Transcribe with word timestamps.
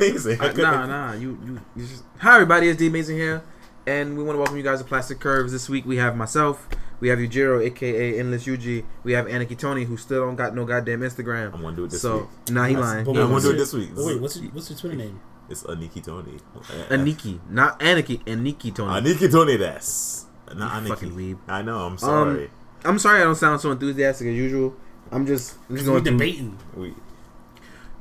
sorry. 0.00 0.10
amazing. 0.10 0.40
I 0.40 0.52
nah, 0.52 0.86
nah. 0.86 1.12
You, 1.12 1.38
you, 1.44 1.60
you 1.76 1.86
just. 1.86 2.04
Hi, 2.18 2.34
everybody. 2.34 2.68
It's 2.68 2.78
D 2.78 2.86
Amazing 2.86 3.16
here, 3.16 3.42
and 3.86 4.16
we 4.16 4.24
want 4.24 4.34
to 4.36 4.38
welcome 4.38 4.56
you 4.56 4.62
guys 4.62 4.78
to 4.78 4.84
Plastic 4.84 5.20
Curves. 5.20 5.52
This 5.52 5.68
week 5.68 5.86
we 5.86 5.96
have 5.96 6.16
myself, 6.16 6.68
we 7.00 7.08
have 7.08 7.18
Yujiro, 7.18 7.64
aka 7.64 8.18
Endless 8.18 8.46
Yuji, 8.46 8.84
we 9.04 9.12
have 9.12 9.26
Aniki 9.26 9.56
Tony, 9.58 9.84
who 9.84 9.96
still 9.96 10.24
don't 10.26 10.36
got 10.36 10.54
no 10.54 10.64
goddamn 10.64 11.00
Instagram. 11.00 11.54
I'm 11.54 11.62
gonna 11.62 11.76
do 11.76 11.84
it 11.84 11.90
this 11.90 12.02
so 12.02 12.18
week. 12.18 12.28
nah, 12.50 12.64
he 12.66 12.74
But 12.74 12.80
lying. 12.80 13.04
wait, 13.06 13.16
I'm 13.18 13.28
gonna 13.30 13.40
do 13.40 13.50
it 13.50 13.56
this 13.56 13.72
week. 13.72 13.90
but 13.94 14.04
wait, 14.04 14.20
what's 14.20 14.36
your, 14.40 14.50
what's 14.52 14.70
your 14.70 14.78
Twitter 14.78 14.96
name? 14.96 15.20
It's 15.48 15.64
Aniki 15.64 16.02
Tony. 16.04 16.38
Aniki, 16.90 17.40
not 17.50 17.80
Aniki, 17.80 18.22
Aniki 18.24 18.74
Tony. 18.74 19.00
Aniki 19.00 19.30
Tony. 19.30 19.56
That's 19.56 20.26
not 20.54 20.82
You 20.82 20.88
Aniki. 20.88 20.88
fucking 20.88 21.10
weeb. 21.12 21.38
I 21.48 21.62
know. 21.62 21.78
I'm 21.78 21.92
um, 21.92 21.98
sorry. 21.98 22.50
I'm 22.84 22.98
sorry 22.98 23.20
I 23.20 23.24
don't 23.24 23.34
sound 23.34 23.60
so 23.60 23.72
enthusiastic 23.72 24.28
as 24.28 24.34
usual. 24.34 24.74
I'm 25.10 25.26
just, 25.26 25.50
just 25.54 25.68
We're 25.68 25.76
going 25.84 26.04
through. 26.04 26.12
debating. 26.18 26.58
we, 26.76 26.94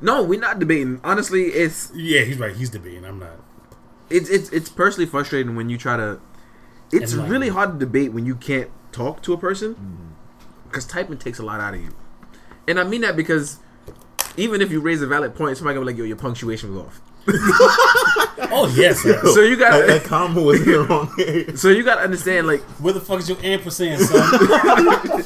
No, 0.01 0.23
we're 0.23 0.39
not 0.39 0.59
debating. 0.59 0.99
Honestly, 1.03 1.45
it's 1.47 1.91
Yeah, 1.93 2.21
he's 2.21 2.37
right. 2.37 2.55
He's 2.55 2.69
debating. 2.69 3.05
I'm 3.05 3.19
not. 3.19 3.39
it's 4.09 4.29
it's 4.29 4.49
it's 4.51 4.69
personally 4.69 5.05
frustrating 5.05 5.55
when 5.55 5.69
you 5.69 5.77
try 5.77 5.97
to. 5.97 6.19
It's 6.91 7.13
Enlighten. 7.13 7.31
really 7.31 7.49
hard 7.49 7.73
to 7.73 7.77
debate 7.85 8.13
when 8.13 8.25
you 8.25 8.35
can't 8.35 8.69
talk 8.91 9.21
to 9.23 9.33
a 9.33 9.37
person 9.37 9.75
Mm-hmm. 9.75 10.07
because 10.67 10.85
typing 10.85 11.17
takes 11.17 11.37
a 11.39 11.43
lot 11.43 11.59
out 11.59 11.73
of 11.75 11.81
you, 11.81 11.93
and 12.67 12.79
I 12.79 12.83
mean 12.83 13.01
that 13.01 13.15
because 13.15 13.59
even 14.37 14.61
if 14.61 14.71
you 14.71 14.79
raise 14.79 15.01
a 15.01 15.07
valid 15.07 15.35
point, 15.35 15.57
somebody 15.57 15.75
gonna 15.75 15.85
be 15.85 15.91
like, 15.91 15.97
"Yo, 15.99 16.05
your 16.05 16.17
punctuation 16.17 16.73
was 16.73 16.85
off." 16.85 17.01
Oh 18.51 18.67
yes. 18.75 19.01
sir. 19.01 19.19
So 19.33 19.41
you 19.41 19.55
that, 19.57 19.85
that 19.87 20.01
got 20.01 20.09
combo 20.09 20.41
was 20.43 20.61
in 20.61 20.71
the 20.71 20.83
wrong 20.85 21.13
area. 21.19 21.55
so 21.55 21.69
you 21.69 21.83
got 21.83 21.95
to 21.95 22.01
understand 22.01 22.47
like 22.47 22.61
Where 22.81 22.93
the 22.93 22.99
fuck 22.99 23.19
is 23.19 23.29
your 23.29 23.37
ampersand, 23.43 24.01
son? 24.01 25.21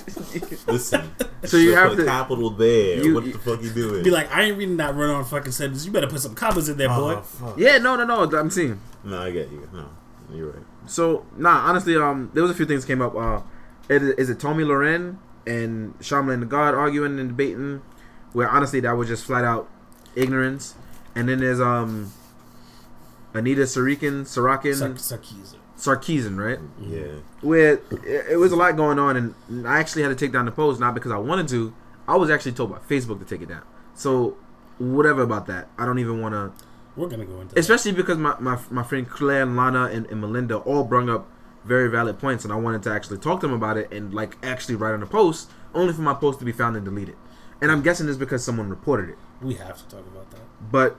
Listen. 0.68 1.12
So 1.46 1.58
you 1.58 1.74
have 1.76 1.94
a 1.94 1.96
to- 1.98 2.06
capital 2.06 2.50
there. 2.50 3.04
you- 3.04 3.14
what 3.16 3.24
the 3.26 3.32
fuck 3.34 3.62
you 3.64 3.70
doing? 3.70 4.04
Be 4.04 4.10
like, 4.12 4.30
I 4.32 4.44
ain't 4.44 4.58
reading 4.58 4.78
that 4.78 4.96
run 4.96 5.10
on 5.10 5.24
fucking 5.26 5.52
sentence. 5.52 5.86
You 5.86 5.92
better 5.92 6.08
put 6.08 6.20
some 6.22 6.36
commas 6.36 6.70
in 6.70 6.78
there, 6.78 6.90
boy. 6.90 7.16
oh, 7.18 7.22
fuck. 7.22 7.58
yeah, 7.58 7.78
no, 7.78 7.96
no, 7.96 8.06
no. 8.06 8.24
I'm 8.38 8.50
seeing. 8.50 8.80
No, 9.04 9.22
I 9.22 9.32
get 9.32 9.50
you. 9.52 9.70
No, 9.74 9.90
you're 10.34 10.52
right. 10.52 10.64
So 10.88 11.26
nah, 11.38 11.68
honestly, 11.70 11.96
um, 11.96 12.30
there 12.34 12.44
was 12.44 12.52
a 12.52 12.56
few 12.56 12.66
things 12.66 12.84
came 12.86 13.02
up. 13.02 13.16
Uh, 13.16 13.42
is 13.90 14.04
it, 14.04 14.20
is 14.20 14.30
it 14.30 14.40
Tomi 14.40 14.64
Lahren 14.64 15.18
and 15.48 15.98
Charlamagne 16.00 16.40
the 16.42 16.46
God 16.46 16.74
arguing 16.76 17.20
and 17.20 17.30
debating? 17.30 17.82
Where 18.34 18.50
honestly, 18.50 18.80
that 18.82 18.94
was 18.94 19.08
just 19.08 19.24
flat 19.26 19.44
out 19.46 19.70
ignorance. 20.16 20.76
And 21.16 21.30
then 21.30 21.40
there's 21.40 21.62
um, 21.62 22.12
Anita 23.34 23.62
Sarakin, 23.62 24.22
Sarakin, 24.24 24.76
Sark- 24.76 25.22
Sarkeesian. 25.22 25.58
Sarkeesian, 25.78 26.38
right? 26.38 26.60
Yeah. 26.82 27.20
Where 27.42 27.74
it, 27.74 28.32
it 28.32 28.40
was 28.40 28.52
a 28.52 28.56
lot 28.56 28.76
going 28.76 29.00
on, 29.00 29.18
and 29.18 29.68
I 29.68 29.80
actually 29.80 30.04
had 30.04 30.10
to 30.10 30.16
take 30.16 30.32
down 30.32 30.46
the 30.46 30.52
post 30.52 30.80
not 30.80 30.94
because 30.94 31.12
I 31.12 31.18
wanted 31.18 31.48
to. 31.50 31.74
I 32.08 32.16
was 32.16 32.30
actually 32.30 32.52
told 32.54 32.72
by 32.72 32.78
Facebook 32.80 33.20
to 33.20 33.26
take 33.26 33.42
it 33.42 33.50
down. 33.50 33.64
So 33.96 34.38
whatever 34.78 35.22
about 35.22 35.48
that, 35.48 35.68
I 35.78 35.86
don't 35.86 36.00
even 36.00 36.22
want 36.22 36.34
to. 36.34 36.66
We're 36.96 37.08
gonna 37.08 37.26
go 37.26 37.42
into. 37.42 37.56
that. 37.56 37.60
Especially 37.60 37.92
because 37.92 38.18
my, 38.18 38.36
my, 38.40 38.60
my 38.70 38.84
friend 38.84 39.10
Claire, 39.10 39.44
and 39.44 39.56
Lana, 39.56 39.86
and, 39.86 40.06
and 40.08 40.22
Melinda 40.22 40.58
all 40.58 40.84
brung 40.84 41.10
up 41.10 41.28
very 41.66 41.90
valid 41.90 42.20
points, 42.20 42.44
and 42.44 42.54
I 42.54 42.58
wanted 42.58 42.84
to 42.84 42.92
actually 42.94 43.18
talk 43.18 43.40
to 43.42 43.48
them 43.48 43.56
about 43.56 43.78
it 43.78 43.92
and 43.92 44.14
like 44.14 44.38
actually 44.44 44.76
write 44.76 44.94
on 44.94 45.02
a 45.02 45.08
post, 45.08 45.50
only 45.74 45.94
for 45.94 46.02
my 46.02 46.14
post 46.14 46.40
to 46.40 46.46
be 46.46 46.52
found 46.52 46.76
and 46.76 46.86
deleted. 46.86 47.16
And 47.62 47.72
I'm 47.72 47.82
guessing 47.82 48.08
it's 48.10 48.18
because 48.18 48.44
someone 48.44 48.70
reported 48.70 49.10
it. 49.10 49.18
We 49.42 49.56
have 49.56 49.78
to 49.78 49.96
talk 49.96 50.06
about 50.06 50.30
that. 50.32 50.42
But 50.72 50.96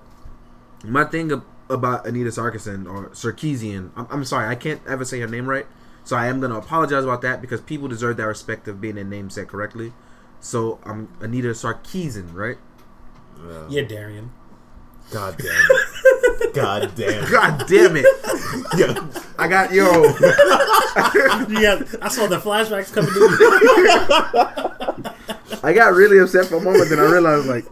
my 0.85 1.05
thing 1.05 1.43
about 1.71 2.07
Anita 2.07 2.31
Sarkeesian 2.31 2.87
or 2.87 3.09
Sarkeesian, 3.11 3.91
I'm, 3.97 4.07
I'm 4.11 4.25
sorry, 4.25 4.49
I 4.49 4.55
can't 4.55 4.81
ever 4.87 5.05
say 5.05 5.21
her 5.21 5.27
name 5.29 5.49
right, 5.49 5.67
so 6.05 6.17
I 6.17 6.27
am 6.27 6.41
gonna 6.41 6.59
apologize 6.59 7.05
about 7.05 7.23
that 7.23 7.41
because 7.41 7.61
people 7.61 7.89
deserve 7.89 8.17
that 8.19 8.27
respect 8.27 8.69
of 8.69 8.81
being 8.81 8.97
their 8.97 9.05
name 9.05 9.31
said 9.31 9.49
correctly. 9.49 9.93
So 10.41 10.79
I'm 10.85 11.09
Anita 11.21 11.49
Sarkeesian, 11.49 12.35
right? 12.35 12.59
Uh, 13.39 13.67
Yeah, 13.69 13.83
Darian. 13.83 14.31
God 15.11 15.37
damn 15.39 15.49
it. 15.51 16.55
God 16.55 16.93
damn 16.95 17.25
it. 17.25 17.31
God 17.31 17.65
damn 17.69 17.97
it! 17.97 18.07
Yeah. 18.77 19.07
I 19.39 19.49
got 19.49 19.73
yo. 19.73 20.05
yeah, 21.61 21.83
I 22.01 22.09
saw 22.09 22.27
the 22.27 22.39
flashbacks 22.39 22.93
coming 22.93 23.11
in. 23.11 25.05
I 25.63 25.73
got 25.73 25.95
really 25.95 26.19
upset 26.19 26.47
for 26.47 26.57
a 26.57 26.61
moment, 26.61 26.89
then 26.89 26.99
I 26.99 27.11
realized 27.11 27.47
like 27.47 27.65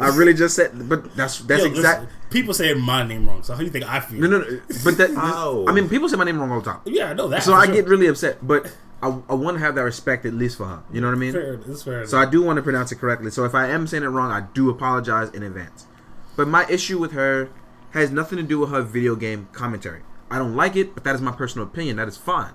I 0.00 0.14
really 0.16 0.34
just 0.34 0.56
said, 0.56 0.88
but 0.88 1.14
that's 1.16 1.40
that's 1.40 1.62
Yo, 1.62 1.68
exact. 1.70 2.02
listen, 2.02 2.16
people 2.30 2.54
say 2.54 2.74
my 2.74 3.02
name 3.06 3.28
wrong, 3.28 3.42
so 3.42 3.52
how 3.52 3.58
do 3.60 3.64
you 3.64 3.70
think 3.70 3.88
I 3.88 4.00
feel? 4.00 4.20
No, 4.20 4.26
no, 4.28 4.38
no. 4.38 4.60
But 4.84 4.98
that 4.98 5.10
Ow. 5.16 5.64
I 5.68 5.72
mean, 5.72 5.88
people 5.88 6.08
say 6.08 6.16
my 6.16 6.24
name 6.24 6.38
wrong 6.40 6.50
all 6.52 6.60
the 6.60 6.70
time, 6.72 6.80
Yeah, 6.84 7.10
I 7.10 7.14
know 7.14 7.28
that. 7.28 7.42
so 7.42 7.54
I 7.54 7.66
sure. 7.66 7.74
get 7.74 7.86
really 7.86 8.06
upset. 8.06 8.44
But 8.46 8.74
I, 9.02 9.08
I 9.28 9.34
want 9.34 9.56
to 9.56 9.60
have 9.60 9.74
that 9.76 9.82
respect 9.82 10.24
at 10.26 10.34
least 10.34 10.56
for 10.58 10.64
her. 10.66 10.82
You 10.92 11.00
know 11.00 11.08
what 11.08 11.14
I 11.14 11.18
mean? 11.18 11.32
fair. 11.32 11.54
It's 11.54 11.82
fair. 11.82 12.06
So 12.06 12.18
I 12.18 12.26
do 12.26 12.42
want 12.42 12.56
to 12.56 12.62
pronounce 12.62 12.90
it 12.92 12.96
correctly. 12.96 13.30
So 13.30 13.44
if 13.44 13.54
I 13.54 13.68
am 13.68 13.86
saying 13.86 14.02
it 14.02 14.08
wrong, 14.08 14.30
I 14.32 14.46
do 14.54 14.70
apologize 14.70 15.30
in 15.30 15.42
advance. 15.42 15.86
But 16.36 16.48
my 16.48 16.66
issue 16.68 16.98
with 16.98 17.12
her 17.12 17.50
has 17.90 18.10
nothing 18.10 18.36
to 18.38 18.42
do 18.42 18.58
with 18.58 18.70
her 18.70 18.82
video 18.82 19.14
game 19.16 19.48
commentary. 19.52 20.02
I 20.30 20.38
don't 20.38 20.56
like 20.56 20.74
it, 20.76 20.94
but 20.94 21.04
that 21.04 21.14
is 21.14 21.20
my 21.20 21.32
personal 21.32 21.66
opinion. 21.66 21.96
That 21.96 22.08
is 22.08 22.16
fine. 22.16 22.52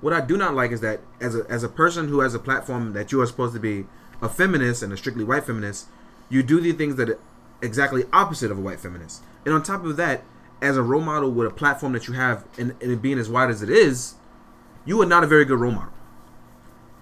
What 0.00 0.12
I 0.12 0.20
do 0.20 0.36
not 0.36 0.54
like 0.54 0.70
is 0.70 0.80
that 0.80 1.00
as 1.20 1.34
a 1.36 1.44
as 1.50 1.62
a 1.62 1.68
person 1.68 2.08
who 2.08 2.20
has 2.20 2.34
a 2.34 2.38
platform 2.38 2.92
that 2.94 3.12
you 3.12 3.20
are 3.20 3.26
supposed 3.26 3.52
to 3.54 3.60
be 3.60 3.86
a 4.22 4.28
feminist 4.28 4.82
and 4.82 4.92
a 4.92 4.96
strictly 4.96 5.24
white 5.24 5.44
feminist, 5.44 5.88
you 6.30 6.42
do 6.42 6.60
the 6.60 6.72
things 6.72 6.96
that 6.96 7.10
are 7.10 7.18
exactly 7.60 8.04
opposite 8.12 8.50
of 8.50 8.56
a 8.56 8.60
white 8.60 8.80
feminist. 8.80 9.22
And 9.44 9.54
on 9.54 9.62
top 9.62 9.84
of 9.84 9.96
that, 9.98 10.24
as 10.62 10.76
a 10.76 10.82
role 10.82 11.02
model 11.02 11.30
with 11.30 11.46
a 11.46 11.50
platform 11.50 11.92
that 11.92 12.08
you 12.08 12.14
have 12.14 12.44
and, 12.58 12.74
and 12.80 12.92
it 12.92 13.02
being 13.02 13.18
as 13.18 13.28
wide 13.28 13.50
as 13.50 13.62
it 13.62 13.70
is, 13.70 14.14
you 14.84 15.00
are 15.02 15.06
not 15.06 15.24
a 15.24 15.26
very 15.26 15.44
good 15.44 15.58
role 15.60 15.72
model 15.72 15.92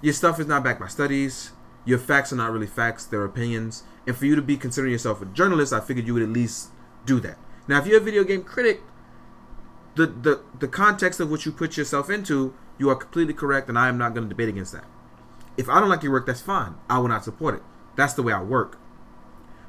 your 0.00 0.12
stuff 0.12 0.38
is 0.38 0.47
not 0.47 0.62
backed 0.62 0.81
by 0.81 0.88
studies. 0.88 1.53
Your 1.84 1.99
facts 1.99 2.33
are 2.33 2.37
not 2.37 2.53
really 2.53 2.67
facts; 2.67 3.05
they're 3.05 3.25
opinions. 3.25 3.83
And 4.06 4.17
for 4.17 4.27
you 4.27 4.37
to 4.37 4.43
be 4.43 4.56
considering 4.56 4.93
yourself 4.93 5.21
a 5.21 5.27
journalist, 5.27 5.72
I 5.72 5.81
figured 5.81 6.06
you 6.06 6.15
would 6.15 6.22
at 6.22 6.28
least 6.28 6.71
do 7.05 7.21
that. 7.21 7.38
Now, 7.67 7.78
if 7.78 7.87
you're 7.87 7.99
a 7.99 8.05
video 8.05 8.25
game 8.25 8.43
critic, 8.43 8.83
the 9.94 10.06
the 10.06 10.41
the 10.59 10.69
context 10.69 11.21
of 11.21 11.31
what 11.31 11.44
you 11.47 11.53
put 11.53 11.77
yourself 11.77 12.11
into, 12.11 12.55
you 12.78 12.91
are 12.91 12.94
completely 12.97 13.34
correct, 13.34 13.69
and 13.69 13.78
I 13.78 13.88
am 13.88 13.99
not 13.99 14.15
going 14.15 14.25
to 14.25 14.28
debate 14.28 14.49
against 14.49 14.72
that. 14.72 14.84
If 15.56 15.69
I 15.69 15.81
don't 15.81 15.88
like 15.88 16.03
your 16.03 16.12
work, 16.12 16.27
that's 16.27 16.41
fine. 16.41 16.75
I 16.88 16.99
will 16.99 17.09
not 17.09 17.25
support 17.25 17.55
it. 17.56 17.62
That's 17.97 18.15
the 18.15 18.22
way 18.22 18.33
I 18.33 18.43
work. 18.43 18.78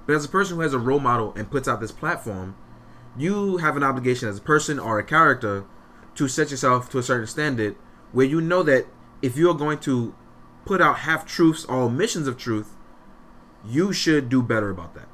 But 0.09 0.15
as 0.15 0.25
a 0.25 0.29
person 0.29 0.55
who 0.55 0.63
has 0.63 0.73
a 0.73 0.79
role 0.79 0.99
model 0.99 1.35
and 1.35 1.51
puts 1.51 1.67
out 1.67 1.79
this 1.79 1.91
platform, 1.91 2.55
you 3.15 3.57
have 3.57 3.77
an 3.77 3.83
obligation 3.83 4.27
as 4.27 4.39
a 4.39 4.41
person 4.41 4.79
or 4.79 4.97
a 4.97 5.03
character 5.03 5.65
to 6.15 6.27
set 6.27 6.49
yourself 6.49 6.89
to 6.89 6.97
a 6.97 7.03
certain 7.03 7.27
standard 7.27 7.75
where 8.11 8.25
you 8.25 8.41
know 8.41 8.63
that 8.63 8.87
if 9.21 9.37
you 9.37 9.51
are 9.51 9.53
going 9.53 9.77
to 9.81 10.15
put 10.65 10.81
out 10.81 11.01
half 11.01 11.27
truths 11.27 11.63
or 11.65 11.83
omissions 11.83 12.27
of 12.27 12.39
truth, 12.39 12.75
you 13.63 13.93
should 13.93 14.29
do 14.29 14.41
better 14.41 14.71
about 14.71 14.95
that. 14.95 15.07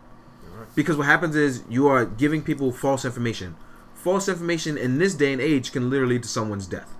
Because 0.75 0.95
what 0.95 1.07
happens 1.07 1.35
is 1.35 1.65
you 1.67 1.87
are 1.87 2.05
giving 2.05 2.41
people 2.41 2.71
false 2.71 3.03
information. 3.03 3.57
False 3.93 4.29
information 4.29 4.77
in 4.77 4.97
this 4.97 5.13
day 5.13 5.33
and 5.33 5.41
age 5.41 5.73
can 5.73 5.89
literally 5.89 6.13
lead 6.13 6.23
to 6.23 6.29
someone's 6.29 6.67
death. 6.67 6.95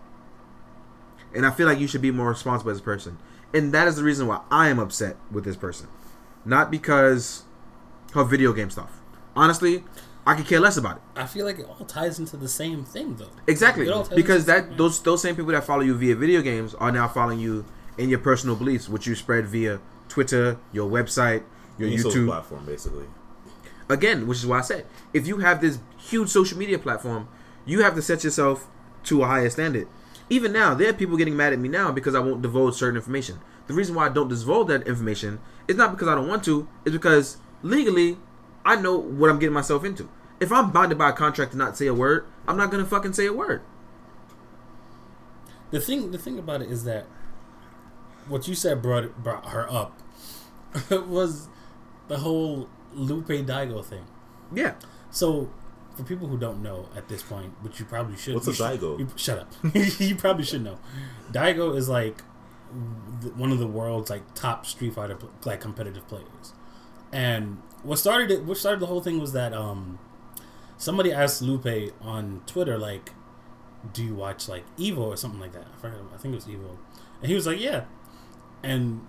And 1.33 1.45
I 1.45 1.51
feel 1.51 1.65
like 1.65 1.79
you 1.79 1.87
should 1.87 2.01
be 2.01 2.11
more 2.11 2.27
responsible 2.27 2.71
as 2.71 2.79
a 2.79 2.83
person. 2.83 3.19
And 3.53 3.73
that 3.73 3.87
is 3.87 3.95
the 3.95 4.03
reason 4.03 4.27
why 4.27 4.41
I 4.51 4.67
am 4.67 4.79
upset 4.79 5.15
with 5.31 5.45
this 5.45 5.55
person. 5.55 5.87
Not 6.43 6.69
because 6.69 7.45
her 8.15 8.23
video 8.23 8.51
game 8.53 8.69
stuff. 8.69 9.01
Honestly, 9.35 9.83
I 10.25 10.33
could 10.35 10.47
care 10.47 10.59
less 10.59 10.75
about 10.77 10.97
it. 10.97 11.03
I 11.15 11.25
feel 11.27 11.45
like 11.45 11.59
it 11.59 11.67
all 11.67 11.85
ties 11.85 12.17
into 12.17 12.35
the 12.37 12.47
same 12.47 12.83
thing, 12.83 13.15
though. 13.17 13.29
Exactly. 13.47 13.85
It 13.87 13.91
all 13.91 14.03
ties 14.05 14.15
Because 14.15 14.45
that 14.45 14.67
same- 14.69 14.77
those 14.77 14.99
those 15.01 15.21
same 15.21 15.35
people 15.35 15.51
that 15.51 15.63
follow 15.63 15.81
you 15.81 15.93
via 15.95 16.15
video 16.15 16.41
games 16.41 16.73
are 16.75 16.91
now 16.91 17.07
following 17.07 17.39
you 17.39 17.63
in 17.97 18.09
your 18.09 18.19
personal 18.19 18.55
beliefs, 18.55 18.89
which 18.89 19.05
you 19.07 19.15
spread 19.15 19.45
via 19.45 19.79
Twitter, 20.09 20.57
your 20.73 20.89
website, 20.89 21.43
your 21.77 21.87
Any 21.89 21.97
social 21.97 22.21
YouTube. 22.23 22.27
platform, 22.27 22.65
basically. 22.65 23.05
Again, 23.87 24.25
which 24.27 24.39
is 24.39 24.47
why 24.47 24.59
I 24.59 24.61
said, 24.61 24.85
if 25.13 25.27
you 25.27 25.37
have 25.37 25.61
this 25.61 25.77
huge 25.97 26.29
social 26.29 26.57
media 26.57 26.79
platform, 26.79 27.27
you 27.65 27.83
have 27.83 27.93
to 27.95 28.01
set 28.01 28.23
yourself 28.23 28.67
to 29.03 29.21
a 29.23 29.27
higher 29.27 29.49
standard. 29.49 29.87
Even 30.29 30.51
now, 30.51 30.73
there 30.73 30.89
are 30.89 30.93
people 30.93 31.17
getting 31.17 31.37
mad 31.37 31.53
at 31.53 31.59
me 31.59 31.69
now 31.69 31.91
because 31.91 32.15
I 32.15 32.19
won't 32.19 32.41
divulge 32.41 32.73
certain 32.75 32.95
information. 32.95 33.39
The 33.67 33.73
reason 33.75 33.93
why 33.93 34.07
I 34.07 34.09
don't 34.09 34.27
divulge 34.27 34.67
that 34.69 34.87
information 34.87 35.39
is 35.67 35.75
not 35.75 35.91
because 35.91 36.07
I 36.07 36.15
don't 36.15 36.27
want 36.27 36.43
to, 36.45 36.67
it's 36.83 36.93
because 36.93 37.37
legally 37.61 38.17
I 38.65 38.75
know 38.75 38.97
what 38.97 39.29
I'm 39.29 39.37
getting 39.39 39.53
myself 39.53 39.83
into. 39.85 40.09
If 40.39 40.51
I'm 40.51 40.71
bonded 40.71 40.97
by 40.97 41.09
a 41.09 41.13
contract 41.13 41.51
to 41.51 41.57
not 41.57 41.77
say 41.77 41.85
a 41.87 41.93
word, 41.93 42.25
I'm 42.47 42.57
not 42.57 42.71
gonna 42.71 42.85
fucking 42.85 43.13
say 43.13 43.25
a 43.27 43.33
word. 43.33 43.61
The 45.71 45.79
thing, 45.79 46.11
the 46.11 46.17
thing 46.17 46.37
about 46.39 46.61
it 46.61 46.71
is 46.71 46.83
that 46.85 47.05
what 48.27 48.47
you 48.47 48.55
said 48.55 48.81
brought 48.81 49.21
brought 49.23 49.47
her 49.49 49.69
up 49.71 49.99
was 51.07 51.47
the 52.07 52.17
whole 52.19 52.69
Lupe 52.93 53.27
Daigo 53.27 53.83
thing. 53.83 54.05
Yeah. 54.53 54.75
So, 55.11 55.49
for 55.95 56.03
people 56.03 56.27
who 56.27 56.37
don't 56.37 56.61
know 56.61 56.89
at 56.95 57.07
this 57.07 57.23
point, 57.23 57.53
which 57.61 57.79
you 57.79 57.85
probably 57.85 58.17
should, 58.17 58.35
What's 58.35 58.47
you 58.47 58.53
a 58.53 58.55
should- 58.55 58.79
Daigo? 58.81 58.99
you- 58.99 59.07
shut 59.15 59.39
up. 59.39 59.53
you 59.99 60.15
probably 60.15 60.43
should 60.43 60.63
know. 60.63 60.77
Daigo 61.31 61.75
is 61.75 61.87
like 61.89 62.21
one 63.35 63.51
of 63.51 63.59
the 63.59 63.67
world's 63.67 64.09
like 64.09 64.33
top 64.33 64.65
Street 64.65 64.93
Fighter 64.95 65.17
like 65.45 65.61
competitive 65.61 66.07
players. 66.07 66.53
And 67.11 67.61
what 67.83 67.99
started 67.99 68.31
it, 68.31 68.43
what 68.43 68.57
started 68.57 68.79
the 68.79 68.87
whole 68.87 69.01
thing 69.01 69.19
was 69.19 69.33
that 69.33 69.53
um 69.53 69.99
somebody 70.77 71.11
asked 71.11 71.41
Lupe 71.41 71.93
on 72.01 72.41
Twitter 72.45 72.77
like, 72.77 73.11
"Do 73.93 74.03
you 74.03 74.15
watch 74.15 74.47
like 74.49 74.63
Evo 74.77 74.97
or 74.99 75.17
something 75.17 75.39
like 75.39 75.53
that?" 75.53 75.67
I 75.77 75.81
forgot. 75.81 75.99
I 76.13 76.17
think 76.17 76.33
it 76.33 76.35
was 76.35 76.45
Evo, 76.45 76.77
and 77.21 77.27
he 77.29 77.35
was 77.35 77.47
like, 77.47 77.59
"Yeah," 77.59 77.85
and 78.63 79.07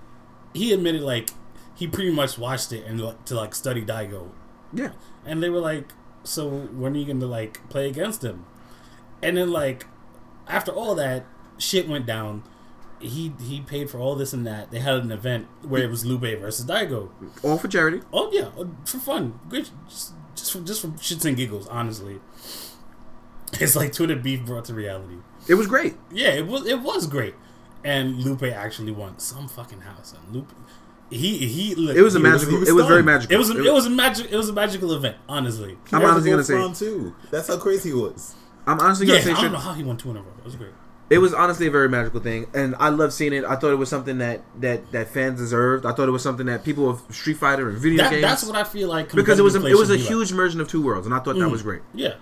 he 0.55 0.73
admitted 0.73 1.03
like 1.03 1.31
he 1.75 1.87
pretty 1.87 2.11
much 2.11 2.39
watched 2.39 2.73
it 2.73 2.85
and 2.87 2.99
to 3.27 3.35
like 3.35 3.55
study 3.55 3.85
Daigo, 3.85 4.31
Yeah. 4.73 4.93
and 5.25 5.43
they 5.43 5.51
were 5.51 5.61
like, 5.61 5.93
"So 6.25 6.49
when 6.49 6.95
are 6.95 6.99
you 6.99 7.07
gonna 7.07 7.27
like 7.27 7.69
play 7.69 7.89
against 7.89 8.23
him?" 8.23 8.47
And 9.23 9.37
then 9.37 9.51
like 9.51 9.87
after 10.47 10.71
all 10.71 10.95
that 10.95 11.25
shit 11.59 11.89
went 11.89 12.07
down, 12.07 12.45
he 13.01 13.33
he 13.41 13.61
paid 13.61 13.91
for 13.91 13.99
all 13.99 14.15
this 14.15 14.33
and 14.33 14.47
that. 14.47 14.71
They 14.71 14.79
had 14.79 14.97
an 14.97 15.13
event 15.13 15.47
where 15.63 15.83
it 15.83 15.91
was 15.91 16.05
Lupe 16.05 16.41
versus 16.41 16.65
Daigo. 16.65 17.11
All 17.43 17.59
for 17.59 17.69
charity. 17.69 18.01
Oh 18.13 18.31
yeah, 18.33 18.51
uh, 18.59 18.67
for 18.85 18.99
fun, 18.99 19.39
great, 19.49 19.71
just 19.89 20.13
just 20.35 20.53
for 20.53 20.61
just 20.61 20.81
for 20.81 20.89
shits 20.89 21.25
and 21.25 21.37
giggles. 21.37 21.67
Honestly, 21.69 22.21
it's 23.61 23.77
like 23.77 23.93
Twitter 23.93 24.17
beef 24.17 24.45
brought 24.45 24.65
to 24.67 24.75
reality. 24.75 25.17
It 25.49 25.55
was 25.55 25.67
great. 25.67 25.97
Yeah, 26.11 26.31
it 26.31 26.47
was 26.47 26.67
it 26.67 26.81
was 26.81 27.07
great, 27.07 27.35
and 27.85 28.17
Lupe 28.23 28.43
actually 28.45 28.93
won 28.93 29.19
some 29.19 29.49
fucking 29.49 29.83
house. 29.83 30.15
And 30.15 30.35
Lupe, 30.35 30.53
he 31.11 31.47
he. 31.47 31.73
It 31.91 32.03
was 32.03 32.15
a 32.15 32.21
magical. 32.21 32.55
he 32.55 32.61
was 32.61 32.69
it 32.69 32.73
was 32.73 32.87
very 32.87 33.03
magical. 33.03 33.35
It 33.35 33.39
was 33.39 33.51
a, 33.51 33.65
it 33.65 33.73
was 33.73 33.87
a 33.87 33.91
magic. 33.91 34.31
It 34.31 34.37
was 34.37 34.49
a 34.49 34.53
magical 34.53 34.93
event. 34.93 35.17
Honestly, 35.29 35.77
I'm 35.93 36.05
honestly 36.05 36.31
gonna 36.31 36.45
say. 36.45 36.55
round 36.55 36.75
two. 36.75 37.15
That's 37.31 37.49
how 37.49 37.59
crazy 37.59 37.91
he 37.91 37.95
was. 37.95 38.35
I'm 38.67 38.81
honestly 38.81 39.07
gonna 39.07 39.19
I 39.19 39.23
say. 39.23 39.33
I 39.33 39.43
don't 39.43 39.53
know 39.53 39.59
how 39.59 39.75
he 39.75 39.85
won 39.85 39.97
two 39.97 40.11
in 40.11 40.17
a 40.17 40.23
row. 40.23 40.33
It 40.39 40.45
was 40.45 40.57
great. 40.57 40.73
It 41.09 41.19
was 41.19 41.33
honestly 41.33 41.69
a 41.69 41.71
very 41.71 41.89
magical 41.89 42.19
thing, 42.21 42.47
and 42.53 42.75
I 42.81 42.89
loved 42.89 43.13
seeing 43.13 43.33
it. 43.33 43.45
I 43.45 43.55
thought 43.55 43.71
it 43.71 43.77
was 43.79 43.89
something 43.89 44.19
that 44.19 44.43
that 44.61 44.91
that 44.93 45.09
fans 45.09 45.39
deserved. 45.39 45.87
I 45.87 45.93
thought 45.93 46.09
it 46.09 46.13
was 46.13 46.23
something 46.23 46.47
that 46.47 46.65
people 46.65 46.91
of 46.91 47.01
Street 47.11 47.37
Fighter 47.37 47.69
and 47.69 47.79
video 47.79 47.99
That, 48.03 48.11
games. 48.11 48.23
that's 48.23 48.45
what 48.45 48.57
I 48.57 48.65
feel 48.65 48.89
like 48.89 49.13
because 49.13 49.39
it 49.39 49.43
was 49.43 49.55
a, 49.55 49.65
it 49.65 49.77
was 49.79 49.89
a 49.89 49.95
play 49.95 49.99
should 49.99 50.09
be 50.09 50.15
huge 50.15 50.33
merging 50.33 50.61
of 50.61 50.69
two 50.69 50.83
worlds, 50.83 51.07
and 51.07 51.15
I 51.15 51.19
thought 51.21 51.37
that 51.37 51.43
Mm. 51.47 51.53
was 51.53 51.63
great. 51.63 51.83
Yeah, 51.95 52.15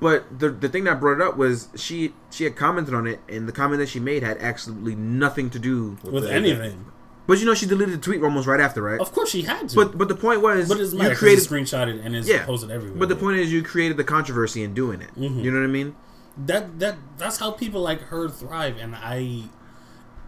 But 0.00 0.24
the 0.38 0.48
the 0.48 0.68
thing 0.70 0.84
that 0.84 0.98
brought 0.98 1.20
it 1.20 1.20
up 1.20 1.36
was 1.36 1.68
she 1.76 2.14
she 2.30 2.44
had 2.44 2.56
commented 2.56 2.94
on 2.94 3.06
it, 3.06 3.20
and 3.28 3.46
the 3.46 3.52
comment 3.52 3.80
that 3.80 3.90
she 3.90 4.00
made 4.00 4.22
had 4.22 4.38
absolutely 4.38 4.94
nothing 4.94 5.50
to 5.50 5.58
do. 5.58 5.98
with 6.02 6.24
the- 6.24 6.32
anything. 6.32 6.86
But 7.26 7.38
you 7.38 7.44
know, 7.46 7.54
she 7.54 7.66
deleted 7.66 7.94
the 7.94 7.98
tweet 8.02 8.20
almost 8.22 8.48
right 8.48 8.58
after, 8.60 8.82
right? 8.82 8.98
Of 8.98 9.12
course, 9.12 9.28
she 9.30 9.42
had 9.42 9.68
to. 9.68 9.76
But 9.76 9.98
but 9.98 10.08
the 10.08 10.16
point 10.16 10.40
was, 10.40 10.68
but 10.68 10.80
it's 10.80 10.92
you 10.94 10.98
created. 11.14 11.44
screenshotted 11.44 12.04
and 12.04 12.16
it's 12.16 12.26
Yeah, 12.26 12.46
posted 12.46 12.70
everywhere. 12.70 12.98
But 12.98 13.10
the 13.10 13.16
point 13.16 13.38
is, 13.38 13.52
you 13.52 13.62
created 13.62 13.96
the 13.98 14.04
controversy 14.04 14.62
in 14.64 14.72
doing 14.72 15.02
it. 15.02 15.10
Mhm. 15.16 15.44
You 15.44 15.50
know 15.52 15.60
what 15.60 15.64
I 15.64 15.68
mean? 15.70 15.94
That 16.36 16.78
that 16.78 16.96
that's 17.18 17.38
how 17.38 17.50
people 17.52 17.80
like 17.80 18.00
her 18.02 18.28
thrive, 18.28 18.78
and 18.78 18.94
I 18.96 19.44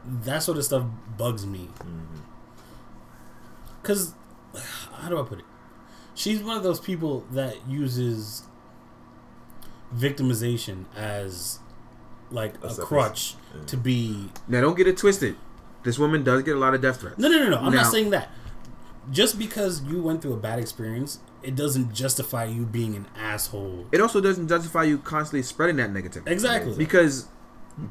that 0.04 0.42
sort 0.42 0.58
of 0.58 0.64
stuff 0.64 0.84
bugs 1.16 1.46
me. 1.46 1.68
Mm-hmm. 1.78 2.20
Cause 3.82 4.14
how 4.92 5.08
do 5.08 5.20
I 5.20 5.24
put 5.24 5.38
it? 5.40 5.44
She's 6.14 6.42
one 6.42 6.56
of 6.56 6.62
those 6.62 6.80
people 6.80 7.24
that 7.32 7.56
uses 7.68 8.44
victimization 9.94 10.84
as 10.96 11.58
like 12.30 12.54
a 12.62 12.68
a- 12.68 12.74
crutch 12.76 13.34
yeah. 13.54 13.64
to 13.66 13.76
be. 13.76 14.28
Now, 14.48 14.60
don't 14.60 14.76
get 14.76 14.86
it 14.86 14.96
twisted. 14.96 15.36
This 15.84 15.98
woman 15.98 16.24
does 16.24 16.42
get 16.42 16.56
a 16.56 16.58
lot 16.58 16.74
of 16.74 16.80
death 16.80 17.00
threats. 17.00 17.18
No, 17.18 17.28
no, 17.28 17.38
no, 17.38 17.50
no. 17.50 17.58
I'm 17.58 17.72
Now- 17.72 17.82
not 17.82 17.92
saying 17.92 18.10
that. 18.10 18.30
Just 19.10 19.38
because 19.38 19.82
you 19.82 20.00
went 20.02 20.22
through 20.22 20.32
a 20.32 20.38
bad 20.38 20.58
experience, 20.58 21.18
it 21.44 21.54
doesn't 21.54 21.92
justify 21.94 22.44
you 22.44 22.64
being 22.66 22.96
an 22.96 23.06
asshole. 23.16 23.86
It 23.92 24.00
also 24.00 24.20
doesn't 24.20 24.48
justify 24.48 24.84
you 24.84 24.98
constantly 24.98 25.42
spreading 25.42 25.76
that 25.76 25.90
negativity. 25.92 26.28
Exactly. 26.28 26.74
Because 26.76 27.28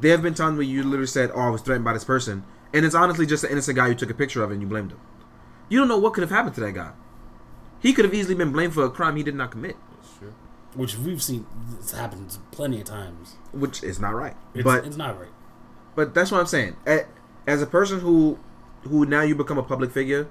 there 0.01 0.11
have 0.11 0.21
been 0.21 0.33
times 0.33 0.57
where 0.57 0.65
you 0.65 0.83
literally 0.83 1.07
said, 1.07 1.31
"Oh, 1.33 1.39
I 1.41 1.49
was 1.49 1.61
threatened 1.61 1.85
by 1.85 1.93
this 1.93 2.03
person," 2.03 2.43
and 2.73 2.85
it's 2.85 2.95
honestly 2.95 3.25
just 3.25 3.43
an 3.43 3.51
innocent 3.51 3.75
guy 3.77 3.87
you 3.87 3.95
took 3.95 4.09
a 4.09 4.13
picture 4.13 4.43
of 4.43 4.51
and 4.51 4.61
you 4.61 4.67
blamed 4.67 4.91
him. 4.91 4.99
You 5.69 5.79
don't 5.79 5.87
know 5.87 5.97
what 5.97 6.13
could 6.13 6.21
have 6.23 6.31
happened 6.31 6.55
to 6.55 6.61
that 6.61 6.73
guy. 6.73 6.91
He 7.79 7.93
could 7.93 8.05
have 8.05 8.13
easily 8.13 8.35
been 8.35 8.51
blamed 8.51 8.73
for 8.73 8.83
a 8.85 8.89
crime 8.89 9.15
he 9.17 9.23
did 9.23 9.35
not 9.35 9.51
commit, 9.51 9.75
That's 9.97 10.17
true. 10.17 10.33
Which 10.73 10.97
we've 10.97 11.21
seen 11.21 11.45
this 11.79 11.91
happens 11.91 12.39
plenty 12.51 12.79
of 12.79 12.85
times. 12.85 13.35
which 13.51 13.83
is 13.83 13.99
not 13.99 14.13
right. 14.15 14.35
It's, 14.53 14.63
but 14.63 14.85
it's 14.85 14.95
not 14.97 15.19
right. 15.19 15.29
but 15.95 16.13
that's 16.13 16.31
what 16.31 16.39
I'm 16.39 16.47
saying. 16.47 16.75
As 17.45 17.61
a 17.61 17.65
person 17.67 17.99
who 17.99 18.39
who 18.83 19.05
now 19.05 19.21
you 19.21 19.35
become 19.35 19.57
a 19.57 19.63
public 19.63 19.91
figure, 19.91 20.27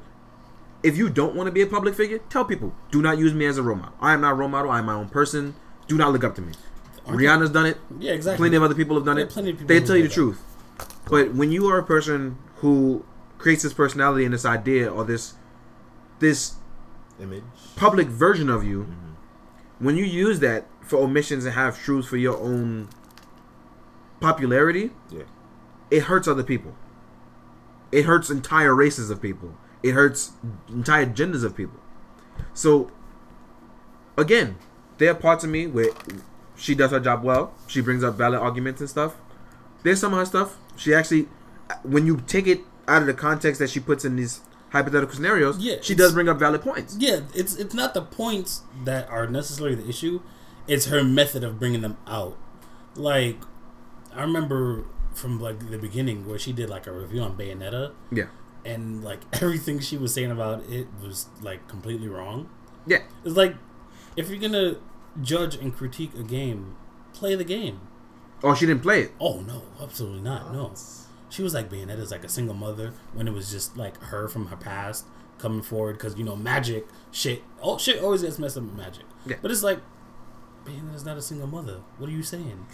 if 0.82 0.96
you 0.96 1.08
don't 1.08 1.34
want 1.34 1.46
to 1.46 1.52
be 1.52 1.62
a 1.62 1.66
public 1.66 1.94
figure, 1.94 2.18
tell 2.28 2.44
people, 2.44 2.74
do 2.90 3.00
not 3.02 3.18
use 3.18 3.32
me 3.34 3.46
as 3.46 3.56
a 3.58 3.62
role 3.62 3.76
model. 3.76 3.94
I 4.00 4.12
am 4.14 4.20
not 4.20 4.32
a 4.32 4.34
role 4.34 4.48
model. 4.48 4.70
I 4.70 4.78
am 4.80 4.86
my 4.86 4.94
own 4.94 5.08
person. 5.08 5.54
Do 5.86 5.96
not 5.96 6.12
look 6.12 6.24
up 6.24 6.34
to 6.36 6.42
me. 6.42 6.52
Aren't 7.06 7.20
Rihanna's 7.20 7.50
done 7.50 7.66
it. 7.66 7.78
Yeah, 7.98 8.12
exactly. 8.12 8.38
Plenty 8.38 8.56
of 8.56 8.62
other 8.62 8.74
people 8.74 8.96
have 8.96 9.04
done 9.04 9.16
Yeah, 9.16 9.24
it. 9.24 9.30
plenty 9.30 9.50
of 9.50 9.56
people 9.58 9.68
they 9.68 9.80
tell 9.84 9.96
you 9.96 10.02
the 10.04 10.08
that. 10.08 10.14
truth. 10.14 10.40
But 11.10 11.34
when 11.34 11.50
you 11.52 11.66
are 11.68 11.78
a 11.78 11.82
person 11.84 12.38
who 12.56 13.04
creates 13.38 13.62
this 13.64 13.72
personality 13.72 14.24
and 14.24 14.32
this 14.32 14.44
idea 14.44 14.90
or 14.90 15.04
this 15.04 15.34
this 16.20 16.54
Image. 17.20 17.42
public 17.74 18.06
version 18.06 18.48
of 18.48 18.62
you, 18.64 18.82
mm-hmm. 18.84 19.84
when 19.84 19.96
you 19.96 20.04
use 20.04 20.38
that 20.40 20.66
for 20.82 20.98
omissions 20.98 21.44
and 21.44 21.54
have 21.54 21.76
truths 21.78 22.06
for 22.08 22.16
your 22.16 22.38
own 22.38 22.88
popularity, 24.20 24.90
Yeah. 25.10 25.22
it 25.90 26.04
hurts 26.04 26.28
other 26.28 26.42
people. 26.44 26.74
It 27.90 28.04
hurts 28.04 28.30
entire 28.30 28.74
races 28.74 29.10
of 29.10 29.20
people. 29.20 29.54
It 29.82 29.92
hurts 29.92 30.32
entire 30.68 31.06
genders 31.06 31.42
of 31.42 31.56
people. 31.56 31.78
So, 32.54 32.90
again, 34.16 34.56
there 34.98 35.10
are 35.10 35.14
parts 35.14 35.44
of 35.44 35.50
me 35.50 35.66
where 35.66 35.88
she 36.56 36.74
does 36.74 36.90
her 36.90 37.00
job 37.00 37.24
well. 37.24 37.52
She 37.66 37.80
brings 37.80 38.04
up 38.04 38.14
valid 38.14 38.40
arguments 38.40 38.80
and 38.80 38.88
stuff. 38.88 39.16
There's 39.82 40.00
some 40.00 40.12
of 40.12 40.18
her 40.20 40.24
stuff 40.26 40.56
she 40.76 40.94
actually, 40.94 41.28
when 41.82 42.06
you 42.06 42.22
take 42.26 42.46
it 42.46 42.60
out 42.88 43.02
of 43.02 43.06
the 43.06 43.14
context 43.14 43.58
that 43.58 43.70
she 43.70 43.80
puts 43.80 44.04
in 44.04 44.16
these 44.16 44.40
hypothetical 44.70 45.14
scenarios, 45.14 45.58
Yeah, 45.58 45.76
she 45.82 45.94
does 45.94 46.12
bring 46.12 46.28
up 46.28 46.38
valid 46.38 46.62
points. 46.62 46.96
Yeah, 46.98 47.20
it's 47.34 47.56
it's 47.56 47.74
not 47.74 47.94
the 47.94 48.02
points 48.02 48.62
that 48.84 49.08
are 49.10 49.26
necessarily 49.26 49.74
the 49.74 49.88
issue. 49.88 50.20
It's 50.66 50.86
her 50.86 51.04
method 51.04 51.44
of 51.44 51.58
bringing 51.58 51.80
them 51.82 51.98
out. 52.06 52.36
Like, 52.94 53.38
I 54.14 54.22
remember 54.22 54.84
from 55.14 55.40
like 55.40 55.70
the 55.70 55.78
beginning 55.78 56.26
where 56.26 56.38
she 56.38 56.52
did 56.52 56.70
like 56.70 56.86
a 56.86 56.92
review 56.92 57.20
on 57.20 57.36
Bayonetta, 57.36 57.92
Yeah, 58.10 58.26
and 58.64 59.02
like 59.04 59.20
everything 59.34 59.80
she 59.80 59.96
was 59.96 60.14
saying 60.14 60.30
about 60.30 60.62
it 60.68 60.86
was 61.02 61.26
like 61.40 61.66
completely 61.68 62.08
wrong. 62.08 62.48
yeah. 62.86 62.98
It's 63.24 63.36
like 63.36 63.54
if 64.16 64.28
you're 64.28 64.38
gonna 64.40 64.76
judge 65.20 65.54
and 65.56 65.74
critique 65.74 66.12
a 66.18 66.22
game, 66.22 66.76
play 67.12 67.34
the 67.34 67.44
game. 67.44 67.80
Oh, 68.42 68.54
she 68.54 68.66
didn't 68.66 68.82
play 68.82 69.02
it. 69.02 69.12
Oh 69.20 69.40
no, 69.40 69.62
absolutely 69.80 70.20
not. 70.20 70.52
No, 70.52 70.72
she 71.28 71.42
was 71.42 71.54
like 71.54 71.70
Bayonetta's 71.70 72.10
like 72.10 72.24
a 72.24 72.28
single 72.28 72.54
mother 72.54 72.92
when 73.14 73.28
it 73.28 73.32
was 73.32 73.50
just 73.50 73.76
like 73.76 73.96
her 74.04 74.28
from 74.28 74.46
her 74.46 74.56
past 74.56 75.06
coming 75.38 75.62
forward 75.62 75.94
because 75.94 76.16
you 76.16 76.24
know 76.24 76.36
magic 76.36 76.86
shit. 77.10 77.42
Oh 77.62 77.78
shit, 77.78 78.02
always 78.02 78.22
gets 78.22 78.38
messed 78.38 78.56
up 78.56 78.64
with 78.64 78.74
magic. 78.76 79.04
Yeah. 79.26 79.36
But 79.40 79.50
it's 79.50 79.62
like 79.62 79.80
Bayonetta's 80.64 81.04
not 81.04 81.16
a 81.16 81.22
single 81.22 81.46
mother. 81.48 81.80
What 81.98 82.08
are 82.08 82.12
you 82.12 82.22
saying? 82.22 82.66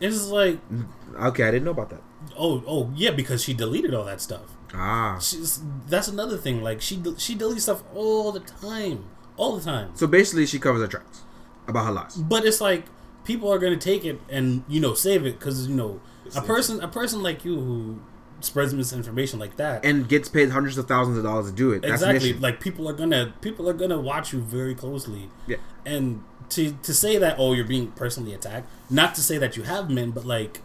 It's 0.00 0.26
like 0.28 0.58
mm, 0.70 0.86
Okay, 1.16 1.44
I 1.44 1.50
didn't 1.50 1.64
know 1.64 1.72
about 1.72 1.90
that. 1.90 2.02
oh 2.36 2.62
oh 2.66 2.92
yeah 2.94 3.10
because 3.10 3.42
she 3.42 3.54
deleted 3.54 3.94
all 3.94 4.04
that 4.04 4.20
stuff. 4.20 4.56
Ah, 4.74 5.18
She's 5.18 5.60
that's 5.88 6.08
another 6.08 6.36
thing. 6.36 6.62
Like 6.62 6.80
she 6.80 6.96
de- 6.96 7.18
she 7.18 7.34
deletes 7.36 7.60
stuff 7.62 7.82
all 7.94 8.32
the 8.32 8.40
time, 8.40 9.04
all 9.36 9.56
the 9.56 9.64
time. 9.64 9.90
so 9.94 10.06
basically, 10.06 10.46
she 10.46 10.58
covers 10.58 10.82
her 10.82 10.88
tracks 10.88 11.22
about 11.66 11.86
her 11.86 11.92
lies. 11.92 12.16
But 12.16 12.44
it's 12.44 12.60
like 12.60 12.84
people 13.24 13.50
are 13.52 13.58
gonna 13.58 13.76
take 13.76 14.04
it 14.04 14.20
and 14.28 14.64
you 14.68 14.80
know 14.80 14.94
save 14.94 15.24
it 15.26 15.38
because 15.38 15.66
you 15.68 15.74
know 15.74 16.00
a 16.24 16.26
It's 16.26 16.40
person 16.40 16.80
a 16.80 16.88
person 16.88 17.22
like 17.22 17.44
you 17.44 17.58
who 17.60 18.00
spreads 18.40 18.72
misinformation 18.72 19.38
like 19.40 19.56
that 19.56 19.84
and 19.84 20.08
gets 20.08 20.28
paid 20.28 20.50
hundreds 20.50 20.78
of 20.78 20.86
thousands 20.86 21.18
of 21.18 21.24
dollars 21.24 21.46
to 21.50 21.52
do 21.56 21.72
it. 21.72 21.84
Exactly 21.84 22.30
issue. 22.30 22.38
like 22.38 22.60
people 22.60 22.88
are 22.88 22.92
gonna 22.92 23.34
people 23.40 23.68
are 23.68 23.72
gonna 23.72 23.98
watch 24.00 24.32
you 24.32 24.40
very 24.40 24.74
closely 24.74 25.28
Yeah. 25.48 25.56
and 25.84 26.22
to 26.50 26.72
to 26.82 26.94
say 26.94 27.18
that 27.18 27.34
oh 27.38 27.52
you're 27.54 27.64
being 27.66 27.90
personally 27.92 28.32
attacked 28.34 28.70
not 28.88 29.14
to 29.16 29.22
say 29.22 29.38
that 29.38 29.56
you 29.56 29.64
have 29.64 29.88
been 29.88 30.12
but 30.12 30.24
like 30.24 30.60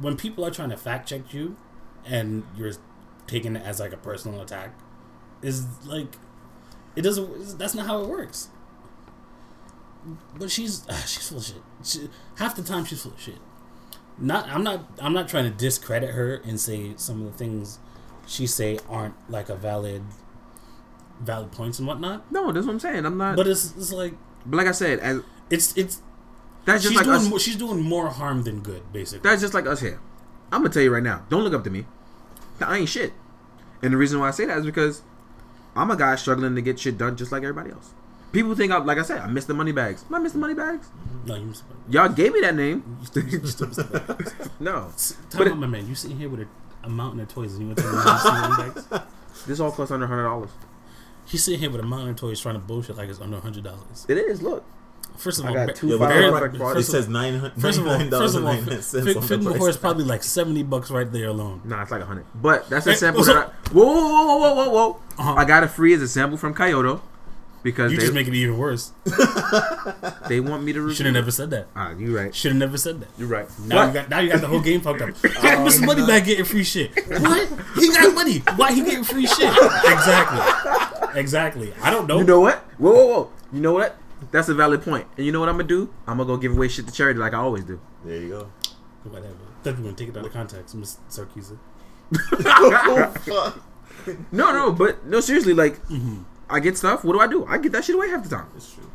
when 0.00 0.16
people 0.16 0.44
are 0.46 0.50
trying 0.52 0.70
to 0.70 0.76
fact 0.76 1.08
check 1.08 1.34
you 1.34 1.56
and 2.06 2.44
you're 2.56 2.72
taking 3.26 3.56
it 3.56 3.62
as 3.64 3.80
like 3.80 3.92
a 3.92 3.96
personal 3.96 4.40
attack 4.40 4.74
is 5.42 5.66
like 5.86 6.16
it 6.96 7.02
doesn't 7.02 7.58
that's 7.58 7.74
not 7.74 7.86
how 7.86 8.00
it 8.02 8.08
works 8.08 8.48
but 10.36 10.50
she's 10.50 10.84
ah, 10.90 11.02
she's 11.06 11.28
full 11.28 11.38
of 11.38 11.44
shit 11.44 11.56
she, 11.84 12.08
half 12.36 12.54
the 12.56 12.62
time 12.62 12.84
she's 12.84 13.02
full 13.02 13.12
of 13.12 13.20
shit 13.20 13.38
not 14.18 14.48
i'm 14.48 14.62
not 14.62 14.84
i'm 15.00 15.12
not 15.12 15.28
trying 15.28 15.44
to 15.44 15.50
discredit 15.50 16.10
her 16.10 16.34
and 16.44 16.60
say 16.60 16.92
some 16.96 17.20
of 17.24 17.32
the 17.32 17.38
things 17.38 17.78
she 18.26 18.46
say 18.46 18.78
aren't 18.88 19.14
like 19.30 19.48
a 19.48 19.56
valid 19.56 20.02
valid 21.20 21.52
points 21.52 21.78
and 21.78 21.86
whatnot 21.88 22.30
No, 22.32 22.50
that's 22.52 22.66
what 22.66 22.72
I'm 22.72 22.80
saying. 22.80 23.06
I'm 23.06 23.16
not. 23.16 23.36
but 23.36 23.46
it's, 23.46 23.76
it's 23.76 23.92
like 23.92 24.14
but 24.44 24.56
like 24.56 24.66
I 24.66 24.72
said, 24.72 24.98
as 24.98 25.20
it's 25.50 25.76
it's 25.76 26.02
that's 26.64 26.82
just 26.82 26.94
she's 26.94 27.06
like 27.06 27.20
doing 27.20 27.32
us. 27.32 27.42
she's 27.42 27.56
doing 27.56 27.80
more 27.80 28.08
harm 28.08 28.42
than 28.42 28.60
good 28.60 28.92
basically 28.92 29.28
That's 29.28 29.40
just 29.40 29.54
like 29.54 29.66
us 29.66 29.80
here. 29.80 30.00
I'm 30.50 30.62
gonna 30.62 30.72
tell 30.74 30.82
you 30.82 30.92
right 30.92 31.02
now. 31.02 31.24
Don't 31.28 31.44
look 31.44 31.54
up 31.54 31.64
to 31.64 31.70
me. 31.70 31.86
I 32.68 32.78
ain't 32.78 32.88
shit. 32.88 33.12
And 33.82 33.92
the 33.92 33.96
reason 33.96 34.20
why 34.20 34.28
I 34.28 34.30
say 34.30 34.44
that 34.46 34.58
is 34.58 34.64
because 34.66 35.02
I'm 35.74 35.90
a 35.90 35.96
guy 35.96 36.16
struggling 36.16 36.54
to 36.54 36.62
get 36.62 36.78
shit 36.78 36.98
done 36.98 37.16
just 37.16 37.32
like 37.32 37.42
everybody 37.42 37.70
else. 37.70 37.90
People 38.32 38.54
think 38.54 38.72
I, 38.72 38.78
like 38.78 38.96
I 38.98 39.02
said, 39.02 39.20
I 39.20 39.26
miss 39.26 39.44
the 39.44 39.52
money 39.54 39.72
bags. 39.72 40.04
Am 40.08 40.14
I 40.14 40.18
miss 40.18 40.32
the 40.32 40.38
money 40.38 40.54
bags? 40.54 40.88
no 41.26 41.34
you 41.34 41.46
must 41.46 41.64
Y'all 41.88 42.08
gave 42.08 42.32
me 42.32 42.40
that 42.40 42.54
name. 42.54 42.98
you 43.00 43.06
still 43.06 43.24
miss 43.68 43.76
the 43.76 44.50
no, 44.60 44.90
Tell 45.30 45.38
But 45.38 45.46
me, 45.48 45.52
it- 45.52 45.56
my 45.56 45.66
man, 45.66 45.86
you 45.86 45.94
sitting 45.94 46.16
here 46.16 46.28
with 46.30 46.40
a, 46.40 46.46
a 46.84 46.88
mountain 46.88 47.20
of 47.20 47.28
toys 47.28 47.52
and 47.54 47.60
you 47.60 47.66
want 47.68 47.78
to 47.78 47.84
money 47.84 48.72
bags? 48.72 48.88
this 49.46 49.60
all 49.60 49.70
costs 49.72 49.90
under 49.92 50.06
hundred 50.06 50.24
dollars. 50.24 50.50
He's 51.26 51.44
sitting 51.44 51.60
here 51.60 51.70
with 51.70 51.80
a 51.80 51.84
mountain 51.84 52.10
of 52.10 52.16
toys 52.16 52.40
trying 52.40 52.54
to 52.54 52.60
bullshit 52.60 52.96
like 52.96 53.08
it's 53.08 53.20
under 53.20 53.38
hundred 53.40 53.64
dollars. 53.64 54.06
It 54.08 54.16
is. 54.18 54.40
Look, 54.42 54.64
First 55.16 55.38
of 55.40 55.46
I 55.46 55.48
all, 55.48 55.54
got 55.66 55.74
two 55.76 55.88
Yeah, 55.88 55.96
but 55.98 56.08
Barry- 56.08 56.26
it, 56.26 56.30
Barry- 56.32 56.48
it 56.54 56.58
first 56.58 56.88
of- 56.88 56.94
says 56.94 57.08
nine 57.08 57.38
hundred. 57.38 57.60
First 57.60 57.78
of 57.78 57.86
all, 57.86 57.98
first 57.98 58.36
of 58.36 58.44
all, 58.44 58.54
cents 58.56 58.90
Fit, 58.92 59.16
on 59.16 59.22
Fit 59.22 59.28
the 59.28 59.38
before 59.38 59.58
price 59.58 59.68
is 59.74 59.76
probably 59.76 60.04
like 60.04 60.22
seventy 60.22 60.62
bucks 60.62 60.90
right 60.90 61.10
there 61.10 61.28
alone. 61.28 61.60
Nah, 61.64 61.82
it's 61.82 61.90
like 61.90 62.02
a 62.02 62.06
hundred. 62.06 62.26
But 62.34 62.68
that's 62.70 62.86
a 62.86 62.94
sample 62.94 63.24
that 63.24 63.36
I, 63.36 63.42
whoa, 63.72 63.84
whoa, 63.84 64.36
whoa, 64.36 64.38
whoa, 64.38 64.54
whoa, 64.54 64.70
whoa. 64.70 65.00
Uh-huh. 65.18 65.34
I 65.34 65.44
got 65.44 65.62
it 65.62 65.68
free 65.68 65.94
as 65.94 66.02
a 66.02 66.08
sample 66.08 66.36
from 66.38 66.54
Kyoto 66.54 67.02
because 67.62 67.92
You 67.92 67.98
they, 67.98 68.02
just 68.04 68.14
make 68.14 68.26
it 68.26 68.34
even 68.34 68.58
worse. 68.58 68.92
they 70.28 70.40
want 70.40 70.64
me 70.64 70.72
to 70.72 70.80
review. 70.80 70.94
Should 70.96 71.06
have 71.06 71.14
never 71.14 71.30
said 71.30 71.50
that. 71.50 71.66
Ah, 71.76 71.92
you 71.92 72.16
right. 72.16 72.34
Should 72.34 72.52
have 72.52 72.58
never 72.58 72.76
said 72.78 73.00
that. 73.00 73.08
You're 73.18 73.28
right. 73.28 73.46
Now 73.60 73.76
But- 73.76 73.86
you 73.88 73.92
got 74.00 74.08
now 74.08 74.18
you 74.20 74.30
got 74.32 74.40
the 74.40 74.48
whole 74.48 74.60
game 74.60 74.80
fucked 74.80 75.02
up. 75.02 75.10
Why 75.10 75.56
Mr. 75.56 75.86
Moneybag 75.86 76.24
getting 76.24 76.44
free 76.44 76.64
shit? 76.64 76.90
What? 77.20 77.48
He 77.76 77.88
got 77.92 78.14
money. 78.14 78.38
Why 78.56 78.72
he 78.72 78.82
getting 78.82 79.04
free 79.04 79.26
shit? 79.26 79.52
Exactly. 79.92 81.20
Exactly. 81.20 81.74
I 81.82 81.90
don't 81.90 82.06
know. 82.06 82.18
You 82.18 82.24
know 82.24 82.40
what? 82.40 82.58
Whoa, 82.78 82.92
whoa, 82.92 83.06
whoa. 83.06 83.30
You 83.52 83.60
know 83.60 83.72
what? 83.74 83.96
That's 84.30 84.48
a 84.48 84.54
valid 84.54 84.82
point. 84.82 85.06
And 85.16 85.26
you 85.26 85.32
know 85.32 85.40
what 85.40 85.48
I'm 85.48 85.56
gonna 85.56 85.68
do? 85.68 85.92
I'm 86.06 86.18
gonna 86.18 86.26
go 86.26 86.36
give 86.36 86.52
away 86.52 86.68
shit 86.68 86.86
to 86.86 86.92
charity 86.92 87.18
like 87.18 87.34
I 87.34 87.38
always 87.38 87.64
do. 87.64 87.80
There 88.04 88.16
you 88.20 88.28
go. 88.28 88.52
Whatever. 89.04 89.34
Thought 89.62 89.70
you 89.70 89.76
were 89.76 89.82
gonna 89.84 89.96
take 89.96 90.08
it 90.10 90.16
out 90.16 90.24
of 90.26 90.32
context, 90.32 90.74
Miss 90.74 90.98
Sarkeesian. 91.10 91.58
oh, 92.46 93.14
fuck. 93.24 93.62
No, 94.32 94.52
no, 94.52 94.72
but 94.72 95.04
no, 95.06 95.20
seriously, 95.20 95.54
like 95.54 95.82
Mm-hmm. 95.88 96.22
I 96.50 96.60
get 96.60 96.76
stuff. 96.76 97.02
What 97.04 97.14
do 97.14 97.20
I 97.20 97.26
do? 97.26 97.46
I 97.46 97.56
get 97.58 97.72
that 97.72 97.84
shit 97.84 97.94
away 97.96 98.08
half 98.10 98.24
the 98.24 98.36
time. 98.36 98.46
It's 98.56 98.74
true. 98.74 98.90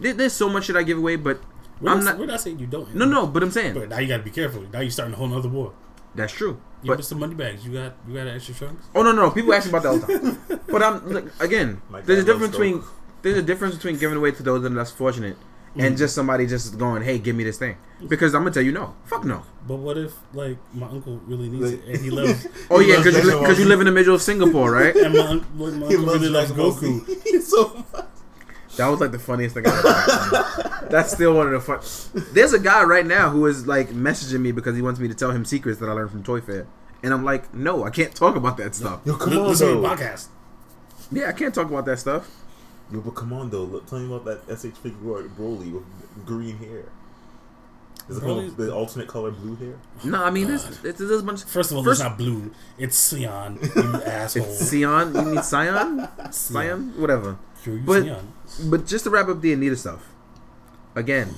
There, 0.00 0.12
there's 0.12 0.32
so 0.32 0.48
much 0.48 0.66
shit 0.66 0.76
I 0.76 0.82
give 0.82 0.98
away, 0.98 1.16
but 1.16 1.40
We're 1.80 1.90
I'm 1.90 1.98
not, 1.98 2.04
not. 2.04 2.18
we're 2.18 2.26
not 2.26 2.40
saying 2.40 2.58
you 2.60 2.66
don't. 2.66 2.94
No, 2.94 3.04
no, 3.04 3.26
but 3.26 3.42
I'm 3.42 3.50
saying 3.50 3.74
But 3.74 3.88
now 3.88 3.98
you 3.98 4.06
gotta 4.08 4.22
be 4.22 4.30
careful. 4.30 4.62
Now 4.72 4.80
you're 4.80 4.90
starting 4.90 5.14
a 5.14 5.16
whole 5.16 5.32
other 5.34 5.48
war. 5.48 5.72
that's 6.14 6.32
true. 6.32 6.60
You 6.82 6.88
But 6.90 7.00
Mr. 7.00 7.18
Moneybags, 7.18 7.64
you 7.66 7.72
got 7.72 7.94
you 8.06 8.14
got 8.14 8.26
extra 8.28 8.54
trunks? 8.54 8.86
oh 8.94 9.02
no, 9.02 9.12
no, 9.12 9.30
people 9.30 9.54
ask 9.54 9.66
me 9.66 9.70
about 9.76 9.82
that 9.82 9.88
all 9.88 9.98
the 9.98 10.18
time. 10.56 10.60
But 10.68 10.82
I'm 10.82 11.10
like, 11.12 11.24
again, 11.40 11.80
My 11.90 12.00
there's 12.02 12.20
a 12.20 12.24
difference 12.24 12.52
between 12.52 12.80
Coke. 12.80 12.92
There's 13.24 13.38
a 13.38 13.42
difference 13.42 13.74
between 13.74 13.98
giving 13.98 14.16
away 14.16 14.30
to 14.30 14.42
those 14.44 14.62
that 14.62 14.70
are 14.70 14.74
less 14.76 14.92
fortunate 14.92 15.36
Mm-hmm. 15.74 15.86
and 15.86 15.96
just 15.98 16.14
somebody 16.14 16.46
just 16.46 16.78
going, 16.78 17.02
hey, 17.02 17.18
give 17.18 17.34
me 17.34 17.42
this 17.42 17.58
thing. 17.58 17.76
Because 18.06 18.32
I'm 18.32 18.42
gonna 18.42 18.52
tell 18.54 18.62
you 18.62 18.70
no, 18.70 18.94
fuck 19.06 19.24
no. 19.24 19.42
But 19.66 19.78
what 19.78 19.98
if 19.98 20.12
like 20.32 20.56
my 20.72 20.86
uncle 20.86 21.20
really 21.26 21.48
needs 21.48 21.72
Like- 21.72 21.82
it 21.88 21.94
and 21.96 22.04
he 22.04 22.10
loves 22.10 22.46
Oh 22.70 22.78
He 22.78 22.90
yeah, 22.90 22.98
because 22.98 23.16
you, 23.16 23.40
li- 23.40 23.58
you 23.58 23.64
live 23.64 23.80
in 23.80 23.86
the 23.86 23.90
middle 23.90 24.14
of 24.14 24.22
Singapore, 24.22 24.70
right? 24.70 24.94
and 24.94 25.12
my, 25.14 25.26
un- 25.26 25.44
my 25.56 25.64
uncle 25.66 25.88
He 25.88 25.96
really 25.96 26.28
loves 26.28 26.52
Dragon 26.52 26.56
Ball 26.56 26.72
Goku. 26.74 27.22
He's 27.24 27.48
so 27.50 27.84
much. 27.92 28.04
That 28.76 28.86
was 28.86 29.00
like 29.00 29.10
the 29.10 29.18
funniest 29.18 29.54
thing 29.56 29.66
I 29.66 29.76
ever 29.76 29.92
heard. 29.92 30.90
That's 30.92 31.10
still 31.12 31.34
one 31.34 31.52
of 31.52 31.52
the 31.54 31.60
fun. 31.60 32.22
There's 32.32 32.52
a 32.52 32.60
guy 32.60 32.84
right 32.84 33.04
now 33.04 33.30
who 33.30 33.44
is 33.46 33.66
like 33.66 33.88
messaging 33.88 34.42
me 34.42 34.52
because 34.52 34.76
he 34.76 34.82
wants 34.82 35.00
me 35.00 35.08
to 35.08 35.14
tell 35.14 35.32
him 35.32 35.44
secrets 35.44 35.80
that 35.80 35.88
I 35.88 35.92
learned 35.92 36.12
from 36.12 36.22
Toy 36.22 36.40
Fair. 36.40 36.68
And 37.02 37.12
I'm 37.12 37.24
like, 37.24 37.52
no, 37.52 37.82
I 37.82 37.90
can't 37.90 38.14
talk 38.14 38.36
about 38.36 38.58
that 38.58 38.76
stuff. 38.76 39.00
Yo, 39.04 39.16
come 39.16 39.30
Li- 39.32 39.38
on 39.40 39.48
Listen 39.48 39.82
to 39.82 39.88
podcast. 39.88 40.28
Yeah, 41.10 41.28
I 41.30 41.32
can't 41.32 41.52
talk 41.52 41.66
about 41.66 41.84
that 41.86 41.98
stuff. 41.98 42.30
Yo, 42.92 43.00
but 43.00 43.12
come 43.14 43.32
on 43.32 43.50
though. 43.50 43.64
Look, 43.64 43.86
tell 43.86 43.98
me 43.98 44.14
about 44.14 44.24
that 44.46 44.58
SH 44.58 44.76
figure 44.78 44.98
Broly 44.98 45.72
with 45.72 45.84
green 46.26 46.58
hair. 46.58 46.84
Is 48.08 48.18
it 48.18 48.20
called 48.20 48.54
the 48.58 48.70
alternate 48.74 49.08
color 49.08 49.30
blue 49.30 49.56
hair? 49.56 49.78
No, 50.04 50.22
I 50.22 50.30
mean, 50.30 50.46
there's, 50.48 50.64
there's, 50.80 50.96
there's 50.96 51.20
a 51.20 51.22
bunch. 51.22 51.42
First 51.44 51.70
of 51.70 51.78
all, 51.78 51.84
First- 51.84 52.00
it's 52.02 52.08
not 52.08 52.18
blue. 52.18 52.50
It's 52.76 52.98
cyan. 52.98 53.58
You 53.62 53.82
asshole. 54.04 54.44
It's 54.44 54.70
Sion. 54.70 55.14
You 55.14 55.22
mean 55.22 55.42
Sion? 55.42 56.08
Sion? 56.30 56.92
Whatever. 57.00 57.38
Yo, 57.64 57.72
you 57.72 57.80
but- 57.80 58.02
cyan. 58.02 58.32
But 58.70 58.86
just 58.86 59.04
to 59.04 59.10
wrap 59.10 59.28
up 59.28 59.40
the 59.40 59.52
Anita 59.54 59.76
stuff. 59.76 60.06
Again, 60.94 61.34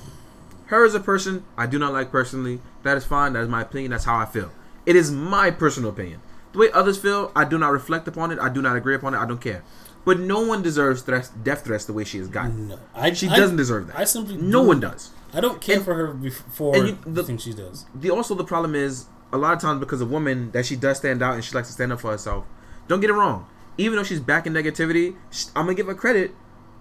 her 0.65 0.85
as 0.85 0.93
a 0.93 0.99
person, 0.99 1.45
I 1.57 1.65
do 1.67 1.79
not 1.79 1.93
like 1.93 2.11
personally. 2.11 2.59
That 2.83 2.97
is 2.97 3.05
fine. 3.05 3.33
That 3.33 3.43
is 3.43 3.49
my 3.49 3.61
opinion. 3.61 3.91
That's 3.91 4.03
how 4.03 4.17
I 4.17 4.25
feel. 4.25 4.51
It 4.85 4.95
is 4.97 5.09
my 5.09 5.51
personal 5.51 5.89
opinion. 5.89 6.19
The 6.51 6.59
way 6.59 6.71
others 6.73 6.97
feel, 6.97 7.31
I 7.35 7.45
do 7.45 7.57
not 7.57 7.71
reflect 7.71 8.07
upon 8.09 8.31
it. 8.31 8.39
I 8.39 8.49
do 8.49 8.61
not 8.61 8.75
agree 8.75 8.93
upon 8.95 9.13
it. 9.13 9.17
I 9.17 9.25
don't 9.25 9.39
care. 9.41 9.63
But 10.07 10.21
no 10.21 10.39
one 10.39 10.61
deserves 10.61 11.01
threats, 11.01 11.27
death 11.43 11.65
threats 11.65 11.83
the 11.83 11.91
way 11.91 12.05
she 12.05 12.17
has 12.17 12.29
gotten. 12.29 12.69
No, 12.69 12.79
I, 12.95 13.11
She 13.11 13.27
I- 13.27 13.35
doesn't 13.35 13.57
deserve 13.57 13.87
that. 13.87 13.99
I 13.99 14.05
simply 14.05 14.37
no 14.37 14.61
do- 14.61 14.67
one 14.69 14.79
does. 14.79 15.09
I 15.33 15.41
don't 15.41 15.59
care 15.59 15.75
And- 15.75 15.83
for 15.85 15.95
her 15.95 16.07
before 16.13 16.77
and 16.77 16.87
you- 16.87 16.97
the 17.05 17.23
the- 17.23 17.37
she 17.37 17.51
does. 17.53 17.85
The 17.93 18.09
also 18.09 18.33
the 18.33 18.45
problem 18.45 18.73
is 18.73 19.07
a 19.33 19.37
lot 19.37 19.53
of 19.53 19.59
times 19.59 19.81
because 19.81 19.99
a 19.99 20.05
woman 20.05 20.51
that 20.51 20.65
she 20.65 20.77
does 20.77 20.95
stand 20.99 21.21
out 21.21 21.33
and 21.33 21.43
she 21.43 21.53
likes 21.53 21.67
to 21.67 21.73
stand 21.73 21.91
up 21.91 21.99
for 21.99 22.11
herself. 22.11 22.45
Don't 22.87 23.01
get 23.01 23.09
it 23.09 23.13
wrong. 23.15 23.47
Even 23.77 23.97
though 23.97 24.03
she's 24.03 24.21
back 24.21 24.47
in 24.47 24.53
negativity, 24.53 25.15
sh- 25.29 25.47
I'm 25.57 25.65
gonna 25.65 25.73
give 25.75 25.87
her 25.87 25.93
credit 25.93 26.31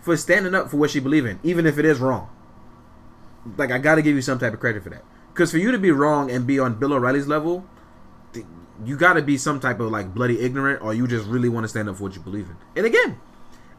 for 0.00 0.16
standing 0.16 0.54
up 0.54 0.71
for 0.71 0.76
what 0.76 0.90
she 0.90 1.00
believes 1.00 1.26
in, 1.28 1.40
even 1.42 1.66
if 1.66 1.78
it 1.78 1.85
is 1.85 1.99
wrong. 1.99 2.28
Like 3.56 3.73
I 3.73 3.78
gotta 3.78 4.02
give 4.02 4.14
you 4.14 4.23
some 4.23 4.38
type 4.38 4.52
of 4.54 4.61
credit 4.61 4.85
for 4.85 4.90
that. 4.90 5.02
Because 5.35 5.50
for 5.50 5.59
you 5.59 5.73
to 5.73 5.78
be 5.78 5.90
wrong 5.90 6.30
and 6.30 6.47
be 6.47 6.61
on 6.61 6.75
Bill 6.78 6.92
O'Reilly's 6.92 7.26
level, 7.26 7.64
you 8.85 8.97
gotta 8.97 9.23
be 9.23 9.38
some 9.38 9.61
type 9.61 9.80
of 9.80 9.90
like 9.90 10.14
bloody 10.14 10.40
ignorant, 10.40 10.83
or 10.83 10.92
you 10.95 11.06
just 11.06 11.26
really 11.26 11.49
want 11.49 11.64
to 11.64 11.68
stand 11.68 11.88
up 11.88 11.97
for 11.97 12.04
what 12.04 12.14
you 12.14 12.21
believe 12.21 12.49
in. 12.49 12.56
And 12.76 12.87
again, 12.87 13.21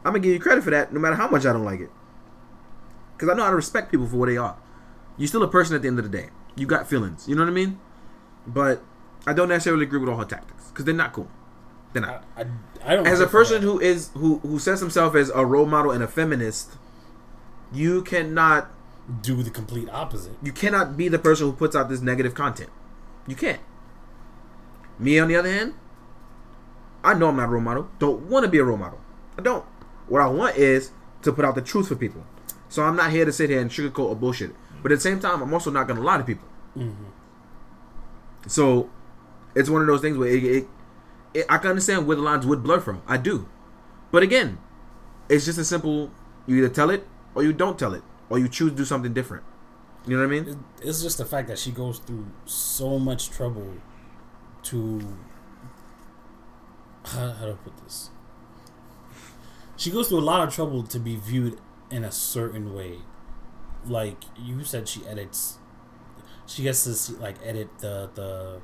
I'm 0.04 0.12
gonna 0.12 0.20
give 0.20 0.32
you 0.32 0.40
credit 0.40 0.64
for 0.64 0.70
that, 0.70 0.92
no 0.92 1.00
matter 1.00 1.16
how 1.16 1.28
much 1.28 1.46
I 1.46 1.52
don't 1.52 1.64
like 1.64 1.80
it. 1.80 1.90
Because 3.16 3.28
I 3.28 3.34
know 3.34 3.44
how 3.44 3.50
to 3.50 3.56
respect 3.56 3.90
people 3.90 4.06
for 4.06 4.16
what 4.16 4.26
they 4.26 4.36
are. 4.36 4.56
You're 5.16 5.28
still 5.28 5.42
a 5.42 5.48
person 5.48 5.74
at 5.74 5.82
the 5.82 5.88
end 5.88 5.98
of 5.98 6.10
the 6.10 6.16
day. 6.16 6.30
You 6.56 6.66
got 6.66 6.88
feelings. 6.88 7.28
You 7.28 7.34
know 7.34 7.42
what 7.42 7.50
I 7.50 7.52
mean? 7.52 7.78
But 8.46 8.82
I 9.26 9.32
don't 9.32 9.48
necessarily 9.48 9.84
agree 9.84 9.98
with 9.98 10.08
all 10.08 10.16
her 10.16 10.24
tactics 10.24 10.68
because 10.68 10.84
they're 10.84 10.94
not 10.94 11.12
cool. 11.12 11.28
They're 11.92 12.02
not. 12.02 12.24
I, 12.36 12.42
I, 12.42 12.46
I 12.84 12.96
don't. 12.96 13.06
As 13.06 13.20
a 13.20 13.26
person 13.26 13.62
who 13.62 13.80
is 13.80 14.10
who 14.14 14.38
who 14.38 14.58
says 14.58 14.80
himself 14.80 15.14
as 15.14 15.30
a 15.30 15.44
role 15.44 15.66
model 15.66 15.90
and 15.90 16.02
a 16.02 16.08
feminist, 16.08 16.76
you 17.72 18.02
cannot 18.02 18.70
do 19.22 19.42
the 19.42 19.50
complete 19.50 19.88
opposite. 19.90 20.36
you 20.42 20.52
cannot 20.52 20.96
be 20.96 21.08
the 21.08 21.18
person 21.18 21.46
who 21.46 21.52
puts 21.52 21.74
out 21.74 21.88
this 21.88 22.00
negative 22.00 22.34
content. 22.34 22.70
You 23.26 23.36
can't. 23.36 23.60
Me 24.98 25.18
on 25.18 25.28
the 25.28 25.36
other 25.36 25.50
hand, 25.50 25.74
I 27.04 27.14
know 27.14 27.28
I'm 27.28 27.36
not 27.36 27.44
a 27.44 27.48
role 27.48 27.62
model. 27.62 27.88
Don't 27.98 28.22
want 28.22 28.44
to 28.44 28.50
be 28.50 28.58
a 28.58 28.64
role 28.64 28.76
model. 28.76 29.00
I 29.38 29.42
don't. 29.42 29.64
What 30.08 30.20
I 30.20 30.26
want 30.28 30.56
is 30.56 30.90
to 31.22 31.32
put 31.32 31.44
out 31.44 31.54
the 31.54 31.62
truth 31.62 31.88
for 31.88 31.96
people. 31.96 32.24
So 32.68 32.82
I'm 32.82 32.96
not 32.96 33.10
here 33.10 33.24
to 33.24 33.32
sit 33.32 33.50
here 33.50 33.60
and 33.60 33.70
sugarcoat 33.70 34.10
or 34.10 34.16
bullshit. 34.16 34.54
But 34.82 34.92
at 34.92 34.96
the 34.96 35.02
same 35.02 35.20
time, 35.20 35.42
I'm 35.42 35.52
also 35.52 35.70
not 35.70 35.86
going 35.86 35.98
to 35.98 36.02
lie 36.02 36.18
to 36.18 36.24
people. 36.24 36.48
Mm-hmm. 36.76 37.04
So 38.46 38.90
it's 39.54 39.68
one 39.68 39.80
of 39.80 39.86
those 39.86 40.00
things 40.00 40.16
where 40.16 40.28
it, 40.28 40.44
it, 40.44 40.68
it, 41.34 41.46
I 41.48 41.58
can 41.58 41.70
understand 41.70 42.06
where 42.06 42.16
the 42.16 42.22
lines 42.22 42.46
would 42.46 42.62
blur 42.62 42.80
from. 42.80 43.02
I 43.06 43.16
do. 43.16 43.48
But 44.10 44.22
again, 44.22 44.58
it's 45.28 45.44
just 45.44 45.58
a 45.58 45.64
simple 45.64 46.10
you 46.46 46.56
either 46.56 46.68
tell 46.68 46.90
it 46.90 47.06
or 47.34 47.42
you 47.42 47.52
don't 47.52 47.78
tell 47.78 47.94
it. 47.94 48.02
Or 48.30 48.38
you 48.38 48.48
choose 48.48 48.72
to 48.72 48.76
do 48.76 48.84
something 48.84 49.12
different. 49.14 49.44
You 50.06 50.16
know 50.16 50.26
what 50.26 50.34
I 50.34 50.40
mean? 50.40 50.64
It's 50.82 51.02
just 51.02 51.18
the 51.18 51.24
fact 51.24 51.48
that 51.48 51.58
she 51.58 51.70
goes 51.70 51.98
through 51.98 52.26
so 52.44 52.98
much 52.98 53.30
trouble 53.30 53.74
to. 54.64 55.00
How, 57.04 57.30
how 57.32 57.44
do 57.46 57.52
I 57.52 57.54
put 57.54 57.76
this? 57.84 58.10
She 59.76 59.90
goes 59.90 60.08
through 60.08 60.18
a 60.18 60.20
lot 60.20 60.46
of 60.46 60.54
trouble 60.54 60.82
to 60.82 60.98
be 60.98 61.16
viewed 61.16 61.58
in 61.90 62.04
a 62.04 62.12
certain 62.12 62.74
way. 62.74 62.98
Like 63.86 64.16
you 64.36 64.64
said, 64.64 64.88
she 64.88 65.06
edits. 65.06 65.58
She 66.46 66.62
gets 66.62 66.84
to 66.84 66.94
see, 66.94 67.14
like 67.14 67.36
edit 67.44 67.68
the 67.78 68.10
the 68.14 68.60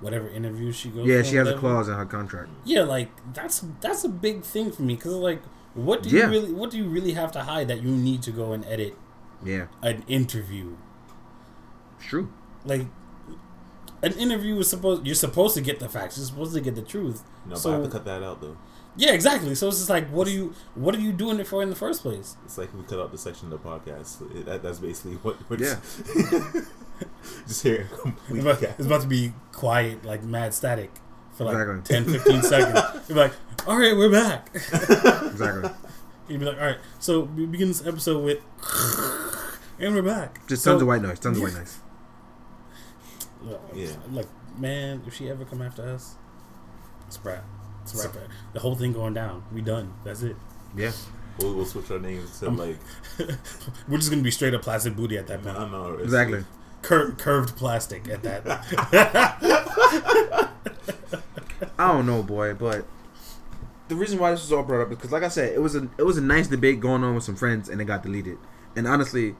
whatever 0.00 0.28
interview 0.28 0.70
she 0.72 0.90
goes. 0.90 1.06
Yeah, 1.06 1.22
she 1.22 1.36
has 1.36 1.48
a 1.48 1.56
clause 1.56 1.88
in 1.88 1.94
her 1.94 2.04
contract. 2.06 2.50
Yeah, 2.64 2.82
like 2.82 3.10
that's 3.34 3.64
that's 3.80 4.04
a 4.04 4.08
big 4.08 4.42
thing 4.42 4.70
for 4.70 4.82
me 4.82 4.94
because 4.96 5.12
like, 5.14 5.42
what 5.74 6.02
do 6.02 6.10
Yeah. 6.10 6.24
you 6.26 6.30
really 6.30 6.52
what 6.52 6.70
do 6.70 6.76
you 6.76 6.88
really 6.88 7.12
have 7.14 7.32
to 7.32 7.42
hide 7.42 7.68
that 7.68 7.82
you 7.82 7.90
need 7.90 8.22
to 8.22 8.30
go 8.30 8.52
and 8.52 8.64
edit 8.66 8.96
Yeah, 9.44 9.66
an 9.82 10.04
interview? 10.06 10.76
it's 11.96 12.06
true. 12.06 12.30
like 12.64 12.86
an 14.02 14.12
interview 14.14 14.58
is 14.58 14.68
supposed 14.68 15.04
you're 15.06 15.14
supposed 15.14 15.54
to 15.54 15.60
get 15.60 15.78
the 15.80 15.88
facts 15.88 16.16
you're 16.18 16.26
supposed 16.26 16.54
to 16.54 16.60
get 16.60 16.74
the 16.74 16.82
truth 16.82 17.22
No, 17.46 17.54
so 17.56 17.70
but 17.70 17.74
I 17.76 17.80
have 17.80 17.84
to 17.86 17.90
cut 17.98 18.04
that 18.04 18.22
out 18.22 18.40
though. 18.40 18.56
yeah 18.96 19.12
exactly 19.12 19.54
so 19.54 19.68
it's 19.68 19.78
just 19.78 19.90
like 19.90 20.08
what 20.10 20.26
are 20.28 20.30
you 20.30 20.54
what 20.74 20.94
are 20.94 21.00
you 21.00 21.12
doing 21.12 21.40
it 21.40 21.46
for 21.46 21.62
in 21.62 21.70
the 21.70 21.76
first 21.76 22.02
place 22.02 22.36
It's 22.44 22.58
like 22.58 22.72
we 22.74 22.82
cut 22.84 23.00
out 23.00 23.10
the 23.12 23.18
section 23.18 23.52
of 23.52 23.62
the 23.62 23.68
podcast. 23.68 24.22
It, 24.36 24.46
that, 24.46 24.62
that's 24.62 24.78
basically 24.78 25.14
what. 25.16 25.36
what 25.50 25.58
Yeah. 25.60 25.76
just 27.46 27.62
hear 27.62 27.88
a 28.04 28.08
it's 28.30 28.40
about, 28.40 28.60
cat. 28.60 28.74
it's 28.78 28.86
about 28.86 29.02
to 29.02 29.06
be 29.08 29.32
quiet 29.52 30.04
like 30.04 30.22
mad 30.22 30.52
static 30.54 30.90
for 31.32 31.44
like 31.44 31.56
Exactly. 31.56 32.12
10 32.12 32.40
15 32.40 32.42
seconds 32.42 32.80
you're 33.08 33.18
like 33.18 33.32
all 33.66 33.76
right 33.78 33.96
we're 33.96 34.10
back 34.10 34.50
Exactly. 34.54 35.70
you'd 36.28 36.40
be 36.40 36.46
like 36.46 36.58
all 36.58 36.66
right 36.66 36.78
so 36.98 37.20
we 37.22 37.46
begin 37.46 37.68
this 37.68 37.86
episode 37.86 38.22
with 38.24 38.38
and 39.78 39.94
we're 39.94 40.02
back 40.02 40.46
Just 40.48 40.62
So- 40.64 40.72
tons 40.72 40.82
of 40.82 40.88
white 40.88 41.02
noise. 41.02 41.18
Tons 41.20 41.36
of 41.38 41.42
white 41.44 41.54
noise. 41.54 41.78
Yeah. 43.74 43.88
like 44.10 44.26
man 44.58 45.02
if 45.06 45.14
she 45.14 45.30
ever 45.30 45.44
come 45.44 45.62
after 45.62 45.82
us 45.88 46.16
it's 47.06 47.18
a 47.18 47.28
wrap 47.28 47.44
it's 47.82 48.04
a 48.04 48.08
wrap 48.08 48.16
the 48.52 48.60
whole 48.60 48.74
thing 48.74 48.92
going 48.92 49.14
down 49.14 49.44
we 49.52 49.60
done 49.60 49.94
that's 50.04 50.22
it 50.22 50.36
Yeah. 50.76 50.90
We'll, 51.38 51.54
we'll 51.54 51.66
switch 51.66 51.88
our 51.92 52.00
names 52.00 52.40
to 52.40 52.50
like. 52.50 52.78
we're 53.88 53.98
just 53.98 54.10
gonna 54.10 54.22
be 54.22 54.30
straight 54.32 54.54
up 54.54 54.62
plastic 54.62 54.96
booty 54.96 55.16
at 55.16 55.28
that 55.28 55.38
I 55.38 55.42
point 55.44 55.56
don't 55.56 55.70
know. 55.70 55.94
Exactly. 55.98 56.44
Cur- 56.82 57.12
curved 57.12 57.56
plastic 57.56 58.08
at 58.08 58.24
that. 58.24 58.44
I 61.78 61.92
don't 61.92 62.06
know, 62.06 62.22
boy, 62.24 62.54
but 62.54 62.86
the 63.88 63.94
reason 63.94 64.18
why 64.18 64.32
this 64.32 64.42
was 64.42 64.52
all 64.52 64.64
brought 64.64 64.82
up 64.82 64.90
is 64.90 64.96
because, 64.96 65.12
like 65.12 65.22
I 65.22 65.28
said, 65.28 65.52
it 65.52 65.60
was 65.60 65.76
a 65.76 65.88
it 65.96 66.02
was 66.02 66.18
a 66.18 66.20
nice 66.20 66.48
debate 66.48 66.80
going 66.80 67.04
on 67.04 67.14
with 67.14 67.22
some 67.24 67.36
friends, 67.36 67.68
and 67.68 67.80
it 67.80 67.84
got 67.84 68.02
deleted. 68.02 68.38
And 68.76 68.86
honestly, 68.88 69.36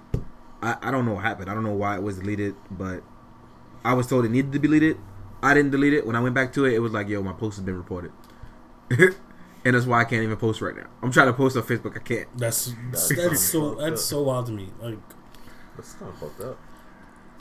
I, 0.63 0.77
I 0.81 0.91
don't 0.93 1.05
know 1.05 1.15
what 1.15 1.25
happened. 1.25 1.51
I 1.51 1.55
don't 1.55 1.65
know 1.65 1.73
why 1.73 1.97
it 1.97 2.03
was 2.03 2.19
deleted, 2.19 2.55
but 2.71 3.03
I 3.85 3.95
was 3.95 4.07
told 4.07 4.25
it 4.25 4.31
needed 4.31 4.53
to 4.53 4.59
be 4.59 4.69
deleted. 4.69 4.99
I 5.43 5.55
didn't 5.55 5.71
delete 5.71 5.95
it. 5.95 6.07
When 6.07 6.17
I 6.17 6.21
went 6.21 6.35
back 6.35 6.53
to 6.55 6.65
it, 6.65 6.75
it 6.75 6.81
was 6.81 6.93
like, 6.93 7.09
yo, 7.09 7.23
my 7.23 7.33
post 7.33 7.57
has 7.57 7.65
been 7.65 7.77
reported. 7.77 8.13
and 8.91 9.15
that's 9.65 9.87
why 9.87 10.01
I 10.01 10.05
can't 10.05 10.23
even 10.23 10.37
post 10.37 10.61
right 10.61 10.77
now. 10.77 10.87
I'm 11.03 11.13
trying 11.13 11.29
to 11.29 11.33
post 11.33 11.57
on 11.57 11.63
Facebook, 11.63 11.97
I 11.97 12.01
can't. 12.01 12.29
That's 12.37 12.73
That's 12.91 13.09
that's 13.15 13.41
so 13.41 13.75
that's 13.75 14.05
so 14.05 14.23
wild 14.23 14.47
to 14.47 14.53
me. 14.53 14.71
Like 14.81 14.99
That's 15.77 15.95
kind 15.95 16.13
of 16.13 16.19
fucked 16.19 16.41
up. 16.41 16.59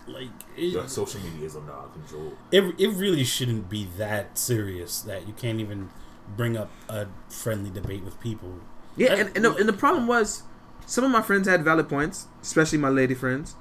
like 0.07 0.29
Yeah, 0.55 0.85
social 0.87 1.21
media 1.21 1.45
is 1.45 1.55
under 1.55 1.71
our 1.71 1.87
control. 1.87 2.33
it 2.51 2.63
it 2.77 2.89
really 2.89 3.23
shouldn't 3.23 3.69
be 3.69 3.87
that 3.97 4.37
serious 4.37 5.01
that 5.01 5.27
you 5.27 5.33
can't 5.33 5.59
even 5.59 5.89
bring 6.35 6.57
up 6.57 6.69
a 6.89 7.07
friendly 7.29 7.69
debate 7.69 8.03
with 8.03 8.19
people. 8.19 8.59
Yeah, 8.95 9.13
and, 9.13 9.35
and, 9.35 9.45
the, 9.45 9.55
and 9.55 9.69
the 9.69 9.73
problem 9.73 10.07
was, 10.07 10.43
some 10.85 11.03
of 11.03 11.11
my 11.11 11.21
friends 11.21 11.47
had 11.47 11.63
valid 11.63 11.87
points, 11.87 12.27
especially 12.41 12.79
my 12.79 12.89
lady 12.89 13.13
friends, 13.13 13.55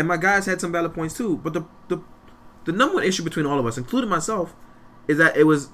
and 0.00 0.08
my 0.08 0.16
guys 0.16 0.46
had 0.46 0.62
some 0.62 0.72
valid 0.72 0.94
points 0.94 1.14
too. 1.14 1.36
But 1.36 1.52
the 1.52 1.66
the 1.88 2.00
the 2.64 2.72
number 2.72 2.94
one 2.96 3.04
issue 3.04 3.22
between 3.22 3.44
all 3.44 3.58
of 3.58 3.66
us, 3.66 3.76
including 3.76 4.08
myself, 4.08 4.54
is 5.06 5.18
that 5.18 5.36
it 5.36 5.44
was 5.44 5.68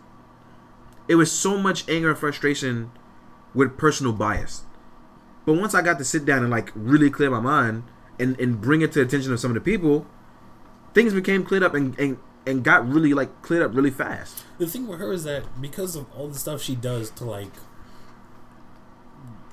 it 1.07 1.15
was 1.15 1.31
so 1.31 1.57
much 1.57 1.89
anger 1.89 2.11
and 2.11 2.19
frustration 2.19 2.91
with 3.55 3.79
personal 3.79 4.13
bias. 4.13 4.65
But 5.45 5.55
once 5.55 5.75
I 5.75 5.83
got 5.83 5.99
to 5.99 6.05
sit 6.05 6.25
down 6.25 6.43
and 6.43 6.51
like 6.51 6.73
really 6.75 7.09
clear 7.09 7.31
my 7.31 7.39
mind 7.39 7.85
and, 8.19 8.39
and 8.41 8.61
bring 8.61 8.83
it 8.83 8.91
to 8.93 8.99
the 8.99 9.05
attention 9.05 9.33
of 9.33 9.39
some 9.39 9.53
of 9.53 9.55
the 9.55 9.61
people, 9.61 10.05
things 10.93 11.15
became 11.15 11.45
cleared 11.45 11.63
up 11.63 11.73
and, 11.73 11.97
and, 11.97 12.19
and 12.45 12.65
got 12.65 12.89
really 12.89 13.15
like 13.15 13.43
cleared 13.43 13.63
up 13.63 13.73
really 13.73 13.93
fast. 13.93 14.43
The 14.59 14.67
thing 14.67 14.89
with 14.89 14.99
her 14.99 15.13
is 15.13 15.23
that 15.23 15.61
because 15.63 15.95
of 15.95 16.07
all 16.17 16.27
the 16.27 16.39
stuff 16.39 16.61
she 16.61 16.75
does 16.75 17.11
to 17.11 17.25
like 17.25 17.53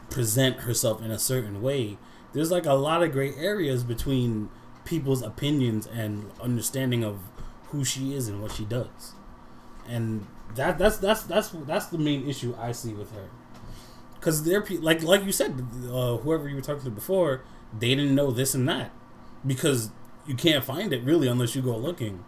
present 0.09 0.61
herself 0.61 0.99
in 1.03 1.11
a 1.11 1.19
certain 1.19 1.61
way, 1.61 1.99
there's 2.33 2.49
like 2.49 2.65
a 2.65 2.73
lot 2.73 3.03
of 3.03 3.11
gray 3.11 3.35
areas 3.35 3.83
between 3.83 4.49
people's 4.85 5.21
opinions 5.21 5.87
and 5.87 6.31
understanding 6.41 7.03
of 7.03 7.19
who 7.69 7.83
she 7.83 8.13
is 8.15 8.27
and 8.27 8.41
what 8.41 8.51
she 8.51 8.65
does. 8.65 9.13
And 9.87 10.27
that 10.55 10.77
that's 10.77 10.97
that's 10.97 11.23
that's 11.23 11.49
that's 11.49 11.87
the 11.87 11.97
main 11.97 12.27
issue 12.27 12.55
I 12.59 12.71
see 12.71 12.93
with 12.93 13.11
her. 13.13 13.29
Cuz 14.21 14.43
they're 14.43 14.63
like 14.79 15.03
like 15.03 15.23
you 15.23 15.31
said 15.31 15.61
uh, 15.91 16.17
whoever 16.17 16.47
you 16.47 16.55
were 16.55 16.61
talking 16.61 16.83
to 16.83 16.91
before, 16.91 17.41
they 17.77 17.89
didn't 17.95 18.15
know 18.15 18.31
this 18.31 18.53
and 18.53 18.67
that 18.69 18.91
because 19.45 19.89
you 20.25 20.35
can't 20.35 20.63
find 20.63 20.93
it 20.93 21.03
really 21.03 21.27
unless 21.27 21.55
you 21.55 21.61
go 21.61 21.75
looking. 21.75 22.23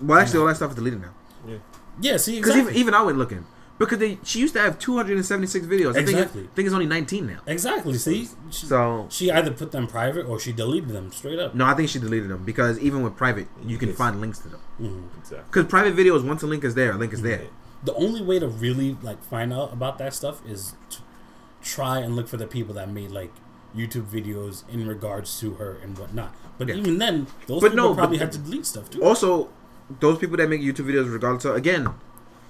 Well, 0.00 0.18
actually, 0.18 0.40
all 0.40 0.46
that 0.46 0.56
stuff 0.56 0.70
is 0.70 0.76
deleted 0.76 1.02
now. 1.02 1.14
Yeah. 1.46 1.56
Yeah, 2.00 2.16
see 2.16 2.36
Because 2.36 2.50
exactly. 2.56 2.72
even, 2.72 2.80
even 2.80 2.94
I 2.94 3.02
went 3.02 3.18
looking 3.18 3.46
because 3.78 3.98
they 3.98 4.18
she 4.22 4.38
used 4.40 4.54
to 4.54 4.60
have 4.60 4.78
276 4.78 5.66
videos. 5.66 5.90
I 5.90 5.92
think, 6.04 6.08
Exactly. 6.10 6.42
I 6.42 6.54
think 6.54 6.66
it's 6.66 6.74
only 6.74 6.86
19 6.86 7.26
now. 7.26 7.38
Exactly. 7.46 7.94
See, 7.98 8.28
she, 8.50 8.66
So 8.66 9.06
she 9.10 9.30
either 9.30 9.50
put 9.50 9.72
them 9.72 9.86
private 9.86 10.26
or 10.26 10.38
she 10.38 10.52
deleted 10.52 10.90
them 10.90 11.10
straight 11.12 11.38
up. 11.38 11.54
no, 11.54 11.64
I 11.66 11.74
think 11.74 11.88
she 11.88 11.98
deleted 11.98 12.28
them 12.30 12.44
because 12.44 12.78
even 12.78 13.02
with 13.02 13.16
private, 13.16 13.48
you 13.66 13.76
can 13.78 13.88
Yes. 13.90 13.98
find 13.98 14.20
links 14.20 14.38
to 14.40 14.48
them. 14.48 14.60
Mhm. 14.80 15.02
Exactly. 15.18 15.44
Because 15.50 15.66
private 15.66 15.96
videos, 15.96 16.24
once 16.26 16.42
a 16.42 16.46
link 16.46 16.62
is 16.64 16.74
there, 16.74 16.92
a 16.92 16.96
link 16.96 17.12
is 17.12 17.22
there. 17.22 17.42
The 17.84 17.94
only 17.94 18.22
way 18.22 18.38
to 18.38 18.48
really 18.48 18.96
like 19.02 19.22
find 19.24 19.52
out 19.52 19.72
about 19.72 19.98
that 19.98 20.14
stuff 20.14 20.40
is 20.46 20.74
to 20.90 20.98
try 21.62 21.98
and 21.98 22.14
look 22.16 22.28
for 22.28 22.36
the 22.36 22.46
people 22.46 22.74
that 22.74 22.90
made 22.90 23.10
like 23.10 23.32
YouTube 23.76 24.06
videos 24.06 24.62
in 24.70 24.86
regards 24.86 25.40
to 25.40 25.54
her 25.54 25.76
and 25.82 25.98
whatnot. 25.98 26.32
But 26.58 26.68
Yeah. 26.68 26.76
even 26.76 26.98
then, 26.98 27.26
those 27.48 27.60
But 27.60 27.72
people 27.72 27.88
no, 27.90 27.94
probably 27.94 28.18
but- 28.18 28.24
had 28.26 28.32
to 28.32 28.38
delete 28.38 28.66
stuff 28.66 28.88
too. 28.88 29.02
Also, 29.02 29.48
those 30.00 30.16
people 30.18 30.36
that 30.36 30.48
make 30.48 30.60
YouTube 30.62 30.86
videos, 30.86 31.12
regardless 31.12 31.44
of 31.44 31.56
again, 31.56 31.88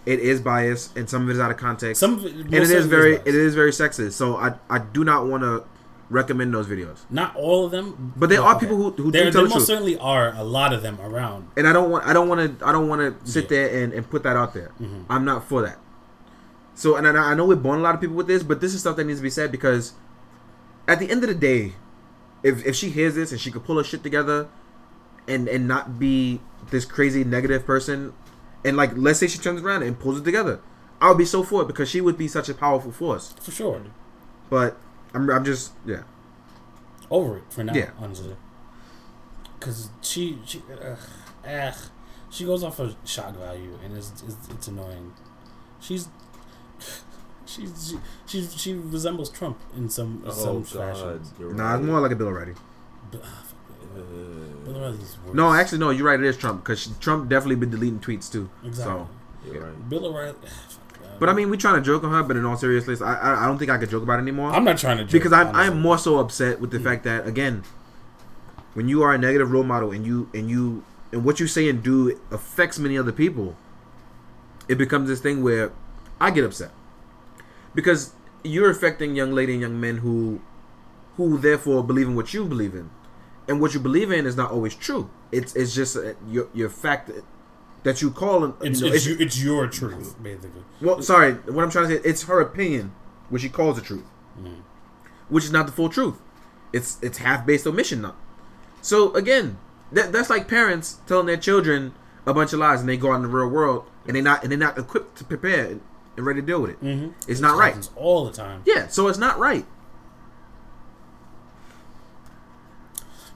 it 0.06 0.20
is 0.20 0.40
biased 0.40 0.96
and 0.96 1.08
some 1.08 1.22
of 1.22 1.28
it 1.30 1.32
is 1.32 1.40
out 1.40 1.50
of 1.50 1.56
context. 1.56 1.98
Some 2.00 2.14
of 2.14 2.26
it, 2.26 2.32
and 2.34 2.54
it 2.54 2.70
is 2.70 2.86
very 2.86 3.16
it 3.16 3.34
is 3.34 3.54
very 3.54 3.70
sexist. 3.70 4.12
So 4.12 4.36
I 4.36 4.54
I 4.68 4.78
do 4.78 5.04
not 5.04 5.26
want 5.26 5.42
to 5.42 5.64
recommend 6.10 6.52
those 6.52 6.66
videos. 6.66 6.98
not 7.10 7.34
all 7.34 7.64
of 7.64 7.70
them, 7.72 8.12
But 8.14 8.28
there 8.28 8.42
are 8.42 8.58
people 8.60 8.76
who- 8.76 8.90
who 8.90 9.10
do 9.10 9.10
there, 9.10 9.22
tell 9.30 9.32
there 9.32 9.42
the 9.44 9.48
most 9.48 9.52
truth. 9.54 9.66
certainly 9.66 9.96
are 9.98 10.34
a 10.36 10.44
lot 10.44 10.72
of 10.74 10.82
them 10.82 10.98
around. 11.02 11.48
And 11.56 11.66
I 11.66 11.72
don't 11.72 11.90
want 11.90 12.06
I 12.06 12.12
don't 12.12 12.28
want 12.28 12.58
to 12.58 12.66
I 12.66 12.72
don't 12.72 12.88
want 12.88 13.00
to 13.00 13.30
sit 13.30 13.44
Yeah. 13.44 13.48
there 13.50 13.82
and, 13.84 13.92
and 13.94 14.08
put 14.08 14.22
that 14.22 14.36
out 14.36 14.52
there. 14.52 14.72
Mhm. 14.80 15.04
I'm 15.08 15.24
not 15.24 15.48
for 15.48 15.62
that. 15.62 15.78
So 16.74 16.96
and 16.96 17.06
I, 17.06 17.30
I 17.30 17.34
know 17.34 17.46
we're 17.46 17.56
born 17.56 17.78
a 17.80 17.82
lot 17.82 17.94
of 17.94 18.00
people 18.00 18.16
with 18.16 18.26
this, 18.26 18.42
but 18.42 18.60
this 18.60 18.74
is 18.74 18.80
stuff 18.80 18.96
that 18.96 19.04
needs 19.04 19.20
to 19.20 19.22
be 19.22 19.30
said 19.30 19.50
because 19.50 19.92
at 20.86 20.98
the 20.98 21.10
end 21.10 21.22
of 21.24 21.28
the 21.28 21.34
day, 21.34 21.74
if 22.42 22.64
if 22.66 22.76
she 22.76 22.90
hears 22.90 23.14
this 23.14 23.32
and 23.32 23.40
she 23.40 23.50
could 23.50 23.64
pull 23.64 23.78
her 23.78 23.84
shit 23.84 24.02
together 24.02 24.48
and 25.26 25.48
and 25.48 25.66
not 25.66 25.98
be 25.98 26.40
this 26.70 26.84
crazy 26.84 27.24
negative 27.24 27.64
person 27.64 28.12
and 28.64 28.76
like 28.76 28.92
let's 28.96 29.18
say 29.18 29.26
she 29.26 29.38
turns 29.38 29.60
around 29.62 29.82
and 29.82 29.98
pulls 29.98 30.18
it 30.18 30.24
together, 30.24 30.60
I 31.00 31.08
would 31.08 31.18
be 31.18 31.24
so 31.24 31.42
for 31.42 31.62
it 31.62 31.66
because 31.66 31.88
she 31.88 32.00
would 32.00 32.16
be 32.18 32.28
such 32.28 32.48
a 32.48 32.54
powerful 32.54 32.92
force. 32.92 33.32
For 33.40 33.50
sure. 33.50 33.82
But 34.50 34.76
I'm 35.12 35.28
I'm 35.30 35.44
just 35.44 35.72
yeah. 35.86 36.02
over 37.10 37.38
it 37.38 37.44
for 37.50 37.64
now, 37.64 37.74
Yeah. 37.74 37.90
honestly. 37.98 38.36
Because 39.58 39.88
she, 40.02 40.38
she, 40.44 40.62
uh, 40.70 40.94
eh, 41.46 41.72
she 42.28 42.44
goes 42.44 42.62
off 42.62 42.78
of 42.80 42.94
shock 43.04 43.34
value, 43.36 43.78
and 43.82 43.96
it's, 43.96 44.22
it's, 44.26 44.36
it's 44.50 44.68
annoying. 44.68 45.14
She's, 45.80 46.08
she's, 47.46 47.94
she, 48.26 48.42
she, 48.42 48.46
she 48.58 48.74
resembles 48.74 49.30
Trump 49.30 49.58
in 49.74 49.88
some 49.88 50.22
Oh 50.26 50.30
some 50.32 50.62
God, 50.62 50.96
fashion. 50.96 51.22
you're 51.38 51.54
Nah, 51.54 51.70
right. 51.70 51.78
it's 51.78 51.86
more 51.86 52.00
like 52.00 52.10
a 52.12 52.16
Bill 52.16 52.28
O'Reilly. 52.28 52.54
But, 53.10 53.22
fuck 53.94 54.04
it. 54.12 54.64
Bill 54.64 54.76
O'Reilly's 54.76 55.16
worse. 55.26 55.34
No, 55.34 55.52
actually 55.52 55.78
no, 55.78 55.90
you're 55.90 56.06
right. 56.06 56.18
It 56.18 56.26
is 56.26 56.36
Trump 56.36 56.62
because 56.64 56.86
Trump 57.00 57.28
definitely 57.28 57.56
been 57.56 57.70
deleting 57.70 58.00
tweets 58.00 58.30
too. 58.30 58.48
exactly. 58.64 58.94
So. 58.94 59.08
Yeah. 59.52 59.58
right. 59.60 59.88
Bill 59.88 60.06
O'Reilly. 60.06 60.36
But 61.20 61.28
I 61.28 61.32
mean, 61.32 61.48
we're 61.48 61.54
trying 61.56 61.76
to 61.76 61.80
joke 61.80 62.02
on 62.02 62.10
her, 62.10 62.24
but 62.24 62.36
in 62.36 62.44
all 62.44 62.56
seriousness, 62.56 63.00
I 63.00 63.14
I, 63.14 63.44
I 63.44 63.46
don't 63.46 63.56
think 63.56 63.70
I 63.70 63.78
could 63.78 63.88
joke 63.88 64.02
about 64.02 64.18
it 64.18 64.22
anymore 64.22 64.50
I'm 64.50 64.64
not 64.64 64.78
trying 64.78 64.96
to 64.96 65.04
joke, 65.04 65.12
because 65.12 65.32
I'm. 65.32 65.54
I'm 65.54 65.80
more 65.80 65.96
so 65.96 66.18
upset 66.18 66.60
with 66.60 66.72
the 66.72 66.78
Mm. 66.78 66.82
fact 66.84 67.04
that 67.04 67.24
again, 67.24 67.62
when 68.74 68.88
you 68.88 69.02
are 69.04 69.14
a 69.14 69.18
negative 69.18 69.52
role 69.52 69.62
model 69.62 69.92
and 69.92 70.04
you 70.04 70.28
and 70.34 70.50
you 70.50 70.82
and 71.12 71.24
what 71.24 71.38
you 71.38 71.46
say 71.46 71.68
and 71.68 71.84
do 71.84 72.18
affects 72.32 72.80
many 72.80 72.98
other 72.98 73.12
people, 73.12 73.54
it 74.66 74.76
becomes 74.76 75.08
this 75.08 75.20
thing 75.20 75.40
where 75.40 75.70
I 76.20 76.32
get 76.32 76.42
upset 76.42 76.72
because 77.76 78.12
you're 78.42 78.70
affecting 78.70 79.14
young 79.14 79.32
lady 79.32 79.52
and 79.52 79.62
young 79.62 79.80
men 79.80 79.98
who 79.98 80.40
who 81.16 81.38
therefore 81.38 81.84
believe 81.84 82.08
in 82.08 82.16
what 82.16 82.34
you 82.34 82.44
believe 82.44 82.74
in, 82.74 82.90
and 83.48 83.60
what 83.60 83.74
you 83.74 83.80
believe 83.80 84.10
in 84.10 84.26
is 84.26 84.36
not 84.36 84.50
always 84.50 84.74
true. 84.74 85.10
It's 85.32 85.54
it's 85.56 85.74
just 85.74 85.96
uh, 85.96 86.14
your 86.28 86.48
your 86.54 86.68
fact 86.70 87.08
that, 87.08 87.24
that 87.82 88.00
you 88.02 88.10
call 88.10 88.40
you 88.40 88.56
It's, 88.62 88.80
know, 88.80 88.86
it's, 88.88 89.06
you, 89.06 89.16
it's 89.18 89.42
your 89.42 89.66
truth, 89.68 90.16
basically. 90.22 90.62
well, 90.80 91.02
sorry. 91.02 91.34
What 91.34 91.62
I'm 91.64 91.70
trying 91.70 91.88
to 91.88 91.96
say, 91.96 92.08
it's 92.08 92.24
her 92.24 92.40
opinion, 92.40 92.92
which 93.30 93.42
she 93.42 93.48
calls 93.48 93.76
the 93.76 93.82
truth, 93.82 94.06
Mm. 94.40 94.62
which 95.28 95.44
is 95.44 95.52
not 95.52 95.66
the 95.66 95.72
full 95.72 95.88
truth. 95.88 96.20
It's 96.72 96.98
it's 97.02 97.18
half 97.18 97.44
based 97.46 97.66
omission 97.66 98.00
now. 98.02 98.16
So 98.82 99.12
again, 99.14 99.58
that 99.92 100.12
that's 100.12 100.30
like 100.30 100.48
parents 100.48 100.98
telling 101.06 101.26
their 101.26 101.36
children 101.36 101.94
a 102.26 102.32
bunch 102.34 102.52
of 102.52 102.58
lies, 102.58 102.80
and 102.80 102.88
they 102.88 102.96
go 102.96 103.12
out 103.12 103.16
in 103.16 103.22
the 103.22 103.28
real 103.28 103.48
world, 103.48 103.84
and 104.06 104.16
they 104.16 104.20
not 104.22 104.42
and 104.42 104.50
they're 104.50 104.58
not 104.58 104.78
equipped 104.78 105.16
to 105.18 105.24
prepare 105.24 105.66
and, 105.66 105.80
ready 106.16 106.40
to 106.40 106.46
deal 106.46 106.60
with 106.62 106.70
it. 106.70 106.80
Mm-hmm. 106.82 107.10
It's 107.30 107.40
not 107.40 107.58
right. 107.58 107.88
all 107.96 108.24
the 108.24 108.32
time. 108.32 108.62
Yeah, 108.66 108.88
so 108.88 109.08
it's 109.08 109.18
not 109.18 109.38
right. 109.38 109.66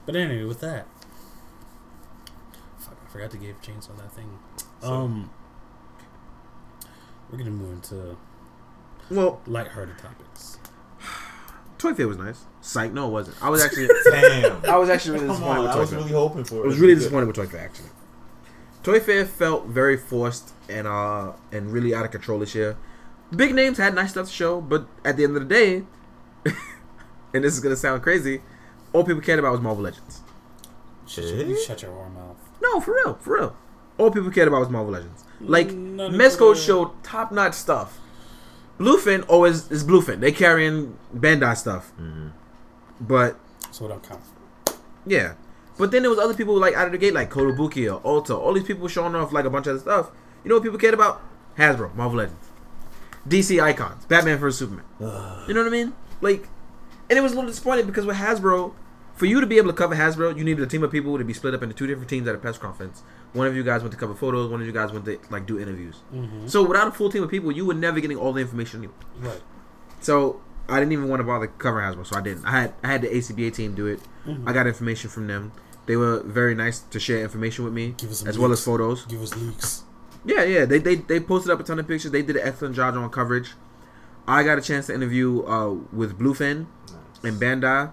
But 0.09 0.15
anyway, 0.15 0.43
with 0.45 0.59
that, 0.61 0.87
fuck, 2.79 2.97
I 3.05 3.11
forgot 3.11 3.29
to 3.29 3.37
give 3.37 3.61
chainsaw 3.61 3.95
that 3.97 4.11
thing. 4.11 4.39
So- 4.81 4.91
Um, 4.91 5.29
we're 7.29 7.37
gonna 7.37 7.51
move 7.51 7.73
into 7.73 8.17
Well, 9.11 9.39
lighthearted 9.45 9.99
topics. 9.99 10.57
Toy 11.77 11.93
Fair 11.93 12.07
was 12.07 12.17
nice. 12.17 12.45
Psych, 12.59 12.91
no, 12.91 13.07
it 13.07 13.11
wasn't. 13.11 13.37
I 13.43 13.49
was 13.51 13.63
actually, 13.63 13.87
Damn. 14.09 14.65
I 14.67 14.77
was 14.77 14.89
actually 14.89 15.19
really 15.19 15.27
disappointed 15.27 15.59
on, 15.59 15.61
with 15.61 15.69
I 15.69 15.73
Toy 15.75 15.79
was 15.81 15.89
Fair. 15.91 15.99
really 15.99 16.11
hoping 16.11 16.43
for 16.43 16.55
it. 16.55 16.63
I 16.63 16.65
was 16.65 16.79
really 16.79 16.95
disappointed 16.95 17.27
with 17.27 17.35
Toy 17.35 17.45
Fair 17.45 17.61
actually. 17.65 17.89
Toy 18.81 18.99
Fair 18.99 19.25
felt 19.27 19.67
very 19.67 19.95
forced 19.95 20.53
and 20.67 20.87
uh 20.87 21.33
and 21.51 21.71
really 21.71 21.93
out 21.93 22.03
of 22.05 22.09
control 22.09 22.39
this 22.39 22.55
year. 22.55 22.77
Big 23.35 23.53
names 23.53 23.77
had 23.77 23.93
nice 23.93 24.09
stuff 24.09 24.25
to 24.25 24.33
show, 24.33 24.59
but 24.59 24.87
at 25.05 25.17
the 25.17 25.23
end 25.23 25.37
of 25.37 25.47
the 25.47 25.53
day, 25.53 25.83
and 27.35 27.43
this 27.43 27.53
is 27.53 27.59
gonna 27.59 27.75
sound 27.75 28.01
crazy, 28.01 28.41
all 28.93 29.03
people 29.03 29.21
cared 29.21 29.39
about 29.39 29.51
was 29.53 29.61
Marvel 29.61 29.83
Legends. 29.83 30.21
Shut, 31.07 31.25
Eh? 31.25 31.43
you 31.43 31.59
shut 31.65 31.81
your 31.81 31.91
whore 31.91 32.13
mouth. 32.13 32.37
No, 32.61 32.79
for 32.79 32.93
real, 32.93 33.15
for 33.15 33.35
real. 33.37 33.55
All 33.97 34.11
people 34.11 34.29
cared 34.31 34.47
about 34.47 34.59
was 34.61 34.69
Marvel 34.69 34.93
Legends. 34.93 35.23
Like 35.41 35.71
None 35.71 36.13
of 36.13 36.19
Mezco 36.19 36.53
the- 36.53 36.59
showed 36.59 37.03
top 37.03 37.31
notch 37.31 37.53
stuff. 37.53 37.99
Bluefin 38.79 39.25
always 39.27 39.69
is 39.71 39.83
Bluefin. 39.83 40.19
They 40.21 40.31
carrying 40.31 40.97
Bandai 41.15 41.57
stuff, 41.57 41.91
Mhm. 41.99 42.31
but 43.01 43.37
So 43.71 43.87
don't 43.87 44.01
count. 44.07 44.21
Yeah. 45.05 45.33
But 45.77 45.91
then 45.91 46.01
there 46.03 46.09
was 46.09 46.19
other 46.19 46.33
people 46.33 46.55
like 46.57 46.75
out 46.75 46.85
of 46.87 46.91
the 46.91 46.97
gate, 46.97 47.13
like 47.13 47.29
Kotobuki 47.31 47.87
or 47.93 47.99
Ulta. 48.01 48.37
All 48.37 48.53
these 48.53 48.63
people 48.63 48.87
showing 48.87 49.15
off 49.15 49.31
like 49.31 49.45
a 49.45 49.49
bunch 49.49 49.67
of 49.67 49.71
other 49.75 49.81
stuff. 49.81 50.11
You 50.43 50.49
know 50.49 50.55
what 50.55 50.63
people 50.63 50.79
cared 50.79 50.93
about? 50.93 51.21
Hasbro, 51.57 51.93
Marvel 51.95 52.17
Legends, 52.19 52.47
DC 53.27 53.59
icons, 53.61 54.05
Batman 54.05 54.37
vs 54.37 54.59
Superman. 54.59 54.85
You 54.99 55.53
know 55.53 55.61
what 55.61 55.67
I 55.67 55.69
mean? 55.69 55.93
Like, 56.21 56.47
and 57.09 57.17
it 57.17 57.21
was 57.21 57.31
a 57.31 57.35
little 57.35 57.49
disappointing 57.49 57.85
because 57.85 58.05
with 58.05 58.17
Hasbro, 58.17 58.73
for 59.15 59.25
you 59.25 59.41
to 59.41 59.47
be 59.47 59.57
able 59.57 59.67
to 59.69 59.73
cover 59.73 59.95
Hasbro, 59.95 60.37
you 60.37 60.43
needed 60.43 60.63
a 60.63 60.67
team 60.67 60.83
of 60.83 60.91
people 60.91 61.17
to 61.17 61.23
be 61.25 61.33
split 61.33 61.53
up 61.53 61.61
into 61.61 61.75
two 61.75 61.87
different 61.87 62.09
teams 62.09 62.27
at 62.27 62.35
a 62.35 62.37
press 62.37 62.57
conference. 62.57 63.03
One 63.33 63.47
of 63.47 63.55
you 63.55 63.63
guys 63.63 63.81
went 63.81 63.91
to 63.91 63.97
cover 63.97 64.15
photos. 64.15 64.49
One 64.49 64.61
of 64.61 64.67
you 64.67 64.71
guys 64.73 64.91
went 64.91 65.05
to 65.05 65.19
like 65.29 65.45
do 65.45 65.59
interviews. 65.59 65.97
Mm-hmm. 66.13 66.47
So 66.47 66.63
without 66.63 66.87
a 66.87 66.91
full 66.91 67.11
team 67.11 67.23
of 67.23 67.29
people, 67.29 67.51
you 67.51 67.65
were 67.65 67.73
never 67.73 67.99
getting 67.99 68.17
all 68.17 68.31
the 68.31 68.41
information 68.41 68.79
anyway. 68.79 68.93
Right. 69.19 69.41
So 69.99 70.41
I 70.69 70.79
didn't 70.79 70.93
even 70.93 71.09
want 71.09 71.19
to 71.19 71.23
bother 71.25 71.47
covering 71.47 71.85
Hasbro, 71.85 72.05
so 72.05 72.17
I 72.17 72.21
didn't. 72.21 72.45
I 72.45 72.51
had 72.51 72.73
I 72.83 72.87
had 72.87 73.01
the 73.01 73.09
ACBA 73.09 73.53
team 73.53 73.75
do 73.75 73.87
it. 73.87 73.99
Mhm. 74.25 74.47
I 74.47 74.53
got 74.53 74.67
information 74.67 75.09
from 75.09 75.27
them. 75.27 75.51
They 75.85 75.97
were 75.97 76.21
very 76.23 76.53
nice 76.53 76.79
to 76.79 76.99
share 76.99 77.19
information 77.23 77.65
with 77.65 77.73
me, 77.73 77.95
Give 77.97 78.11
us 78.11 78.19
some 78.19 78.27
as 78.27 78.37
well 78.37 78.51
as 78.51 78.63
photos. 78.63 79.05
Give 79.05 79.21
us 79.21 79.35
leaks. 79.35 79.83
Yeah, 80.23 80.43
yeah. 80.43 80.65
They, 80.65 80.77
they 80.77 80.95
they 80.95 81.19
posted 81.19 81.51
up 81.51 81.59
a 81.59 81.63
ton 81.63 81.79
of 81.79 81.87
pictures. 81.87 82.11
They 82.11 82.21
did 82.21 82.35
an 82.35 82.47
excellent 82.47 82.75
job 82.75 82.95
on 82.95 83.09
coverage. 83.09 83.53
I 84.27 84.43
got 84.43 84.59
a 84.59 84.61
chance 84.61 84.85
to 84.87 84.93
interview 84.93 85.43
uh, 85.45 85.73
with 85.91 86.19
Bluefin 86.19 86.67
and 87.23 87.39
Bandai. 87.39 87.91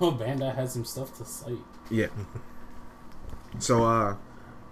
Oh, 0.00 0.12
Bandai 0.12 0.54
has 0.54 0.72
some 0.72 0.84
stuff 0.84 1.16
to 1.18 1.24
cite. 1.24 1.58
Yeah. 1.90 2.08
so 3.58 3.84
uh, 3.84 4.16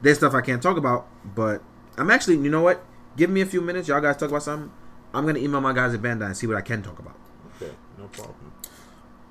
there's 0.00 0.18
stuff 0.18 0.34
I 0.34 0.40
can't 0.40 0.62
talk 0.62 0.76
about, 0.76 1.06
but 1.34 1.62
I'm 1.96 2.10
actually, 2.10 2.36
you 2.36 2.50
know 2.50 2.62
what? 2.62 2.84
Give 3.16 3.30
me 3.30 3.40
a 3.40 3.46
few 3.46 3.60
minutes. 3.60 3.88
Y'all 3.88 4.00
guys 4.00 4.16
talk 4.16 4.30
about 4.30 4.42
something. 4.42 4.70
I'm 5.14 5.26
gonna 5.26 5.38
email 5.38 5.60
my 5.60 5.72
guys 5.72 5.92
at 5.94 6.00
Bandai 6.00 6.26
and 6.26 6.36
see 6.36 6.46
what 6.46 6.56
I 6.56 6.62
can 6.62 6.82
talk 6.82 6.98
about. 6.98 7.14
Okay, 7.56 7.72
no 7.98 8.06
problem. 8.08 8.52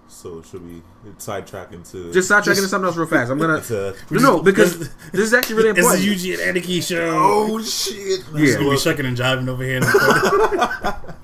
So 0.08 0.42
should 0.44 0.64
we 0.64 0.84
sidetrack 1.18 1.72
into 1.72 2.12
Just 2.12 2.30
sidetracking 2.30 2.58
into 2.58 2.68
something 2.68 2.86
else 2.86 2.98
real 2.98 3.08
fast. 3.08 3.32
I'm 3.32 3.40
gonna 3.40 3.56
into 3.58 3.96
no, 4.12 4.20
no 4.20 4.42
because 4.44 4.78
this 5.12 5.22
is 5.22 5.34
actually 5.34 5.56
really 5.56 5.70
It's 5.70 5.80
important. 5.80 6.04
the 6.04 6.12
Eugene 6.12 6.40
and 6.42 6.58
Aniki 6.58 6.84
show. 6.84 7.12
oh 7.16 7.62
shit? 7.64 8.24
Yeah. 8.36 8.60
We'll 8.60 8.72
be 8.72 8.78
shucking 8.78 9.06
and 9.06 9.18
jiving 9.18 9.48
over 9.48 9.64
here. 9.64 9.80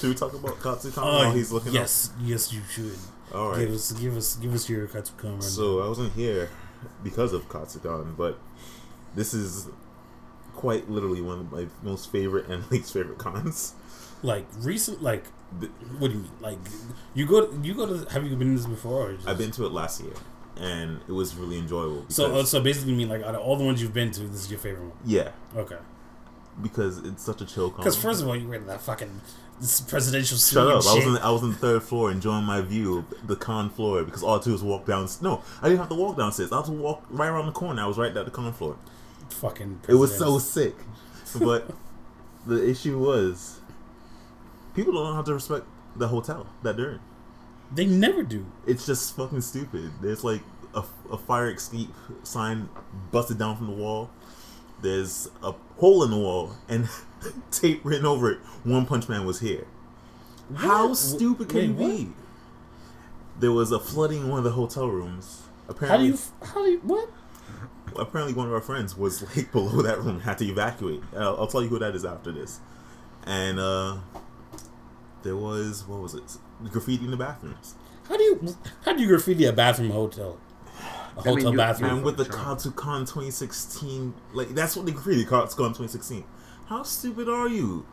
Should 0.00 0.08
we 0.08 0.14
talk 0.14 0.32
about 0.32 0.58
Katsucon 0.60 1.02
oh, 1.02 1.18
while 1.18 1.32
he's 1.32 1.52
looking 1.52 1.74
yes, 1.74 2.10
yes, 2.22 2.52
you 2.52 2.62
should. 2.70 2.94
up? 3.32 3.34
All 3.34 3.56
Give 3.56 3.70
us, 3.70 3.92
give 3.92 4.16
us, 4.16 4.36
give 4.36 4.54
us 4.54 4.68
your 4.68 4.86
Katsucon 4.88 5.32
run. 5.32 5.42
So 5.42 5.82
I 5.82 5.88
wasn't 5.88 6.14
here 6.14 6.48
because 7.04 7.32
of 7.34 7.48
Katsucon, 7.50 8.16
but 8.16 8.38
this 9.14 9.34
is 9.34 9.68
quite 10.54 10.90
literally 10.90 11.20
one 11.20 11.40
of 11.40 11.52
my 11.52 11.66
most 11.82 12.10
favorite 12.10 12.48
and 12.48 12.68
least 12.70 12.92
favorite 12.94 13.18
cons. 13.18 13.74
like 14.22 14.46
recent, 14.58 15.02
like 15.02 15.26
what 15.98 16.08
do 16.10 16.16
you 16.16 16.22
mean? 16.22 16.32
Like 16.40 16.58
you 17.12 17.26
go, 17.26 17.50
you 17.62 17.74
go 17.74 17.86
to. 17.86 18.10
Have 18.10 18.24
you 18.24 18.34
been 18.36 18.48
to 18.48 18.56
this 18.56 18.66
before? 18.66 19.10
Or 19.10 19.12
just, 19.14 19.28
I've 19.28 19.38
been 19.38 19.50
to 19.52 19.66
it 19.66 19.72
last 19.72 20.00
year, 20.02 20.14
and 20.56 21.00
it 21.08 21.12
was 21.12 21.34
really 21.34 21.58
enjoyable. 21.58 22.06
So, 22.08 22.36
uh, 22.36 22.44
so 22.44 22.60
basically, 22.60 22.92
you 22.92 22.96
mean 22.98 23.08
like 23.08 23.22
out 23.22 23.34
of 23.34 23.40
all 23.42 23.56
the 23.56 23.64
ones 23.64 23.82
you've 23.82 23.94
been 23.94 24.10
to, 24.12 24.20
this 24.22 24.44
is 24.44 24.50
your 24.50 24.60
favorite 24.60 24.84
one? 24.84 24.98
yeah, 25.04 25.30
Okay. 25.56 25.78
because 26.62 26.98
it's 26.98 27.22
such 27.22 27.40
a 27.40 27.46
chill 27.46 27.70
con. 27.70 27.80
Because 27.80 27.96
first 27.96 28.22
of 28.22 28.28
all, 28.28 28.36
you 28.36 28.50
in 28.52 28.66
that 28.66 28.80
fucking 28.80 29.20
this 29.60 29.80
presidential 29.80 30.38
suite. 30.38 30.54
Shut 30.54 30.66
up! 30.66 30.86
I 30.86 30.94
was 30.94 31.06
in 31.06 31.18
I 31.18 31.30
was 31.30 31.42
on 31.42 31.50
the 31.50 31.56
third 31.56 31.82
floor 31.82 32.10
enjoying 32.10 32.44
my 32.44 32.60
view 32.60 32.98
of 32.98 33.26
the 33.28 33.36
con 33.36 33.70
floor 33.70 34.04
because 34.04 34.22
all 34.22 34.38
I 34.40 34.42
do 34.42 34.54
is 34.54 34.62
walk 34.62 34.86
down. 34.86 35.08
No, 35.20 35.42
I 35.60 35.68
didn't 35.68 35.80
have 35.80 35.88
to 35.90 35.94
walk 35.94 36.16
downstairs. 36.16 36.50
I 36.52 36.56
had 36.56 36.64
to 36.66 36.72
walk 36.72 37.04
right 37.10 37.28
around 37.28 37.46
the 37.46 37.52
corner. 37.52 37.82
I 37.82 37.86
was 37.86 37.98
right 37.98 38.16
at 38.16 38.24
the 38.24 38.30
con 38.30 38.52
floor. 38.52 38.76
fucking. 39.28 39.80
It 39.88 39.94
was 39.94 40.16
so 40.16 40.38
sick, 40.38 40.74
but 41.38 41.70
the 42.46 42.68
issue 42.68 42.98
was 42.98 43.60
people 44.74 44.92
don't 44.92 45.04
know 45.04 45.14
how 45.14 45.22
to 45.22 45.34
respect 45.34 45.66
the 45.96 46.08
hotel 46.08 46.46
that 46.62 46.76
they're 46.76 46.92
in. 46.92 47.00
They 47.72 47.86
never 47.86 48.22
do. 48.22 48.46
It's 48.66 48.86
just 48.86 49.14
fucking 49.16 49.42
stupid. 49.42 49.92
There's 50.00 50.24
like 50.24 50.40
a, 50.74 50.82
a 51.10 51.18
fire 51.18 51.50
escape 51.50 51.92
sign 52.22 52.68
busted 53.10 53.38
down 53.38 53.56
from 53.56 53.66
the 53.66 53.72
wall. 53.72 54.10
There's 54.82 55.28
a 55.42 55.52
hole 55.76 56.02
in 56.04 56.10
the 56.10 56.16
wall 56.16 56.56
and 56.68 56.88
tape 57.50 57.80
written 57.84 58.06
over 58.06 58.30
it. 58.32 58.38
One 58.64 58.86
Punch 58.86 59.08
Man 59.08 59.24
was 59.24 59.40
here. 59.40 59.66
How 60.56 60.94
stupid 60.94 61.48
can 61.48 61.58
Wait, 61.58 61.66
you 61.66 61.74
what? 61.74 61.88
be? 61.96 62.12
There 63.38 63.52
was 63.52 63.72
a 63.72 63.78
flooding 63.80 64.22
in 64.22 64.28
one 64.28 64.38
of 64.38 64.44
the 64.44 64.50
hotel 64.52 64.88
rooms. 64.88 65.42
How 65.66 65.72
do 65.72 65.72
Apparently, 65.72 66.08
you? 66.08 66.18
How 66.42 66.64
do 66.64 66.70
you? 66.70 66.78
What? 66.80 67.10
apparently 67.98 68.32
one 68.32 68.46
of 68.46 68.52
our 68.52 68.60
friends 68.60 68.96
was 68.96 69.22
like 69.36 69.50
below 69.52 69.82
that 69.82 69.98
room, 69.98 70.20
had 70.20 70.38
to 70.38 70.44
evacuate. 70.46 71.02
I'll, 71.14 71.40
I'll 71.40 71.46
tell 71.46 71.62
you 71.62 71.68
who 71.68 71.78
that 71.80 71.94
is 71.94 72.04
after 72.04 72.30
this. 72.32 72.60
And 73.24 73.58
uh 73.58 73.96
there 75.22 75.36
was 75.36 75.86
what 75.86 76.00
was 76.00 76.14
it? 76.14 76.22
Graffiti 76.70 77.04
in 77.04 77.10
the 77.10 77.16
bathrooms. 77.16 77.74
How 78.08 78.16
do 78.16 78.22
you? 78.24 78.56
How 78.84 78.92
do 78.92 79.00
you 79.02 79.08
graffiti 79.08 79.44
a 79.44 79.52
bathroom 79.52 79.90
hotel? 79.90 80.38
A 81.16 81.24
mean, 81.24 81.34
hotel 81.36 81.50
you- 81.52 81.56
bathroom. 81.56 81.90
And 81.96 82.04
with 82.04 82.16
the 82.16 82.24
Charm. 82.24 82.56
Katsucon 82.56 83.00
2016, 83.00 84.14
like 84.32 84.48
that's 84.50 84.76
what 84.76 84.86
they 84.86 84.92
graffiti 84.92 85.24
Katsucon 85.24 85.68
2016. 85.76 86.24
How 86.70 86.84
stupid 86.84 87.28
are 87.28 87.48
you? 87.48 87.84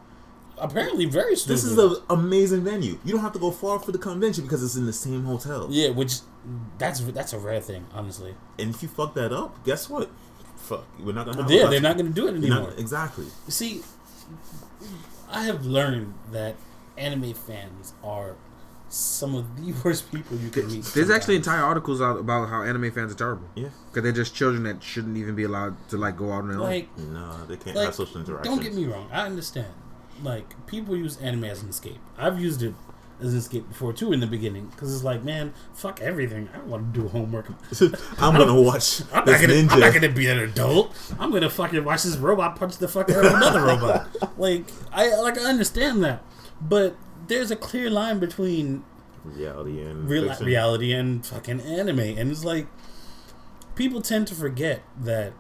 Apparently, 0.60 1.06
very 1.06 1.36
stupid. 1.36 1.54
This 1.56 1.64
is 1.66 1.78
an 1.78 1.96
amazing 2.10 2.64
venue. 2.64 2.98
You 3.04 3.14
don't 3.14 3.22
have 3.22 3.34
to 3.34 3.40
go 3.40 3.52
far 3.52 3.80
for 3.80 3.92
the 3.92 3.98
convention 3.98 4.44
because 4.44 4.64
it's 4.64 4.76
in 4.76 4.86
the 4.86 4.94
same 4.94 5.24
hotel. 5.26 5.68
yeah, 5.70 5.90
which 5.90 6.20
that's 6.78 7.00
that's 7.02 7.34
a 7.34 7.40
rare 7.40 7.60
thing, 7.60 7.86
honestly. 7.94 8.36
And 8.58 8.70
if 8.74 8.82
you 8.82 8.88
fuck 8.88 9.14
that 9.16 9.34
up, 9.34 9.64
guess 9.66 9.90
what? 9.90 10.10
Fuck, 10.56 10.86
we're 11.00 11.14
not 11.14 11.26
gonna. 11.26 11.52
Yeah, 11.54 11.68
they're 11.68 11.82
not 11.82 11.98
going 11.98 12.08
to 12.08 12.14
do 12.14 12.28
it 12.28 12.36
You're 12.36 12.50
not- 12.50 12.58
anymore. 12.60 12.74
exactly. 12.78 13.26
See, 13.48 13.82
I 15.30 15.44
have 15.44 15.66
learned 15.66 16.14
that 16.32 16.56
anime 16.98 17.34
fans 17.34 17.94
are 18.04 18.36
some 18.90 19.36
of 19.36 19.46
the 19.58 19.74
worst 19.84 20.12
people 20.12 20.38
you 20.38 20.50
can 20.50 20.68
meet. 20.68 20.84
There's 20.86 21.10
actually 21.10 21.36
entire 21.36 21.62
articles 21.64 22.02
out 22.02 22.18
about 22.20 22.50
how 22.50 22.64
anime 22.64 22.92
fans 22.92 23.12
are 23.12 23.16
terrible 23.16 23.48
Yeah. 23.56 23.70
because 23.88 24.04
they're 24.04 24.12
just 24.12 24.34
children 24.36 24.64
that 24.64 24.82
shouldn't 24.84 25.18
even 25.18 25.36
be 25.36 25.44
allowed 25.44 25.76
to 25.90 25.98
like 25.98 26.16
go 26.18 26.32
out 26.32 26.44
on 26.44 26.48
their 26.50 26.58
own. 26.58 26.64
like 26.64 26.98
No, 26.98 27.46
they 27.46 27.58
can't 27.58 27.76
like 27.76 27.86
have 27.86 27.96
social 27.96 28.20
interaction. 28.22 28.52
don't 28.54 28.64
get 28.64 28.74
me 28.74 28.86
wrong. 28.86 29.10
I 29.12 29.26
understand. 29.26 29.68
Like 30.24 30.66
people 30.68 30.96
use 30.96 31.18
anime 31.18 31.44
as 31.46 31.62
an 31.64 31.70
escape. 31.70 32.00
I've 32.18 32.40
used 32.40 32.64
it 32.64 32.74
as 33.20 33.34
an 33.34 33.40
escape 33.40 33.68
before 33.68 33.94
too 33.94 34.14
in 34.14 34.20
the 34.20 34.28
beginning 34.28 34.68
because 34.68 34.94
it's 34.94 35.04
like, 35.04 35.24
man, 35.24 35.54
fuck 35.74 36.00
everything. 36.02 36.48
I 36.54 36.58
don't 36.58 36.68
want 36.68 36.94
to 36.94 37.02
do 37.02 37.08
homework. 37.08 37.48
I'm 38.20 38.36
gonna 38.38 38.60
watch 38.62 39.02
I'm 39.14 39.26
this 39.26 39.42
not, 39.42 39.48
gonna, 39.48 39.54
ninja. 39.62 39.72
I'm 39.72 39.80
not 39.80 39.94
gonna 39.94 40.10
be 40.10 40.28
an 40.28 40.40
adult. 40.40 40.96
I'm 41.20 41.32
gonna 41.32 41.50
fucking 41.50 41.84
watch 41.84 42.04
this 42.04 42.16
robot 42.18 42.56
punch 42.56 42.78
the 42.78 42.88
fuck 42.88 43.10
out 43.10 43.26
of 43.26 43.34
another 43.34 43.62
robot. 43.64 44.08
Like 44.40 44.66
I 44.94 45.14
like 45.20 45.38
I 45.38 45.44
understand 45.46 46.04
that, 46.04 46.24
but 46.62 46.96
there's 47.28 47.52
a 47.52 47.56
clear 47.56 47.90
line 47.90 48.20
between 48.20 48.84
reality 49.24 49.82
and 49.82 50.10
real 50.10 50.34
reality 50.42 50.94
and 50.94 51.26
fucking 51.26 51.62
anime, 51.62 52.00
and 52.00 52.32
it's 52.32 52.44
like 52.46 52.68
people 53.76 54.02
tend 54.02 54.28
to 54.28 54.36
forget 54.36 54.82
that 55.02 55.34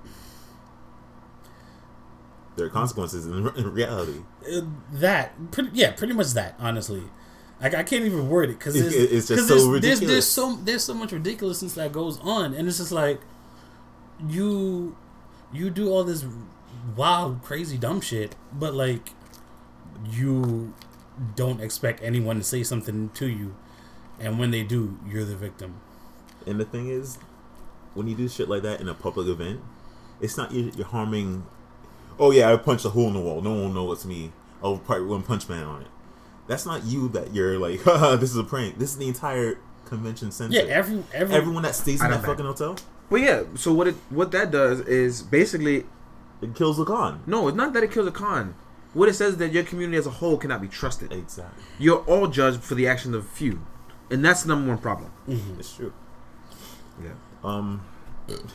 There 2.55 2.65
are 2.65 2.69
consequences 2.69 3.25
in, 3.27 3.47
in 3.55 3.71
reality. 3.73 4.19
uh, 4.51 4.61
that 4.93 5.51
pretty, 5.51 5.69
yeah, 5.73 5.91
pretty 5.91 6.13
much 6.13 6.31
that. 6.33 6.55
Honestly, 6.59 7.03
like 7.61 7.75
I 7.75 7.83
can't 7.83 8.03
even 8.05 8.29
word 8.29 8.49
it 8.49 8.57
because 8.59 8.75
It- 8.75 8.81
there's, 8.81 8.93
it- 8.95 9.11
it's 9.13 9.27
just 9.27 9.47
so 9.47 9.53
there's, 9.53 9.63
there's, 9.63 9.67
ridiculous. 9.73 10.07
there's 10.11 10.25
so 10.27 10.55
there's 10.63 10.83
so 10.83 10.93
much 10.93 11.11
ridiculousness 11.11 11.73
that 11.75 11.91
goes 11.91 12.19
on, 12.21 12.53
and 12.53 12.67
it's 12.67 12.77
just 12.77 12.91
like 12.91 13.21
you 14.27 14.95
you 15.53 15.69
do 15.69 15.89
all 15.89 16.03
this 16.03 16.25
wild, 16.95 17.43
crazy, 17.43 17.77
dumb 17.77 18.01
shit, 18.01 18.35
but 18.51 18.73
like 18.73 19.11
you 20.09 20.73
don't 21.35 21.61
expect 21.61 22.01
anyone 22.03 22.37
to 22.37 22.43
say 22.43 22.63
something 22.63 23.09
to 23.15 23.27
you, 23.27 23.55
and 24.19 24.39
when 24.39 24.51
they 24.51 24.63
do, 24.63 24.97
you're 25.07 25.25
the 25.25 25.35
victim. 25.35 25.75
And 26.45 26.59
the 26.59 26.65
thing 26.65 26.89
is, 26.89 27.17
when 27.93 28.07
you 28.07 28.15
do 28.15 28.27
shit 28.29 28.47
like 28.49 28.61
that 28.63 28.79
in 28.81 28.87
a 28.87 28.93
public 28.93 29.27
event, 29.27 29.59
it's 30.21 30.37
not 30.37 30.51
you, 30.51 30.71
you're 30.75 30.85
harming. 30.87 31.45
Oh 32.19 32.31
yeah, 32.31 32.51
I 32.51 32.57
punched 32.57 32.85
a 32.85 32.89
hole 32.89 33.07
in 33.07 33.13
the 33.13 33.19
wall. 33.19 33.41
No 33.41 33.51
one 33.51 33.61
will 33.61 33.69
know 33.69 33.91
it's 33.91 34.05
me. 34.05 34.31
I'll 34.63 34.77
probably 34.77 35.05
one 35.07 35.23
punch 35.23 35.47
man 35.49 35.63
on 35.63 35.81
it. 35.83 35.87
That's 36.47 36.65
not 36.65 36.83
you. 36.85 37.09
That 37.09 37.33
you're 37.33 37.59
like, 37.59 37.81
Haha, 37.83 38.15
this 38.15 38.31
is 38.31 38.37
a 38.37 38.43
prank. 38.43 38.77
This 38.79 38.91
is 38.91 38.97
the 38.97 39.07
entire 39.07 39.59
convention 39.85 40.31
center. 40.31 40.53
Yeah, 40.53 40.63
every 40.63 41.03
every 41.13 41.35
everyone 41.35 41.63
that 41.63 41.75
stays 41.75 42.01
in 42.01 42.09
that 42.09 42.17
don't 42.17 42.25
fucking 42.25 42.45
hotel, 42.45 42.75
But 43.09 43.21
yeah, 43.21 43.43
so 43.55 43.73
what 43.73 43.87
it 43.87 43.95
what 44.09 44.31
that 44.31 44.51
does 44.51 44.79
is 44.81 45.21
basically 45.21 45.85
it 46.41 46.55
kills 46.55 46.77
the 46.77 46.85
con. 46.85 47.21
no, 47.25 47.47
it's 47.47 47.57
not 47.57 47.73
that 47.73 47.83
it 47.83 47.91
kills 47.91 48.07
a 48.07 48.11
con. 48.11 48.55
What 48.97 49.09
it 49.09 49.13
says 49.13 49.33
is 49.33 49.37
that 49.37 49.51
your 49.51 49.63
community 49.63 49.97
as 49.97 50.07
a 50.07 50.09
whole 50.09 50.37
cannot 50.37 50.59
be 50.59 50.67
trusted. 50.67 51.11
Exactly, 51.13 51.63
You're 51.77 51.99
all 52.05 52.25
judged 52.27 52.63
for 52.63 52.73
the 52.73 52.87
actions 52.87 53.13
of 53.13 53.25
a 53.25 53.27
few, 53.27 53.61
and 54.09 54.25
that's 54.25 54.41
the 54.41 54.47
number 54.49 54.69
one 54.69 54.79
problem. 54.79 55.11
it's 55.59 55.75
true. 55.75 55.93
Yeah. 57.03 57.11
Um, 57.43 57.81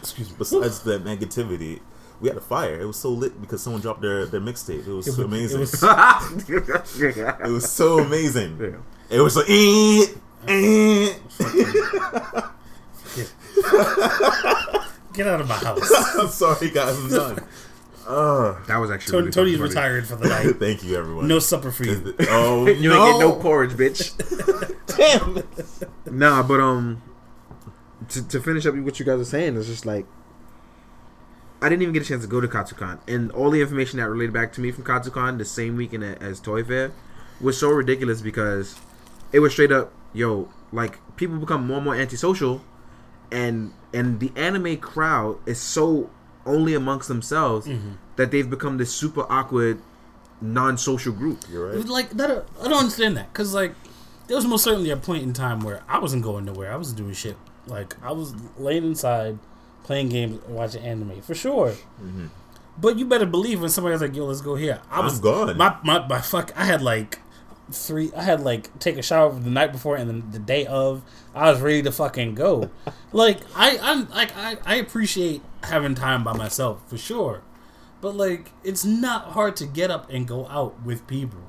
excuse 0.01 0.31
me. 0.31 0.35
besides 0.37 0.81
the 0.81 0.99
negativity, 0.99 1.79
we 2.21 2.29
had 2.29 2.37
a 2.37 2.41
fire. 2.41 2.81
It 2.81 2.87
was 2.87 2.97
so 2.97 3.11
lit 3.11 3.41
because 3.41 3.63
someone 3.63 3.83
dropped 3.83 4.01
their 4.03 4.27
their 4.27 4.41
mixtape. 4.41 4.85
It 4.85 4.93
was 4.93 5.07
It 5.07 5.13
so 5.13 5.19
was- 5.27 5.27
amazing. 5.33 5.61
It 5.61 5.71
was, 5.71 5.83
It 7.49 7.53
was 7.53 7.71
so 7.71 8.01
amazing. 8.01 8.59
Yeah. 8.61 9.17
It 9.17 9.21
was 9.21 9.37
like, 9.37 9.49
eh, 9.49 10.07
eh. 10.49 11.13
get 15.13 15.27
out 15.29 15.41
of 15.41 15.47
my 15.49 15.55
house. 15.55 15.91
I'm 16.19 16.29
sorry, 16.29 16.71
guys. 16.71 16.99
I'm 16.99 17.09
done. 17.11 17.45
Uh, 18.07 18.57
That 18.67 18.79
was 18.79 18.91
actually 18.91 19.13
Tony, 19.13 19.23
really 19.25 19.33
Tony's 19.33 19.57
funny. 19.59 19.69
retired 19.69 20.07
for 20.07 20.17
the 20.17 20.29
night. 20.29 20.57
thank 20.59 20.83
you, 20.85 20.97
everyone. 20.97 21.29
No 21.29 21.39
supper 21.39 21.71
for 21.71 21.85
you. 21.85 22.15
Oh, 22.31 22.67
You 22.69 22.89
no. 22.91 23.07
ain't 23.07 23.21
get 23.21 23.21
no 23.21 23.33
porridge, 23.37 23.73
bitch. 23.73 24.13
Damn. 24.97 25.43
nah, 26.19 26.43
but 26.43 26.61
um, 26.61 27.03
to, 28.09 28.27
to 28.29 28.41
finish 28.41 28.67
up 28.67 28.75
what 28.77 28.99
you 28.99 29.07
guys 29.07 29.21
are 29.21 29.25
saying, 29.25 29.57
it's 29.57 29.67
just 29.67 29.87
like 29.87 30.07
I 31.61 31.69
didn't 31.69 31.83
even 31.83 31.95
get 31.95 32.03
a 32.03 32.07
chance 32.07 32.23
to 32.23 32.29
go 32.29 32.41
to 32.41 32.49
Katsucon, 32.49 32.99
and 33.07 33.31
all 33.33 33.51
the 33.51 33.61
information 33.61 33.99
that 34.01 34.09
related 34.09 34.33
back 34.33 34.53
to 34.55 34.61
me 34.61 34.73
from 34.73 34.83
Katsucon 34.85 35.39
the 35.39 35.45
same 35.45 35.77
weekend 35.77 36.03
as 36.03 36.41
Toy 36.41 36.65
Fair 36.65 36.91
was 37.41 37.57
so 37.59 37.71
ridiculous 37.71 38.21
because 38.21 38.75
it 39.33 39.39
was 39.39 39.53
straight 39.53 39.71
up, 39.71 39.93
yo, 40.13 40.49
like 40.73 40.99
people 41.17 41.37
become 41.37 41.65
more 41.67 41.77
and 41.77 41.85
more 41.85 41.95
antisocial, 41.95 42.63
and 43.31 43.73
and 43.95 44.19
the 44.19 44.33
anime 44.35 44.77
crowd 44.79 45.39
is 45.47 45.61
so 45.61 46.11
only 46.47 46.75
amongst 46.75 47.09
themselves 47.09 47.67
mm-hmm. 47.67 47.93
that 48.17 48.31
they've 48.31 48.49
become 48.49 48.79
this 48.79 48.95
super 48.95 49.25
awkward, 49.31 49.81
non-social 50.41 51.13
group. 51.13 51.45
You're 51.51 51.75
right. 51.75 51.87
like 51.87 52.11
that. 52.11 52.47
I 52.61 52.65
don't 52.65 52.79
understand 52.79 53.17
that 53.17 53.33
because 53.33 53.55
like 53.55 53.75
there 54.27 54.37
was 54.37 54.47
most 54.47 54.65
certainly 54.65 54.91
a 54.91 54.97
point 54.97 55.23
in 55.23 55.33
time 55.33 55.61
where 55.61 55.83
I 55.89 55.99
wasn't 55.99 56.23
going 56.23 56.45
nowhere. 56.45 56.73
I 56.73 56.77
was 56.77 56.93
doing 56.93 57.15
shit. 57.15 57.37
Like 57.67 57.97
I 58.03 58.13
was 58.13 58.35
laying 58.59 58.85
inside, 58.85 59.39
playing 59.85 60.09
games, 60.09 60.41
watching 60.49 60.83
anime 60.83 61.21
for 61.23 61.35
sure. 61.35 61.71
Mm-hmm. 61.71 62.27
But 62.79 62.99
you 62.99 63.05
better 63.05 63.27
believe 63.27 63.61
when 63.61 63.71
somebody 63.71 63.93
was 63.93 64.03
like, 64.03 64.17
"Yo, 64.17 64.25
let's 64.25 64.41
go 64.41 64.55
here," 64.55 64.81
I 64.91 64.99
I'm 64.99 65.05
was 65.05 65.21
gone. 65.21 65.57
My 65.57 65.77
my 65.85 66.07
my 66.07 66.21
fuck. 66.21 66.53
I 66.57 66.65
had 66.65 66.83
like 66.83 67.21
three. 67.71 68.11
I 68.17 68.23
had 68.23 68.41
like 68.41 68.77
take 68.79 68.97
a 68.97 69.03
shower 69.03 69.33
the 69.33 69.51
night 69.51 69.73
before 69.73 69.97
and 69.97 70.09
then 70.09 70.31
the 70.31 70.39
day 70.39 70.67
of. 70.67 71.03
I 71.35 71.51
was 71.51 71.61
ready 71.61 71.83
to 71.83 71.93
fucking 71.93 72.35
go. 72.35 72.71
like 73.13 73.41
I, 73.55 73.79
I'm 73.81 74.09
like 74.11 74.35
I, 74.37 74.57
I 74.65 74.75
appreciate 74.77 75.43
having 75.65 75.95
time 75.95 76.25
by 76.25 76.33
myself 76.37 76.83
for 76.89 76.99
sure, 76.99 77.43
but 78.01 78.15
like 78.17 78.53
it's 78.65 78.85
not 78.85 79.27
hard 79.33 79.57
to 79.57 79.67
get 79.67 79.91
up 79.91 80.11
and 80.11 80.27
go 80.27 80.47
out 80.49 80.83
with 80.85 81.07
people. 81.07 81.41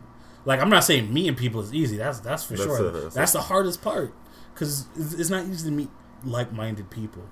Like 0.46 0.60
I'm 0.60 0.70
not 0.70 0.84
saying 0.84 1.14
meeting 1.14 1.36
people 1.36 1.62
is 1.62 1.74
easy. 1.74 1.98
That's 1.98 2.20
that's 2.20 2.44
for 2.44 2.54
That's 2.54 2.64
sure. 2.64 2.88
a- 2.88 2.92
that's 2.92 3.16
that's 3.16 3.32
the 3.34 3.42
hardest 3.42 3.82
part 3.82 4.14
because 4.54 4.88
it's 4.96 5.14
it's 5.14 5.30
not 5.30 5.46
easy 5.46 5.70
to 5.70 5.76
meet 5.76 5.90
like-minded 6.24 6.90
people. 6.90 7.24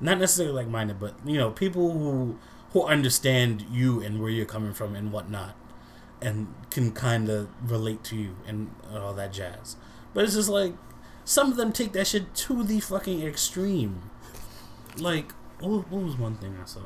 Not 0.00 0.18
necessarily 0.18 0.54
like-minded, 0.54 0.98
but 0.98 1.14
you 1.24 1.38
know, 1.38 1.50
people 1.50 1.92
who 1.92 2.38
who 2.72 2.84
understand 2.84 3.66
you 3.70 4.00
and 4.00 4.20
where 4.20 4.30
you're 4.30 4.46
coming 4.46 4.72
from 4.72 4.94
and 4.96 5.12
whatnot, 5.12 5.54
and 6.20 6.52
can 6.70 6.92
kind 6.92 7.28
of 7.28 7.48
relate 7.70 8.02
to 8.04 8.16
you 8.16 8.36
and 8.46 8.70
all 8.94 9.12
that 9.14 9.32
jazz. 9.32 9.76
But 10.14 10.24
it's 10.24 10.34
just 10.34 10.48
like 10.48 10.74
some 11.24 11.50
of 11.50 11.56
them 11.56 11.72
take 11.72 11.92
that 11.92 12.06
shit 12.06 12.34
to 12.34 12.62
the 12.64 12.80
fucking 12.80 13.22
extreme. 13.22 14.10
Like, 14.98 15.32
what, 15.62 15.88
what 15.90 16.02
was 16.02 16.16
one 16.16 16.34
thing 16.36 16.56
I 16.60 16.64
saw? 16.66 16.80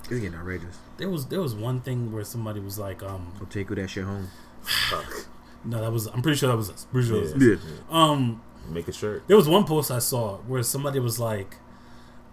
It's 0.00 0.08
getting 0.08 0.34
outrageous. 0.34 0.78
There 0.98 1.10
was 1.10 1.26
there 1.26 1.40
was 1.40 1.54
one 1.54 1.80
thing 1.80 2.12
where 2.12 2.24
somebody 2.24 2.60
was 2.60 2.78
like, 2.78 3.02
um, 3.02 3.32
I'll 3.40 3.46
take 3.46 3.68
that 3.68 3.88
shit 3.90 4.04
home. 4.04 4.28
Fuck. 4.62 5.26
no, 5.64 5.80
that 5.80 5.92
was 5.92 6.06
I'm 6.06 6.22
pretty 6.22 6.38
sure 6.38 6.48
that 6.48 6.56
was 6.56 6.70
us. 6.70 6.86
Pretty 6.92 7.08
sure 7.08 7.16
that 7.16 7.22
was 7.22 7.32
us. 7.34 7.42
Yeah. 7.42 7.70
Yeah. 7.70 7.78
Um, 7.90 8.42
Make 8.68 8.88
a 8.88 8.92
shirt. 8.92 9.22
There 9.28 9.36
was 9.36 9.48
one 9.48 9.64
post 9.64 9.90
I 9.92 10.00
saw 10.00 10.38
where 10.38 10.62
somebody 10.62 10.98
was 10.98 11.20
like, 11.20 11.56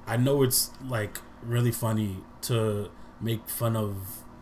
I 0.08 0.18
know 0.18 0.42
it's 0.44 0.72
like 0.84 1.20
really 1.44 1.72
funny 1.72 2.18
to 2.44 2.90
make 3.22 3.48
fun 3.48 3.76
of 3.76 3.96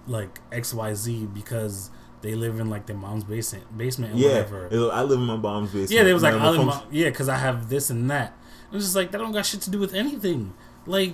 like 0.07 0.39
XYZ 0.51 1.33
because 1.33 1.89
they 2.21 2.33
live 2.35 2.59
in 2.59 2.69
like 2.69 2.85
their 2.85 2.95
mom's 2.95 3.23
basement 3.23 3.77
basement 3.77 4.11
and 4.13 4.21
Yeah, 4.21 4.29
whatever. 4.29 4.67
it- 4.67 4.91
I 4.91 5.01
live 5.03 5.19
in 5.19 5.25
my 5.25 5.35
mom's 5.37 5.69
basement. 5.71 5.91
Yeah, 5.91 6.03
they 6.03 6.13
was 6.13 6.23
like, 6.23 6.33
I 6.33 6.49
live 6.49 6.65
my, 6.65 6.81
yeah, 6.91 7.09
because 7.09 7.27
I 7.29 7.37
have 7.37 7.69
this 7.69 7.89
and 7.89 8.09
that. 8.09 8.37
It 8.71 8.75
was 8.75 8.85
just 8.85 8.95
like 8.95 9.11
that 9.11 9.17
don't 9.17 9.31
got 9.33 9.45
shit 9.45 9.61
to 9.61 9.69
do 9.71 9.79
with 9.79 9.93
anything. 9.93 10.53
Like 10.85 11.13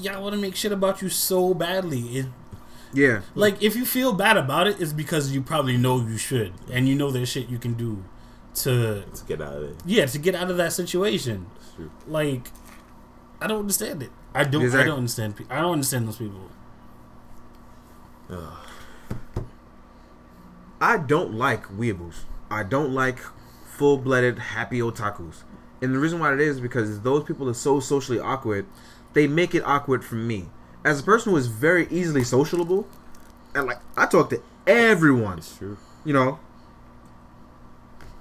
y'all 0.00 0.22
want 0.22 0.34
to 0.34 0.40
make 0.40 0.54
shit 0.56 0.72
about 0.72 1.02
you 1.02 1.08
so 1.08 1.54
badly. 1.54 2.00
It 2.18 2.26
Yeah. 2.92 3.20
like 3.34 3.62
if 3.62 3.76
you 3.76 3.84
feel 3.84 4.12
bad 4.12 4.36
about 4.36 4.66
it, 4.66 4.80
it's 4.80 4.92
because 4.92 5.32
you 5.32 5.42
probably 5.42 5.76
know 5.76 6.00
you 6.00 6.16
should, 6.18 6.52
and 6.70 6.88
you 6.88 6.94
know 6.94 7.10
there's 7.10 7.28
shit 7.28 7.48
you 7.48 7.58
can 7.58 7.74
do 7.74 8.04
to 8.56 9.02
to 9.14 9.24
get 9.26 9.40
out 9.40 9.54
of 9.56 9.62
it. 9.64 9.76
yeah 9.86 10.06
to 10.06 10.18
get 10.18 10.34
out 10.34 10.50
of 10.50 10.56
that 10.56 10.72
situation. 10.72 11.46
True. 11.76 11.90
Like, 12.06 12.50
I 13.40 13.46
don't 13.46 13.60
understand 13.60 14.02
it. 14.02 14.10
I 14.34 14.44
don't. 14.44 14.62
I 14.74 14.84
don't 14.84 14.98
understand. 14.98 15.36
pe- 15.36 15.44
I 15.50 15.60
don't 15.60 15.72
understand 15.72 16.08
those 16.08 16.16
people. 16.18 16.50
Ugh. 18.30 18.52
I 20.80 20.96
don't 20.98 21.34
like 21.34 21.66
weeaboos. 21.68 22.20
I 22.50 22.62
don't 22.62 22.92
like 22.92 23.18
full 23.64 23.98
blooded 23.98 24.38
happy 24.38 24.80
otakus. 24.80 25.42
And 25.82 25.94
the 25.94 25.98
reason 25.98 26.18
why 26.18 26.32
it 26.34 26.40
is 26.40 26.60
because 26.60 27.00
those 27.00 27.24
people 27.24 27.48
are 27.48 27.54
so 27.54 27.80
socially 27.80 28.18
awkward, 28.18 28.66
they 29.12 29.26
make 29.26 29.54
it 29.54 29.62
awkward 29.64 30.04
for 30.04 30.14
me. 30.16 30.46
As 30.84 31.00
a 31.00 31.02
person 31.02 31.32
who 31.32 31.38
is 31.38 31.46
very 31.48 31.86
easily 31.90 32.24
sociable, 32.24 32.86
and 33.54 33.66
like 33.66 33.78
I 33.96 34.06
talk 34.06 34.30
to 34.30 34.40
everyone, 34.66 35.38
It's 35.38 35.56
true. 35.56 35.76
you 36.04 36.12
know. 36.12 36.38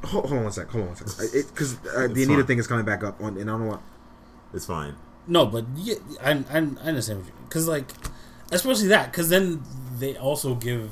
Hold, 0.05 0.25
hold 0.25 0.37
on 0.37 0.43
one 0.43 0.51
sec. 0.53 0.67
Hold 0.69 0.81
on 0.83 0.87
one 0.89 0.97
sec. 0.97 1.31
Because 1.47 1.77
uh, 1.87 2.07
the 2.07 2.23
Anita 2.23 2.33
fine. 2.35 2.45
thing 2.45 2.57
is 2.59 2.67
coming 2.67 2.85
back 2.85 3.03
up 3.03 3.21
on, 3.21 3.37
and 3.37 3.49
I 3.49 3.53
don't 3.53 3.61
know 3.63 3.71
what. 3.71 3.81
It's 4.53 4.65
fine. 4.65 4.95
No, 5.27 5.45
but 5.45 5.65
yeah, 5.75 5.95
I, 6.23 6.31
I, 6.31 6.57
I 6.57 6.59
understand 6.59 7.25
because 7.47 7.67
like, 7.67 7.89
especially 8.51 8.87
that 8.87 9.11
because 9.11 9.29
then 9.29 9.61
they 9.99 10.15
also 10.15 10.55
give 10.55 10.91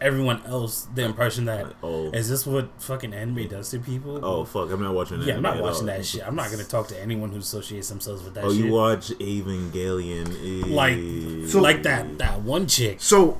everyone 0.00 0.42
else 0.46 0.88
the 0.94 1.02
impression 1.04 1.44
that 1.44 1.66
is 1.66 1.72
Oh. 1.82 2.10
this 2.10 2.46
what 2.46 2.68
fucking 2.78 3.12
anime 3.12 3.48
does 3.48 3.70
to 3.70 3.78
people? 3.78 4.24
Oh 4.24 4.44
fuck! 4.44 4.70
I'm 4.70 4.82
not 4.82 4.94
watching 4.94 5.18
that. 5.20 5.26
yeah, 5.26 5.34
I'm 5.36 5.42
not 5.42 5.60
watching 5.60 5.80
all. 5.88 5.96
that 5.96 6.04
shit. 6.06 6.26
I'm 6.26 6.34
not 6.36 6.50
gonna 6.50 6.64
talk 6.64 6.88
to 6.88 7.00
anyone 7.00 7.30
who 7.30 7.38
associates 7.38 7.88
themselves 7.88 8.22
with 8.24 8.34
that 8.34 8.44
Oh, 8.44 8.52
shit. 8.52 8.64
you 8.64 8.72
watch 8.72 9.08
Evangelion? 9.10 10.70
Like- 10.70 10.98
Eh. 10.98 11.46
So- 11.46 11.60
like 11.60 11.82
that 11.84 12.18
that 12.18 12.40
one 12.42 12.66
chick. 12.66 12.96
So, 13.00 13.38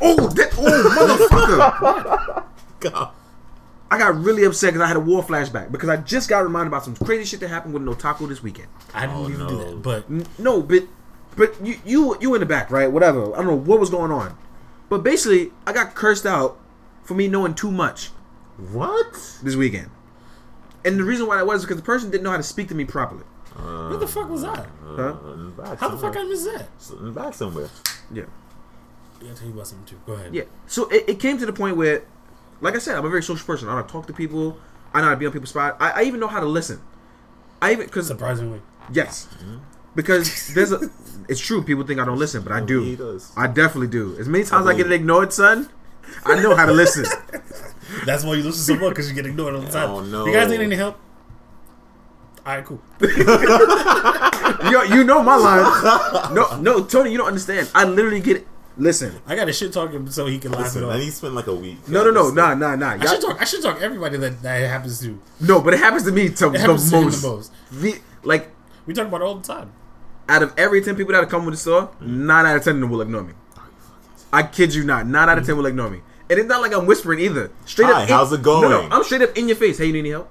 oh, 0.00 0.28
that, 0.28 0.52
oh, 0.58 1.28
motherfucker! 1.30 2.44
God. 2.80 3.10
I 3.90 3.98
got 3.98 4.16
really 4.22 4.44
upset 4.44 4.72
because 4.72 4.84
I 4.84 4.88
had 4.88 4.96
a 4.96 5.00
war 5.00 5.22
flashback 5.22 5.70
because 5.70 5.90
I 5.90 5.96
just 5.98 6.28
got 6.30 6.42
reminded 6.42 6.68
about 6.68 6.82
some 6.84 6.96
crazy 6.96 7.24
shit 7.26 7.40
that 7.40 7.48
happened 7.48 7.74
with 7.74 7.82
an 7.86 7.94
otaku 7.94 8.26
this 8.26 8.42
weekend. 8.42 8.68
I 8.94 9.02
didn't 9.06 9.16
Oh, 9.20 9.28
even 9.28 9.46
do 9.48 9.54
no. 9.54 9.64
that, 9.70 9.82
but 9.82 10.04
N- 10.10 10.26
No, 10.38 10.62
but 10.62 10.84
but 11.36 11.54
you 11.64 11.76
you 11.84 12.16
you 12.20 12.34
in 12.34 12.40
the 12.40 12.46
back, 12.46 12.70
right? 12.70 12.90
Whatever. 12.90 13.32
I 13.34 13.36
don't 13.38 13.46
know 13.48 13.54
what 13.54 13.78
was 13.80 13.90
going 13.90 14.10
on, 14.10 14.34
but 14.92 15.02
basically, 15.02 15.50
I 15.66 15.72
got 15.72 15.94
cursed 15.94 16.26
out 16.26 16.58
for 17.02 17.14
me 17.14 17.26
knowing 17.26 17.54
too 17.54 17.70
much 17.70 18.10
What? 18.58 19.38
this 19.42 19.56
weekend. 19.56 19.88
And 20.84 20.98
the 21.00 21.04
reason 21.04 21.26
why 21.26 21.36
that 21.38 21.46
was 21.46 21.60
is 21.60 21.64
because 21.64 21.78
the 21.78 21.82
person 21.82 22.10
didn't 22.10 22.24
know 22.24 22.30
how 22.30 22.36
to 22.36 22.42
speak 22.42 22.68
to 22.68 22.74
me 22.74 22.84
properly. 22.84 23.24
Uh, 23.56 23.88
what 23.88 24.00
the 24.00 24.06
fuck 24.06 24.28
was 24.28 24.42
that? 24.42 24.66
Huh? 24.84 25.14
in 25.32 25.46
the 25.46 25.62
back 25.62 25.78
How 25.78 25.88
the 25.88 25.96
fuck 25.96 26.10
I 26.14 26.20
somewhere. 26.20 26.28
missed 26.28 26.90
that? 26.90 26.98
in 26.98 27.12
back 27.14 27.32
somewhere. 27.32 27.70
Yeah. 28.12 28.24
Yeah, 28.24 28.26
I 29.20 29.22
gotta 29.28 29.34
tell 29.38 29.46
you 29.48 29.54
about 29.54 29.66
something 29.66 29.86
too. 29.86 30.00
Go 30.04 30.12
ahead. 30.12 30.34
Yeah. 30.34 30.42
So 30.66 30.88
it, 30.90 31.08
it 31.08 31.20
came 31.20 31.38
to 31.38 31.46
the 31.46 31.54
point 31.54 31.78
where, 31.78 32.02
like 32.60 32.74
I 32.74 32.78
said, 32.78 32.96
I'm 32.98 33.06
a 33.06 33.08
very 33.08 33.22
social 33.22 33.46
person. 33.46 33.68
I 33.68 33.70
know 33.72 33.76
how 33.76 33.82
to 33.84 33.88
talk 33.90 34.06
to 34.08 34.12
people. 34.12 34.58
I 34.92 35.00
know 35.00 35.06
how 35.06 35.12
to 35.12 35.16
be 35.16 35.24
on 35.24 35.32
people's 35.32 35.48
spot. 35.50 35.78
I, 35.80 35.90
I 35.92 36.02
even 36.02 36.20
know 36.20 36.28
how 36.28 36.40
to 36.40 36.46
listen. 36.46 36.82
I 37.62 37.72
even 37.72 37.86
because 37.86 38.08
Surprisingly, 38.08 38.60
yes, 38.92 39.26
because 39.94 40.48
there's 40.54 40.72
a. 40.72 40.90
It's 41.28 41.40
true. 41.40 41.62
People 41.62 41.84
think 41.86 42.00
I 42.00 42.04
don't 42.04 42.18
listen, 42.18 42.42
but 42.42 42.52
I 42.52 42.60
do. 42.60 42.82
he 42.82 42.96
does. 42.96 43.32
I 43.36 43.46
definitely 43.46 43.86
do. 43.88 44.16
As 44.18 44.28
many 44.28 44.44
times 44.44 44.66
I, 44.66 44.72
get 44.74 44.84
believe- 44.84 45.00
ignored, 45.00 45.32
son, 45.32 45.68
I 46.24 46.40
know 46.42 46.54
how 46.56 46.66
to 46.66 46.72
listen. 46.72 47.04
that's 48.06 48.24
why 48.24 48.34
you 48.34 48.42
listen 48.42 48.76
so 48.76 48.80
much 48.80 48.90
because 48.90 49.08
you 49.08 49.14
get 49.14 49.26
ignored 49.26 49.54
all 49.54 49.60
the 49.60 49.70
time. 49.70 49.90
Oh, 49.90 50.00
no. 50.00 50.26
You 50.26 50.32
guys 50.32 50.48
need 50.50 50.60
any 50.60 50.74
help? 50.76 50.98
All 52.44 52.56
right, 52.56 52.64
cool. 52.64 52.82
you, 53.00 54.96
you 54.96 55.04
know 55.04 55.22
my 55.22 55.36
line. 55.36 56.34
No, 56.34 56.60
no, 56.60 56.84
Tony, 56.84 57.12
you 57.12 57.18
don't 57.18 57.28
understand. 57.28 57.70
I 57.74 57.84
literally 57.84 58.20
get. 58.20 58.46
Listen. 58.78 59.14
I 59.26 59.36
got 59.36 59.44
to 59.44 59.52
shit 59.52 59.70
talk 59.72 59.92
him 59.92 60.10
so 60.10 60.26
he 60.26 60.38
can 60.38 60.50
laugh 60.50 60.62
Listen, 60.62 60.82
it 60.82 60.86
and 60.86 60.94
off. 60.96 61.00
he 61.02 61.10
spent 61.10 61.34
like 61.34 61.46
a 61.46 61.54
week. 61.54 61.86
No, 61.88 62.02
no, 62.04 62.10
no, 62.10 62.30
nah, 62.30 62.54
nah, 62.54 62.74
nah. 62.74 62.92
I 62.92 62.94
Y'all- 62.96 63.06
should 63.12 63.20
talk. 63.20 63.40
I 63.40 63.44
should 63.44 63.62
talk 63.62 63.82
everybody 63.82 64.16
that 64.16 64.40
that 64.42 64.62
it 64.62 64.68
happens 64.68 64.98
to. 65.02 65.20
no, 65.40 65.60
but 65.60 65.74
it 65.74 65.78
happens 65.80 66.04
to 66.04 66.10
me 66.12 66.30
to 66.30 66.48
the, 66.48 66.58
happens 66.58 66.90
to 66.90 66.96
him 66.96 67.02
the 67.04 67.10
most. 67.10 67.22
most. 67.22 67.52
The, 67.70 68.00
like, 68.24 68.50
We 68.86 68.94
talk 68.94 69.06
about 69.08 69.20
it 69.20 69.24
all 69.24 69.34
the 69.36 69.46
time. 69.46 69.70
Out 70.28 70.42
of 70.42 70.54
every 70.58 70.82
10 70.82 70.96
people 70.96 71.12
that 71.12 71.28
come 71.28 71.44
to 71.44 71.50
the 71.50 71.56
store, 71.56 71.90
nine 72.00 72.46
out 72.46 72.56
of 72.56 72.64
10 72.64 72.74
of 72.74 72.80
them 72.80 72.90
will 72.90 73.00
ignore 73.00 73.22
me. 73.22 73.34
I 74.32 74.42
kid 74.44 74.74
you 74.74 74.84
not. 74.84 75.06
Nine 75.06 75.28
out 75.28 75.38
of 75.38 75.46
10 75.46 75.56
will 75.56 75.66
ignore 75.66 75.90
me. 75.90 76.00
And 76.30 76.38
it's 76.38 76.48
not 76.48 76.62
like 76.62 76.72
I'm 76.72 76.86
whispering 76.86 77.20
either. 77.20 77.50
Straight 77.66 77.86
Hi, 77.86 78.04
up. 78.04 78.08
how's 78.08 78.32
it 78.32 78.42
No, 78.42 78.60
no. 78.62 78.68
going? 78.80 78.92
I'm 78.92 79.04
straight 79.04 79.22
up 79.22 79.36
in 79.36 79.48
your 79.48 79.56
face. 79.56 79.78
Hey, 79.78 79.86
you 79.86 79.92
need 79.92 79.98
any 80.00 80.10
help? 80.10 80.30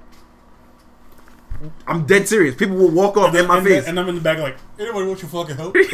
I'm 1.85 2.07
dead 2.07 2.27
serious. 2.27 2.55
People 2.55 2.75
will 2.77 2.89
walk 2.89 3.17
off 3.17 3.35
in 3.35 3.45
my 3.45 3.59
and, 3.59 3.67
face. 3.67 3.85
and 3.85 3.99
I'm 3.99 4.09
in 4.09 4.15
the 4.15 4.21
back 4.21 4.39
like, 4.39 4.57
anybody 4.79 5.05
want 5.05 5.21
your 5.21 5.29
fucking 5.29 5.57
help? 5.57 5.75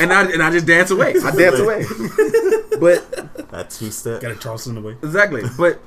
And 0.00 0.12
I, 0.12 0.24
and 0.24 0.42
I 0.42 0.50
just 0.50 0.66
dance 0.66 0.90
away. 0.90 1.14
I 1.22 1.30
dance 1.30 1.58
away. 1.58 1.84
But 2.80 3.50
That 3.50 3.70
two 3.70 3.90
step. 3.90 4.20
got 4.20 4.32
a 4.32 4.36
Charleston 4.36 4.76
away. 4.76 4.96
Exactly. 5.02 5.42
But 5.56 5.80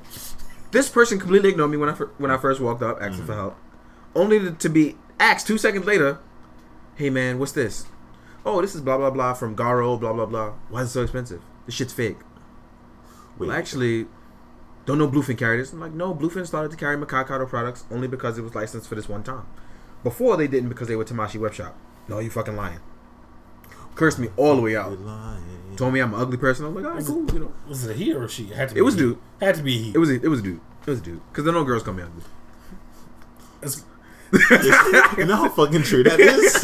this 0.72 0.88
person 0.90 1.20
completely 1.20 1.50
ignored 1.50 1.72
me 1.72 1.78
when 1.78 1.90
I 1.90 1.94
when 1.94 2.32
I 2.32 2.38
first 2.38 2.62
walked 2.62 2.82
up 2.82 3.00
asking 3.02 3.26
for 3.26 3.34
mm. 3.34 3.38
help, 3.38 3.58
only 4.16 4.40
to, 4.40 4.52
to 4.52 4.70
be 4.70 4.96
asked 5.20 5.48
two 5.48 5.58
seconds 5.58 5.86
later, 5.86 6.20
"Hey 6.98 7.10
man, 7.10 7.40
what's 7.40 7.54
this? 7.54 7.86
Oh, 8.46 8.62
this 8.62 8.76
is 8.76 8.82
blah 8.82 8.98
blah 8.98 9.10
blah 9.10 9.34
from 9.34 9.56
Garo, 9.56 10.00
blah 10.00 10.14
blah 10.14 10.26
blah. 10.26 10.54
Why 10.70 10.82
is 10.82 10.90
it 10.90 10.92
so 10.92 11.04
expensive? 11.04 11.42
This 11.66 11.76
shit's 11.76 11.94
fake. 11.94 12.18
Wait, 13.38 13.48
Well, 13.48 13.58
actually, 13.58 14.08
don't 14.86 14.98
know 14.98 15.08
Bluefin 15.08 15.38
carry 15.38 15.58
this. 15.58 15.72
I'm 15.74 15.80
like, 15.80 15.94
no, 15.94 16.14
Bluefin 16.16 16.48
started 16.48 16.72
to 16.72 16.78
carry 16.78 16.98
Makakato 16.98 17.48
products 17.48 17.86
only 17.92 18.08
because 18.08 18.38
it 18.38 18.42
was 18.42 18.56
licensed 18.56 18.88
for 18.90 18.96
this 18.96 19.08
one 19.08 19.24
time. 19.24 19.46
Before 20.04 20.38
they 20.38 20.48
didn't 20.48 20.70
because 20.70 20.88
they 20.88 20.96
were 20.96 21.06
Tamashii 21.06 21.40
web 21.40 21.54
shop. 21.54 21.76
No, 22.08 22.20
you 22.20 22.30
fucking 22.30 22.56
lying. 22.56 22.80
Cursed 23.96 24.20
me 24.20 24.30
all 24.38 24.56
the 24.56 24.62
way 24.62 24.76
out. 24.76 24.98
Told 25.76 25.94
me 25.94 26.00
I'm 26.00 26.14
an 26.14 26.20
ugly 26.22 26.38
person. 26.38 26.66
I'm 26.66 26.74
like, 26.76 26.86
alright, 26.86 27.06
cool, 27.06 27.26
you 27.32 27.40
know. 27.40 27.54
Was 27.68 27.86
it 27.86 27.92
a 27.92 27.94
he 27.94 28.14
or 28.14 28.28
she? 28.28 28.46
It 28.46 28.56
had 28.56 28.70
to 28.70 28.76
be 28.76 28.80
It 28.80 28.84
was 28.84 28.96
a 28.96 28.98
dude. 28.98 29.18
Had 29.40 29.56
to 29.56 29.64
be 29.64 29.78
he. 29.78 29.92
It 29.94 29.98
was 29.98 30.10
a, 30.10 30.16
it 30.16 30.28
was 30.28 30.40
a 30.40 30.44
dude. 30.44 30.62
It 30.86 30.90
was 30.90 31.00
a 31.00 31.04
dude. 31.04 31.22
Because 31.30 31.44
there 31.44 31.54
no 31.54 31.64
girls 31.64 31.84
come 31.84 32.00
in 32.00 32.06
ugly. 32.06 32.24
It's- 33.62 33.84
you 35.18 35.26
know 35.26 35.36
how 35.36 35.50
fucking 35.50 35.84
true 35.84 36.04
that 36.04 36.20
is? 36.20 36.64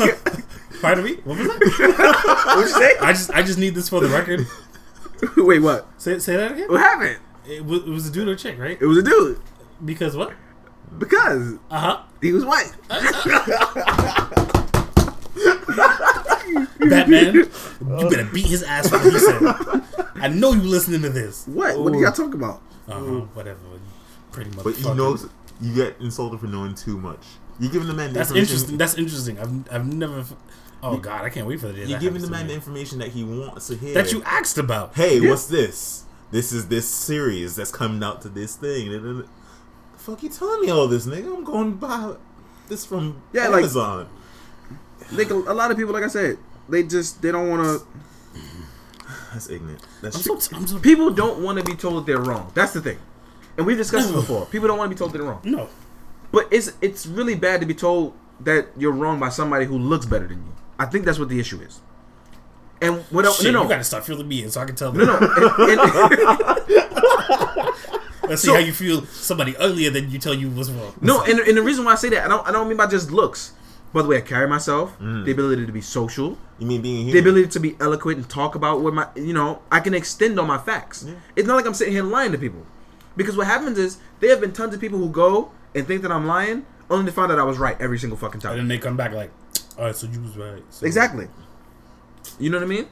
Pardon 0.82 1.04
me? 1.06 1.16
What 1.24 1.38
was 1.38 1.48
that? 1.48 2.44
What'd 2.46 2.64
you 2.64 2.68
say? 2.76 2.98
I 3.00 3.14
just 3.14 3.32
I 3.32 3.42
just 3.44 3.58
need 3.60 3.74
this 3.76 3.88
for 3.90 4.02
the 4.02 4.08
record. 4.10 4.46
Wait, 5.38 5.60
what? 5.62 5.88
Say 6.02 6.20
say 6.20 6.36
that 6.36 6.52
again. 6.52 6.68
What 6.70 6.82
happened? 6.82 7.20
It 7.48 7.64
was, 7.66 7.80
it 7.84 7.90
was 7.90 8.08
a 8.08 8.12
dude 8.12 8.28
or 8.28 8.34
a 8.34 8.36
chick, 8.36 8.58
right? 8.60 8.78
It 8.82 8.86
was 8.86 8.98
a 8.98 9.04
dude. 9.04 9.40
Because 9.84 10.16
what? 10.18 10.34
Because 10.98 11.56
Uh 11.72 11.80
huh. 11.80 12.02
he 12.22 12.32
was 12.34 12.44
white. 12.46 12.72
Batman, 16.80 17.34
you 17.36 17.46
better 18.10 18.26
beat 18.34 18.48
his 18.48 18.64
ass 18.64 18.90
for 18.90 18.98
what 18.98 19.14
he 19.14 19.20
said. 19.20 20.14
I 20.16 20.28
know 20.28 20.52
you 20.54 20.62
listening 20.62 21.02
to 21.04 21.10
this. 21.10 21.48
What? 21.48 21.80
What 21.80 21.94
do 21.94 22.00
y'all 22.00 22.12
talk 22.12 22.34
about? 22.34 22.62
Uh 22.88 22.94
huh. 22.94 23.02
Whatever. 23.34 23.60
Pretty 24.32 24.50
much. 24.52 24.64
But 24.64 24.80
you 24.80 24.94
know, 24.96 25.18
you 25.62 25.74
get 25.74 25.96
insulted 26.00 26.40
for 26.40 26.48
knowing 26.48 26.76
too 26.76 26.98
much. 26.98 27.26
You're 27.64 27.72
giving 27.72 27.88
the 27.88 27.94
man 27.94 28.10
the 28.14 28.20
That's 28.20 28.30
information- 28.30 28.54
interesting. 28.54 28.78
That's 28.78 28.94
interesting. 28.96 29.40
I've 29.40 29.74
I've 29.74 29.94
never. 29.94 30.20
f- 30.20 30.34
Oh 30.86 30.98
God, 30.98 31.24
I 31.24 31.30
can't 31.30 31.48
wait 31.48 31.62
for 31.62 31.68
the 31.68 31.74
day. 31.74 31.80
You're 31.80 31.88
that 31.98 32.02
giving 32.02 32.22
the 32.22 32.28
happens 32.28 32.28
to 32.28 32.32
man 32.32 32.48
the 32.48 32.54
information 32.54 33.00
that 33.00 33.08
he 33.10 33.24
wants 33.24 33.68
to 33.68 33.76
hear. 33.78 33.94
that 33.94 34.12
you 34.12 34.22
asked 34.24 34.58
about. 34.58 34.94
Hey, 34.96 35.20
Yeah. 35.20 35.30
what's 35.30 35.46
this? 35.48 36.04
this 36.32 36.52
is 36.52 36.68
this 36.68 36.88
series 36.88 37.56
that's 37.56 37.72
coming 37.72 38.04
out 38.04 38.22
to 38.24 38.28
this 38.30 38.56
thing. 38.58 38.92
And 38.94 39.06
then, 39.06 39.18
the 39.20 39.26
fuck 39.98 40.22
you 40.24 40.30
telling 40.30 40.60
me 40.62 40.70
all 40.72 40.88
this, 40.90 41.06
nigga? 41.06 41.34
I'm 41.34 41.44
going 41.46 41.72
to 41.72 41.78
buy 41.78 42.16
this 42.68 42.84
from 42.86 43.22
Yeah, 43.32 43.48
like- 43.48 43.60
Amazon. 43.60 44.08
Like 45.14 45.30
a, 45.30 45.36
a 45.36 45.54
lot 45.54 45.72
of 45.72 45.78
people, 45.78 45.94
like 45.94 46.04
I 46.04 46.08
said, 46.08 46.38
they 46.68 46.84
just 46.84 47.22
they 47.22 47.32
don't 47.32 47.50
want 47.50 47.64
to. 47.64 47.86
that's 49.34 49.50
ignorant. 49.50 49.82
I'm 49.84 49.90
That's 50.02 50.24
so, 50.24 50.34
I'm 50.56 50.68
so 50.68 50.80
People 50.80 51.12
don't 51.12 51.42
want 51.44 51.60
to 51.60 51.64
be 51.64 51.76
told 51.76 52.06
they're 52.08 52.18
wrong. 52.20 52.52
That's 52.54 52.74
the 52.74 52.82
thing, 52.82 52.98
and 53.58 53.66
we've 53.66 53.78
discussed 53.78 54.08
this 54.08 54.16
before. 54.16 54.46
People 54.48 54.68
don't 54.68 54.78
want 54.78 54.90
to 54.90 54.96
be 54.96 54.98
told 55.00 55.14
they're 55.14 55.24
wrong, 55.24 55.40
no. 55.44 55.70
But 56.34 56.48
it's 56.52 56.74
it's 56.82 57.06
really 57.06 57.36
bad 57.36 57.62
to 57.62 57.66
be 57.66 57.74
told 57.74 58.14
that 58.42 58.68
you're 58.76 58.92
wrong 58.92 59.20
by 59.20 59.30
somebody 59.30 59.64
who 59.66 59.78
looks 59.78 60.06
better 60.06 60.28
than 60.28 60.40
you. 60.40 60.54
I 60.78 60.86
think 60.88 61.06
that's 61.06 61.20
what 61.20 61.30
the 61.30 61.40
issue 61.40 61.62
is. 61.62 61.80
And 62.82 63.02
what 63.12 63.24
else? 63.24 63.42
Shit, 63.42 63.54
No, 63.54 63.64
you 63.64 63.70
gotta 63.70 63.84
start 63.86 64.06
feeling 64.06 64.28
me 64.28 64.44
in 64.44 64.50
so 64.52 64.60
I 64.60 64.66
can 64.66 64.76
tell. 64.76 64.92
no, 64.92 65.06
no. 65.06 65.18
And- 65.18 65.80
and- 65.80 66.84
Let's 68.30 68.42
see 68.42 68.48
So- 68.48 68.54
how 68.54 68.60
you 68.60 68.74
feel. 68.74 69.06
Somebody 69.06 69.56
uglier 69.58 69.90
than 69.90 70.10
you 70.12 70.18
tell 70.20 70.34
you 70.34 70.50
was 70.50 70.72
wrong. 70.72 70.94
No, 71.00 71.22
and, 71.24 71.40
and 71.40 71.56
the 71.58 71.62
reason 71.62 71.86
why 71.86 71.94
I 71.94 71.96
say 71.96 72.10
that, 72.10 72.26
I 72.26 72.28
don't, 72.28 72.48
I 72.48 72.52
don't 72.52 72.68
mean 72.68 72.78
by 72.78 72.88
just 72.88 73.12
looks. 73.12 73.54
By 73.94 74.02
the 74.02 74.08
way 74.08 74.18
I 74.18 74.22
carry 74.22 74.48
myself, 74.48 74.98
mm. 75.00 75.24
the 75.24 75.32
ability 75.32 75.68
to 75.68 75.72
be 75.72 75.82
social, 75.82 76.36
you 76.58 76.66
mean 76.66 76.82
being 76.82 77.12
the 77.12 77.20
ability 77.20 77.50
to 77.50 77.60
be 77.60 77.76
eloquent 77.80 78.18
and 78.18 78.28
talk 78.28 78.56
about 78.56 78.82
what 78.82 78.92
my, 78.96 79.08
you 79.16 79.34
know, 79.34 79.62
I 79.72 79.82
can 79.82 79.94
extend 79.94 80.40
on 80.40 80.48
my 80.48 80.58
facts. 80.58 81.04
Yeah. 81.08 81.14
It's 81.36 81.48
not 81.48 81.56
like 81.58 81.68
I'm 81.68 81.76
sitting 81.76 81.94
here 81.94 82.02
lying 82.02 82.32
to 82.32 82.40
people, 82.40 82.66
because 83.16 83.38
what 83.38 83.46
happens 83.46 83.78
is 83.78 84.00
there 84.20 84.32
have 84.32 84.42
been 84.42 84.52
tons 84.52 84.74
of 84.74 84.82
people 84.82 84.98
who 84.98 85.10
go 85.10 85.52
and 85.76 85.88
think 85.88 86.02
that 86.04 86.12
I'm 86.12 86.28
lying, 86.28 86.66
only 86.90 87.06
to 87.06 87.12
find 87.12 87.32
out 87.32 87.40
I 87.40 87.44
was 87.44 87.58
right 87.58 87.80
every 87.80 87.98
single 87.98 88.18
fucking 88.18 88.42
time. 88.42 88.52
And 88.52 88.62
then 88.62 88.68
they 88.68 88.78
come 88.78 88.98
back 88.98 89.12
like, 89.12 89.32
all 89.78 89.86
right, 89.86 89.96
so 89.96 90.08
you 90.08 90.22
was 90.22 90.38
right. 90.38 90.64
So, 90.70 90.86
Exactly. 90.86 91.28
You 92.40 92.50
know 92.50 92.58
what 92.58 92.64
I 92.64 92.68
mean? 92.68 92.88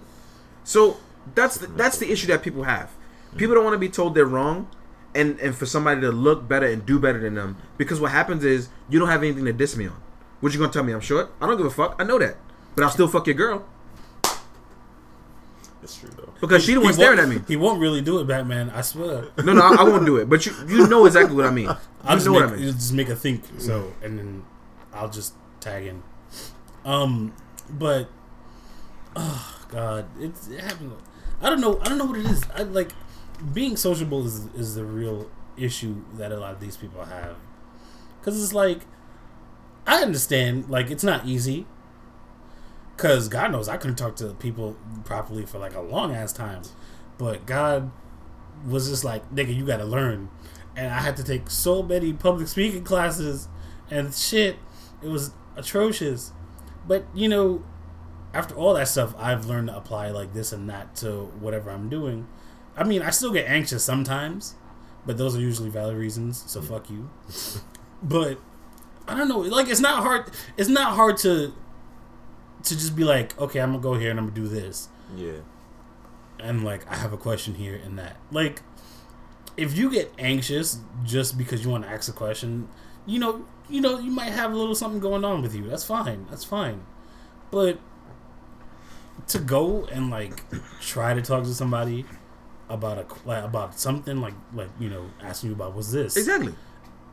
So 0.63 0.97
that's 1.35 1.57
the, 1.57 1.67
that's 1.67 1.97
the 1.97 2.11
issue 2.11 2.27
that 2.27 2.43
people 2.43 2.63
have. 2.63 2.91
People 3.37 3.55
don't 3.55 3.63
want 3.63 3.75
to 3.75 3.79
be 3.79 3.89
told 3.89 4.13
they're 4.13 4.25
wrong, 4.25 4.67
and 5.15 5.39
and 5.39 5.55
for 5.55 5.65
somebody 5.65 6.01
to 6.01 6.11
look 6.11 6.47
better 6.47 6.65
and 6.67 6.85
do 6.85 6.99
better 6.99 7.19
than 7.19 7.35
them. 7.35 7.57
Because 7.77 7.99
what 7.99 8.11
happens 8.11 8.43
is 8.43 8.69
you 8.89 8.99
don't 8.99 9.07
have 9.07 9.23
anything 9.23 9.45
to 9.45 9.53
diss 9.53 9.77
me 9.77 9.87
on. 9.87 10.01
What 10.41 10.53
you 10.53 10.59
gonna 10.59 10.71
tell 10.71 10.83
me? 10.83 10.91
I'm 10.91 10.99
short. 10.99 11.31
I 11.39 11.47
don't 11.47 11.55
give 11.57 11.65
a 11.65 11.69
fuck. 11.71 11.95
I 11.97 12.03
know 12.03 12.19
that, 12.19 12.35
but 12.75 12.83
I'll 12.83 12.89
still 12.89 13.07
fuck 13.07 13.27
your 13.27 13.35
girl 13.35 13.65
That's 15.81 15.95
true 15.97 16.09
though. 16.15 16.31
because 16.39 16.63
she 16.63 16.75
the 16.75 16.79
one 16.81 16.93
staring 16.93 17.17
at 17.19 17.27
me. 17.27 17.41
He 17.47 17.55
won't 17.55 17.79
really 17.79 18.01
do 18.01 18.19
it, 18.19 18.27
Batman. 18.27 18.69
I 18.69 18.81
swear. 18.81 19.25
No, 19.43 19.53
no, 19.53 19.61
I, 19.61 19.77
I 19.79 19.83
won't 19.83 20.05
do 20.05 20.17
it. 20.17 20.29
But 20.29 20.45
you 20.45 20.53
you 20.67 20.87
know 20.87 21.05
exactly 21.05 21.35
what 21.35 21.45
I 21.45 21.51
mean. 21.51 21.67
I'll 22.03 22.11
You 22.11 22.15
just 22.17 22.25
know 22.27 22.33
make, 22.33 22.41
what 22.41 22.53
I 22.53 22.55
mean. 22.57 22.71
just 22.73 22.93
make 22.93 23.09
a 23.09 23.15
think. 23.15 23.43
So, 23.57 23.91
and 24.03 24.17
then 24.19 24.43
I'll 24.93 25.09
just 25.09 25.33
tag 25.59 25.85
in. 25.87 26.03
Um, 26.85 27.33
but 27.69 28.09
oh 29.15 29.65
god, 29.69 30.05
it's 30.19 30.47
it 30.47 30.59
happened. 30.61 30.93
I 31.41 31.49
don't 31.49 31.61
know. 31.61 31.79
I 31.81 31.85
don't 31.89 31.97
know 31.97 32.05
what 32.05 32.19
it 32.19 32.25
is. 32.27 32.43
I 32.55 32.63
like 32.63 32.91
being 33.53 33.75
sociable 33.75 34.25
is 34.25 34.45
is 34.55 34.75
the 34.75 34.85
real 34.85 35.29
issue 35.57 36.03
that 36.17 36.31
a 36.31 36.37
lot 36.39 36.53
of 36.53 36.59
these 36.59 36.77
people 36.77 37.03
have. 37.05 37.35
Because 38.19 38.41
it's 38.43 38.53
like 38.53 38.81
I 39.87 40.01
understand, 40.03 40.69
like 40.69 40.91
it's 40.91 41.03
not 41.03 41.25
easy. 41.25 41.65
Cause 43.01 43.29
God 43.29 43.51
knows 43.51 43.67
I 43.67 43.77
couldn't 43.77 43.95
talk 43.95 44.15
to 44.17 44.35
people 44.35 44.77
properly 45.05 45.43
for 45.43 45.57
like 45.57 45.73
a 45.73 45.81
long 45.81 46.13
ass 46.13 46.31
time, 46.31 46.61
but 47.17 47.47
God 47.47 47.89
was 48.63 48.89
just 48.89 49.03
like, 49.03 49.27
nigga, 49.33 49.55
you 49.55 49.65
gotta 49.65 49.85
learn. 49.85 50.29
And 50.75 50.93
I 50.93 50.99
had 50.99 51.17
to 51.17 51.23
take 51.23 51.49
so 51.49 51.81
many 51.81 52.13
public 52.13 52.47
speaking 52.47 52.83
classes 52.83 53.47
and 53.89 54.13
shit. 54.13 54.57
It 55.01 55.07
was 55.07 55.31
atrocious. 55.55 56.31
But, 56.87 57.05
you 57.15 57.27
know, 57.27 57.63
after 58.35 58.53
all 58.53 58.75
that 58.75 58.87
stuff, 58.87 59.15
I've 59.17 59.47
learned 59.47 59.69
to 59.69 59.77
apply 59.77 60.11
like 60.11 60.33
this 60.33 60.51
and 60.51 60.69
that 60.69 60.95
to 60.97 61.23
whatever 61.39 61.71
I'm 61.71 61.89
doing. 61.89 62.27
I 62.77 62.83
mean, 62.83 63.01
I 63.01 63.09
still 63.09 63.31
get 63.31 63.47
anxious 63.47 63.83
sometimes, 63.83 64.53
but 65.07 65.17
those 65.17 65.35
are 65.35 65.41
usually 65.41 65.69
valid 65.69 65.97
reasons, 65.97 66.43
so 66.45 66.61
fuck 66.61 66.87
you. 66.91 67.09
But 68.03 68.39
I 69.07 69.15
don't 69.15 69.27
know, 69.27 69.39
like 69.39 69.69
it's 69.69 69.79
not 69.79 70.01
hard 70.01 70.31
it's 70.57 70.69
not 70.69 70.95
hard 70.95 71.17
to 71.17 71.53
to 72.63 72.75
just 72.75 72.95
be 72.95 73.03
like, 73.03 73.37
okay, 73.39 73.59
I'm 73.59 73.71
gonna 73.71 73.81
go 73.83 73.93
here 73.95 74.09
and 74.11 74.19
I'm 74.19 74.25
gonna 74.29 74.35
do 74.35 74.47
this 74.47 74.89
Yeah. 75.15 75.39
and 76.39 76.63
like 76.63 76.89
I 76.91 76.95
have 76.95 77.13
a 77.13 77.17
question 77.17 77.55
here 77.55 77.79
and 77.83 77.97
that. 77.99 78.17
Like, 78.31 78.61
if 79.57 79.77
you 79.77 79.89
get 79.91 80.11
anxious 80.17 80.79
just 81.03 81.37
because 81.37 81.63
you 81.63 81.69
want 81.71 81.83
to 81.83 81.89
ask 81.89 82.09
a 82.09 82.13
question, 82.13 82.67
you 83.05 83.19
know, 83.19 83.45
you 83.69 83.81
know, 83.81 83.99
you 83.99 84.11
might 84.11 84.31
have 84.31 84.51
a 84.53 84.55
little 84.55 84.75
something 84.75 84.99
going 84.99 85.23
on 85.25 85.41
with 85.41 85.55
you. 85.55 85.67
That's 85.67 85.83
fine. 85.83 86.25
That's 86.29 86.43
fine. 86.43 86.83
But 87.51 87.79
to 89.27 89.39
go 89.39 89.85
and 89.91 90.09
like 90.09 90.43
try 90.81 91.13
to 91.13 91.21
talk 91.21 91.43
to 91.43 91.53
somebody 91.53 92.05
about 92.69 92.97
a 92.97 93.05
like, 93.27 93.43
about 93.43 93.77
something 93.79 94.21
like 94.21 94.33
like 94.53 94.69
you 94.79 94.89
know 94.89 95.09
asking 95.21 95.49
you 95.49 95.55
about 95.55 95.73
what's 95.73 95.91
this 95.91 96.15
Exactly. 96.17 96.55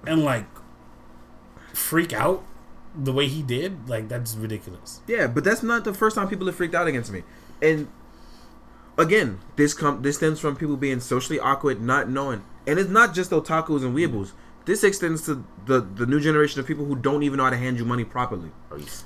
and 0.06 0.24
like 0.24 0.46
freak 1.74 2.12
out 2.12 2.44
the 3.00 3.12
way 3.12 3.28
he 3.28 3.42
did 3.42 3.88
like 3.88 4.08
that's 4.08 4.34
ridiculous. 4.34 5.00
Yeah, 5.06 5.26
but 5.28 5.44
that's 5.44 5.62
not 5.62 5.84
the 5.84 5.94
first 5.94 6.16
time 6.16 6.28
people 6.28 6.46
have 6.46 6.56
freaked 6.56 6.74
out 6.74 6.86
against 6.88 7.12
me. 7.12 7.22
And 7.62 7.88
again, 8.96 9.38
this 9.56 9.72
com- 9.74 10.02
this 10.02 10.16
stems 10.16 10.40
from 10.40 10.56
people 10.56 10.76
being 10.76 11.00
socially 11.00 11.38
awkward, 11.38 11.80
not 11.80 12.08
knowing. 12.10 12.42
And 12.66 12.78
it's 12.78 12.90
not 12.90 13.14
just 13.14 13.30
otakus 13.30 13.82
and 13.84 13.94
weeaboos. 13.96 14.32
This 14.64 14.84
extends 14.84 15.22
to 15.26 15.44
the 15.66 15.80
the 15.80 16.06
new 16.06 16.20
generation 16.20 16.60
of 16.60 16.66
people 16.66 16.84
who 16.84 16.96
don't 16.96 17.22
even 17.22 17.38
know 17.38 17.44
how 17.44 17.50
to 17.50 17.56
hand 17.56 17.78
you 17.78 17.84
money 17.84 18.04
properly. 18.04 18.50
Are 18.70 18.78
you? 18.78 18.84
s- 18.84 19.04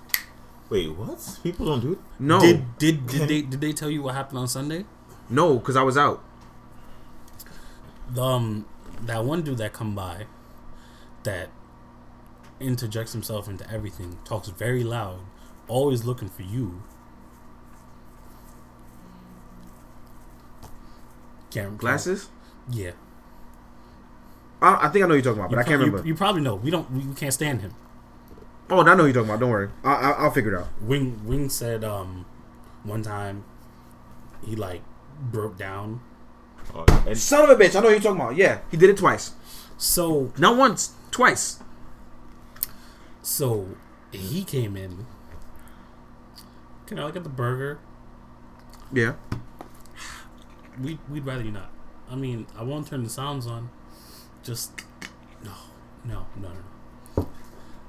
Wait, 0.70 0.88
what? 0.96 1.38
People 1.42 1.66
don't 1.66 1.81
do 1.81 1.92
it. 1.92 1.98
No, 2.18 2.40
Did 2.40 2.78
did 2.78 3.07
did 3.07 3.28
they 3.28 3.42
did 3.42 3.61
they 3.61 3.72
tell 3.72 3.90
you 3.90 4.02
what 4.02 4.14
happened 4.14 4.38
on 4.38 4.48
Sunday? 4.48 4.85
no, 5.28 5.59
because 5.59 5.76
I 5.76 5.83
was 5.83 5.96
out. 5.98 6.22
the, 8.11 8.22
um 8.22 8.64
that 9.02 9.24
one 9.24 9.42
dude 9.42 9.59
that 9.59 9.72
come 9.72 9.94
by 9.94 10.26
that 11.24 11.48
interjects 12.62 13.12
himself 13.12 13.48
into 13.48 13.68
everything 13.70 14.18
talks 14.25 14.48
very 14.48 14.85
loud 14.85 15.20
always 15.68 16.05
looking 16.05 16.29
for 16.29 16.42
you 16.42 16.83
can't 21.51 21.77
Glasses. 21.79 22.29
yeah 22.70 22.92
I, 24.61 24.87
I 24.87 24.88
think 24.88 25.05
I 25.05 25.09
know 25.09 25.14
who 25.14 25.14
you're 25.14 25.22
talking 25.22 25.40
about, 25.40 25.51
but 25.51 25.57
You 25.57 25.61
I 25.61 25.64
can't 25.64 25.77
pro- 25.79 25.87
remember. 25.87 26.07
you, 26.09 26.14
probably 26.14 26.42
know 26.42 26.55
we 26.55 26.70
don't 26.70 26.90
we, 26.90 27.01
we 27.01 27.14
can't 27.14 27.35
stand 27.35 27.61
him 27.61 27.75
oh, 28.70 28.81
I 28.81 28.85
know 28.94 28.96
who 28.98 29.05
you're 29.07 29.12
talking 29.14 29.29
about. 29.29 29.40
Don't 29.40 29.51
worry, 29.51 29.68
I, 29.85 29.92
I, 29.92 30.11
I'll 30.12 30.31
figure 30.31 30.55
it 30.55 30.59
out. 30.61 30.68
wing 30.81 31.20
wing 31.27 31.48
said 31.51 31.85
um 31.85 32.25
one 32.85 33.03
time 33.03 33.44
he 34.44 34.57
like 34.57 34.83
broke 35.20 35.57
down 35.59 36.01
Oh, 36.75 36.85
and 37.07 37.18
Son 37.18 37.42
of 37.42 37.51
a 37.51 37.62
bitch! 37.62 37.75
I 37.75 37.81
know 37.81 37.88
who 37.88 37.94
you're 37.94 38.01
talking 38.01 38.20
about. 38.20 38.37
Yeah, 38.37 38.61
he 38.70 38.77
did 38.77 38.88
it 38.88 38.96
twice. 38.96 39.33
so 39.77 40.33
Not 40.38 40.57
once, 40.57 40.92
twice. 41.11 41.59
So 43.22 43.68
he 44.11 44.44
came 44.44 44.76
in. 44.76 45.06
Can 46.87 46.98
I 46.98 47.04
look 47.04 47.16
at 47.16 47.22
the 47.22 47.30
burger? 47.30 47.78
Yeah. 48.92 49.14
We 50.80 50.98
we'd 51.08 51.24
rather 51.24 51.42
you 51.42 51.52
not. 51.52 51.70
I 52.11 52.16
mean, 52.16 52.46
I 52.58 52.62
won't 52.62 52.88
turn 52.88 53.04
the 53.04 53.11
sounds 53.11 53.46
on. 53.46 53.70
Just 54.42 54.72
no, 55.44 55.52
no, 56.04 56.26
no, 56.37 56.48
no. 56.48 56.61
no. 57.16 57.28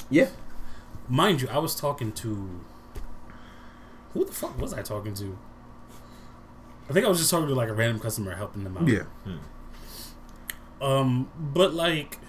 Yeah. 0.10 0.30
Mind 1.10 1.42
you, 1.42 1.50
I 1.50 1.58
was 1.58 1.76
talking 1.76 2.12
to 2.14 2.62
who 4.14 4.26
the 4.26 4.32
fuck 4.32 4.60
was 4.60 4.74
I 4.74 4.82
talking 4.82 5.14
to? 5.16 5.38
I 6.90 6.94
think 6.94 7.06
I 7.06 7.10
was 7.10 7.18
just 7.18 7.32
talking 7.32 7.48
to 7.48 7.56
like 7.56 7.70
a 7.70 7.74
random 7.74 8.00
customer, 8.00 8.36
helping 8.36 8.64
them 8.64 8.78
out. 8.78 8.88
Yeah. 8.88 9.04
Um, 10.82 11.30
but 11.38 11.74
like, 11.74 12.20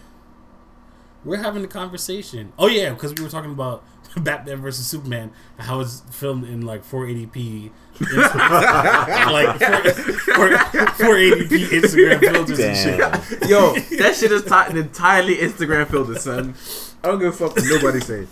we're 1.25 1.43
having 1.43 1.65
a 1.65 1.69
conversation. 1.69 2.53
Oh 2.59 2.67
yeah, 2.67 2.91
because 2.91 3.15
we 3.15 3.23
were 3.23 3.31
talking 3.31 3.53
about 3.53 3.85
Batman 4.17 4.61
versus 4.61 4.87
Superman, 4.87 5.31
how 5.59 5.81
it's 5.81 6.01
filmed 6.11 6.45
in 6.45 6.63
like 6.63 6.85
480p, 6.85 7.71
like 8.01 9.59
480p 9.59 11.81
Instagram 11.81 12.21
filters 12.21 12.59
and 12.59 12.77
shit. 12.77 13.51
Yo, 13.51 13.75
that 13.99 14.17
shit 14.17 14.33
is 14.33 14.43
ti- 14.45 14.79
entirely 14.79 15.37
Instagram 15.37 15.87
filtered, 15.89 16.21
son. 16.21 16.55
I 17.03 17.09
don't 17.09 17.19
give 17.19 17.29
a 17.29 17.33
fuck 17.37 17.57
what 17.57 17.65
nobody 17.67 18.01
say. 18.01 18.27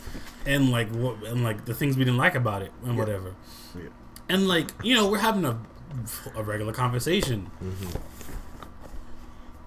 and 0.47 0.71
like 0.71 0.89
what 0.91 1.23
and 1.25 1.45
like 1.45 1.65
the 1.67 1.75
things 1.75 1.97
we 1.97 2.05
didn't 2.05 2.19
like 2.19 2.35
about 2.35 2.63
it 2.63 2.73
and 2.85 2.97
whatever. 2.99 3.35
Yeah. 3.77 3.89
And 4.29 4.49
like 4.49 4.71
you 4.83 4.95
know 4.95 5.09
we're 5.09 5.19
having 5.19 5.45
a 5.45 5.59
a 6.35 6.43
regular 6.43 6.73
conversation. 6.73 7.51
Mm-hmm. 7.63 7.99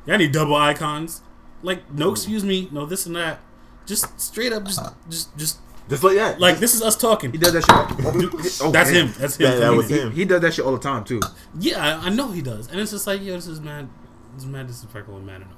Y'all 0.09 0.17
need 0.17 0.31
double 0.31 0.55
icons, 0.55 1.21
like 1.65 1.91
no 1.93 2.11
excuse 2.11 2.43
me, 2.43 2.69
no 2.71 2.85
this 2.85 3.05
and 3.05 3.15
that. 3.15 3.39
Just 3.85 4.19
straight 4.19 4.51
up, 4.53 4.63
just 4.65 4.81
just 5.09 5.37
just 5.37 5.59
Just 5.89 6.03
like 6.03 6.15
that. 6.15 6.39
like 6.39 6.57
this 6.59 6.73
is 6.73 6.81
us 6.81 6.95
talking. 6.95 7.31
He 7.31 7.37
does 7.37 7.53
that 7.53 7.61
shit. 7.63 8.61
Oh, 8.61 8.71
That's 8.71 8.89
him. 8.89 9.11
That's 9.19 9.37
him. 9.37 9.51
That- 9.51 9.59
that 9.59 9.73
was 9.73 9.89
him. 9.89 10.11
he 10.11 10.25
does 10.25 10.41
that 10.41 10.53
shit 10.53 10.65
all 10.65 10.71
the 10.73 10.79
time 10.79 11.03
too. 11.03 11.19
Yeah, 11.59 11.99
I, 12.01 12.07
I 12.07 12.09
know 12.09 12.31
he 12.31 12.41
does, 12.41 12.67
and 12.69 12.79
it's 12.79 12.91
just 12.91 13.05
like, 13.07 13.21
yo, 13.21 13.33
this 13.35 13.47
is 13.47 13.59
mad, 13.61 13.87
this 14.33 14.43
is 14.43 14.49
mad 14.49 14.67
disrespectful 14.67 15.15
and 15.17 15.25
mad 15.25 15.41
annoying. 15.41 15.53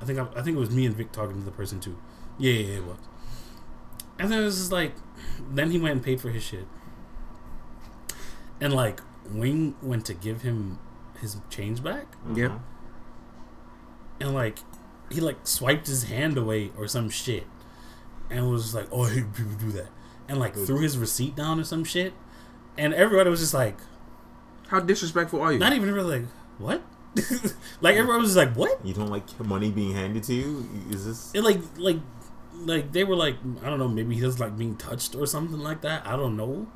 I 0.00 0.04
think 0.04 0.18
I, 0.18 0.26
I 0.38 0.42
think 0.42 0.56
it 0.56 0.60
was 0.60 0.70
me 0.70 0.86
and 0.86 0.96
Vic 0.96 1.10
talking 1.12 1.38
to 1.38 1.44
the 1.44 1.50
person 1.50 1.80
too. 1.80 1.96
Yeah, 2.38 2.52
yeah, 2.52 2.76
it 2.78 2.84
was. 2.84 2.96
And 4.18 4.30
then 4.30 4.40
it 4.40 4.44
was 4.44 4.56
just 4.58 4.70
like, 4.72 4.92
then 5.52 5.70
he 5.72 5.78
went 5.78 5.92
and 5.94 6.02
paid 6.04 6.20
for 6.20 6.30
his 6.30 6.42
shit, 6.44 6.66
and 8.60 8.72
like 8.72 9.00
Wing 9.30 9.74
went 9.82 10.04
to 10.06 10.14
give 10.14 10.42
him 10.42 10.78
his 11.20 11.36
change 11.50 11.82
back, 11.82 12.06
Yeah. 12.34 12.46
Uh-huh. 12.46 12.58
and 14.20 14.34
like 14.34 14.58
he 15.12 15.20
like 15.20 15.46
swiped 15.46 15.86
his 15.86 16.04
hand 16.04 16.36
away 16.38 16.70
or 16.76 16.86
some 16.88 17.10
shit, 17.10 17.46
and 18.30 18.50
was 18.50 18.74
like, 18.74 18.88
"Oh, 18.92 19.02
I 19.02 19.10
hate 19.10 19.34
people 19.34 19.52
do 19.52 19.70
that," 19.72 19.88
and 20.28 20.38
like 20.38 20.54
threw 20.54 20.80
his 20.80 20.98
receipt 20.98 21.36
down 21.36 21.60
or 21.60 21.64
some 21.64 21.84
shit, 21.84 22.12
and 22.76 22.94
everybody 22.94 23.30
was 23.30 23.40
just 23.40 23.54
like, 23.54 23.76
How 24.68 24.80
disrespectful 24.80 25.40
are 25.40 25.52
you? 25.52 25.58
not 25.58 25.72
even 25.72 25.92
really 25.92 26.20
like, 26.20 26.28
"What?" 26.58 26.82
like 27.80 27.96
everyone 27.96 28.22
was 28.22 28.34
just 28.34 28.36
like, 28.36 28.54
"What?" 28.54 28.84
You 28.84 28.94
don't 28.94 29.10
like 29.10 29.24
money 29.40 29.70
being 29.70 29.92
handed 29.92 30.22
to 30.24 30.34
you? 30.34 30.68
Is 30.90 31.04
this? 31.06 31.34
It 31.34 31.42
like 31.42 31.60
like 31.76 31.98
like 32.54 32.92
they 32.92 33.04
were 33.04 33.16
like 33.16 33.36
I 33.62 33.70
don't 33.70 33.78
know 33.78 33.88
maybe 33.88 34.14
he 34.14 34.24
was 34.24 34.38
like 34.38 34.56
being 34.56 34.76
touched 34.76 35.14
or 35.14 35.26
something 35.26 35.58
like 35.58 35.80
that 35.82 36.06
I 36.06 36.16
don't 36.16 36.36
know. 36.36 36.66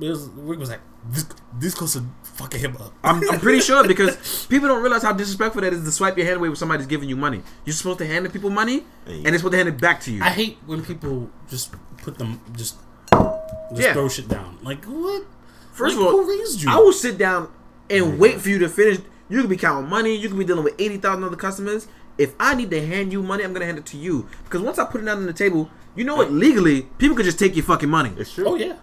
It 0.00 0.08
was 0.08 0.28
Rick 0.28 0.58
was 0.58 0.70
like 0.70 0.80
this 1.08 1.26
this 1.58 1.74
close 1.74 1.94
to 1.94 2.04
fucking 2.38 2.60
him 2.60 2.76
up. 2.78 2.92
I'm, 3.04 3.22
I'm 3.30 3.40
pretty 3.40 3.60
sure 3.60 3.86
because 3.92 4.46
people 4.48 4.68
don't 4.68 4.80
realize 4.82 5.02
how 5.02 5.12
disrespectful 5.12 5.60
that 5.62 5.72
is 5.72 5.84
to 5.84 5.92
swipe 5.92 6.16
your 6.16 6.26
hand 6.26 6.38
away 6.38 6.48
when 6.48 6.56
somebody's 6.56 6.86
giving 6.86 7.08
you 7.08 7.16
money. 7.16 7.42
You're 7.64 7.74
supposed 7.74 7.98
to 7.98 8.06
hand 8.06 8.24
the 8.24 8.30
people 8.30 8.50
money, 8.50 8.84
and 9.06 9.26
they're 9.26 9.38
supposed 9.38 9.52
to 9.52 9.56
hand 9.58 9.68
it 9.68 9.80
back 9.80 10.00
to 10.02 10.12
you. 10.12 10.22
I 10.22 10.30
hate 10.30 10.58
when 10.66 10.82
people 10.84 11.30
just 11.50 11.74
put 11.98 12.16
them 12.18 12.40
just 12.56 12.76
just 13.10 13.82
Yeah. 13.82 13.92
throw 13.92 14.08
shit 14.08 14.28
down. 14.28 14.58
Like 14.62 14.84
what? 14.86 15.24
First 15.72 15.96
Like, 15.96 16.06
of 16.08 16.14
all, 16.14 16.22
who 16.22 16.28
raised 16.30 16.62
you? 16.62 16.70
I 16.70 16.76
will 16.76 16.92
sit 16.92 17.18
down 17.18 17.48
and 17.90 18.18
wait 18.18 18.40
for 18.40 18.48
you 18.48 18.58
to 18.60 18.68
finish. 18.68 18.98
You 19.28 19.40
could 19.42 19.50
be 19.50 19.56
counting 19.56 19.90
money. 19.90 20.16
You 20.16 20.28
could 20.28 20.38
be 20.38 20.44
dealing 20.44 20.64
with 20.64 20.74
eighty 20.78 20.96
thousand 20.96 21.24
other 21.24 21.36
customers. 21.36 21.86
If 22.16 22.34
I 22.40 22.54
need 22.54 22.70
to 22.70 22.84
hand 22.84 23.12
you 23.12 23.22
money, 23.22 23.44
I'm 23.44 23.52
gonna 23.52 23.66
hand 23.66 23.78
it 23.78 23.86
to 23.86 23.96
you 23.96 24.26
because 24.44 24.60
once 24.62 24.78
I 24.78 24.84
put 24.86 25.02
it 25.02 25.04
down 25.04 25.18
on 25.18 25.26
the 25.26 25.32
table, 25.32 25.70
you 25.94 26.04
know 26.04 26.16
what? 26.16 26.32
Legally, 26.32 26.82
people 26.98 27.16
could 27.16 27.24
just 27.26 27.38
take 27.38 27.54
your 27.54 27.64
fucking 27.64 27.88
money. 27.90 28.12
It's 28.16 28.32
true. 28.32 28.46
oh 28.48 28.54
yeah. 28.56 28.76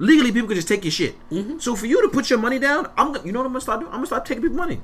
Legally, 0.00 0.32
people 0.32 0.48
could 0.48 0.56
just 0.56 0.68
take 0.68 0.82
your 0.84 0.90
shit. 0.90 1.14
Mm-hmm. 1.30 1.58
So 1.58 1.76
for 1.76 1.86
you 1.86 2.00
to 2.02 2.08
put 2.08 2.30
your 2.30 2.38
money 2.38 2.58
down, 2.58 2.88
I'm 2.96 3.12
gonna. 3.12 3.26
You 3.26 3.32
know 3.32 3.40
what 3.40 3.46
I'm 3.46 3.52
gonna 3.52 3.60
start 3.60 3.80
doing? 3.80 3.92
I'm 3.92 3.98
gonna 3.98 4.06
start 4.06 4.24
taking 4.26 4.42
people's 4.42 4.58
money. 4.58 4.80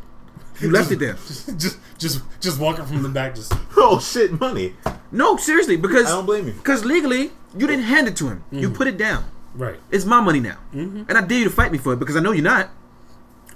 You 0.60 0.70
left 0.70 0.90
it 0.92 0.98
there. 0.98 1.14
just 1.64 1.78
just 1.98 2.22
just 2.40 2.60
walking 2.60 2.84
from 2.86 3.02
the 3.02 3.08
back 3.08 3.34
just 3.34 3.52
Oh 3.76 3.98
shit, 3.98 4.38
money. 4.40 4.74
No, 5.10 5.36
seriously, 5.36 5.76
because 5.76 6.06
I 6.06 6.10
don't 6.10 6.26
blame 6.26 6.46
you. 6.48 6.52
Because 6.52 6.84
legally, 6.84 7.30
you 7.56 7.66
didn't 7.66 7.84
hand 7.84 8.08
it 8.08 8.16
to 8.16 8.28
him. 8.28 8.44
You 8.50 8.68
Mm-hmm. 8.68 8.76
put 8.76 8.86
it 8.88 8.96
down. 8.98 9.24
right. 9.54 9.78
It's 9.90 10.04
my 10.04 10.20
money 10.20 10.40
now, 10.40 10.58
and 10.72 11.10
I 11.12 11.20
dare 11.22 11.38
you 11.38 11.44
to 11.44 11.50
fight 11.50 11.72
me 11.72 11.78
for 11.78 11.92
it 11.94 11.98
because 11.98 12.16
I 12.16 12.20
know 12.20 12.32
you're 12.32 12.44
not. 12.44 12.68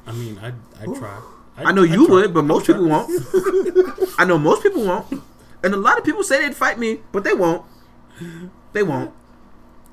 I 0.07 0.13
mean 0.13 0.39
I 0.43 0.53
I 0.81 0.85
try. 0.99 1.21
I 1.59 1.73
know 1.73 1.83
you 1.83 2.07
try. 2.07 2.15
would, 2.15 2.35
but 2.35 2.45
most 2.45 2.67
people 2.67 2.87
won't. 2.89 3.11
I 4.19 4.25
know 4.25 4.39
most 4.39 4.63
people 4.63 4.83
won't, 4.85 5.07
and 5.63 5.75
a 5.75 5.77
lot 5.77 5.99
of 5.99 6.05
people 6.05 6.23
say 6.23 6.41
they'd 6.41 6.57
fight 6.57 6.79
me, 6.79 7.01
but 7.13 7.25
they 7.25 7.35
won't. 7.35 7.65
They 8.73 8.83
won't. 8.83 9.13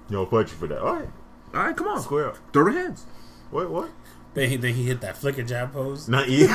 Yo, 0.10 0.26
punch 0.26 0.52
you 0.52 0.58
for 0.58 0.68
that. 0.68 0.80
All 0.82 0.96
right, 0.96 1.10
All 1.54 1.64
right, 1.64 1.76
come 1.76 1.88
on, 1.88 2.02
square 2.02 2.30
up. 2.30 2.38
throw 2.54 2.66
the 2.66 2.72
hands. 2.80 3.06
What? 3.52 3.70
What? 3.70 3.90
Then 4.34 4.50
he, 4.50 4.56
then 4.58 4.74
he 4.76 4.84
hit 4.84 5.02
that 5.02 5.18
flicker 5.18 5.42
jab 5.44 5.74
pose. 5.74 6.08
Not 6.08 6.30
you. 6.30 6.46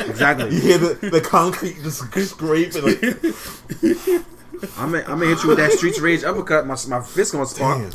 Exactly. 0.00 0.54
You 0.54 0.60
hear 0.60 0.78
the, 0.78 1.08
the 1.10 1.20
concrete 1.20 1.76
just 1.82 1.98
scrape 2.28 2.74
and 2.74 2.84
like, 2.84 3.02
I'm 4.78 4.90
gonna, 4.92 5.02
I'm 5.04 5.18
gonna 5.18 5.26
hit 5.26 5.42
you 5.42 5.48
with 5.50 5.58
that 5.58 5.72
streets 5.72 6.00
rage 6.00 6.24
uppercut. 6.24 6.66
My 6.66 6.76
my 6.88 7.00
fist 7.02 7.32
gonna 7.32 7.46
spark. 7.46 7.78
damn. 7.78 7.92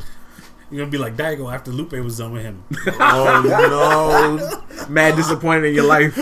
You're 0.71 0.79
gonna 0.81 0.91
be 0.91 0.97
like 0.97 1.15
Daigo 1.15 1.53
after 1.53 1.71
Lupe 1.71 1.91
was 1.93 2.17
done 2.17 2.31
with 2.31 2.43
him. 2.43 2.63
Oh 2.99 3.41
no! 4.79 4.85
Mad 4.87 5.15
disappointed 5.15 5.65
in 5.65 5.75
your 5.75 5.85
life. 5.85 6.17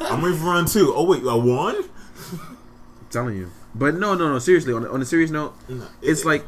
I'm 0.00 0.24
ready 0.24 0.36
for 0.36 0.44
run 0.44 0.66
two. 0.66 0.92
Oh 0.94 1.04
wait, 1.04 1.22
a 1.24 1.36
one? 1.36 1.76
I'm 1.76 3.06
telling 3.10 3.36
you. 3.36 3.50
But 3.74 3.94
no, 3.94 4.14
no, 4.14 4.32
no. 4.32 4.38
Seriously, 4.38 4.72
on, 4.72 4.86
on 4.86 5.00
a 5.00 5.04
serious 5.04 5.30
note, 5.30 5.54
it's 6.02 6.24
like 6.24 6.44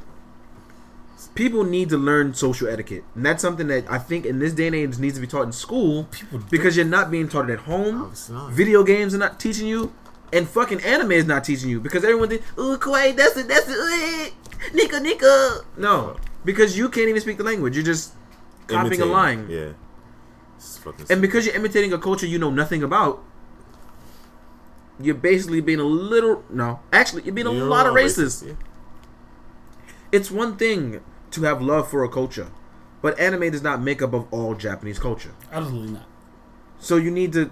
people 1.35 1.65
need 1.65 1.89
to 1.91 1.97
learn 1.99 2.35
social 2.35 2.69
etiquette, 2.69 3.05
and 3.15 3.25
that's 3.25 3.41
something 3.43 3.67
that 3.69 3.91
I 3.91 3.99
think 3.99 4.25
in 4.27 4.39
this 4.39 4.53
day 4.53 4.67
and 4.67 4.77
age 4.77 4.99
needs 4.99 5.15
to 5.15 5.21
be 5.21 5.27
taught 5.27 5.43
in 5.45 5.53
school 5.53 6.05
People 6.11 6.39
don't. 6.39 6.51
because 6.51 6.77
you're 6.77 6.85
not 6.87 7.11
being 7.11 7.29
taught 7.29 7.49
it 7.51 7.55
at 7.55 7.59
home. 7.61 8.03
Obviously 8.03 8.35
not. 8.35 8.53
Video 8.53 8.83
games 8.85 9.15
are 9.15 9.19
not 9.19 9.39
teaching 9.41 9.67
you, 9.67 9.93
and 10.33 10.49
fucking 10.49 10.81
anime 10.83 11.13
is 11.13 11.27
not 11.27 11.45
teaching 11.45 11.69
you 11.71 11.81
because 11.81 12.05
everyone 12.05 12.29
thinks, 12.29 12.45
"Oh, 12.59 12.77
kawaii, 12.81 13.15
that's 13.17 13.37
it, 13.37 13.49
that's 13.49 13.67
it, 13.69 14.33
nika 14.75 15.01
nika." 15.01 15.61
No, 15.77 16.17
because 16.45 16.77
you 16.79 16.89
can't 16.89 17.09
even 17.09 17.21
speak 17.21 17.39
the 17.39 17.45
language. 17.45 17.75
You're 17.77 17.85
just 17.85 18.13
copying 18.67 18.87
Imitating. 18.87 19.09
a 19.11 19.13
line, 19.13 19.47
Yeah. 19.51 19.73
And 21.11 21.21
because 21.21 21.45
you're 21.47 21.55
imitating 21.57 21.93
a 21.93 21.99
culture 21.99 22.27
you 22.27 22.39
know 22.39 22.51
nothing 22.51 22.83
about. 22.83 23.23
You're 25.01 25.17
basically 25.17 25.61
being 25.61 25.81
a 25.81 25.85
little 25.85 26.45
no, 26.51 26.81
actually 26.93 27.23
you're 27.25 27.35
being 27.35 27.47
a 27.49 27.53
You're 27.53 27.65
lot 27.67 27.87
of 27.87 27.93
all 27.93 27.99
racist. 27.99 28.47
yeah. 28.47 28.53
It's 30.13 30.31
one 30.31 30.57
thing 30.57 31.01
to 31.33 31.43
have 31.43 31.61
love 31.63 31.91
for 31.91 32.05
a 32.05 32.09
culture, 32.09 32.49
but 33.01 33.19
anime 33.19 33.51
does 33.51 33.63
not 33.63 33.81
make 33.83 34.01
up 34.03 34.13
of 34.13 34.27
all 34.33 34.55
Japanese 34.55 34.99
culture. 34.99 35.33
Absolutely 35.51 35.93
not. 35.93 36.07
So 36.79 36.97
you 36.97 37.11
need 37.11 37.33
to 37.35 37.51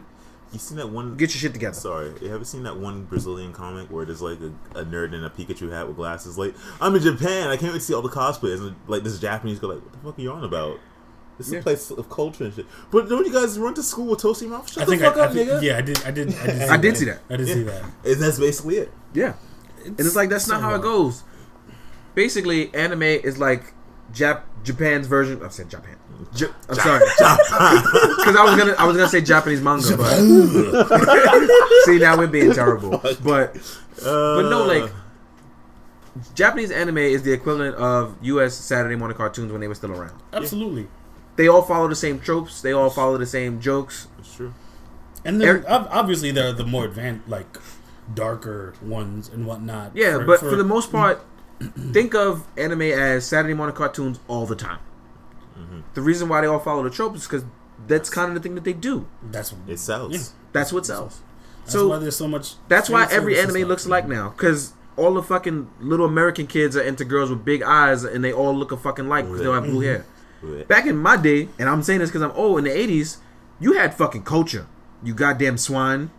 You 0.53 0.59
seen 0.59 0.77
that 0.79 0.91
one? 0.91 1.17
get 1.17 1.31
your 1.31 1.39
shit 1.41 1.53
together. 1.53 1.75
Sorry, 1.75 2.13
you 2.21 2.29
haven't 2.29 2.47
seen 2.47 2.63
that 2.65 2.77
one 2.77 3.05
Brazilian 3.05 3.53
comic 3.53 3.89
where 3.91 4.05
there's 4.05 4.21
like 4.23 4.39
a, 4.41 4.79
a 4.81 4.85
nerd 4.85 5.13
in 5.15 5.23
a 5.25 5.31
Pikachu 5.31 5.71
hat 5.71 5.87
with 5.87 5.97
glasses? 5.97 6.37
Like, 6.39 6.55
I'm 6.81 6.95
in 6.97 7.03
Japan. 7.03 7.49
I 7.49 7.57
can't 7.57 7.73
wait 7.73 7.79
to 7.79 7.85
see 7.85 7.95
all 7.95 8.03
the 8.03 8.09
cosplayers. 8.09 8.59
And 8.61 8.75
like 8.89 9.03
this 9.05 9.19
Japanese 9.21 9.59
guy, 9.61 9.69
like, 9.69 9.83
what 9.83 9.93
the 9.93 9.99
fuck 9.99 10.19
are 10.19 10.23
you 10.23 10.33
on 10.33 10.45
about? 10.45 10.79
This 11.39 11.47
is 11.47 11.53
Yeah. 11.55 11.61
a 11.61 11.63
place 11.63 11.91
of 11.91 12.11
culture 12.11 12.45
and 12.45 12.53
shit. 12.53 12.67
But 12.91 13.09
don't 13.09 13.25
you 13.27 13.33
guys 13.33 13.59
run 13.59 13.73
to 13.75 13.83
school 13.83 14.07
with 14.07 14.21
toasty 14.21 14.49
mouth? 14.49 14.69
Shut 14.71 14.83
I 14.83 14.85
the 14.87 14.91
think 14.91 15.03
fuck 15.03 15.17
I, 15.17 15.21
I 15.21 15.25
up, 15.27 15.33
think, 15.33 15.49
nigga. 15.49 15.63
yeah, 15.63 15.79
I 15.79 15.81
did. 15.81 16.03
I 16.05 16.11
did. 16.11 16.29
I 16.35 16.47
did. 16.47 16.57
See 16.59 16.69
I 16.69 16.77
did 16.77 16.97
see 16.97 17.05
that. 17.07 17.21
I 17.31 17.37
did 17.37 17.47
see 17.49 17.63
that. 17.63 17.83
And 18.05 18.21
that's 18.23 18.39
basically 18.39 18.77
it. 18.79 18.93
Yeah. 19.15 19.35
And 19.87 19.99
it's 19.99 20.15
like 20.17 20.29
that's 20.29 20.49
not 20.49 20.61
how 20.61 20.69
it 20.71 20.73
wild. 20.73 20.83
goes. 20.83 21.23
Basically, 22.21 22.75
anime 22.75 23.03
is 23.03 23.39
like 23.39 23.73
Jap 24.13 24.43
Japan's 24.63 25.07
version. 25.07 25.43
I 25.43 25.49
said 25.49 25.71
Japan. 25.71 25.97
J- 26.35 26.49
I'm 26.69 26.75
sorry, 26.75 26.99
because 27.01 27.21
I 28.37 28.45
was 28.45 28.57
gonna 28.59 28.75
I 28.79 28.85
was 28.87 28.95
gonna 28.95 29.09
say 29.09 29.23
Japanese 29.23 29.63
manga, 29.63 29.97
but 29.97 30.17
see 31.87 31.99
now 31.99 32.19
we're 32.19 32.27
being 32.27 32.53
terrible. 32.53 32.91
But 33.23 33.57
but 34.03 34.43
no, 34.51 34.67
like 34.67 34.93
Japanese 36.35 36.71
anime 36.71 36.99
is 36.99 37.23
the 37.23 37.33
equivalent 37.33 37.77
of 37.77 38.17
U.S. 38.21 38.55
Saturday 38.55 38.97
morning 38.97 39.17
cartoons 39.17 39.51
when 39.51 39.63
they 39.63 39.69
were 39.69 39.75
still 39.75 39.93
around. 39.93 40.21
Absolutely. 40.35 40.89
They 41.37 41.49
all 41.49 41.63
follow 41.63 41.89
the 41.89 41.97
same 41.97 42.21
tropes. 42.21 42.61
They 42.61 42.73
all 42.73 42.91
follow 42.91 43.17
the 43.17 43.25
same 43.27 43.63
jokes. 43.63 44.09
it's 44.19 44.35
true. 44.37 44.53
And 45.25 45.41
then 45.41 45.49
Eric- 45.49 45.65
obviously 45.69 46.33
there 46.33 46.49
are 46.49 46.53
the 46.53 46.67
more 46.67 46.85
advanced, 46.85 47.29
like 47.29 47.57
darker 48.13 48.75
ones 48.83 49.29
and 49.29 49.47
whatnot. 49.47 49.93
Yeah, 49.95 50.19
but 50.27 50.41
for, 50.41 50.57
the 50.57 50.65
most 50.65 50.91
part, 50.91 51.21
think 51.93 52.15
of 52.15 52.47
anime 52.57 52.83
as 52.83 53.27
Saturday 53.27 53.55
morning 53.55 53.75
cartoons 53.77 54.19
all 54.29 54.47
the 54.47 54.57
time. 54.57 54.79
Mm-hmm. 55.59 55.81
The 55.95 56.01
reason 56.03 56.29
why 56.29 56.41
they 56.41 56.47
all 56.47 56.59
follow 56.59 56.83
the 56.83 56.91
tropes 56.91 57.21
is 57.23 57.27
because 57.27 57.45
that's 57.87 58.09
kind 58.11 58.29
of 58.29 58.35
the 58.35 58.41
thing 58.41 58.55
that 58.55 58.65
they 58.65 58.73
do. 58.73 59.07
that's 59.23 59.53
what 59.53 59.69
It 59.69 59.79
sells. 59.79 60.13
Yeah. 60.13 60.21
That's 60.53 60.73
what 60.73 60.87
sells. 60.87 61.21
That's 61.61 61.73
So 61.73 61.89
why 61.89 61.99
there's 61.99 62.17
so 62.17 62.29
much. 62.29 62.55
That's 62.69 62.89
why 62.91 63.07
every 63.11 63.39
anime 63.39 63.57
stuff. 63.57 63.69
looks 63.69 63.87
like 63.87 64.09
now. 64.09 64.31
Because 64.31 64.73
all 64.97 65.15
the 65.15 65.23
fucking 65.23 65.71
little 65.81 66.07
American 66.07 66.47
kids 66.47 66.77
are 66.77 66.83
into 66.83 67.05
girls 67.05 67.31
with 67.31 67.45
big 67.45 67.63
eyes, 67.63 68.05
and 68.05 68.25
they 68.25 68.33
all 68.33 68.55
look 68.55 68.73
a 68.73 68.77
fucking 68.77 69.09
like 69.09 69.25
because 69.25 69.41
they 69.41 69.47
all 69.47 69.55
have 69.55 69.65
blue 69.65 69.81
hair. 69.81 70.05
Mm-hmm. 70.43 70.63
Back 70.63 70.87
in 70.87 70.97
my 70.97 71.17
day, 71.17 71.49
and 71.59 71.69
I'm 71.69 71.83
saying 71.83 72.01
this 72.01 72.11
because 72.11 72.23
I'm 72.23 72.33
old 72.33 72.59
in 72.59 72.65
the 72.65 72.71
'80s, 72.71 73.19
you 73.61 73.75
had 73.75 73.95
fucking 73.95 74.23
culture. 74.25 74.67
You 75.03 75.15
goddamn 75.15 75.59
swine. 75.59 76.11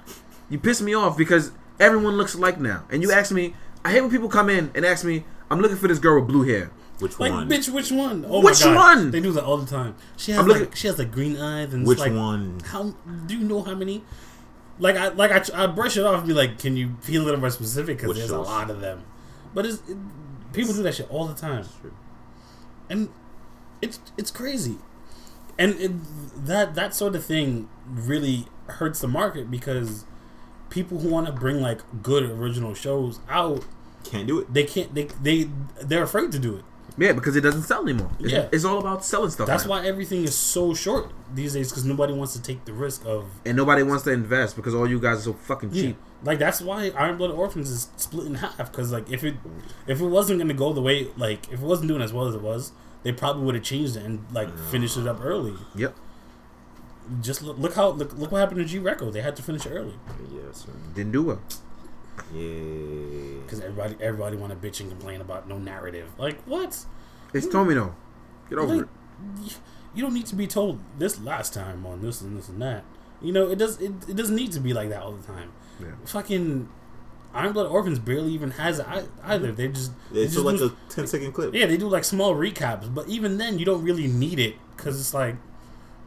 You 0.49 0.59
piss 0.59 0.81
me 0.81 0.93
off 0.93 1.17
because 1.17 1.51
everyone 1.79 2.17
looks 2.17 2.33
alike 2.33 2.59
now. 2.59 2.83
And 2.89 3.01
you 3.03 3.11
ask 3.11 3.31
me, 3.31 3.55
I 3.83 3.91
hate 3.91 4.01
when 4.01 4.11
people 4.11 4.29
come 4.29 4.49
in 4.49 4.71
and 4.75 4.85
ask 4.85 5.03
me, 5.05 5.23
I'm 5.49 5.59
looking 5.59 5.77
for 5.77 5.87
this 5.87 5.99
girl 5.99 6.19
with 6.19 6.27
blue 6.27 6.43
hair. 6.43 6.71
Which 6.99 7.19
Like, 7.19 7.31
one? 7.31 7.49
bitch, 7.49 7.67
which 7.69 7.91
one? 7.91 8.25
Oh 8.29 8.41
Which 8.41 8.59
my 8.63 8.73
God. 8.73 8.75
one? 8.97 9.11
They 9.11 9.21
do 9.21 9.31
that 9.31 9.43
all 9.43 9.57
the 9.57 9.65
time. 9.65 9.95
She 10.17 10.31
has 10.33 10.39
I'm 10.41 10.47
like 10.47 10.59
looking- 10.59 10.75
she 10.75 10.87
has 10.87 10.99
like 10.99 11.11
green 11.11 11.35
eyes 11.35 11.73
and 11.73 11.81
it's 11.81 11.87
Which 11.89 11.97
like, 11.99 12.13
one? 12.13 12.59
How 12.65 12.93
do 13.25 13.35
you 13.35 13.43
know 13.43 13.63
how 13.63 13.73
many? 13.73 14.03
Like 14.77 14.95
I 14.95 15.07
like 15.09 15.31
I, 15.31 15.63
I 15.63 15.67
brush 15.67 15.97
it 15.97 16.03
off 16.05 16.19
and 16.19 16.27
be 16.27 16.33
like, 16.33 16.59
can 16.59 16.77
you 16.77 16.89
be 17.07 17.15
a 17.15 17.21
little 17.21 17.39
more 17.39 17.49
specific? 17.49 17.97
Because 17.97 18.09
Which 18.09 18.17
there's 18.19 18.29
a 18.31 18.35
shows? 18.35 18.45
lot 18.47 18.69
of 18.69 18.81
them. 18.81 19.03
But 19.53 19.65
it's 19.65 19.77
it, 19.89 19.97
people 20.53 20.73
do 20.73 20.83
that 20.83 20.93
shit 20.95 21.09
all 21.09 21.25
the 21.27 21.33
time, 21.33 21.65
True. 21.81 21.93
and 22.89 23.09
it's 23.81 23.99
it's 24.17 24.29
crazy. 24.31 24.77
And 25.57 25.73
it, 25.79 25.91
that 26.45 26.75
that 26.75 26.93
sort 26.95 27.15
of 27.15 27.25
thing 27.25 27.67
really 27.87 28.45
hurts 28.67 29.01
the 29.01 29.07
market 29.07 29.49
because 29.51 30.05
people 30.71 30.97
who 30.99 31.09
want 31.09 31.27
to 31.27 31.31
bring 31.33 31.61
like 31.61 31.81
good 32.01 32.23
original 32.23 32.73
shows 32.73 33.19
out, 33.29 33.63
Can't 34.03 34.25
do 34.27 34.39
it. 34.39 34.51
they 34.51 34.63
can't. 34.63 34.93
They 34.95 35.05
they 35.21 35.49
they're 35.83 36.03
afraid 36.03 36.31
to 36.31 36.39
do 36.39 36.55
it. 36.55 36.63
Yeah, 36.97 37.13
because 37.13 37.35
it 37.37 37.41
doesn't 37.41 37.61
sell 37.63 37.83
anymore. 37.83 38.11
It's, 38.19 38.31
Yeah. 38.33 38.49
it's 38.51 38.65
all 38.65 38.77
about 38.79 39.05
selling 39.05 39.29
stuff. 39.31 39.47
That's 39.47 39.63
now. 39.63 39.71
why 39.71 39.85
everything 39.85 40.23
is 40.25 40.35
so 40.35 40.73
short 40.73 41.11
these 41.33 41.53
days 41.53 41.69
because 41.69 41.85
nobody 41.85 42.11
wants 42.13 42.33
to 42.33 42.41
take 42.41 42.65
the 42.65 42.73
risk 42.73 43.05
of. 43.05 43.25
And 43.45 43.55
nobody 43.55 43.81
wants 43.83 44.03
to 44.05 44.11
invest 44.11 44.55
because 44.57 44.75
all 44.75 44.89
you 44.89 44.99
guys 44.99 45.19
are 45.19 45.31
so 45.31 45.33
fucking 45.33 45.69
Yeah. 45.71 45.81
cheap. 45.81 45.97
Like 46.23 46.37
that's 46.39 46.61
why 46.61 46.91
Iron 46.97 47.17
Blood 47.17 47.31
Orphans 47.31 47.69
is 47.69 47.87
split 47.95 48.27
in 48.27 48.35
half 48.35 48.57
because 48.71 48.91
like 48.91 49.09
if 49.09 49.23
it 49.23 49.35
if 49.87 50.01
it 50.01 50.05
wasn't 50.07 50.39
gonna 50.39 50.53
go 50.53 50.73
the 50.73 50.81
way 50.81 51.07
like 51.15 51.47
if 51.47 51.61
it 51.61 51.65
wasn't 51.65 51.87
doing 51.87 52.01
as 52.01 52.11
well 52.11 52.27
as 52.27 52.35
it 52.35 52.41
was, 52.41 52.73
they 53.03 53.11
probably 53.13 53.43
would 53.45 53.55
have 53.55 53.63
changed 53.63 53.95
it 53.95 54.03
and 54.03 54.25
like 54.33 54.49
finished 54.69 54.97
it 54.97 55.07
up 55.07 55.19
early. 55.23 55.53
Yep. 55.75 55.95
Just 57.19 57.41
look, 57.41 57.57
look 57.57 57.73
how 57.73 57.89
look, 57.89 58.17
look 58.17 58.31
what 58.31 58.39
happened 58.39 58.59
to 58.59 58.65
G 58.65 58.79
Reco. 58.79 59.11
They 59.11 59.21
had 59.21 59.35
to 59.35 59.43
finish 59.43 59.65
early 59.67 59.95
Yes. 60.33 60.65
sir. 60.65 60.71
Didn't 60.95 61.11
do 61.11 61.23
well. 61.23 61.41
Yeah. 62.33 63.41
because 63.43 63.59
everybody 63.61 63.95
everybody 64.01 64.37
want 64.37 64.51
to 64.59 64.67
bitch 64.67 64.79
and 64.79 64.89
complain 64.89 65.21
about 65.21 65.47
no 65.47 65.57
narrative. 65.57 66.09
Like 66.17 66.41
what? 66.43 66.85
It's 67.33 67.47
Tomino. 67.47 67.93
Get 68.49 68.59
over 68.59 68.75
Like, 68.75 68.85
it. 69.45 69.57
you 69.93 70.01
don't 70.03 70.13
need 70.13 70.25
to 70.27 70.35
be 70.35 70.47
told 70.47 70.79
this 70.97 71.19
last 71.21 71.53
time 71.53 71.85
on 71.85 72.01
this 72.01 72.21
and 72.21 72.37
this 72.37 72.49
and 72.49 72.61
that. 72.61 72.83
You 73.21 73.31
know, 73.31 73.49
it 73.49 73.57
does. 73.57 73.79
It, 73.81 73.91
it 74.09 74.15
doesn't 74.15 74.35
need 74.35 74.51
to 74.53 74.59
be 74.59 74.73
like 74.73 74.89
that 74.89 75.01
all 75.01 75.11
the 75.13 75.25
time. 75.25 75.51
Yeah. 75.79 75.87
Fucking 76.05 76.69
Iron 77.33 77.53
Blood 77.53 77.67
Orphans 77.67 77.99
barely 77.99 78.31
even 78.33 78.51
has 78.51 78.79
it 78.79 78.85
either. 79.23 79.51
They 79.51 79.67
just 79.69 79.91
they 80.11 80.21
It's 80.21 80.33
just 80.33 80.45
like 80.45 80.57
do- 80.57 80.75
a 80.89 80.91
10 80.91 81.07
second 81.07 81.31
clip. 81.33 81.53
yeah, 81.53 81.65
they 81.65 81.77
do 81.77 81.87
like 81.87 82.03
small 82.03 82.35
recaps, 82.35 82.93
but 82.93 83.07
even 83.07 83.37
then, 83.37 83.57
you 83.59 83.65
don't 83.65 83.83
really 83.83 84.07
need 84.07 84.39
it 84.39 84.55
because 84.75 84.99
it's 84.99 85.13
like 85.13 85.35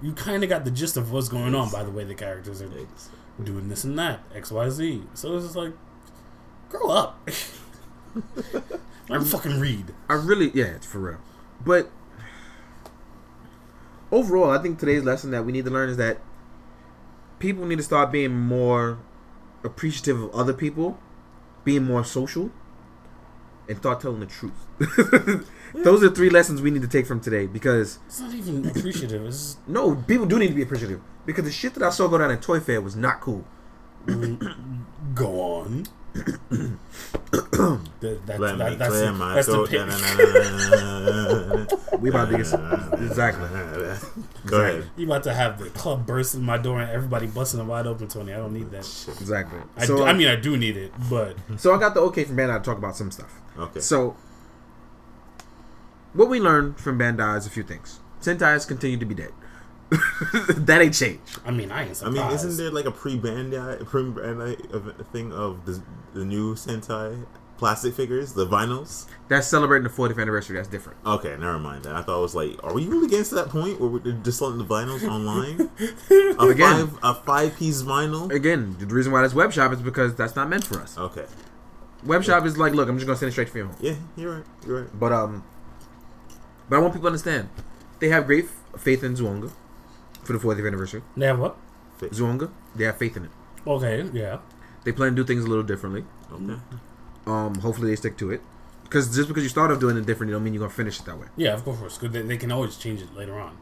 you 0.05 0.13
kind 0.13 0.45
of 0.45 0.51
got 0.51 0.67
the 0.67 0.71
gist 0.71 0.99
of 0.99 1.11
what's 1.11 1.31
going 1.31 1.55
on 1.55 1.71
by 1.71 1.83
the 1.83 1.91
way 1.91 2.05
the 2.05 2.15
characters 2.15 2.61
are 2.61 2.69
doing 3.43 3.69
this 3.69 3.85
and 3.85 3.99
that, 3.99 4.21
X, 4.35 4.53
Y, 4.53 4.69
Z. 4.69 5.03
So 5.15 5.35
it's 5.35 5.47
just 5.47 5.57
like, 5.57 5.73
grow 6.69 6.91
up. 6.91 7.29
To 9.09 9.21
fucking 9.21 9.61
read. 9.61 9.93
I 10.09 10.15
really, 10.15 10.51
yeah, 10.55 10.77
it's 10.77 10.87
for 10.87 10.99
real. 10.99 11.19
But 11.63 11.91
overall, 14.11 14.51
I 14.51 14.63
think 14.63 14.79
today's 14.79 15.05
lesson 15.05 15.31
that 15.33 15.45
we 15.45 15.53
need 15.53 15.67
to 15.67 15.71
learn 15.71 15.91
is 15.91 15.99
that 15.99 16.19
people 17.39 17.67
need 17.67 17.77
to 17.77 17.83
start 17.83 18.11
being 18.11 18.35
more 18.35 18.99
appreciative 19.63 20.23
of 20.23 20.35
other 20.35 20.55
people, 20.55 20.99
being 21.65 21.85
more 21.85 22.03
social, 22.03 22.51
and 23.69 23.77
start 23.77 24.01
telling 24.01 24.21
the 24.21 24.27
truth. 24.27 25.47
Those 25.75 26.03
are 26.05 26.09
three 26.11 26.31
lessons 26.31 26.63
we 26.63 26.71
need 26.71 26.83
to 26.83 26.89
take 26.89 27.07
from 27.07 27.21
today 27.21 27.47
because 27.47 27.99
It's 28.07 28.21
not 28.21 28.33
even 28.33 28.67
appreciative. 28.69 29.25
It's 29.27 29.55
just, 29.55 29.69
no, 29.69 29.97
people 29.97 30.25
do 30.27 30.39
need 30.39 30.49
to 30.49 30.55
be 30.55 30.63
appreciative 30.63 31.01
because 31.27 31.45
the 31.45 31.51
shit 31.53 31.75
that 31.75 31.83
I 31.83 31.91
saw 31.91 32.07
go 32.09 32.17
down 32.19 32.31
at 32.31 32.41
Toy 32.43 32.61
Fair 32.61 32.81
was 32.81 32.95
not 32.97 33.21
cool. 33.21 33.45
go 35.15 35.41
on. 35.43 35.87
that, 36.15 36.79
that's, 38.25 38.39
Let 38.41 38.59
that, 38.59 38.71
me 38.71 38.77
that's, 38.77 38.91
clear 38.93 39.07
the, 39.07 39.13
my 39.13 39.35
that's 39.35 39.49
throat. 39.49 39.69
pitch. 39.69 39.81
We 42.01 42.11
about 42.11 42.31
to 42.31 42.37
get 42.37 42.47
exactly. 43.03 43.49
Go 44.47 44.61
ahead. 44.61 44.91
You 44.97 45.07
about 45.07 45.23
to 45.25 45.35
have 45.35 45.59
the 45.59 45.71
club 45.71 46.07
burst 46.07 46.35
in 46.37 46.43
my 46.43 46.57
door 46.59 46.81
and 46.81 46.91
everybody 46.91 47.27
busting 47.27 47.59
it 47.61 47.65
wide 47.65 47.87
open, 47.89 48.07
Tony. 48.09 48.33
I 48.33 48.37
don't 48.37 48.53
need 48.53 48.71
that. 48.71 48.81
Exactly. 49.19 49.59
I, 49.77 49.87
So, 49.87 49.97
do, 49.99 50.05
I 50.05 50.13
mean, 50.13 50.29
I 50.29 50.37
do 50.37 50.57
need 50.57 50.77
it, 50.77 50.93
but 51.11 51.37
so 51.57 51.75
I 51.75 51.79
got 51.81 51.95
the 51.95 52.01
okay 52.03 52.23
from 52.25 52.37
Bandai 52.37 52.59
to 52.59 52.65
talk 52.65 52.79
about 52.79 52.97
some 52.97 53.11
stuff. 53.11 53.41
Okay. 53.59 53.81
So, 53.81 54.17
what 56.15 56.29
we 56.29 56.41
learned 56.41 56.79
from 56.79 56.99
Bandai 56.99 57.37
is 57.39 57.47
a 57.47 57.51
few 57.51 57.63
things. 57.63 58.01
Sentai 58.21 58.39
Sentai's 58.57 58.65
continue 58.67 58.97
to 58.99 59.05
be 59.05 59.15
dead. 59.15 59.33
that 60.49 60.81
ain't 60.81 60.95
changed. 60.95 61.39
I 61.45 61.51
mean, 61.51 61.71
I 61.71 61.89
ain't 61.89 62.03
I 62.03 62.09
mean, 62.11 62.27
isn't 62.33 62.57
there 62.57 62.71
like 62.71 62.87
a 62.87 62.91
pre-Bandai, 62.91 63.85
pre-Bandai 63.87 65.07
thing 65.13 65.33
of 65.33 65.65
the, 65.67 65.83
the 66.15 66.25
new 66.25 66.55
Sentai 66.55 67.27
plastic 67.59 67.95
figures, 67.95 68.33
the 68.33 68.47
vinyls? 68.47 69.07
That's 69.29 69.47
celebrating 69.47 69.85
the 69.85 69.91
40th 69.91 70.19
anniversary. 70.21 70.57
That's 70.57 70.69
different. 70.69 70.99
Okay, 71.05 71.37
never 71.39 71.59
mind 71.59 71.85
that. 71.85 71.95
I 71.95 72.03
thought 72.03 72.19
it 72.19 72.23
was 72.23 72.35
like, 72.35 72.63
are 72.65 72.73
we 72.73 72.87
really 72.87 73.09
getting 73.09 73.25
to 73.27 73.35
that 73.37 73.51
point 73.51 73.79
where 73.81 73.91
we're 73.91 74.13
just 74.23 74.39
selling 74.39 74.59
the 74.59 74.65
vinyls 74.65 75.07
online? 75.07 75.71
A 76.39 76.49
Again. 76.51 76.89
five, 76.89 76.99
a 77.03 77.15
five-piece 77.15 77.83
vinyl. 77.83 78.33
Again, 78.33 78.77
the 78.79 78.87
reason 78.87 79.13
why 79.13 79.21
that's 79.23 79.35
web 79.35 79.53
shop 79.53 79.73
is 79.73 79.83
because 79.83 80.15
that's 80.15 80.35
not 80.35 80.49
meant 80.49 80.65
for 80.65 80.81
us. 80.81 80.97
Okay. 80.97 81.27
Web 82.05 82.25
shop 82.25 82.45
is 82.45 82.59
like, 82.59 82.73
look, 82.73 82.89
I'm 82.89 82.97
just 82.97 83.07
gonna 83.07 83.19
send 83.19 83.29
it 83.29 83.33
straight 83.33 83.49
to 83.53 83.59
your 83.59 83.67
home. 83.69 83.77
Yeah, 83.81 83.95
you're 84.17 84.35
right. 84.37 84.45
You're 84.67 84.81
right. 84.83 84.91
But 84.99 85.13
um, 85.13 85.45
but 86.69 86.77
I 86.77 86.79
want 86.81 86.93
people 86.95 87.05
to 87.05 87.09
understand 87.09 87.49
they 88.01 88.09
have 88.09 88.27
great 88.27 88.47
f- 88.47 88.81
faith 88.81 89.03
in 89.05 89.15
Zyuohger 89.15 89.53
for 90.23 90.33
the 90.33 90.39
40th 90.39 90.67
anniversary. 90.67 91.03
They 91.17 91.27
have 91.27 91.39
what? 91.39 91.57
Zyuohger, 92.01 92.51
they 92.75 92.85
have 92.85 92.97
faith 92.99 93.17
in 93.17 93.25
it. 93.25 93.31
Okay, 93.67 94.09
yeah. 94.13 94.39
They 94.85 94.93
plan 94.93 95.11
to 95.11 95.17
do 95.17 95.25
things 95.25 95.45
a 95.45 95.49
little 95.49 95.65
differently. 95.65 96.05
Okay. 96.31 96.59
Um, 97.27 97.55
hopefully 97.57 97.91
they 97.91 97.97
stick 97.97 98.19
to 98.19 98.31
it. 98.31 98.43
Because 98.83 99.15
just 99.15 99.29
because 99.29 99.43
you 99.43 99.49
start 99.49 99.71
off 99.71 99.81
doing 99.81 99.97
it 99.97 100.05
different, 100.05 100.29
you 100.29 100.35
don't 100.37 100.45
mean 100.45 100.53
you're 100.53 100.61
gonna 100.61 100.71
finish 100.73 101.01
it 101.01 101.07
that 101.07 101.19
way. 101.19 101.27
Yeah, 101.37 101.55
of 101.55 101.65
course. 101.65 101.97
Because 101.97 102.13
they, 102.13 102.23
they 102.23 102.37
can 102.37 102.53
always 102.53 102.77
change 102.77 103.01
it 103.01 103.15
later 103.15 103.39
on. 103.39 103.57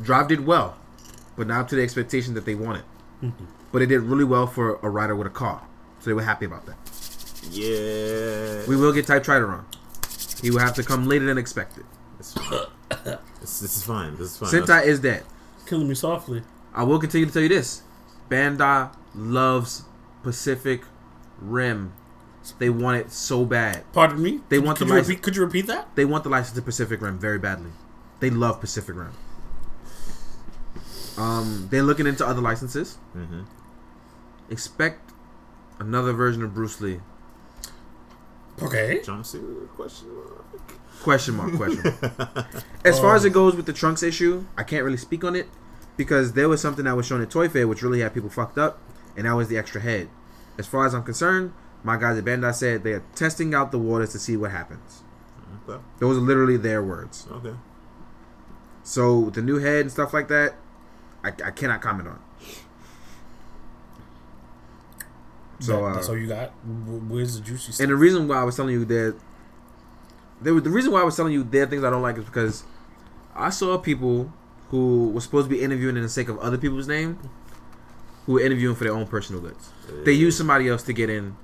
Drive 0.00 0.28
did 0.28 0.46
well, 0.46 0.78
but 1.36 1.46
not 1.46 1.60
up 1.60 1.68
to 1.68 1.76
the 1.76 1.82
expectation 1.82 2.34
that 2.34 2.44
they 2.46 2.54
wanted. 2.54 2.84
Mm-hmm. 3.22 3.44
But 3.70 3.82
it 3.82 3.86
did 3.86 4.00
really 4.00 4.24
well 4.24 4.46
for 4.46 4.78
a 4.82 4.88
rider 4.88 5.14
with 5.14 5.26
a 5.26 5.30
car, 5.30 5.62
so 6.00 6.08
they 6.08 6.14
were 6.14 6.22
happy 6.22 6.46
about 6.46 6.64
that. 6.66 6.76
Yeah. 7.50 8.66
We 8.66 8.76
will 8.76 8.92
get 8.92 9.06
Type 9.06 9.24
Tridoron. 9.24 9.64
He 10.40 10.50
will 10.50 10.60
have 10.60 10.74
to 10.74 10.82
come 10.82 11.06
later 11.08 11.26
than 11.26 11.38
expected. 11.38 11.84
It's 12.18 12.32
fine. 12.32 12.66
this, 13.40 13.60
this 13.60 13.76
is 13.76 13.82
fine. 13.84 14.16
This 14.16 14.32
is 14.32 14.38
fine. 14.38 14.50
Sentai 14.50 14.84
is 14.84 15.00
dead. 15.00 15.24
Killing 15.66 15.88
me 15.88 15.94
softly. 15.94 16.42
I 16.74 16.84
will 16.84 16.98
continue 16.98 17.26
to 17.26 17.32
tell 17.32 17.42
you 17.42 17.48
this: 17.48 17.82
Bandai 18.30 18.94
loves 19.14 19.84
Pacific 20.22 20.82
Rim. 21.40 21.92
They 22.58 22.70
want 22.70 22.96
it 22.96 23.12
so 23.12 23.44
bad. 23.44 23.84
Pardon 23.92 24.22
me? 24.22 24.40
They 24.48 24.56
could, 24.56 24.64
want 24.64 24.78
could 24.78 24.88
the 24.88 24.94
license- 24.94 25.20
Could 25.20 25.36
you 25.36 25.42
repeat 25.42 25.66
that? 25.66 25.94
They 25.96 26.04
want 26.06 26.24
the 26.24 26.30
license 26.30 26.54
to 26.56 26.62
Pacific 26.62 27.02
Rim 27.02 27.18
very 27.18 27.38
badly. 27.38 27.70
They 28.20 28.30
love 28.30 28.60
Pacific 28.60 28.96
Rim. 28.96 29.12
Um, 31.18 31.68
they're 31.70 31.82
looking 31.82 32.06
into 32.06 32.26
other 32.26 32.40
licenses. 32.40 32.96
Mm-hmm. 33.16 33.42
Expect 34.50 35.12
another 35.78 36.12
version 36.12 36.42
of 36.42 36.54
Bruce 36.54 36.80
Lee. 36.80 37.00
Okay. 38.62 39.00
Jumpsuit 39.04 39.68
question 39.70 40.14
mark. 40.14 40.44
Question 41.02 41.34
mark? 41.36 41.54
Question. 41.54 41.94
mark. 42.18 42.46
as 42.84 42.98
far 42.98 43.14
as 43.14 43.24
it 43.24 43.28
um, 43.28 43.34
goes 43.34 43.54
with 43.56 43.66
the 43.66 43.72
Trunks 43.72 44.02
issue, 44.02 44.44
I 44.56 44.62
can't 44.64 44.84
really 44.84 44.96
speak 44.96 45.24
on 45.24 45.36
it 45.36 45.48
because 45.96 46.32
there 46.32 46.48
was 46.48 46.60
something 46.60 46.84
that 46.84 46.96
was 46.96 47.06
shown 47.06 47.22
at 47.22 47.30
Toy 47.30 47.48
Fair 47.48 47.68
which 47.68 47.82
really 47.82 48.00
had 48.00 48.14
people 48.14 48.30
fucked 48.30 48.58
up, 48.58 48.80
and 49.16 49.26
that 49.26 49.32
was 49.32 49.48
the 49.48 49.58
extra 49.58 49.80
head. 49.80 50.08
As 50.58 50.66
far 50.66 50.86
as 50.86 50.94
I'm 50.94 51.04
concerned, 51.04 51.52
my 51.82 51.96
guys 51.96 52.18
at 52.18 52.24
Bandai 52.24 52.54
said 52.54 52.82
they 52.82 52.92
are 52.92 53.04
testing 53.14 53.54
out 53.54 53.70
the 53.70 53.78
waters 53.78 54.12
to 54.12 54.18
see 54.18 54.36
what 54.36 54.50
happens. 54.50 55.02
Okay. 55.68 55.82
Those 55.98 56.16
are 56.16 56.20
literally 56.20 56.56
their 56.56 56.82
words. 56.82 57.26
Okay. 57.30 57.54
So 58.82 59.30
the 59.30 59.42
new 59.42 59.58
head 59.58 59.82
and 59.82 59.92
stuff 59.92 60.12
like 60.12 60.28
that, 60.28 60.54
I, 61.22 61.28
I 61.28 61.50
cannot 61.50 61.80
comment 61.80 62.08
on. 62.08 62.20
So 65.60 65.72
That- 65.72 65.82
uh, 65.84 65.94
that's 65.94 66.08
all 66.08 66.16
you 66.16 66.26
got. 66.28 66.50
Where's 67.08 67.36
the 67.36 67.40
juicy 67.44 67.72
stuff? 67.72 67.82
and 67.84 67.90
the 67.90 67.96
reason 67.96 68.28
why 68.28 68.36
I 68.36 68.44
was 68.44 68.56
telling 68.56 68.74
you 68.74 68.84
that 68.86 69.16
there 70.40 70.54
was 70.54 70.62
the 70.62 70.70
reason 70.70 70.92
why 70.92 71.00
I 71.00 71.04
was 71.04 71.16
telling 71.16 71.32
you 71.32 71.42
there 71.44 71.64
are 71.64 71.66
things 71.66 71.82
I 71.84 71.90
don't 71.90 72.02
like 72.02 72.16
is 72.18 72.24
because 72.24 72.62
I 73.34 73.50
saw 73.50 73.76
people 73.78 74.32
who 74.70 75.10
were 75.10 75.20
supposed 75.20 75.48
to 75.48 75.54
be 75.56 75.62
interviewing 75.62 75.96
in 75.96 76.02
the 76.02 76.08
sake 76.08 76.28
of 76.28 76.38
other 76.38 76.58
people's 76.58 76.86
name 76.86 77.18
who 78.26 78.34
were 78.34 78.40
interviewing 78.40 78.76
for 78.76 78.84
their 78.84 78.92
own 78.92 79.06
personal 79.06 79.40
goods. 79.40 79.70
They 80.04 80.12
used 80.12 80.36
somebody 80.36 80.68
else 80.68 80.82
to 80.84 80.92
get 80.92 81.08
in 81.10 81.36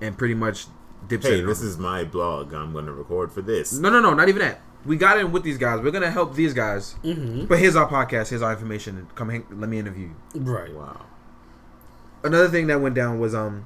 and 0.00 0.16
pretty 0.16 0.34
much 0.34 0.66
dip 1.06 1.22
Hey, 1.22 1.40
this 1.42 1.60
is 1.62 1.78
my 1.78 2.04
blog. 2.04 2.52
I'm 2.54 2.72
going 2.72 2.86
to 2.86 2.92
record 2.92 3.30
for 3.32 3.42
this. 3.42 3.72
no 3.74 3.90
no 3.90 4.00
no 4.00 4.14
not 4.14 4.28
even 4.28 4.40
that. 4.40 4.60
We 4.84 4.96
got 4.96 5.18
in 5.18 5.32
with 5.32 5.42
these 5.42 5.58
guys. 5.58 5.80
We're 5.80 5.90
gonna 5.90 6.10
help 6.10 6.34
these 6.36 6.54
guys. 6.54 6.94
mm-hmm. 7.02 7.46
But 7.46 7.58
here's 7.58 7.74
our 7.76 7.88
podcast. 7.88 8.28
Here's 8.30 8.42
our 8.42 8.52
information. 8.52 9.08
Come 9.16 9.30
hang, 9.30 9.44
let 9.50 9.68
me 9.68 9.78
interview 9.80 10.10
you. 10.34 10.40
Right. 10.40 10.72
Wow. 10.74 11.04
Another 12.26 12.48
thing 12.48 12.66
that 12.68 12.80
went 12.80 12.94
down 12.94 13.18
was 13.18 13.34
um 13.34 13.64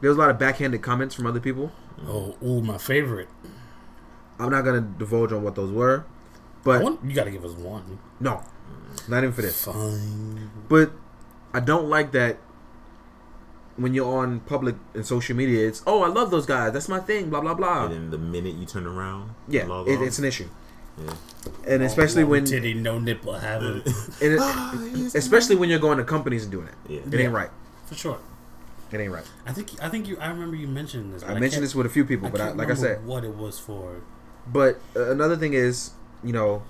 there 0.00 0.10
was 0.10 0.16
a 0.16 0.20
lot 0.20 0.30
of 0.30 0.38
backhanded 0.38 0.82
comments 0.82 1.14
from 1.14 1.26
other 1.26 1.40
people. 1.40 1.72
Oh, 2.06 2.36
ooh, 2.42 2.60
my 2.60 2.78
favorite. 2.78 3.28
I'm 4.38 4.50
not 4.50 4.62
gonna 4.62 4.82
divulge 4.82 5.32
on 5.32 5.42
what 5.42 5.54
those 5.54 5.72
were, 5.72 6.04
but 6.62 6.82
One, 6.82 6.98
you 7.02 7.14
got 7.14 7.24
to 7.24 7.30
give 7.30 7.44
us 7.44 7.52
one. 7.54 7.98
no, 8.20 8.42
not 9.08 9.18
even 9.18 9.32
for 9.32 9.40
this. 9.42 9.64
Fine. 9.64 10.50
But 10.68 10.92
I 11.54 11.60
don't 11.60 11.88
like 11.88 12.12
that 12.12 12.36
when 13.76 13.94
you're 13.94 14.06
on 14.14 14.40
public 14.40 14.74
and 14.92 15.06
social 15.06 15.34
media. 15.34 15.66
It's 15.66 15.82
oh 15.86 16.02
I 16.02 16.08
love 16.08 16.30
those 16.30 16.44
guys. 16.44 16.72
That's 16.74 16.88
my 16.88 17.00
thing. 17.00 17.30
Blah 17.30 17.40
blah 17.40 17.54
blah. 17.54 17.84
And 17.86 17.94
then 17.94 18.10
the 18.10 18.18
minute 18.18 18.56
you 18.56 18.66
turn 18.66 18.86
around, 18.86 19.30
Yeah, 19.48 19.64
log 19.66 19.88
it, 19.88 20.02
it's 20.02 20.18
an 20.18 20.26
issue, 20.26 20.48
yeah. 20.98 21.14
and 21.66 21.82
especially 21.82 22.24
when 22.24 22.44
titty, 22.44 22.74
no 22.74 22.98
nipple, 22.98 23.34
having 23.34 23.82
and 24.22 24.32
it, 24.32 25.14
especially 25.14 25.56
when 25.56 25.68
you're 25.68 25.78
going 25.78 25.98
to 25.98 26.04
companies 26.04 26.44
and 26.44 26.52
doing 26.52 26.68
it. 26.68 26.74
Yeah. 26.88 27.00
It 27.10 27.24
ain't 27.24 27.32
right. 27.32 27.50
for 27.86 27.94
sure. 27.94 28.18
It 28.92 29.00
ain't 29.00 29.12
right. 29.12 29.24
I 29.44 29.52
think 29.52 29.82
I 29.82 29.88
think 29.88 30.06
you. 30.08 30.16
I 30.18 30.28
remember 30.28 30.56
you 30.56 30.68
mentioning 30.68 31.12
this. 31.12 31.22
I 31.22 31.28
but 31.28 31.34
mentioned 31.34 31.52
can't- 31.52 31.62
this 31.62 31.74
with 31.74 31.86
a 31.86 31.90
few 31.90 32.04
people, 32.04 32.28
I 32.28 32.30
but 32.30 32.40
I, 32.40 32.46
can't 32.46 32.56
like 32.56 32.70
I 32.70 32.74
said, 32.74 33.04
what 33.04 33.24
it 33.24 33.34
was 33.34 33.58
for. 33.58 34.02
But 34.46 34.80
uh, 34.94 35.10
another 35.10 35.36
thing 35.36 35.54
is, 35.54 35.90
you 36.22 36.32
know, 36.32 36.62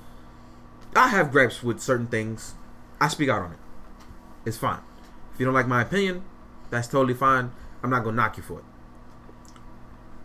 I 0.94 1.08
have 1.08 1.30
gripes 1.30 1.62
with 1.62 1.80
certain 1.80 2.06
things. 2.06 2.54
I 3.00 3.08
speak 3.08 3.28
out 3.28 3.42
on 3.42 3.52
it. 3.52 3.58
It's 4.46 4.56
fine. 4.56 4.80
If 5.34 5.40
you 5.40 5.44
don't 5.44 5.54
like 5.54 5.68
my 5.68 5.82
opinion, 5.82 6.24
that's 6.70 6.88
totally 6.88 7.12
fine. 7.12 7.52
I'm 7.82 7.90
not 7.90 8.02
gonna 8.02 8.16
knock 8.16 8.38
you 8.38 8.42
for 8.42 8.60
it. 8.60 8.64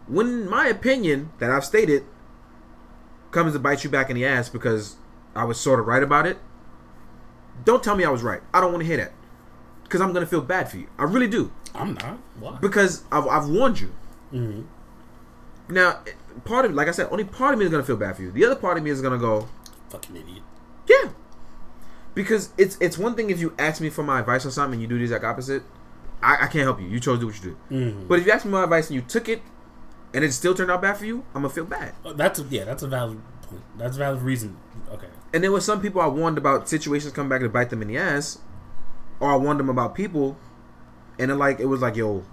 When 0.07 0.47
my 0.47 0.67
opinion 0.67 1.31
that 1.39 1.51
I've 1.51 1.65
stated 1.65 2.05
comes 3.31 3.53
to 3.53 3.59
bite 3.59 3.83
you 3.83 3.89
back 3.89 4.09
in 4.09 4.15
the 4.15 4.25
ass 4.25 4.49
because 4.49 4.95
I 5.35 5.43
was 5.45 5.59
sort 5.59 5.79
of 5.79 5.87
right 5.87 6.03
about 6.03 6.27
it, 6.27 6.37
don't 7.65 7.83
tell 7.83 7.95
me 7.95 8.03
I 8.03 8.09
was 8.09 8.23
right. 8.23 8.41
I 8.53 8.59
don't 8.61 8.71
want 8.71 8.81
to 8.83 8.87
hear 8.87 8.97
that 8.97 9.13
because 9.83 10.01
I'm 10.01 10.13
gonna 10.13 10.25
feel 10.25 10.41
bad 10.41 10.69
for 10.69 10.77
you. 10.77 10.87
I 10.97 11.03
really 11.03 11.27
do 11.27 11.51
I'm 11.75 11.93
not. 11.95 12.17
Why? 12.39 12.57
because 12.61 13.03
I've, 13.11 13.27
I've 13.27 13.47
warned 13.49 13.79
you. 13.79 13.91
hmm 14.31 14.61
Now, 15.69 15.99
part 16.45 16.65
of 16.65 16.73
like 16.73 16.87
I 16.87 16.91
said, 16.91 17.07
only 17.11 17.23
part 17.23 17.53
of 17.53 17.59
me 17.59 17.65
is 17.65 17.71
gonna 17.71 17.83
feel 17.83 17.97
bad 17.97 18.15
for 18.15 18.21
you. 18.23 18.31
The 18.31 18.45
other 18.45 18.55
part 18.55 18.77
of 18.77 18.83
me 18.83 18.89
is 18.89 19.01
gonna 19.01 19.17
go, 19.17 19.47
Fucking 19.89 20.15
idiot. 20.15 20.43
yeah, 20.87 21.09
because 22.13 22.49
it's 22.57 22.77
it's 22.81 22.97
one 22.97 23.15
thing 23.15 23.29
if 23.29 23.39
you 23.39 23.53
ask 23.59 23.81
me 23.81 23.89
for 23.89 24.03
my 24.03 24.19
advice 24.19 24.45
on 24.45 24.51
something 24.51 24.73
and 24.73 24.81
you 24.81 24.87
do 24.87 24.97
the 24.97 25.03
exact 25.03 25.23
opposite. 25.23 25.63
I, 26.23 26.33
I 26.45 26.47
can't 26.47 26.63
help 26.65 26.79
you. 26.79 26.87
You 26.87 26.99
chose 26.99 27.17
to 27.17 27.21
do 27.21 27.25
what 27.27 27.35
you 27.35 27.41
do. 27.41 27.57
Mm-hmm. 27.75 28.07
But 28.07 28.19
if 28.19 28.25
you 28.27 28.31
ask 28.31 28.45
me 28.45 28.51
my 28.51 28.63
advice 28.63 28.87
and 28.89 28.95
you 28.95 29.01
took 29.01 29.27
it, 29.27 29.41
and 30.13 30.23
it 30.23 30.31
still 30.33 30.53
turned 30.53 30.71
out 30.71 30.81
bad 30.81 30.97
for 30.97 31.05
you, 31.05 31.23
I'm 31.33 31.41
gonna 31.43 31.49
feel 31.53 31.65
bad. 31.65 31.93
Uh, 32.05 32.13
that's 32.13 32.39
a, 32.39 32.43
yeah, 32.43 32.63
that's 32.65 32.83
a 32.83 32.87
valid 32.87 33.19
point. 33.43 33.61
That's 33.77 33.95
a 33.95 33.99
valid 33.99 34.21
reason. 34.21 34.57
Okay. 34.91 35.07
And 35.33 35.43
there 35.43 35.51
was 35.51 35.63
some 35.65 35.81
people 35.81 36.01
I 36.01 36.07
warned 36.07 36.37
about 36.37 36.67
situations 36.67 37.13
come 37.13 37.29
back 37.29 37.41
to 37.41 37.49
bite 37.49 37.69
them 37.69 37.81
in 37.81 37.87
the 37.87 37.97
ass, 37.97 38.39
or 39.19 39.31
I 39.31 39.35
warned 39.37 39.59
them 39.59 39.69
about 39.69 39.95
people, 39.95 40.37
and 41.19 41.31
it 41.31 41.35
like 41.35 41.59
it 41.59 41.65
was 41.67 41.81
like, 41.81 41.95
yo, 41.95 42.23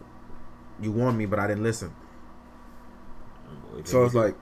you 0.80 0.90
warned 0.92 1.16
me, 1.18 1.26
but 1.26 1.38
I 1.38 1.46
didn't 1.46 1.62
listen. 1.62 1.94
So 3.84 4.04
it's 4.04 4.14
like, 4.14 4.34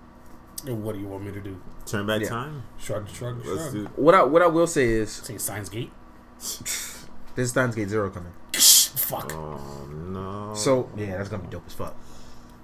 And 0.67 0.83
what 0.83 0.95
do 0.95 1.01
you 1.01 1.07
want 1.09 1.25
me 1.25 1.33
to 1.33 1.41
do? 1.41 1.61
turn 1.85 2.07
back 2.07 2.23
Yeah. 2.23 2.29
time. 2.31 2.63
Shrug, 2.79 3.09
shrug, 3.09 3.45
Let's 3.47 3.71
do. 3.73 3.85
what 3.97 4.15
I 4.15 4.23
what 4.25 4.43
I 4.43 4.47
will 4.49 4.67
say 4.67 4.89
is, 4.89 5.13
Say 5.13 5.39
Steins 5.39 5.69
Gate. 5.69 5.93
this 6.39 7.51
Steins 7.51 7.75
Gate 7.77 7.89
Zero 7.89 8.11
coming. 8.11 8.33
Fuck. 8.53 9.33
Oh 9.35 9.87
no. 9.89 10.53
So 10.55 10.91
yeah, 10.97 11.19
that's 11.19 11.29
gonna 11.29 11.43
be 11.45 11.49
dope 11.51 11.63
as 11.67 11.75
fuck. 11.75 11.95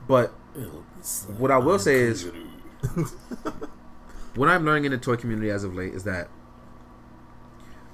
But 0.06 0.28
what 1.38 1.50
I 1.50 1.58
will 1.58 1.78
say 1.78 1.96
is, 1.96 2.30
what 4.34 4.48
I'm 4.48 4.64
learning 4.64 4.86
in 4.86 4.92
the 4.92 4.98
toy 4.98 5.16
community 5.16 5.50
as 5.50 5.64
of 5.64 5.74
late 5.74 5.94
is 5.94 6.04
that 6.04 6.28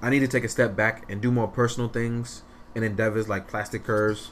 I 0.00 0.10
need 0.10 0.20
to 0.20 0.28
take 0.28 0.44
a 0.44 0.48
step 0.48 0.76
back 0.76 1.10
and 1.10 1.20
do 1.20 1.30
more 1.30 1.48
personal 1.48 1.88
things 1.88 2.42
and 2.74 2.84
endeavors 2.84 3.28
like 3.28 3.48
plastic 3.48 3.84
curves 3.84 4.30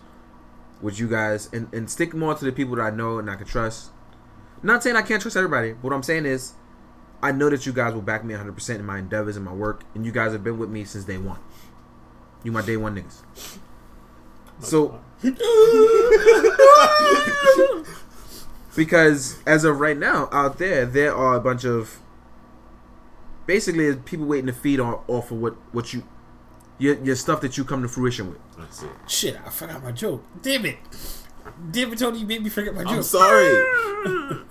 with 0.81 0.99
you 0.99 1.09
guys 1.09 1.49
and, 1.53 1.73
and 1.73 1.91
stick 1.91 2.15
more 2.15 2.35
to 2.35 2.45
the 2.45 2.53
people 2.53 2.77
that 2.77 2.83
I 2.83 2.91
know 2.91 3.19
and 3.19 3.31
I 3.31 3.37
can 3.37 3.47
trust. 3.47 3.91
Not 4.63 4.83
saying 4.83 4.97
I 4.97 5.03
can't 5.03 5.21
trust 5.21 5.37
everybody, 5.37 5.73
but 5.73 5.85
what 5.85 5.93
I'm 5.93 6.03
saying 6.03 6.27
is 6.27 6.55
I 7.23 7.33
know 7.33 7.51
that 7.51 7.67
you 7.67 7.73
guys 7.73 7.95
will 7.95 8.03
back 8.03 8.25
me 8.25 8.35
100% 8.35 8.75
in 8.75 8.85
my 8.85 8.99
endeavors 8.99 9.37
and 9.37 9.45
my 9.45 9.53
work, 9.53 9.85
and 9.95 10.05
you 10.05 10.13
guys 10.13 10.33
have 10.33 10.45
been 10.45 10.59
with 10.59 10.71
me 10.71 10.85
since 10.85 11.05
day 11.05 11.19
one. 11.19 11.39
You 12.45 12.53
my 12.53 12.63
day 12.63 12.77
one 12.77 12.95
niggas. 12.95 13.23
So, 14.61 15.01
because 18.77 19.39
as 19.47 19.65
of 19.65 19.81
right 19.81 19.97
now, 19.97 20.29
out 20.31 20.59
there, 20.59 20.85
there 20.85 21.15
are 21.15 21.37
a 21.37 21.41
bunch 21.41 21.65
of 21.65 22.01
basically 23.47 23.95
people 23.97 24.27
waiting 24.27 24.47
to 24.47 24.53
feed 24.53 24.81
on 24.81 25.01
off 25.09 25.31
of 25.31 25.39
what 25.41 25.55
what 25.73 25.93
you 25.93 26.03
your, 26.79 27.03
your 27.03 27.17
stuff 27.17 27.41
that 27.41 27.57
you 27.57 27.65
come 27.65 27.83
to 27.83 27.89
fruition 27.89 28.29
with. 28.29 28.39
That's 28.59 28.83
it. 28.83 28.91
Shit, 29.07 29.39
I 29.45 29.51
forgot 29.51 29.83
my 29.83 29.93
joke. 29.93 30.23
Damn 30.43 30.67
it. 30.67 30.77
Damn 31.71 31.93
it, 31.93 31.99
Tony, 31.99 32.19
you 32.21 32.27
made 32.27 32.43
me 32.43 32.51
forget 32.51 32.75
my 32.75 32.83
joke. 32.83 32.93
I'm 32.93 33.03
sorry. 33.03 33.65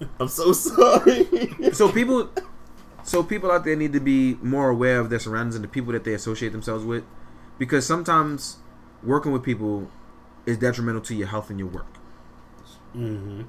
I'm 0.19 0.27
so 0.27 0.53
sorry. 0.53 1.27
So 1.73 1.91
people, 1.91 2.29
so 3.03 3.21
people 3.21 3.51
out 3.51 3.65
there 3.65 3.75
need 3.75 3.93
to 3.93 3.99
be 3.99 4.35
more 4.41 4.69
aware 4.69 4.99
of 4.99 5.09
their 5.09 5.19
surroundings 5.19 5.55
and 5.55 5.63
the 5.63 5.67
people 5.67 5.93
that 5.93 6.03
they 6.03 6.13
associate 6.13 6.51
themselves 6.51 6.85
with, 6.85 7.03
because 7.59 7.85
sometimes 7.85 8.57
working 9.03 9.31
with 9.31 9.43
people 9.43 9.91
is 10.45 10.57
detrimental 10.57 11.01
to 11.01 11.15
your 11.15 11.27
health 11.27 11.49
and 11.49 11.59
your 11.59 11.69
work. 11.69 11.87
Mm-hmm. 12.95 13.43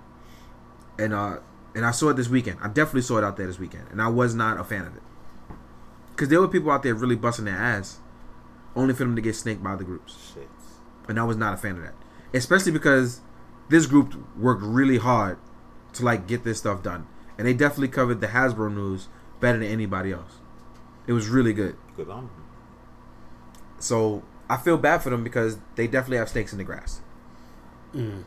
And 0.99 1.15
uh, 1.15 1.39
and 1.75 1.85
I 1.85 1.91
saw 1.91 2.09
it 2.09 2.15
this 2.15 2.29
weekend. 2.29 2.59
I 2.63 2.69
definitely 2.69 3.03
saw 3.03 3.19
it 3.19 3.25
out 3.25 3.37
there 3.37 3.47
this 3.47 3.59
weekend, 3.59 3.89
and 3.91 4.01
I 4.01 4.09
was 4.09 4.35
not 4.35 4.59
a 4.59 4.65
fan 4.65 4.87
of 4.87 4.97
it. 4.97 5.03
Because 6.11 6.29
there 6.29 6.41
were 6.41 6.49
people 6.49 6.71
out 6.71 6.83
there 6.83 6.95
really 6.95 7.17
busting 7.17 7.45
their 7.45 7.57
ass, 7.57 7.99
only 8.75 8.95
for 8.95 9.05
them 9.05 9.15
to 9.17 9.23
get 9.23 9.37
snaked 9.37 9.63
by 9.63 9.77
the 9.77 9.85
groups. 9.85 10.33
Shit. 10.35 10.49
and 11.09 11.21
I 11.21 11.25
was 11.25 11.37
not 11.37 11.55
a 11.55 11.57
fan 11.57 11.77
of 11.77 11.83
that. 11.83 11.95
Especially 12.33 12.73
because 12.73 13.21
this 13.69 13.87
group 13.87 14.15
worked 14.37 14.63
really 14.63 14.99
hard 14.99 15.39
to 15.93 16.05
like 16.05 16.27
get 16.27 16.45
this 16.45 16.59
stuff 16.59 16.83
done, 16.83 17.07
and 17.37 17.47
they 17.47 17.53
definitely 17.53 17.89
covered 17.89 18.21
the 18.21 18.29
Hasbro 18.29 18.73
news 18.73 19.09
better 19.41 19.59
than 19.59 19.69
anybody 19.69 20.13
else. 20.13 20.39
It 21.07 21.13
was 21.13 21.29
really 21.29 21.53
good. 21.53 21.77
Good 21.95 22.09
on. 22.09 22.31
So 23.79 24.23
I 24.49 24.57
feel 24.57 24.77
bad 24.77 25.03
for 25.03 25.11
them 25.11 25.25
because 25.25 25.59
they 25.75 25.87
definitely 25.87 26.19
have 26.19 26.29
snakes 26.29 26.53
in 26.53 26.59
the 26.59 26.65
grass. 26.65 27.01
Mm. 27.95 28.25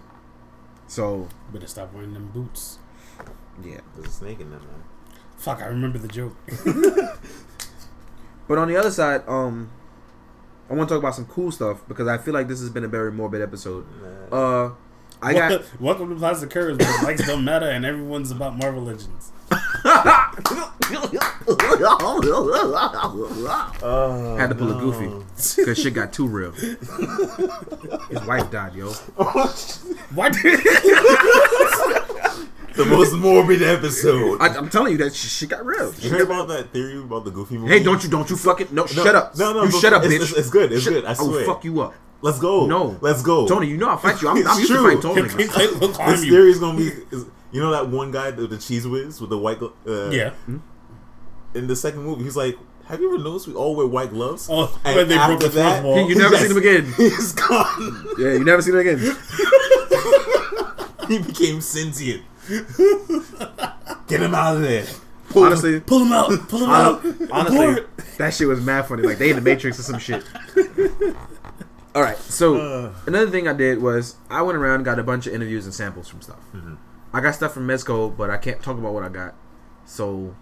So 0.88 1.28
Better 1.54 1.68
stop 1.68 1.94
wearing 1.94 2.14
them 2.14 2.30
boots. 2.34 2.80
yeah. 3.64 3.80
There's 3.96 4.08
a 4.08 4.12
snake 4.12 4.40
in 4.40 4.52
them. 4.52 4.60
man. 4.62 4.84
Fuck, 5.38 5.62
I 5.62 5.68
remember 5.68 5.98
the 5.98 6.08
joke. 6.08 6.36
But 8.48 8.58
on 8.58 8.68
the 8.68 8.76
other 8.76 8.90
side, 8.90 9.22
um, 9.28 9.70
I 10.70 10.74
want 10.74 10.90
to 10.90 10.96
talk 10.96 11.04
about 11.04 11.14
some 11.14 11.28
cool 11.28 11.52
stuff 11.52 11.88
because 11.88 12.08
I 12.08 12.18
feel 12.18 12.34
like 12.34 12.48
this 12.48 12.60
has 12.62 12.72
been 12.72 12.84
a 12.84 12.88
very 12.88 13.12
morbid 13.12 13.44
episode. 13.44 13.86
Nah. 14.32 14.36
Uh, 14.36 14.72
I 15.22 15.34
got 15.34 15.62
Welcome 15.80 16.10
to 16.10 16.16
Plastic 16.16 16.50
Curves, 16.50 16.80
where 16.80 17.04
likes 17.04 17.28
don't 17.28 17.46
matter 17.46 17.70
and 17.70 17.86
everyone's 17.86 18.32
about 18.32 18.58
Marvel 18.58 18.82
Legends. 18.82 19.32
Oh, 23.82 24.36
had 24.40 24.50
to 24.50 24.56
pull 24.56 24.72
a 24.72 24.80
goofy 24.80 25.08
because 25.58 25.78
shit 25.82 25.94
got 25.94 26.14
too 26.14 26.28
real. 26.28 26.52
His 26.52 28.22
wife 28.28 28.50
died, 28.52 28.76
yo. 28.76 28.92
What? 30.16 30.34
The 32.76 32.86
most 32.86 33.14
morbid 33.14 33.62
episode. 33.62 34.42
I, 34.42 34.48
I'm 34.56 34.70
telling 34.70 34.94
you 34.94 34.98
that 35.00 35.14
shit, 35.14 35.30
shit 35.32 35.50
got 35.50 35.66
real. 35.66 35.94
you 35.96 36.10
heard 36.10 36.22
about 36.22 36.48
that 36.48 36.72
theory 36.72 36.98
about 37.00 37.26
the 37.26 37.32
Goofy 37.32 37.58
movie? 37.58 37.74
Hey, 37.74 37.84
don't 37.84 38.02
you 38.04 38.10
don't 38.10 38.30
you 38.30 38.38
fucking 38.38 38.68
no, 38.72 38.84
No, 38.84 38.88
shut 38.88 39.16
up. 39.16 39.36
no, 39.38 39.52
no, 39.54 39.64
you 39.66 39.72
shut 39.72 39.92
up, 39.94 40.04
it's- 40.04 40.14
bitch. 40.20 40.24
it's- 40.24 40.38
it's 40.40 40.50
good, 40.50 40.72
it's 40.72 40.84
Shut- 40.84 40.94
good, 40.94 41.06
I 41.06 41.14
will 41.22 41.44
fuck 41.46 41.64
you 41.66 41.82
up. 41.82 41.94
Let's 42.22 42.40
go. 42.40 42.66
No. 42.68 42.98
let's 43.02 43.22
go. 43.22 43.48
Tony, 43.48 43.68
you 43.68 43.78
know 43.78 43.90
I'll 43.90 43.98
fight 43.98 44.22
you. 44.22 44.30
I'm, 44.30 44.38
I'm 44.38 44.44
It's 44.46 44.60
used 44.60 44.72
to 44.72 44.78
true. 44.78 44.94
fight 44.94 45.02
Tony. 45.02 45.22
niggas. 45.24 45.80
Look 45.82 45.98
This 46.08 46.22
theory 46.22 46.52
is 46.52 46.60
gonna 46.60 46.78
be. 46.78 46.88
Is, 47.12 47.26
you 47.52 47.62
know 47.62 47.72
that 47.72 47.88
one 47.90 48.12
guy, 48.12 48.32
the, 48.32 48.46
the 48.48 48.58
cheese 48.58 48.86
whiz 48.88 49.20
with 49.22 49.30
the 49.30 49.38
white. 49.38 49.60
glo- 49.60 49.74
Uh, 49.88 50.10
Yeah. 50.12 50.32
In 51.54 51.68
the 51.68 51.76
second 51.76 52.04
movie, 52.04 52.24
he's 52.24 52.36
like, 52.38 52.58
"Have 52.86 53.02
you 53.02 53.14
ever 53.14 53.24
noticed 53.24 53.48
we 53.48 53.54
all 53.56 53.76
wear 53.76 53.88
white 53.88 54.12
gloves?" 54.12 54.48
Oh, 54.52 54.80
And 54.86 54.96
when 54.96 55.08
they 55.08 55.16
broke 55.16 55.44
after 55.44 55.48
the 55.50 55.64
fourth 55.64 55.84
wall. 55.84 56.10
You 56.10 56.16
never 56.16 56.38
seen 56.38 56.52
him 56.52 56.58
again. 56.58 56.94
He's 56.98 57.34
gone. 57.34 58.06
Yeah, 58.20 58.34
you 58.34 58.44
never 58.44 58.62
seen 58.62 58.76
him 58.76 58.80
again. 58.82 59.00
he 61.08 61.18
became 61.20 61.62
sentient. 61.62 62.24
Get 64.08 64.22
him 64.22 64.34
out 64.36 64.56
of 64.58 64.62
there. 64.62 64.86
Pull 65.30 65.44
him- 65.44 65.48
Honestly, 65.50 65.80
Pull 65.80 66.00
him 66.06 66.12
out. 66.12 66.30
Pull 66.50 66.60
him 66.64 66.70
out. 66.70 67.06
honestly, 67.32 67.66
Abort. 67.68 67.90
that 68.18 68.34
shit 68.34 68.48
was 68.48 68.62
mad 68.62 68.88
funny. 68.88 69.04
Like 69.04 69.18
they 69.20 69.30
in 69.30 69.36
the 69.36 69.42
Matrix 69.42 69.80
or 69.80 69.84
some 69.84 70.00
shit. 70.00 70.24
All 71.96 72.04
right, 72.04 72.18
so 72.18 72.58
Uh. 72.58 72.94
another 73.08 73.30
thing 73.32 73.48
I 73.48 73.54
did 73.54 73.82
was 73.82 74.16
I 74.30 74.42
went 74.44 74.58
around 74.58 74.76
and 74.76 74.86
got 74.86 75.00
a 75.00 75.04
bunch 75.04 75.26
of 75.28 75.34
interviews 75.34 75.66
and 75.66 75.74
samples 75.74 76.08
from 76.08 76.22
stuff. 76.22 76.40
Mm-hmm. 76.56 76.76
I 77.14 77.22
got 77.22 77.34
stuff 77.36 77.54
from 77.54 77.68
Mezco, 77.68 78.16
but 78.16 78.30
I 78.30 78.38
can't 78.38 78.62
talk 78.62 78.78
about 78.78 78.94
what 78.94 79.04
I 79.04 79.10
got. 79.10 79.34
So, 79.86 80.36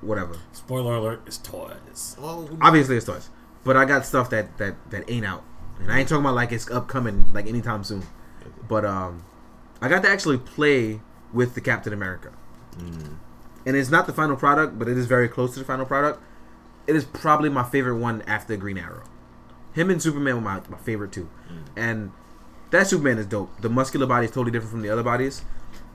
whatever. 0.00 0.36
Spoiler 0.52 0.94
alert, 0.96 1.22
it's 1.26 1.38
toys. 1.38 2.16
Oh, 2.20 2.48
Obviously, 2.60 2.96
it's 2.96 3.06
toys, 3.06 3.30
but 3.64 3.76
I 3.76 3.84
got 3.84 4.04
stuff 4.06 4.30
that 4.30 4.56
that 4.58 4.74
that 4.90 5.10
ain't 5.10 5.26
out, 5.26 5.42
and 5.80 5.90
I 5.92 5.98
ain't 6.00 6.08
talking 6.08 6.24
about 6.24 6.34
like 6.34 6.52
it's 6.52 6.70
upcoming 6.70 7.26
like 7.32 7.46
anytime 7.46 7.84
soon. 7.84 8.02
But 8.68 8.84
um, 8.84 9.24
I 9.80 9.88
got 9.88 10.02
to 10.02 10.08
actually 10.08 10.38
play 10.38 11.00
with 11.32 11.54
the 11.54 11.60
Captain 11.60 11.92
America, 11.92 12.32
Mm. 12.78 13.16
and 13.64 13.76
it's 13.76 13.90
not 13.90 14.06
the 14.06 14.12
final 14.12 14.36
product, 14.36 14.78
but 14.78 14.86
it 14.88 14.96
is 14.98 15.06
very 15.06 15.28
close 15.28 15.54
to 15.54 15.58
the 15.60 15.64
final 15.64 15.86
product. 15.86 16.20
It 16.86 16.94
is 16.94 17.04
probably 17.04 17.48
my 17.48 17.64
favorite 17.64 17.96
one 17.96 18.22
after 18.26 18.56
Green 18.56 18.78
Arrow. 18.78 19.02
Him 19.72 19.90
and 19.90 20.00
Superman 20.00 20.36
were 20.36 20.40
my, 20.40 20.60
my 20.68 20.78
favorite 20.78 21.10
too, 21.12 21.28
and 21.76 22.12
that 22.70 22.86
Superman 22.86 23.18
is 23.18 23.26
dope. 23.26 23.60
The 23.60 23.68
muscular 23.68 24.06
body 24.06 24.26
is 24.26 24.30
totally 24.30 24.50
different 24.52 24.70
from 24.70 24.82
the 24.82 24.88
other 24.90 25.02
bodies, 25.02 25.42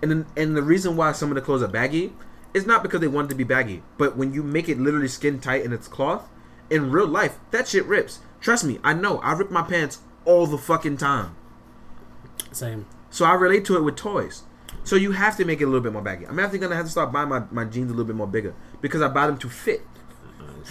and 0.01 0.09
then, 0.11 0.25
and 0.35 0.55
the 0.57 0.61
reason 0.61 0.95
why 0.97 1.11
some 1.13 1.29
of 1.29 1.35
the 1.35 1.41
clothes 1.41 1.61
are 1.63 1.67
baggy 1.67 2.13
is 2.53 2.65
not 2.65 2.83
because 2.83 2.99
they 3.01 3.07
want 3.07 3.27
it 3.27 3.29
to 3.29 3.35
be 3.35 3.43
baggy, 3.43 3.83
but 3.97 4.15
when 4.17 4.33
you 4.33 4.43
make 4.43 4.67
it 4.69 4.79
literally 4.79 5.07
skin 5.07 5.39
tight 5.39 5.63
and 5.63 5.73
it's 5.73 5.87
cloth, 5.87 6.29
in 6.69 6.91
real 6.91 7.07
life 7.07 7.37
that 7.51 7.67
shit 7.67 7.85
rips. 7.85 8.19
Trust 8.39 8.63
me, 8.63 8.79
I 8.83 8.93
know. 8.93 9.19
I 9.19 9.33
rip 9.33 9.51
my 9.51 9.61
pants 9.61 9.99
all 10.25 10.47
the 10.47 10.57
fucking 10.57 10.97
time. 10.97 11.35
Same. 12.51 12.85
So 13.09 13.25
I 13.25 13.33
relate 13.33 13.65
to 13.65 13.75
it 13.77 13.81
with 13.83 13.95
toys. 13.95 14.43
So 14.83 14.95
you 14.95 15.11
have 15.11 15.37
to 15.37 15.45
make 15.45 15.61
it 15.61 15.65
a 15.65 15.67
little 15.67 15.81
bit 15.81 15.93
more 15.93 16.01
baggy. 16.01 16.25
I'm 16.25 16.39
actually 16.39 16.59
gonna 16.59 16.75
have 16.75 16.85
to 16.85 16.91
start 16.91 17.11
buying 17.11 17.29
my, 17.29 17.43
my 17.51 17.65
jeans 17.65 17.89
a 17.89 17.93
little 17.93 18.05
bit 18.05 18.15
more 18.15 18.27
bigger 18.27 18.53
because 18.81 19.01
I 19.01 19.07
buy 19.09 19.27
them 19.27 19.37
to 19.39 19.49
fit. 19.49 19.81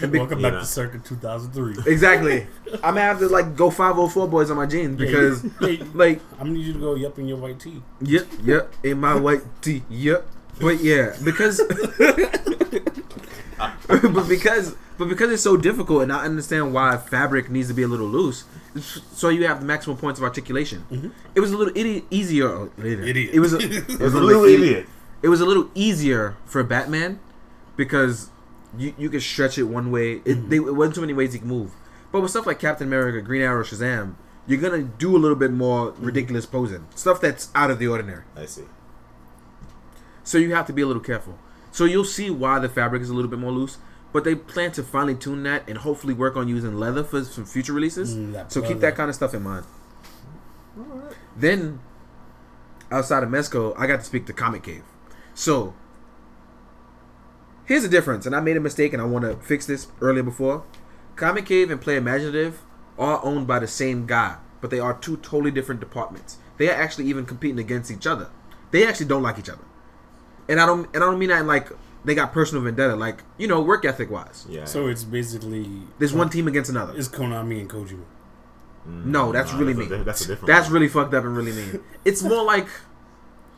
And 0.02 0.10
be- 0.12 0.18
Welcome 0.18 0.40
Yeah. 0.40 0.50
back 0.50 0.60
to 0.60 0.66
Circa 0.66 0.98
2003. 0.98 1.92
exactly. 1.92 2.46
I'm 2.74 2.80
gonna 2.94 3.00
have 3.02 3.18
to 3.20 3.28
like 3.28 3.56
go 3.56 3.70
504 3.70 4.28
Boyz 4.28 4.50
on 4.50 4.56
my 4.56 4.66
jeans 4.66 4.96
because 4.98 5.42
Hey, 5.60 5.78
like 5.94 6.20
I'm 6.32 6.38
gonna 6.48 6.52
need 6.52 6.66
you 6.66 6.72
to 6.74 6.78
go 6.78 6.94
yep 6.94 7.18
in 7.18 7.26
your 7.28 7.36
white 7.38 7.60
tee. 7.60 7.82
yep 8.00 8.26
yep 8.42 8.72
in 8.82 8.98
my 9.00 9.14
white 9.16 9.42
tee 9.62 9.82
yep. 9.90 10.26
But 10.60 10.82
yeah, 10.82 11.16
because 11.24 11.60
but 13.88 14.28
because 14.28 14.76
but 14.98 15.08
because 15.08 15.32
it's 15.32 15.42
so 15.42 15.56
difficult 15.56 16.02
and 16.02 16.12
I 16.12 16.24
understand 16.24 16.74
why 16.74 16.96
fabric 16.96 17.50
needs 17.50 17.68
to 17.68 17.74
be 17.74 17.82
a 17.82 17.88
little 17.88 18.06
loose, 18.06 18.44
so 19.12 19.28
you 19.28 19.46
have 19.46 19.60
the 19.60 19.66
maximum 19.66 19.96
points 19.96 20.20
of 20.20 20.24
articulation. 20.24 20.84
Mm-hmm. 20.90 21.08
It 21.34 21.40
was 21.40 21.52
a 21.52 21.56
little 21.56 21.76
easier. 22.10 22.68
Idiot. 22.78 23.30
It 23.32 23.40
was 23.40 23.54
a, 23.54 23.58
it 23.58 23.98
was 23.98 24.14
a 24.14 24.20
little 24.20 24.44
idiot. 24.44 24.86
it 25.22 25.28
was 25.28 25.40
a 25.40 25.46
little 25.46 25.70
easier 25.74 26.36
for 26.44 26.62
Batman 26.62 27.18
because 27.76 28.30
you 28.78 28.94
you 28.98 29.08
could 29.10 29.22
stretch 29.22 29.58
it 29.58 29.64
one 29.64 29.90
way. 29.90 30.16
It, 30.16 30.24
mm-hmm. 30.24 30.48
they, 30.48 30.56
it 30.56 30.74
wasn't 30.74 30.96
too 30.96 31.00
many 31.00 31.14
ways 31.14 31.34
you 31.34 31.40
could 31.40 31.48
move. 31.48 31.72
But 32.12 32.20
with 32.20 32.30
stuff 32.30 32.46
like 32.46 32.58
Captain 32.58 32.86
America, 32.86 33.22
Green 33.22 33.42
Arrow, 33.42 33.64
Shazam, 33.64 34.14
you're 34.46 34.60
gonna 34.60 34.82
do 34.82 35.16
a 35.16 35.18
little 35.18 35.36
bit 35.36 35.52
more 35.52 35.92
ridiculous 35.98 36.44
mm-hmm. 36.44 36.56
posing, 36.56 36.86
stuff 36.94 37.20
that's 37.20 37.48
out 37.54 37.70
of 37.70 37.78
the 37.78 37.88
ordinary. 37.88 38.24
I 38.36 38.46
see. 38.46 38.64
So 40.30 40.38
you 40.38 40.54
have 40.54 40.66
to 40.68 40.72
be 40.72 40.82
a 40.82 40.86
little 40.86 41.02
careful. 41.02 41.36
So 41.72 41.86
you'll 41.86 42.04
see 42.04 42.30
why 42.30 42.60
the 42.60 42.68
fabric 42.68 43.02
is 43.02 43.10
a 43.10 43.14
little 43.14 43.28
bit 43.28 43.40
more 43.40 43.50
loose. 43.50 43.78
But 44.12 44.22
they 44.22 44.36
plan 44.36 44.70
to 44.72 44.84
finally 44.84 45.16
tune 45.16 45.42
that 45.42 45.68
and 45.68 45.78
hopefully 45.78 46.14
work 46.14 46.36
on 46.36 46.46
using 46.46 46.78
leather 46.78 47.02
for 47.02 47.24
some 47.24 47.44
future 47.44 47.72
releases. 47.72 48.14
Mm, 48.14 48.50
so 48.50 48.62
keep 48.62 48.78
that 48.78 48.94
kind 48.94 49.08
of 49.08 49.16
stuff 49.16 49.34
in 49.34 49.42
mind. 49.42 49.66
Then, 51.36 51.80
outside 52.92 53.24
of 53.24 53.28
Mezco, 53.28 53.74
I 53.76 53.88
got 53.88 53.98
to 53.98 54.04
speak 54.04 54.26
to 54.26 54.32
Comic 54.32 54.62
Cave. 54.62 54.84
So, 55.34 55.74
Here's 57.64 57.82
the 57.84 57.88
difference, 57.88 58.26
and 58.26 58.34
I 58.34 58.40
made 58.40 58.56
a 58.56 58.60
mistake, 58.60 58.92
and 58.92 59.00
I 59.00 59.04
want 59.04 59.24
to 59.24 59.36
fix 59.36 59.64
this 59.64 59.86
earlier 60.00 60.24
before. 60.24 60.64
Comic 61.14 61.46
Cave 61.46 61.70
and 61.70 61.80
Play 61.80 61.96
Imaginative 61.96 62.62
are 62.98 63.24
owned 63.24 63.46
by 63.46 63.60
the 63.60 63.68
same 63.68 64.06
guy, 64.06 64.38
but 64.60 64.70
they 64.70 64.80
are 64.80 64.92
two 64.92 65.16
totally 65.18 65.52
different 65.52 65.80
departments. 65.80 66.38
They 66.56 66.68
are 66.68 66.74
actually 66.74 67.06
even 67.06 67.26
competing 67.26 67.60
against 67.60 67.92
each 67.92 68.08
other. 68.08 68.28
They 68.72 68.84
actually 68.84 69.06
don't 69.06 69.22
like 69.22 69.38
each 69.38 69.48
other, 69.48 69.62
and 70.50 70.60
I 70.60 70.66
don't 70.66 70.84
and 70.94 71.02
I 71.02 71.06
don't 71.06 71.18
mean 71.18 71.30
that 71.30 71.40
in 71.40 71.46
like 71.46 71.68
they 72.04 72.14
got 72.14 72.32
personal 72.32 72.62
vendetta, 72.64 72.96
like 72.96 73.22
you 73.38 73.46
know, 73.46 73.60
work 73.62 73.84
ethic 73.84 74.10
wise. 74.10 74.46
Yeah. 74.48 74.64
So 74.64 74.88
it's 74.88 75.04
basically 75.04 75.68
There's 75.98 76.12
one 76.12 76.28
team 76.28 76.48
against 76.48 76.68
another. 76.70 76.94
It's 76.96 77.08
Konami 77.08 77.60
and 77.60 77.70
Kojima. 77.70 78.04
Mm. 78.88 79.04
No, 79.06 79.32
that's 79.32 79.52
Nah, 79.52 79.58
really 79.58 79.72
that's 79.74 79.90
mean. 79.90 79.98
di- 79.98 80.04
that's 80.04 80.24
a 80.24 80.28
different. 80.28 80.46
That's 80.46 80.66
one. 80.66 80.74
really 80.74 80.88
fucked 80.88 81.14
up 81.14 81.24
and 81.24 81.36
really 81.36 81.52
mean. 81.52 81.80
It's 82.04 82.22
more 82.22 82.44
like 82.44 82.66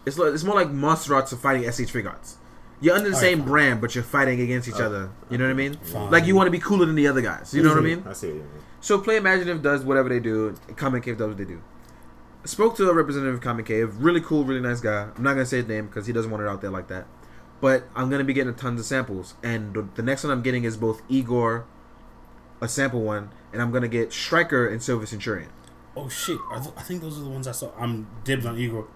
it's 0.04 0.18
like, 0.18 0.34
it's 0.34 0.44
more 0.44 0.56
like 0.56 0.70
monster 0.70 1.14
arts 1.14 1.32
are 1.32 1.36
fighting 1.36 1.62
SH 1.62 1.92
Figuarts. 1.92 2.34
You're 2.80 2.96
under 2.96 3.10
the 3.10 3.14
Alright, 3.14 3.30
same 3.30 3.38
fine. 3.38 3.48
brand, 3.48 3.80
but 3.80 3.94
you're 3.94 4.02
fighting 4.02 4.40
against 4.40 4.66
each 4.68 4.74
Oh, 4.80 4.86
other. 4.86 5.10
You 5.30 5.38
know 5.38 5.44
what 5.44 5.50
I 5.52 5.54
mean? 5.54 5.74
Fine. 5.74 6.10
Like 6.10 6.26
you 6.26 6.34
want 6.34 6.48
to 6.48 6.50
be 6.50 6.58
cooler 6.58 6.84
than 6.84 6.96
the 6.96 7.06
other 7.06 7.20
guys. 7.20 7.54
You 7.54 7.62
know 7.62 7.68
what 7.68 7.78
I 7.78 7.82
mm-hmm. 7.82 8.02
mean? 8.02 8.08
I 8.08 8.12
see 8.12 8.26
what 8.26 8.34
you 8.36 8.40
mean. 8.42 8.62
So 8.80 8.98
Play 8.98 9.16
Imaginative 9.16 9.62
does 9.62 9.84
whatever 9.84 10.08
they 10.08 10.18
do. 10.18 10.56
Comic 10.74 11.04
Cave 11.04 11.16
does 11.16 11.28
what 11.28 11.38
they 11.38 11.44
do. 11.44 11.62
Spoke 12.44 12.76
to 12.76 12.90
a 12.90 12.94
representative 12.94 13.34
of 13.36 13.40
Comic 13.40 13.66
Cave. 13.66 13.96
Really 13.98 14.20
cool, 14.20 14.44
really 14.44 14.60
nice 14.60 14.80
guy. 14.80 15.08
I'm 15.14 15.22
not 15.22 15.34
gonna 15.34 15.46
say 15.46 15.58
his 15.58 15.68
name 15.68 15.86
because 15.86 16.06
he 16.06 16.12
doesn't 16.12 16.30
want 16.30 16.42
it 16.42 16.48
out 16.48 16.60
there 16.60 16.70
like 16.70 16.88
that. 16.88 17.06
But 17.60 17.84
I'm 17.94 18.10
gonna 18.10 18.24
be 18.24 18.32
getting 18.32 18.52
tons 18.54 18.80
of 18.80 18.86
samples, 18.86 19.34
and 19.42 19.72
the, 19.74 19.88
the 19.94 20.02
next 20.02 20.24
one 20.24 20.32
I'm 20.32 20.42
getting 20.42 20.64
is 20.64 20.76
both 20.76 21.02
Igor, 21.08 21.64
a 22.60 22.66
sample 22.66 23.02
one, 23.02 23.30
and 23.52 23.62
I'm 23.62 23.70
gonna 23.70 23.86
get 23.86 24.12
Striker 24.12 24.66
and 24.66 24.82
Silver 24.82 25.06
Centurion. 25.06 25.50
Oh 25.96 26.08
shit! 26.08 26.38
Are 26.50 26.58
th- 26.60 26.74
I 26.76 26.82
think 26.82 27.02
those 27.02 27.18
are 27.18 27.22
the 27.22 27.30
ones 27.30 27.46
I 27.46 27.52
saw. 27.52 27.70
I'm 27.78 28.08
dibs 28.24 28.44
on 28.44 28.58
Igor. 28.58 28.88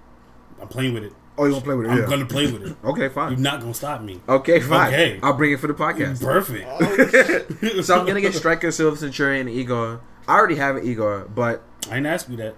I'm 0.61 0.67
playing 0.67 0.95
with 0.95 1.05
it. 1.05 1.13
Oh, 1.39 1.45
you 1.45 1.53
gonna 1.53 1.65
play 1.65 1.75
with 1.77 1.87
it? 1.87 1.91
I'm 1.91 1.99
yeah. 1.99 2.07
gonna 2.07 2.27
play 2.27 2.51
with 2.51 2.63
it. 2.63 2.77
Okay, 2.85 3.09
fine. 3.09 3.33
You're 3.33 3.41
not 3.41 3.61
gonna 3.61 3.75
stop 3.75 4.01
me. 4.01 4.21
Okay, 4.29 4.59
fine. 4.59 4.89
Okay. 4.89 5.21
I'll 5.23 5.35
bring 5.35 5.53
it 5.53 5.61
for 5.61 5.69
the 5.69 5.75
podcast. 5.75 6.21
Perfect. 6.21 6.67
Oh, 6.69 7.81
so 7.83 7.97
I'm 7.97 8.07
gonna 8.07 8.21
get 8.21 8.35
Striker, 8.35 8.73
Silver 8.73 8.97
Centurion, 8.97 9.47
and 9.47 9.57
Igor. 9.57 10.01
I 10.27 10.35
already 10.35 10.57
have 10.57 10.75
an 10.75 10.85
Igor, 10.85 11.29
but 11.33 11.63
I 11.89 11.95
didn't 11.95 12.07
ask 12.07 12.29
you 12.29 12.37
that. 12.39 12.57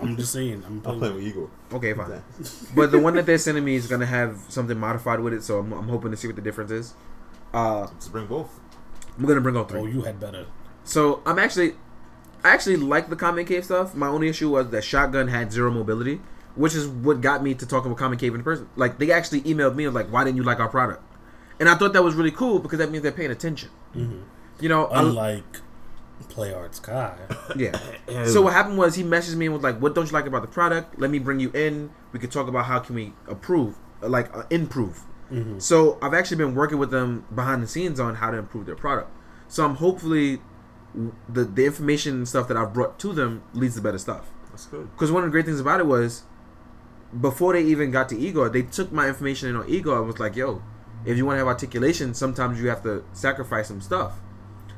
I'm 0.00 0.16
just 0.16 0.32
saying. 0.32 0.62
I'm 0.66 0.74
I'm 0.74 0.80
playing. 0.80 0.98
playing 1.00 1.14
with 1.14 1.24
with 1.24 1.32
Eagle. 1.32 1.50
okay, 1.74 1.94
fine. 1.94 2.22
but 2.74 2.90
the 2.92 2.98
one 2.98 3.14
that 3.14 3.26
they're 3.26 3.38
sending 3.38 3.64
me 3.64 3.74
is 3.76 3.86
gonna 3.86 4.06
have 4.06 4.38
something 4.48 4.78
modified 4.78 5.20
with 5.20 5.32
it, 5.34 5.42
so 5.42 5.58
I'm, 5.58 5.72
I'm 5.72 5.88
hoping 5.88 6.10
to 6.10 6.16
see 6.16 6.26
what 6.28 6.36
the 6.36 6.42
difference 6.42 6.70
is. 6.70 6.94
Uh, 7.52 7.86
Just 7.96 8.12
bring 8.12 8.26
both. 8.26 8.60
I'm 9.18 9.26
gonna 9.26 9.40
bring 9.40 9.56
all 9.56 9.64
three. 9.64 9.80
Oh, 9.80 9.86
you 9.86 10.02
had 10.02 10.18
better. 10.20 10.46
So 10.84 11.22
I'm 11.26 11.38
actually, 11.38 11.72
I 12.44 12.50
actually 12.50 12.76
like 12.76 13.10
the 13.10 13.16
Comic 13.16 13.46
Cave 13.48 13.64
stuff. 13.64 13.94
My 13.94 14.06
only 14.08 14.28
issue 14.28 14.50
was 14.50 14.70
that 14.70 14.82
Shotgun 14.84 15.28
had 15.28 15.52
zero 15.52 15.70
mobility, 15.70 16.20
which 16.54 16.74
is 16.74 16.86
what 16.88 17.20
got 17.20 17.42
me 17.42 17.54
to 17.54 17.66
talking 17.66 17.90
about 17.90 17.98
Comic 17.98 18.18
Cave 18.20 18.34
in 18.34 18.42
person. 18.42 18.68
Like 18.76 18.98
they 18.98 19.10
actually 19.12 19.42
emailed 19.42 19.74
me 19.76 19.84
and 19.84 19.94
like, 19.94 20.06
why 20.10 20.24
didn't 20.24 20.36
you 20.36 20.42
like 20.44 20.60
our 20.60 20.68
product? 20.68 21.02
And 21.58 21.68
I 21.68 21.74
thought 21.74 21.92
that 21.92 22.02
was 22.02 22.14
really 22.14 22.30
cool 22.30 22.58
because 22.60 22.78
that 22.78 22.90
means 22.90 23.02
they're 23.02 23.12
paying 23.12 23.30
attention. 23.30 23.68
Mhm. 23.94 24.22
You 24.60 24.68
know, 24.70 24.86
I- 24.86 25.00
Unlike 25.02 25.60
Play 26.30 26.52
Arts 26.54 26.78
Kai. 26.80 27.14
yeah. 27.56 27.78
So 28.24 28.42
what 28.42 28.52
happened 28.52 28.78
was 28.78 28.94
he 28.94 29.02
messaged 29.04 29.36
me 29.36 29.46
and 29.46 29.54
was 29.54 29.62
like, 29.62 29.78
"What 29.80 29.94
don't 29.94 30.06
you 30.06 30.12
like 30.12 30.26
about 30.26 30.42
the 30.42 30.48
product? 30.48 30.98
Let 30.98 31.10
me 31.10 31.18
bring 31.18 31.38
you 31.40 31.50
in. 31.52 31.90
We 32.12 32.18
could 32.18 32.30
talk 32.32 32.48
about 32.48 32.64
how 32.66 32.78
can 32.80 32.94
we 32.94 33.12
approve, 33.28 33.76
like 34.00 34.34
uh, 34.36 34.44
improve." 34.50 35.02
Mhm. 35.30 35.60
So 35.62 35.98
I've 36.02 36.14
actually 36.14 36.38
been 36.38 36.54
working 36.54 36.78
with 36.78 36.90
them 36.90 37.24
behind 37.34 37.62
the 37.62 37.68
scenes 37.68 38.00
on 38.00 38.16
how 38.16 38.30
to 38.30 38.36
improve 38.38 38.66
their 38.66 38.74
product. 38.74 39.10
So 39.48 39.64
I'm 39.64 39.76
hopefully 39.76 40.40
the 41.28 41.44
the 41.44 41.66
information 41.66 42.14
and 42.16 42.28
stuff 42.28 42.48
that 42.48 42.56
I've 42.56 42.72
brought 42.72 42.98
to 43.00 43.12
them 43.12 43.42
leads 43.54 43.76
to 43.76 43.80
better 43.80 43.98
stuff. 43.98 44.30
That's 44.50 44.66
good. 44.66 44.90
Because 44.92 45.12
one 45.12 45.22
of 45.22 45.28
the 45.28 45.32
great 45.32 45.44
things 45.46 45.60
about 45.60 45.78
it 45.80 45.86
was 45.86 46.24
before 47.20 47.52
they 47.52 47.62
even 47.62 47.90
got 47.90 48.08
to 48.08 48.18
Igor, 48.18 48.48
they 48.48 48.62
took 48.62 48.92
my 48.92 49.08
information 49.08 49.48
in 49.48 49.56
on 49.56 49.68
Igor 49.68 49.98
and 49.98 50.06
was 50.06 50.18
like, 50.18 50.34
"Yo, 50.36 50.62
if 51.04 51.16
you 51.16 51.24
want 51.26 51.34
to 51.36 51.38
have 51.38 51.46
articulation, 51.48 52.14
sometimes 52.14 52.60
you 52.60 52.68
have 52.68 52.82
to 52.82 53.04
sacrifice 53.12 53.68
some 53.68 53.80
stuff." 53.80 54.20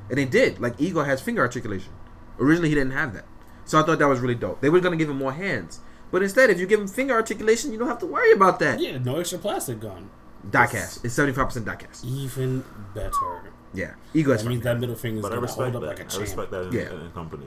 And 0.08 0.18
they 0.18 0.24
did. 0.24 0.60
Like 0.60 0.80
Igor 0.80 1.04
has 1.04 1.20
finger 1.20 1.40
articulation. 1.42 1.92
Originally, 2.38 2.68
he 2.68 2.74
didn't 2.74 2.92
have 2.92 3.12
that, 3.14 3.24
so 3.64 3.78
I 3.80 3.82
thought 3.84 3.98
that 3.98 4.08
was 4.08 4.20
really 4.20 4.34
dope. 4.34 4.60
They 4.60 4.70
were 4.70 4.80
gonna 4.80 4.96
give 4.96 5.08
him 5.10 5.18
more 5.18 5.32
hands, 5.32 5.80
but 6.10 6.22
instead, 6.22 6.50
if 6.50 6.58
you 6.58 6.66
give 6.66 6.80
him 6.80 6.88
finger 6.88 7.14
articulation, 7.14 7.72
you 7.72 7.78
don't 7.78 7.88
have 7.88 7.98
to 8.00 8.06
worry 8.06 8.32
about 8.32 8.58
that. 8.60 8.80
Yeah, 8.80 8.98
no 8.98 9.18
extra 9.18 9.38
plastic 9.38 9.80
gun. 9.80 10.10
Diecast. 10.50 11.04
It's 11.04 11.14
seventy 11.14 11.34
five 11.34 11.46
percent 11.46 11.66
diecast. 11.66 12.04
Even 12.04 12.64
better. 12.94 13.52
Yeah, 13.74 13.94
Igor 14.12 14.34
is 14.34 14.42
That 14.42 14.48
means 14.48 14.64
that 14.64 14.78
middle 14.80 14.96
finger's 14.96 15.22
But 15.22 15.28
I 15.32 15.36
gonna 15.36 15.42
respect 15.42 15.70
hold 15.72 15.82
that. 15.84 15.88
up 15.90 15.98
like 15.98 16.00
a 16.00 16.02
I 16.02 16.06
champ. 16.06 16.18
I 16.18 16.22
respect 16.22 16.50
that 16.50 16.62
in, 16.66 16.72
Yeah. 16.72 17.04
in 17.04 17.10
company. 17.12 17.46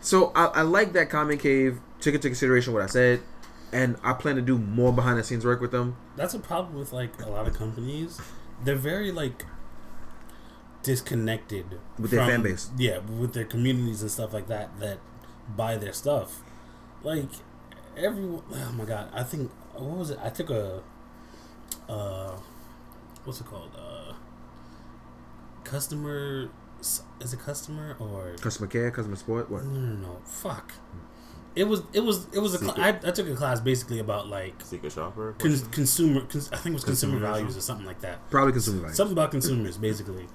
So 0.00 0.30
I, 0.36 0.44
I 0.46 0.62
like 0.62 0.92
that 0.92 1.10
Comic 1.10 1.40
Cave 1.40 1.80
took 2.00 2.14
into 2.14 2.28
consideration 2.28 2.72
what 2.72 2.82
I 2.82 2.86
said, 2.86 3.20
and 3.72 3.96
I 4.04 4.12
plan 4.12 4.36
to 4.36 4.42
do 4.42 4.56
more 4.56 4.92
behind 4.92 5.18
the 5.18 5.24
scenes 5.24 5.44
work 5.44 5.60
with 5.60 5.72
them. 5.72 5.96
That's 6.16 6.32
a 6.34 6.38
problem 6.38 6.78
with 6.78 6.92
like 6.92 7.10
a 7.22 7.28
lot 7.28 7.48
of 7.48 7.54
companies. 7.54 8.20
They're 8.64 8.76
very 8.76 9.10
like 9.10 9.44
disconnected 10.82 11.78
With 11.98 12.10
their 12.10 12.26
fan 12.26 12.42
base. 12.42 12.70
Yeah, 12.78 12.98
with 12.98 13.32
their 13.34 13.44
communities 13.44 14.02
and 14.02 14.10
stuff 14.10 14.32
like 14.32 14.46
that 14.48 14.78
that 14.80 14.98
buy 15.56 15.76
their 15.76 15.92
stuff. 15.92 16.40
Like 17.02 17.28
everyone. 17.96 18.42
Oh 18.52 18.72
my 18.72 18.84
god! 18.84 19.10
I 19.14 19.22
think 19.22 19.50
what 19.74 19.98
was 19.98 20.10
it? 20.10 20.18
I 20.22 20.30
took 20.30 20.50
a. 20.50 20.82
Uh, 21.88 22.36
what's 23.24 23.40
it 23.40 23.46
called? 23.46 23.70
Uh, 23.76 24.12
customer. 25.64 26.48
Is 27.20 27.32
it 27.32 27.40
customer 27.40 27.96
or 27.98 28.36
Customer 28.40 28.68
care, 28.68 28.90
customer 28.92 29.16
support, 29.16 29.50
what? 29.50 29.64
no 29.64 29.80
no 29.80 29.96
no 29.96 30.16
fuck. 30.24 30.72
It 31.56 31.64
was 31.64 31.82
it 31.92 32.00
was 32.00 32.28
it 32.32 32.38
was 32.38 32.54
a 32.54 32.58
cl- 32.58 32.74
I, 32.80 32.90
I 32.90 33.10
took 33.10 33.26
a 33.28 33.34
class 33.34 33.58
basically 33.58 33.98
about 33.98 34.28
like 34.28 34.54
Secret 34.62 34.92
shopper. 34.92 35.34
con- 35.38 35.58
consumer 35.72 36.20
cons- 36.20 36.50
I 36.52 36.56
think 36.56 36.66
it 36.66 36.74
was 36.74 36.84
consumer 36.84 37.16
Consumerism? 37.18 37.20
values 37.20 37.56
or 37.56 37.60
something 37.62 37.84
like 37.86 38.00
that. 38.02 38.30
Probably 38.30 38.52
consumer 38.52 38.80
value. 38.82 38.94
Something 38.94 39.14
about 39.14 39.32
consumers 39.32 39.76
basically. 39.76 40.28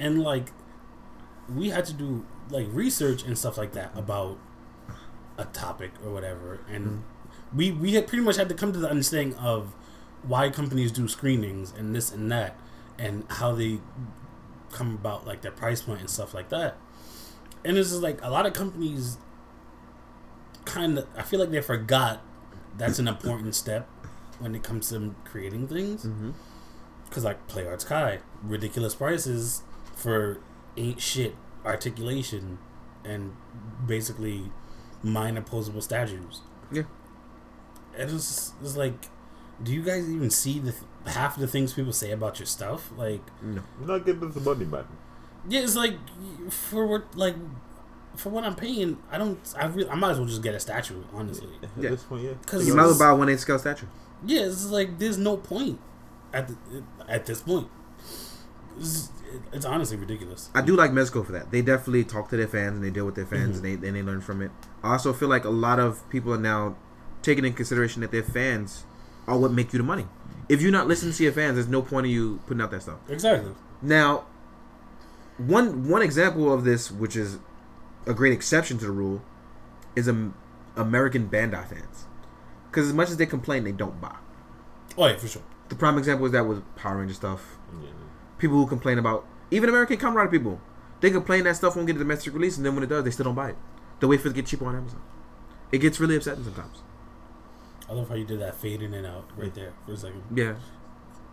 And 0.00 0.22
like 0.22 0.52
we 1.54 1.70
had 1.70 1.84
to 1.86 1.92
do 1.92 2.24
like 2.50 2.66
research 2.70 3.22
and 3.24 3.36
stuff 3.36 3.56
like 3.58 3.72
that 3.72 3.90
about 3.96 4.38
a 5.36 5.44
topic 5.46 5.92
or 6.04 6.12
whatever 6.12 6.60
and 6.68 7.04
we 7.54 7.70
we 7.70 7.92
had 7.92 8.06
pretty 8.06 8.22
much 8.24 8.36
had 8.36 8.48
to 8.48 8.54
come 8.54 8.72
to 8.72 8.78
the 8.78 8.88
understanding 8.90 9.34
of 9.38 9.72
why 10.22 10.50
companies 10.50 10.90
do 10.92 11.06
screenings 11.08 11.72
and 11.78 11.94
this 11.94 12.10
and 12.12 12.30
that 12.30 12.56
and 12.98 13.24
how 13.28 13.52
they 13.52 13.78
come 14.72 14.94
about 14.94 15.26
like 15.26 15.40
their 15.42 15.52
price 15.52 15.80
point 15.82 16.00
and 16.00 16.10
stuff 16.10 16.34
like 16.34 16.48
that. 16.50 16.76
And 17.64 17.76
this 17.76 17.90
is 17.92 18.02
like 18.02 18.18
a 18.22 18.30
lot 18.30 18.44
of 18.46 18.52
companies 18.52 19.16
kind 20.64 20.98
of 20.98 21.06
I 21.16 21.22
feel 21.22 21.40
like 21.40 21.50
they 21.50 21.62
forgot 21.62 22.20
that's 22.76 22.98
an 22.98 23.08
important 23.08 23.54
step 23.54 23.88
when 24.38 24.54
it 24.54 24.62
comes 24.62 24.90
to 24.90 25.14
creating 25.24 25.68
things. 25.68 26.04
Mhm. 26.04 26.34
Cause 27.10 27.24
like 27.24 27.46
Play 27.48 27.66
Arts 27.66 27.84
Kai, 27.84 28.18
ridiculous 28.42 28.94
prices 28.94 29.62
for 29.98 30.38
ain't 30.76 31.00
shit 31.00 31.34
articulation 31.64 32.58
and 33.04 33.34
basically 33.86 34.50
minor 35.02 35.42
posable 35.42 35.82
statues. 35.82 36.40
Yeah. 36.72 36.82
It 37.96 38.04
was 38.12 38.52
it's 38.62 38.76
like, 38.76 38.94
do 39.62 39.72
you 39.72 39.82
guys 39.82 40.08
even 40.08 40.30
see 40.30 40.58
the 40.60 40.72
th- 40.72 40.82
half 41.06 41.34
of 41.36 41.40
the 41.40 41.48
things 41.48 41.72
people 41.72 41.92
say 41.92 42.12
about 42.12 42.38
your 42.38 42.46
stuff? 42.46 42.90
Like, 42.96 43.22
No. 43.42 43.62
I'm 43.80 43.86
not 43.86 44.06
getting 44.06 44.30
the 44.30 44.40
money 44.40 44.64
back. 44.64 44.84
yeah, 45.48 45.60
it's 45.60 45.76
like 45.76 45.96
for 46.50 46.86
what 46.86 47.16
like 47.16 47.34
for 48.16 48.30
what 48.30 48.44
I'm 48.44 48.54
paying, 48.56 48.98
I 49.12 49.18
don't. 49.18 49.38
I 49.56 49.66
really, 49.66 49.88
I 49.88 49.94
might 49.94 50.10
as 50.12 50.18
well 50.18 50.26
just 50.28 50.42
get 50.42 50.52
a 50.54 50.60
statue, 50.60 51.02
honestly. 51.12 51.50
At 51.62 51.70
Yeah. 51.82 51.90
this 51.90 52.02
point, 52.04 52.22
yeah. 52.24 52.32
Cause 52.46 52.66
You 52.66 52.74
might 52.74 52.84
as 52.84 52.98
well 52.98 53.10
buy 53.10 53.10
a 53.10 53.16
one 53.16 53.28
eight 53.28 53.38
scale 53.40 53.58
statue. 53.58 53.86
Yeah, 54.26 54.42
it's 54.46 54.66
like 54.66 54.98
there's 54.98 55.18
no 55.18 55.36
point 55.36 55.78
at 56.32 56.48
the, 56.48 56.56
at 57.08 57.26
this 57.26 57.40
point. 57.42 57.68
It's, 58.78 59.10
it's 59.52 59.64
honestly 59.64 59.96
ridiculous. 59.96 60.50
I 60.54 60.62
do 60.62 60.74
like 60.76 60.90
Mezco 60.90 61.24
for 61.24 61.32
that. 61.32 61.50
They 61.50 61.62
definitely 61.62 62.04
talk 62.04 62.30
to 62.30 62.36
their 62.36 62.48
fans 62.48 62.76
and 62.76 62.84
they 62.84 62.90
deal 62.90 63.04
with 63.04 63.14
their 63.14 63.26
fans 63.26 63.58
and 63.58 63.64
they 63.64 63.88
and 63.88 63.96
they 63.96 64.02
learn 64.02 64.20
from 64.20 64.42
it. 64.42 64.50
I 64.82 64.92
also 64.92 65.12
feel 65.12 65.28
like 65.28 65.44
a 65.44 65.50
lot 65.50 65.78
of 65.78 66.08
people 66.10 66.32
are 66.32 66.38
now 66.38 66.76
taking 67.22 67.44
in 67.44 67.52
consideration 67.52 68.02
that 68.02 68.10
their 68.10 68.22
fans 68.22 68.84
are 69.26 69.38
what 69.38 69.52
make 69.52 69.72
you 69.72 69.78
the 69.78 69.84
money. 69.84 70.06
If 70.48 70.62
you're 70.62 70.72
not 70.72 70.88
listening 70.88 71.12
to 71.12 71.22
your 71.22 71.32
fans, 71.32 71.56
there's 71.56 71.68
no 71.68 71.82
point 71.82 72.06
of 72.06 72.12
you 72.12 72.40
putting 72.46 72.62
out 72.62 72.70
that 72.70 72.82
stuff. 72.82 72.98
Exactly. 73.08 73.52
Now, 73.82 74.24
one 75.36 75.88
one 75.88 76.02
example 76.02 76.52
of 76.52 76.64
this, 76.64 76.90
which 76.90 77.16
is 77.16 77.38
a 78.06 78.14
great 78.14 78.32
exception 78.32 78.78
to 78.78 78.86
the 78.86 78.90
rule, 78.90 79.22
is 79.94 80.08
um, 80.08 80.34
American 80.76 81.28
Bandai 81.28 81.68
fans. 81.68 82.06
Because 82.70 82.88
as 82.88 82.94
much 82.94 83.10
as 83.10 83.16
they 83.16 83.26
complain, 83.26 83.64
they 83.64 83.72
don't 83.72 84.00
buy. 84.00 84.16
Oh 84.96 85.06
yeah, 85.06 85.16
for 85.16 85.28
sure. 85.28 85.42
The 85.68 85.74
prime 85.74 85.98
example 85.98 86.26
is 86.26 86.32
that 86.32 86.46
with 86.46 86.64
Power 86.76 86.98
Ranger 86.98 87.14
stuff. 87.14 87.58
Yeah. 87.80 87.88
People 88.38 88.56
who 88.56 88.66
complain 88.66 88.98
about 88.98 89.26
even 89.50 89.68
American 89.68 89.96
Kamen 89.96 90.30
people, 90.30 90.60
they 91.00 91.10
complain 91.10 91.44
that 91.44 91.56
stuff 91.56 91.74
won't 91.76 91.86
get 91.86 91.96
a 91.96 91.98
domestic 91.98 92.32
release, 92.34 92.56
and 92.56 92.64
then 92.66 92.74
when 92.74 92.84
it 92.84 92.88
does, 92.88 93.04
they 93.04 93.10
still 93.10 93.24
don't 93.24 93.34
buy 93.34 93.50
it. 93.50 93.56
They 94.00 94.06
wait 94.06 94.20
for 94.20 94.28
it 94.28 94.30
to 94.30 94.36
get 94.36 94.46
cheaper 94.46 94.66
on 94.66 94.76
Amazon. 94.76 95.00
It 95.72 95.78
gets 95.78 95.98
really 96.00 96.16
upsetting 96.16 96.44
sometimes. 96.44 96.82
I 97.88 97.94
love 97.94 98.08
how 98.08 98.14
you 98.14 98.24
did 98.24 98.40
that 98.40 98.54
fade 98.56 98.82
in 98.82 98.94
and 98.94 99.06
out 99.06 99.28
right 99.36 99.52
there 99.54 99.72
for 99.86 99.92
a 99.92 99.96
second. 99.96 100.22
Yeah, 100.34 100.54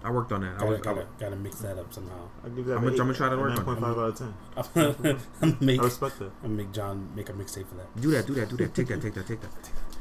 I 0.03 0.09
worked 0.11 0.31
on 0.31 0.41
that. 0.41 0.55
I 0.55 0.59
Gotta, 0.59 0.65
was, 0.71 0.79
I 0.79 0.81
gotta, 0.83 0.95
was, 0.97 1.05
gotta 1.19 1.35
mix 1.35 1.55
that 1.59 1.77
up 1.77 1.93
somehow. 1.93 2.29
I 2.43 2.49
give 2.49 2.65
that 2.65 2.77
I'm 2.77 2.83
gonna- 2.83 2.91
I'm 2.93 2.97
gonna 2.97 3.13
try 3.13 3.29
to 3.29 3.35
a 3.35 3.39
work 3.39 3.51
on 3.67 3.77
it. 3.77 3.81
9.5 3.81 3.83
out 3.83 3.97
of 3.97 4.17
10. 4.17 4.33
I'm 5.41 5.49
gonna 5.49 5.57
make, 5.61 5.79
I 5.81 5.83
respect 5.83 6.19
that. 6.19 6.25
I'm 6.25 6.31
gonna 6.43 6.53
make 6.55 6.71
John 6.71 7.09
make 7.15 7.29
a 7.29 7.33
mixtape 7.33 7.67
for 7.67 7.75
that. 7.75 8.01
do 8.01 8.09
that, 8.11 8.25
do 8.25 8.33
that, 8.35 8.49
do 8.49 8.57
that. 8.57 8.73
Take 8.73 8.87
that, 8.87 9.01
take 9.01 9.13
that, 9.13 9.27
take 9.27 9.41
that. 9.41 9.51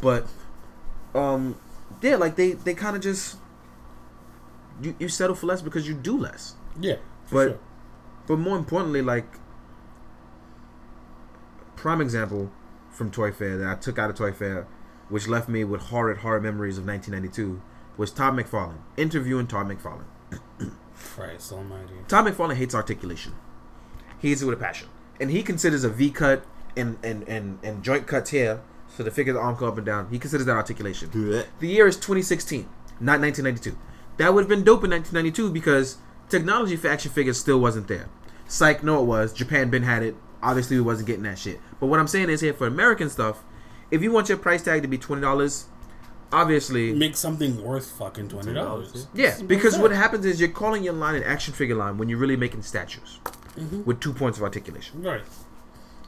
But, 0.00 0.26
um, 1.14 1.56
yeah, 2.00 2.16
like 2.16 2.36
they 2.36 2.52
they 2.52 2.74
kind 2.74 2.96
of 2.96 3.02
just 3.02 3.36
you 4.82 4.94
you 4.98 5.08
settle 5.08 5.36
for 5.36 5.46
less 5.46 5.62
because 5.62 5.86
you 5.88 5.94
do 5.94 6.16
less. 6.18 6.54
Yeah, 6.80 6.96
for 7.24 7.34
But 7.34 7.48
sure. 7.48 7.58
but 8.26 8.38
more 8.38 8.56
importantly, 8.58 9.02
like 9.02 9.26
prime 11.76 12.00
example 12.00 12.50
from 12.90 13.10
Toy 13.10 13.30
Fair 13.32 13.56
that 13.58 13.68
I 13.68 13.74
took 13.74 13.98
out 13.98 14.10
of 14.10 14.16
Toy 14.16 14.32
Fair, 14.32 14.66
which 15.08 15.28
left 15.28 15.48
me 15.48 15.64
with 15.64 15.82
horrid, 15.82 16.18
horrid 16.18 16.42
memories 16.42 16.78
of 16.78 16.86
1992, 16.86 17.60
was 17.96 18.10
Todd 18.10 18.34
McFarlane. 18.34 18.78
Interviewing 18.96 19.46
Todd 19.46 19.66
McFarlane. 19.68 20.04
Christ 21.14 21.52
Almighty. 21.52 21.94
Todd 22.08 22.26
McFarlane 22.26 22.56
hates 22.56 22.74
articulation. 22.74 23.34
He 24.18 24.28
hates 24.30 24.42
it 24.42 24.46
with 24.46 24.54
a 24.58 24.60
passion, 24.60 24.88
and 25.20 25.30
he 25.30 25.42
considers 25.42 25.84
a 25.84 25.90
V 25.90 26.10
cut 26.10 26.44
and 26.76 26.98
and 27.02 27.28
and, 27.28 27.58
and 27.62 27.82
joint 27.82 28.06
cuts 28.06 28.30
here, 28.30 28.62
so 28.88 29.02
the 29.02 29.10
figure 29.10 29.32
the 29.32 29.38
arm 29.38 29.56
go 29.56 29.68
up 29.68 29.76
and 29.76 29.84
down. 29.86 30.08
He 30.10 30.18
considers 30.18 30.46
that 30.46 30.56
articulation. 30.56 31.10
That. 31.12 31.46
The 31.60 31.68
year 31.68 31.86
is 31.86 31.96
2016, 31.96 32.62
not 33.00 33.20
1992. 33.20 33.76
That 34.16 34.32
would 34.32 34.42
have 34.42 34.48
been 34.48 34.64
dope 34.64 34.84
in 34.84 34.90
1992 34.90 35.52
because 35.52 35.98
technology 36.28 36.76
for 36.76 36.88
action 36.88 37.10
figures 37.10 37.38
still 37.38 37.60
wasn't 37.60 37.88
there. 37.88 38.08
Psych, 38.46 38.82
no, 38.84 39.00
it 39.02 39.06
was. 39.06 39.32
Japan 39.32 39.70
been 39.70 39.82
had 39.84 40.02
it. 40.02 40.16
Obviously, 40.42 40.76
we 40.76 40.82
wasn't 40.82 41.06
getting 41.06 41.22
that 41.24 41.38
shit. 41.38 41.60
But 41.80 41.86
what 41.86 41.98
I'm 42.00 42.06
saying 42.08 42.28
is 42.30 42.40
here 42.40 42.52
for 42.52 42.66
American 42.66 43.08
stuff, 43.08 43.42
if 43.90 44.02
you 44.02 44.12
want 44.12 44.28
your 44.28 44.38
price 44.38 44.62
tag 44.62 44.82
to 44.82 44.88
be 44.88 44.98
twenty 44.98 45.22
dollars, 45.22 45.66
obviously, 46.32 46.92
Make 46.92 47.16
something 47.16 47.62
worth 47.62 47.90
fucking 47.92 48.28
twenty 48.28 48.52
dollars. 48.52 49.06
yeah. 49.14 49.36
Because 49.46 49.78
what 49.78 49.90
happens 49.92 50.24
is 50.26 50.40
you're 50.40 50.48
calling 50.50 50.82
your 50.82 50.92
line 50.94 51.14
an 51.14 51.22
action 51.22 51.54
figure 51.54 51.76
line 51.76 51.96
when 51.98 52.08
you're 52.08 52.18
really 52.18 52.36
making 52.36 52.62
statues 52.62 53.20
Mm-hmm. 53.58 53.84
with 53.84 54.00
two 54.00 54.12
points 54.12 54.36
of 54.36 54.42
articulation, 54.42 55.00
Right. 55.00 55.22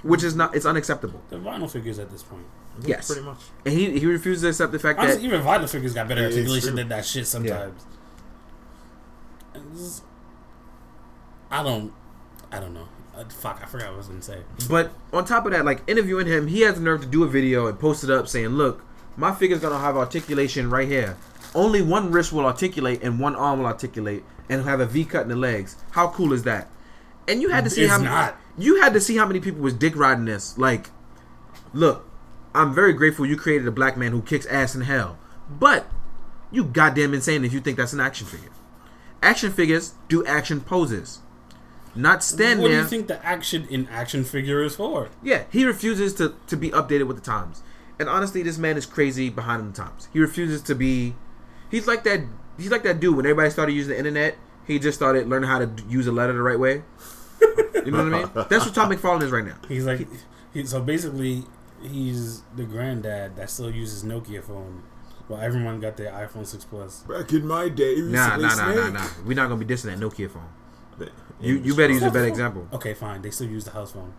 which 0.02 0.24
is 0.24 0.34
not. 0.34 0.56
It's 0.56 0.66
unacceptable. 0.66 1.22
The 1.30 1.36
vinyl 1.36 1.70
figures 1.70 2.00
at 2.00 2.10
this 2.10 2.24
point. 2.24 2.42
Yes. 2.82 3.06
Pretty 3.06 3.22
much. 3.22 3.38
And 3.64 3.72
he 3.72 3.98
he 4.00 4.04
refuses 4.06 4.42
to 4.42 4.48
accept 4.48 4.72
the 4.72 4.80
fact 4.80 4.98
that 4.98 5.04
Honestly, 5.04 5.24
even 5.26 5.40
vinyl 5.42 5.68
figures 5.68 5.94
got 5.94 6.08
better 6.08 6.22
Yeah, 6.22 6.26
articulation 6.26 6.74
than 6.74 6.88
that 6.88 7.06
shit 7.06 7.26
sometimes. 7.26 7.62
And 7.62 7.74
this 7.76 7.95
is- 9.74 10.02
I 11.50 11.62
don't. 11.62 11.92
I 12.52 12.60
don't 12.60 12.74
know. 12.74 12.88
Uh, 13.16 13.24
fuck, 13.28 13.60
I 13.62 13.66
forgot 13.66 13.86
what 13.88 13.94
I 13.94 13.96
was 13.96 14.06
gonna 14.08 14.22
say. 14.22 14.42
But 14.68 14.92
on 15.12 15.24
top 15.24 15.46
of 15.46 15.52
that, 15.52 15.64
like 15.64 15.82
interviewing 15.86 16.26
him, 16.26 16.48
he 16.48 16.60
has 16.62 16.74
the 16.74 16.80
nerve 16.80 17.00
to 17.02 17.06
do 17.06 17.24
a 17.24 17.28
video 17.28 17.66
and 17.66 17.78
post 17.78 18.04
it 18.04 18.10
up 18.10 18.28
saying, 18.28 18.48
"Look, 18.50 18.82
my 19.16 19.32
figure's 19.34 19.60
gonna 19.60 19.78
have 19.78 19.96
articulation 19.96 20.68
right 20.70 20.86
here. 20.88 21.16
Only 21.54 21.80
one 21.82 22.10
wrist 22.10 22.32
will 22.32 22.44
articulate 22.44 23.02
and 23.02 23.18
one 23.18 23.34
arm 23.34 23.60
will 23.60 23.66
articulate, 23.66 24.24
and 24.48 24.64
have 24.64 24.80
a 24.80 24.86
V 24.86 25.04
cut 25.04 25.22
in 25.22 25.28
the 25.28 25.36
legs. 25.36 25.76
How 25.92 26.08
cool 26.08 26.32
is 26.32 26.42
that?" 26.42 26.68
And 27.28 27.40
you 27.42 27.48
had 27.48 27.64
to 27.64 27.70
see 27.70 27.82
It's 27.84 27.92
how 27.92 27.98
not. 28.02 28.36
you 28.58 28.80
had 28.82 28.92
to 28.92 29.00
see 29.00 29.16
how 29.16 29.26
many 29.26 29.40
people 29.40 29.62
was 29.62 29.74
dick 29.74 29.96
riding 29.96 30.26
this. 30.26 30.56
Like, 30.58 30.90
look, 31.72 32.08
I'm 32.54 32.74
very 32.74 32.92
grateful 32.92 33.24
you 33.26 33.36
created 33.36 33.66
a 33.66 33.72
black 33.72 33.96
man 33.96 34.12
who 34.12 34.20
kicks 34.22 34.46
ass 34.46 34.74
in 34.74 34.82
hell, 34.82 35.18
but 35.48 35.86
you 36.50 36.64
goddamn 36.64 37.14
insane 37.14 37.44
if 37.44 37.52
you 37.52 37.60
think 37.60 37.78
that's 37.78 37.92
an 37.92 38.00
action 38.00 38.26
figure. 38.26 38.50
Action 39.22 39.52
figures 39.52 39.94
do 40.08 40.24
action 40.26 40.60
poses, 40.60 41.20
not 41.94 42.22
stand 42.22 42.60
what 42.60 42.68
do 42.68 42.74
there. 42.74 42.82
you 42.82 42.88
think 42.88 43.08
the 43.08 43.24
action 43.24 43.66
in 43.70 43.88
action 43.88 44.24
figure 44.24 44.62
is 44.62 44.76
for? 44.76 45.08
Yeah, 45.22 45.44
he 45.50 45.64
refuses 45.64 46.14
to, 46.14 46.34
to 46.46 46.56
be 46.56 46.70
updated 46.70 47.06
with 47.06 47.16
the 47.16 47.22
times. 47.22 47.62
And 47.98 48.08
honestly, 48.08 48.42
this 48.42 48.58
man 48.58 48.76
is 48.76 48.84
crazy 48.84 49.30
behind 49.30 49.72
the 49.72 49.76
times. 49.76 50.08
He 50.12 50.20
refuses 50.20 50.60
to 50.62 50.74
be. 50.74 51.14
He's 51.70 51.86
like 51.86 52.04
that. 52.04 52.20
He's 52.58 52.70
like 52.70 52.82
that 52.84 53.00
dude 53.00 53.16
when 53.16 53.24
everybody 53.26 53.50
started 53.50 53.72
using 53.72 53.92
the 53.92 53.98
internet. 53.98 54.36
He 54.66 54.78
just 54.78 54.98
started 54.98 55.28
learning 55.28 55.48
how 55.48 55.60
to 55.60 55.70
use 55.88 56.06
a 56.06 56.12
letter 56.12 56.32
the 56.32 56.42
right 56.42 56.58
way. 56.58 56.82
You 57.40 57.92
know 57.92 58.04
what 58.04 58.14
I 58.14 58.18
mean? 58.18 58.30
That's 58.50 58.66
what 58.66 58.74
Tom 58.74 58.90
McFarlane 58.90 59.22
is 59.22 59.30
right 59.30 59.44
now. 59.44 59.56
He's 59.68 59.86
like, 59.86 60.06
he, 60.52 60.64
so 60.66 60.80
basically, 60.82 61.44
he's 61.82 62.42
the 62.56 62.64
granddad 62.64 63.36
that 63.36 63.48
still 63.48 63.70
uses 63.70 64.02
Nokia 64.02 64.42
phone, 64.42 64.82
while 65.28 65.40
everyone 65.40 65.80
got 65.80 65.96
their 65.96 66.12
iPhone 66.12 66.46
six 66.46 66.64
plus. 66.64 67.00
Back 67.02 67.32
in 67.32 67.46
my 67.46 67.68
day, 67.68 67.96
nah, 67.98 68.36
nah, 68.36 68.54
nah, 68.54 68.72
nah, 68.74 68.88
nah. 68.90 69.06
We're 69.24 69.34
not 69.34 69.48
gonna 69.48 69.64
be 69.64 69.74
dissing 69.74 69.84
that 69.86 69.98
Nokia 69.98 70.30
phone. 70.30 70.48
But- 70.98 71.10
You 71.40 71.56
you 71.56 71.74
better 71.74 71.92
use 71.92 72.02
a 72.02 72.10
better 72.10 72.26
example. 72.28 72.66
Okay, 72.72 72.94
fine. 72.94 73.20
They 73.22 73.30
still 73.30 73.48
use 73.48 73.64
the 73.64 73.72
house 73.72 73.92
phone. 73.92 74.12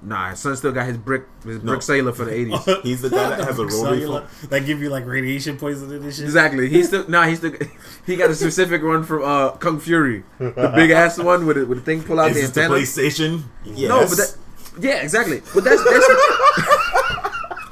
Nah, 0.00 0.30
his 0.30 0.38
son 0.38 0.54
still 0.56 0.70
got 0.70 0.86
his 0.86 0.96
brick 0.96 1.24
his 1.44 1.56
No. 1.62 1.72
brick 1.72 1.82
cellular 1.82 2.12
for 2.12 2.24
the 2.26 2.32
eighties. 2.38 2.62
He's 2.84 3.00
the 3.02 3.10
guy 3.10 3.30
that 3.30 3.40
has 3.40 3.58
a 3.58 3.62
rotary 3.64 3.80
Cellular, 3.80 4.20
phone. 4.26 4.50
that 4.50 4.66
give 4.66 4.80
you 4.80 4.90
like 4.90 5.04
radiation 5.06 5.56
poisoning 5.56 6.04
and 6.04 6.14
shit. 6.14 6.24
Exactly. 6.24 6.68
He's 6.68 6.86
still 6.88 7.08
nah. 7.08 7.24
He's 7.26 7.38
still 7.38 7.52
he 8.06 8.14
got 8.16 8.30
a 8.30 8.34
specific 8.34 8.82
one 8.84 9.02
from 9.02 9.22
uh 9.24 9.52
Kung 9.56 9.80
Fury, 9.80 10.22
the 10.38 10.72
big 10.76 10.90
ass 10.90 11.18
one 11.18 11.46
with 11.46 11.56
it 11.58 11.66
with 11.66 11.78
the 11.78 11.84
thing 11.84 12.02
pull 12.04 12.20
out 12.20 12.30
Is 12.30 12.36
the 12.36 12.40
this 12.42 12.50
the 12.50 12.62
antenna. 12.62 12.80
PlayStation? 12.80 13.42
Yes. 13.64 13.88
No, 13.88 13.98
but 14.00 14.16
that 14.18 14.36
yeah, 14.86 15.02
exactly. 15.02 15.42
But 15.54 15.64
that's 15.64 15.82
that's 15.82 16.08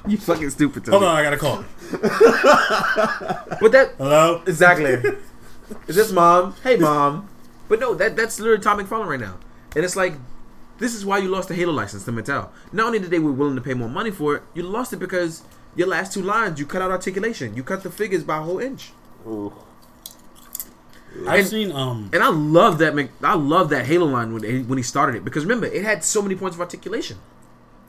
you 0.09 0.19
fucking 0.19 0.51
stupid. 0.51 0.85
To 0.87 0.91
Hold 0.93 1.03
me. 1.03 1.09
on, 1.09 1.17
I 1.17 1.23
got 1.23 1.33
a 1.35 1.37
call. 1.37 1.65
But 3.61 3.73
that 3.73 3.95
Hello. 3.99 4.43
exactly. 4.47 4.93
Is 5.89 5.97
this 5.97 6.13
mom? 6.13 6.55
Hey 6.63 6.77
mom. 6.77 7.29
But 7.69 7.81
no, 7.81 7.95
that 7.95 8.17
that's 8.17 8.39
literally 8.39 8.63
Tom 8.63 8.79
McFarlane 8.79 9.07
right 9.09 9.21
now, 9.21 9.37
and 9.75 9.85
it's 9.85 9.97
like. 9.97 10.15
This 10.79 10.95
is 10.95 11.07
why 11.07 11.17
you 11.17 11.29
lost 11.31 11.49
the 11.49 11.55
Halo 11.55 11.73
license 11.73 12.05
to 12.05 12.13
Mattel. 12.13 12.51
Not 12.71 12.89
only 12.89 12.99
did 12.99 13.09
they 13.09 13.19
were 13.19 13.33
willing 13.33 13.55
to 13.57 13.63
pay 13.63 13.73
more 13.73 13.89
money 13.89 14.11
for 14.11 14.37
it, 14.37 14.43
you 14.53 14.63
lost 14.63 14.93
it 14.93 14.99
because 14.99 15.43
your 15.75 15.89
last 15.89 16.13
two 16.13 16.21
lines 16.21 16.61
you 16.61 16.67
cut 16.67 16.83
out 16.83 16.91
articulation. 16.91 17.57
You 17.57 17.63
cut 17.63 17.83
the 17.83 17.91
figures 17.91 18.23
by 18.25 18.37
a 18.37 18.43
whole 18.43 18.59
inch. 18.59 18.93
I've 21.27 21.39
And- 21.39 21.47
seen 21.49 21.73
um. 21.73 22.11
And 22.13 22.23
I 22.23 22.29
love 22.29 22.77
that. 22.79 22.95
Mc- 22.95 23.11
I 23.23 23.35
love 23.37 23.71
that 23.71 23.87
Halo 23.87 24.05
line 24.05 24.35
when 24.35 24.43
he, 24.43 24.63
when 24.65 24.77
he 24.77 24.83
started 24.83 25.15
it 25.17 25.25
because 25.25 25.45
remember 25.45 25.67
it 25.67 25.83
had 25.83 26.05
so 26.05 26.21
many 26.21 26.35
points 26.35 26.57
of 26.57 26.61
articulation. 26.61 27.17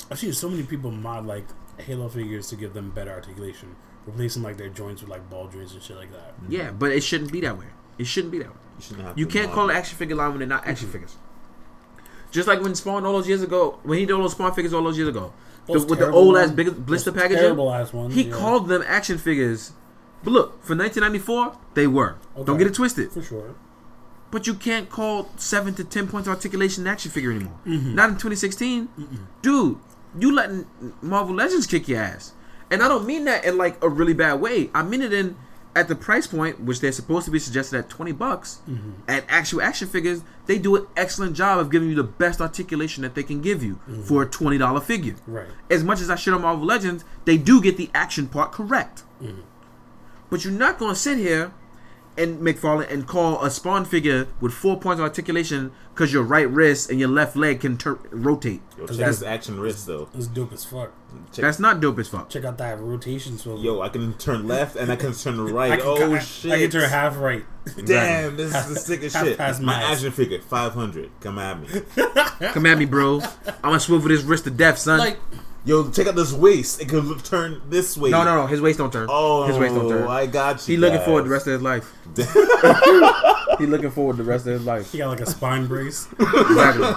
I've 0.09 0.19
seen 0.19 0.31
so 0.31 0.47
many 0.49 0.63
people 0.63 0.89
mod 0.89 1.25
like 1.25 1.45
Halo 1.79 2.07
figures 2.07 2.47
to 2.49 2.55
give 2.55 2.73
them 2.73 2.91
better 2.91 3.11
articulation, 3.11 3.75
replacing 4.07 4.41
like 4.41 4.57
their 4.57 4.69
joints 4.69 5.01
with 5.01 5.11
like 5.11 5.29
ball 5.29 5.47
joints 5.47 5.73
and 5.73 5.83
shit 5.83 5.97
like 5.97 6.11
that. 6.11 6.33
Yeah, 6.49 6.71
but 6.71 6.91
it 6.91 7.01
shouldn't 7.01 7.31
be 7.31 7.41
that 7.41 7.57
way. 7.57 7.65
It 7.99 8.07
shouldn't 8.07 8.31
be 8.31 8.39
that 8.39 8.49
way. 8.49 8.61
You, 8.77 8.83
shouldn't 8.83 9.07
have 9.07 9.19
You 9.19 9.27
can't 9.27 9.51
call 9.51 9.69
it 9.69 9.73
it. 9.73 9.77
action 9.77 9.97
figure 9.97 10.15
line 10.15 10.29
when 10.31 10.39
they're 10.39 10.47
not 10.47 10.65
action 10.65 10.89
figures. 10.89 11.17
Just 12.31 12.47
like 12.47 12.61
when 12.61 12.75
Spawn 12.75 13.05
all 13.05 13.13
those 13.13 13.27
years 13.27 13.41
ago, 13.41 13.79
when 13.83 13.99
he 13.99 14.05
did 14.05 14.13
all 14.13 14.21
those 14.21 14.31
Spawn 14.31 14.53
figures 14.53 14.73
all 14.73 14.83
those 14.83 14.97
years 14.97 15.09
ago, 15.09 15.33
the, 15.65 15.73
with 15.73 15.89
the 15.89 15.95
terrible 15.95 16.19
old 16.19 16.37
ass 16.37 16.51
big 16.51 16.85
blister 16.85 17.11
those 17.11 17.21
packaging, 17.21 17.43
terrible 17.43 17.71
ass 17.71 17.93
ones, 17.93 18.15
he 18.15 18.23
yeah. 18.23 18.33
called 18.33 18.67
them 18.67 18.83
action 18.85 19.17
figures. 19.17 19.73
But 20.23 20.31
look, 20.31 20.63
for 20.63 20.75
1994, 20.75 21.57
they 21.73 21.87
were. 21.87 22.15
Don't 22.43 22.57
get 22.57 22.67
it 22.67 22.73
twisted. 22.73 23.11
for 23.11 23.21
sure. 23.21 23.55
But 24.29 24.45
you 24.45 24.55
can't 24.55 24.89
call 24.89 25.29
seven 25.37 25.73
to 25.75 25.83
ten 25.83 26.07
points 26.07 26.27
of 26.27 26.35
articulation 26.35 26.85
an 26.85 26.91
action 26.91 27.11
figure 27.11 27.31
anymore. 27.31 27.59
Mm-hmm. 27.65 27.95
Not 27.95 28.09
in 28.09 28.15
2016, 28.15 28.89
dude. 29.41 29.77
You 30.17 30.33
letting 30.33 30.65
Marvel 31.01 31.35
Legends 31.35 31.67
kick 31.67 31.87
your 31.87 32.01
ass, 32.01 32.33
and 32.71 32.81
I 32.83 32.87
don't 32.87 33.05
mean 33.05 33.25
that 33.25 33.45
in 33.45 33.57
like 33.57 33.81
a 33.83 33.89
really 33.89 34.13
bad 34.13 34.41
way. 34.41 34.69
I 34.73 34.83
mean 34.83 35.01
it 35.01 35.13
in 35.13 35.35
at 35.75 35.87
the 35.87 35.95
price 35.95 36.25
point 36.25 36.59
which 36.59 36.79
they're 36.81 36.91
supposed 36.91 37.25
to 37.25 37.31
be 37.31 37.37
suggested 37.37 37.77
at 37.77 37.87
20 37.89 38.11
bucks. 38.13 38.61
Mm-hmm. 38.67 38.91
At 39.07 39.25
actual 39.29 39.61
action 39.61 39.87
figures, 39.87 40.21
they 40.47 40.57
do 40.57 40.75
an 40.75 40.87
excellent 40.97 41.35
job 41.35 41.59
of 41.59 41.69
giving 41.69 41.89
you 41.89 41.95
the 41.95 42.03
best 42.03 42.41
articulation 42.41 43.03
that 43.03 43.13
they 43.15 43.23
can 43.23 43.41
give 43.41 43.61
you 43.63 43.75
Mm-hmm. 43.87 44.01
for 44.03 44.23
a 44.23 44.25
twenty 44.25 44.57
dollar 44.57 44.81
figure. 44.81 45.15
Right. 45.27 45.47
As 45.69 45.83
much 45.83 46.01
as 46.01 46.09
I 46.09 46.15
shit 46.15 46.33
on 46.33 46.41
Marvel 46.41 46.65
Legends, 46.65 47.05
they 47.25 47.37
do 47.37 47.61
get 47.61 47.77
the 47.77 47.89
action 47.93 48.27
part 48.27 48.51
correct. 48.51 49.03
Mm-hmm. 49.21 49.41
But 50.29 50.43
you're 50.43 50.53
not 50.53 50.77
gonna 50.79 50.95
sit 50.95 51.17
here 51.17 51.51
and 52.17 52.39
McFarlane 52.39 52.91
and 52.91 53.07
call 53.07 53.43
a 53.43 53.49
Spawn 53.51 53.85
figure 53.85 54.27
with 54.41 54.53
four 54.53 54.79
points 54.79 54.99
of 54.99 55.03
articulation 55.03 55.71
because 55.93 56.11
your 56.13 56.23
right 56.23 56.49
wrist 56.49 56.89
and 56.89 56.99
your 56.99 57.09
left 57.09 57.35
leg 57.35 57.59
can 57.61 57.77
tur- 57.77 57.99
rotate. 58.11 58.61
Yo, 58.77 58.87
check 58.87 58.97
That's- 58.97 59.19
his 59.19 59.23
action 59.23 59.59
wrist 59.59 59.85
though. 59.87 60.09
It's 60.15 60.27
dope 60.27 60.53
as 60.53 60.65
fuck. 60.65 60.91
Check, 61.31 61.43
That's 61.43 61.59
not 61.59 61.79
dope 61.79 61.97
as 61.99 62.07
fuck. 62.09 62.29
Check 62.29 62.43
out 62.45 62.57
that 62.59 62.79
rotation 62.79 63.37
swivel. 63.37 63.63
yo, 63.63 63.81
I 63.81 63.89
can 63.89 64.13
turn 64.15 64.47
left 64.47 64.75
and 64.75 64.91
I 64.91 64.95
can 64.95 65.13
turn 65.13 65.39
right. 65.53 65.79
Can, 65.79 65.87
oh 65.87 66.15
I, 66.15 66.19
shit! 66.19 66.51
I 66.51 66.59
can 66.59 66.69
turn 66.69 66.89
half 66.89 67.17
right. 67.17 67.45
Damn, 67.85 68.37
this 68.37 68.53
is 68.55 68.67
the 68.73 68.79
sickest 68.79 69.15
Half 69.15 69.25
shit. 69.25 69.37
past 69.37 69.61
My 69.61 69.77
max. 69.79 69.97
action 69.97 70.11
figure, 70.11 70.39
five 70.41 70.73
hundred. 70.73 71.09
Come 71.21 71.37
at 71.39 71.59
me. 71.59 71.67
Come 72.51 72.65
at 72.65 72.77
me, 72.77 72.85
bro. 72.85 73.21
I'm 73.47 73.53
gonna 73.63 73.79
swivel 73.79 74.09
this 74.09 74.23
wrist 74.23 74.43
to 74.45 74.51
death, 74.51 74.77
son. 74.77 74.99
Like 74.99 75.19
Yo, 75.67 75.91
check 75.91 76.07
out 76.07 76.15
this 76.15 76.31
waist. 76.31 76.81
It 76.81 76.87
can 76.87 77.19
turn 77.19 77.61
this 77.67 77.97
way. 77.97 78.09
no, 78.09 78.23
no, 78.23 78.37
no. 78.37 78.47
His 78.47 78.61
waist 78.61 78.77
don't 78.77 78.91
turn. 78.91 79.07
Oh, 79.11 79.45
his 79.47 79.57
waist 79.57 79.75
don't 79.75 79.89
turn. 79.89 80.07
I 80.07 80.25
got 80.25 80.65
you. 80.65 80.75
He 80.75 80.77
looking 80.77 80.95
guys. 80.99 81.05
forward 81.05 81.25
the 81.25 81.29
rest 81.29 81.45
of 81.45 81.51
his 81.51 81.61
life. 81.61 81.93
he 83.59 83.65
looking 83.65 83.91
forward 83.91 84.15
the 84.15 84.23
rest 84.23 84.47
of 84.47 84.53
his 84.53 84.63
life. 84.63 84.89
he 84.93 84.99
got 84.99 85.09
like 85.09 85.19
a 85.19 85.25
spine 85.25 85.67
brace. 85.67 86.07
Exactly. 86.19 86.87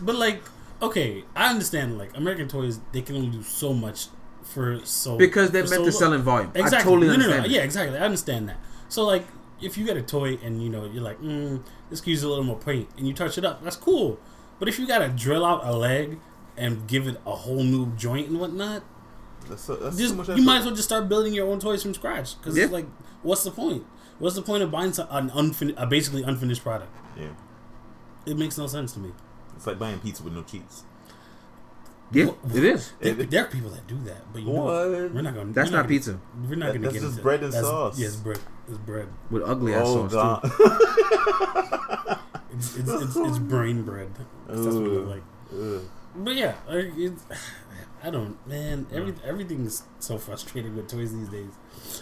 But 0.00 0.14
like, 0.14 0.42
okay, 0.80 1.24
I 1.34 1.50
understand. 1.50 1.98
Like 1.98 2.16
American 2.16 2.48
Toys, 2.48 2.80
they 2.92 3.02
can 3.02 3.16
only 3.16 3.28
do 3.28 3.42
so 3.42 3.74
much 3.74 4.06
for 4.44 4.80
so 4.84 5.18
Because 5.18 5.50
they're 5.50 5.64
meant 5.64 5.74
so 5.74 5.84
to 5.84 5.92
sell 5.92 6.14
in 6.14 6.22
volume. 6.22 6.52
Exactly. 6.54 6.78
I 6.78 6.82
totally 6.82 7.08
no, 7.08 7.12
no, 7.12 7.18
no. 7.18 7.24
understand. 7.24 7.44
that. 7.44 7.50
Yeah, 7.50 7.64
exactly. 7.64 7.98
I 7.98 8.02
understand 8.02 8.48
that. 8.48 8.56
So 8.88 9.04
like, 9.04 9.26
if 9.60 9.76
you 9.76 9.84
get 9.84 9.98
a 9.98 10.02
toy 10.02 10.38
and 10.42 10.62
you 10.62 10.70
know 10.70 10.86
you're 10.86 11.02
like, 11.02 11.20
mm, 11.20 11.62
this 11.90 12.00
could 12.00 12.10
use 12.10 12.22
a 12.22 12.28
little 12.30 12.44
more 12.44 12.58
paint, 12.58 12.88
and 12.96 13.06
you 13.06 13.12
touch 13.12 13.36
it 13.36 13.44
up, 13.44 13.62
that's 13.62 13.76
cool. 13.76 14.18
But 14.58 14.68
if 14.68 14.78
you 14.78 14.86
gotta 14.86 15.08
drill 15.08 15.44
out 15.44 15.66
a 15.66 15.76
leg 15.76 16.18
and 16.56 16.86
give 16.88 17.06
it 17.06 17.20
a 17.26 17.34
whole 17.34 17.62
new 17.62 17.86
joint 17.96 18.28
and 18.28 18.40
whatnot, 18.40 18.82
That's, 19.48 19.62
so, 19.62 19.76
that's 19.76 19.96
just 19.96 20.14
much 20.16 20.28
you 20.28 20.42
might 20.42 20.58
as 20.58 20.64
well 20.66 20.74
just 20.74 20.88
start 20.88 21.08
building 21.08 21.32
your 21.34 21.46
own 21.48 21.60
toys 21.60 21.82
from 21.82 21.94
scratch. 21.94 22.36
Because 22.38 22.56
Yeah. 22.56 22.64
it's 22.64 22.72
like, 22.72 22.86
what's 23.22 23.44
the 23.44 23.50
point? 23.50 23.84
What's 24.18 24.34
the 24.36 24.42
point 24.42 24.62
of 24.62 24.70
buying 24.70 24.92
an 25.10 25.30
unfin- 25.30 25.74
a 25.76 25.86
basically 25.86 26.22
unfinished 26.22 26.62
product? 26.62 26.90
Yeah, 27.18 27.28
It 28.24 28.36
makes 28.38 28.56
no 28.58 28.66
sense 28.66 28.92
to 28.94 28.98
me. 29.00 29.12
it's 29.54 29.66
like 29.66 29.78
buying 29.78 29.98
pizza 30.00 30.22
with 30.22 30.32
no 30.32 30.42
cheese. 30.42 30.84
Yeah, 32.12 32.30
it 32.54 32.62
is. 32.64 32.92
There, 33.00 33.20
It- 33.20 33.30
there 33.30 33.44
are 33.44 33.48
people 33.48 33.68
that 33.70 33.86
do 33.88 33.98
that, 34.04 34.32
but 34.32 34.40
you 34.42 34.52
know, 34.52 34.64
we're 35.12 35.22
not 35.22 35.34
going. 35.34 35.52
That's 35.52 35.70
we're 35.70 35.76
not 35.76 35.82
gonna- 35.82 35.88
pizza 35.88 36.20
We're 36.48 36.54
not 36.54 36.72
That- 36.72 36.72
going 36.72 36.72
to 36.74 36.80
that's 36.82 36.92
get 36.94 37.02
just 37.02 37.22
bread 37.22 37.42
and 37.42 37.52
that's- 37.52 37.68
sauce. 37.70 37.98
Yes, 37.98 38.14
bread. 38.16 38.38
It's 38.68 38.78
bread. 38.78 39.08
with 39.30 39.42
ugly 39.44 39.74
ass 39.74 39.82
Oh 39.86 40.08
sauce 40.08 40.12
god. 40.12 40.42
too. 40.42 42.16
It's 42.52 42.76
it's, 42.76 42.90
it's, 42.90 43.16
it's 43.16 43.38
brain 43.52 43.82
bread. 43.82 44.08
That's 44.46 44.60
what 44.60 44.68
it 44.68 44.78
look 44.88 45.08
like. 45.08 45.22
Ugh. 45.52 45.82
But 46.16 46.36
yeah, 46.36 46.54
like, 46.68 46.92
it's, 46.96 47.24
I 48.02 48.10
don't, 48.10 48.44
man. 48.46 48.86
Every 48.92 49.14
everything's 49.24 49.82
so 49.98 50.18
frustrating 50.18 50.76
with 50.76 50.88
toys 50.88 51.12
these 51.12 51.28
days. 51.28 51.50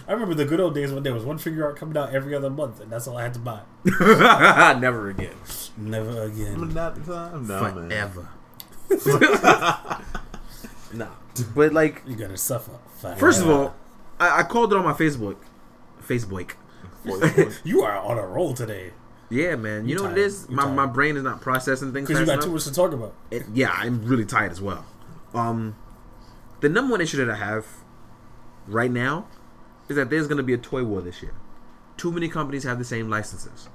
I 0.06 0.12
remember 0.12 0.34
the 0.34 0.44
good 0.44 0.60
old 0.60 0.74
days 0.74 0.92
when 0.92 1.02
there 1.02 1.14
was 1.14 1.24
one 1.24 1.38
Figuarts 1.38 1.76
coming 1.76 1.96
out 1.96 2.14
every 2.14 2.34
other 2.34 2.50
month, 2.50 2.80
and 2.80 2.90
that's 2.90 3.06
all 3.08 3.16
I 3.16 3.22
had 3.22 3.34
to 3.34 3.40
buy. 3.40 3.60
Never 4.80 5.10
again. 5.10 5.34
Never 5.76 6.22
again. 6.22 6.74
Not 6.74 6.96
the 6.96 7.12
time. 7.12 7.46
No, 7.46 7.60
man. 7.74 7.88
Forever. 7.90 8.28
nah. 10.94 11.08
But 11.54 11.72
like, 11.72 12.02
You 12.06 12.16
gotta 12.16 12.36
suffer. 12.36 12.72
Forever. 13.00 13.18
first 13.18 13.40
of 13.40 13.48
all, 13.48 13.74
I, 14.20 14.40
I 14.40 14.42
called 14.42 14.72
it 14.72 14.76
on 14.76 14.84
my 14.84 14.92
Facebook. 14.92 15.36
Facebook. 16.06 16.52
you 17.64 17.82
are 17.82 17.98
on 17.98 18.18
a 18.18 18.26
roll 18.26 18.54
today 18.54 18.92
Yeah, 19.34 19.56
man. 19.56 19.84
You, 19.84 19.90
You 19.90 19.94
know 19.96 20.02
what 20.04 20.12
it 20.12 20.14
tired. 20.16 20.26
is? 20.26 20.48
My, 20.48 20.62
tired. 20.64 20.76
my 20.76 20.86
brain 20.86 21.16
is 21.16 21.22
not 21.22 21.40
processing 21.40 21.92
things 21.92 22.08
because 22.08 22.20
you 22.20 22.26
got 22.26 22.42
too 22.42 22.52
much 22.52 22.64
to 22.64 22.72
talk 22.72 22.92
about. 22.92 23.14
It- 23.30 23.44
yeah, 23.52 23.72
I'm 23.76 24.04
really 24.04 24.24
tired 24.24 24.52
as 24.52 24.60
well. 24.60 24.84
Um, 25.34 25.76
the 26.60 26.68
number 26.68 26.92
one 26.92 27.00
issue 27.00 27.16
that 27.24 27.30
I 27.30 27.36
have 27.36 27.66
right 28.66 28.90
now 28.90 29.26
is 29.88 29.96
that 29.96 30.08
there's 30.10 30.26
going 30.28 30.36
to 30.38 30.42
be 30.44 30.54
a 30.54 30.58
toy 30.58 30.84
war 30.84 31.00
this 31.00 31.22
year. 31.22 31.34
Too 31.96 32.10
many 32.12 32.28
companies 32.28 32.64
have 32.64 32.78
the 32.78 32.84
same 32.84 33.08
licenses. 33.10 33.68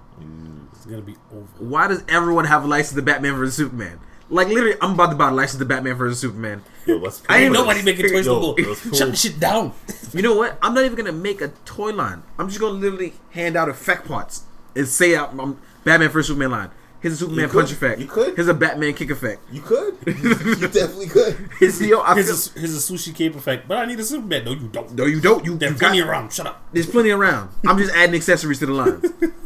It's 0.74 0.86
gonna 0.86 1.02
be 1.02 1.16
over. 1.32 1.46
Why 1.60 1.88
does 1.88 2.04
everyone 2.10 2.44
have 2.46 2.66
a 2.66 2.68
license 2.68 2.96
to 2.96 3.02
Batman 3.02 3.36
vs 3.36 3.56
Superman? 3.56 4.00
Like 4.30 4.50
literally, 4.50 4.76
I'm 4.82 4.92
about 4.94 5.12
to 5.12 5.16
buy 5.16 5.30
a 5.30 5.34
license 5.34 5.60
to 5.60 5.66
Batman 5.66 5.96
vs 5.96 6.20
Superman. 6.20 6.62
Yo, 6.86 7.02
I 7.30 7.44
ain't 7.44 7.54
Nobody 7.54 7.82
making 7.84 8.10
toys 8.10 8.26
Yo, 8.26 8.34
no 8.40 8.56
more. 8.58 8.76
Shut 8.76 9.12
the 9.12 9.16
shit 9.16 9.40
down. 9.40 9.74
You 10.14 10.22
know 10.22 10.36
what? 10.36 10.60
I'm 10.62 10.74
not 10.74 10.84
even 10.84 10.98
gonna 10.98 11.14
make 11.14 11.40
a 11.42 11.50
toy 11.64 11.92
line. 11.94 12.24
I'm 12.38 12.50
just 12.50 12.60
gonna 12.60 12.74
literally 12.74 13.14
hand 13.32 13.56
out 13.56 13.70
effect 13.70 14.08
parts 14.08 14.44
and 14.76 14.88
say 14.88 15.16
I'm, 15.16 15.40
I'm 15.40 15.60
Batman 15.84 16.10
vs 16.10 16.28
Superman 16.28 16.52
line. 16.52 16.70
Here's 17.02 17.14
a 17.14 17.18
Superman 17.18 17.44
You 17.46 17.48
could. 17.50 17.60
punch 17.60 17.72
effect. 17.72 18.02
You 18.02 18.08
could. 18.08 18.36
Here's 18.36 18.48
a 18.50 18.54
Batman 18.54 18.94
kick 18.94 19.10
effect. 19.10 19.42
You 19.52 19.62
could. 19.62 19.96
you 20.06 20.68
definitely 20.68 21.08
could. 21.08 21.50
Here's 21.58 21.82
yo, 21.82 22.02
I 22.02 22.14
Here's 22.16 22.50
feel, 22.50 22.58
a, 22.58 22.60
here's 22.60 22.90
a 22.90 22.94
sushi 22.94 23.16
cape 23.16 23.36
effect, 23.36 23.68
but 23.70 23.78
I 23.78 23.86
need 23.86 24.00
a 24.00 24.04
Superman. 24.04 24.44
No, 24.44 24.52
you 24.52 24.68
don't. 24.68 24.92
no, 24.94 25.06
you 25.06 25.22
don't. 25.22 25.46
You, 25.46 25.58
There's 25.58 25.72
you 25.74 25.78
got, 25.78 25.88
plenty 25.92 26.02
around. 26.02 26.34
Shut 26.34 26.48
up. 26.48 26.62
There's 26.74 26.88
plenty 26.90 27.12
around. 27.12 27.52
I'm 27.66 27.78
just 27.78 27.94
adding 27.96 28.16
accessories 28.16 28.60
to 28.60 28.66
the 28.66 28.74
line. 28.74 29.02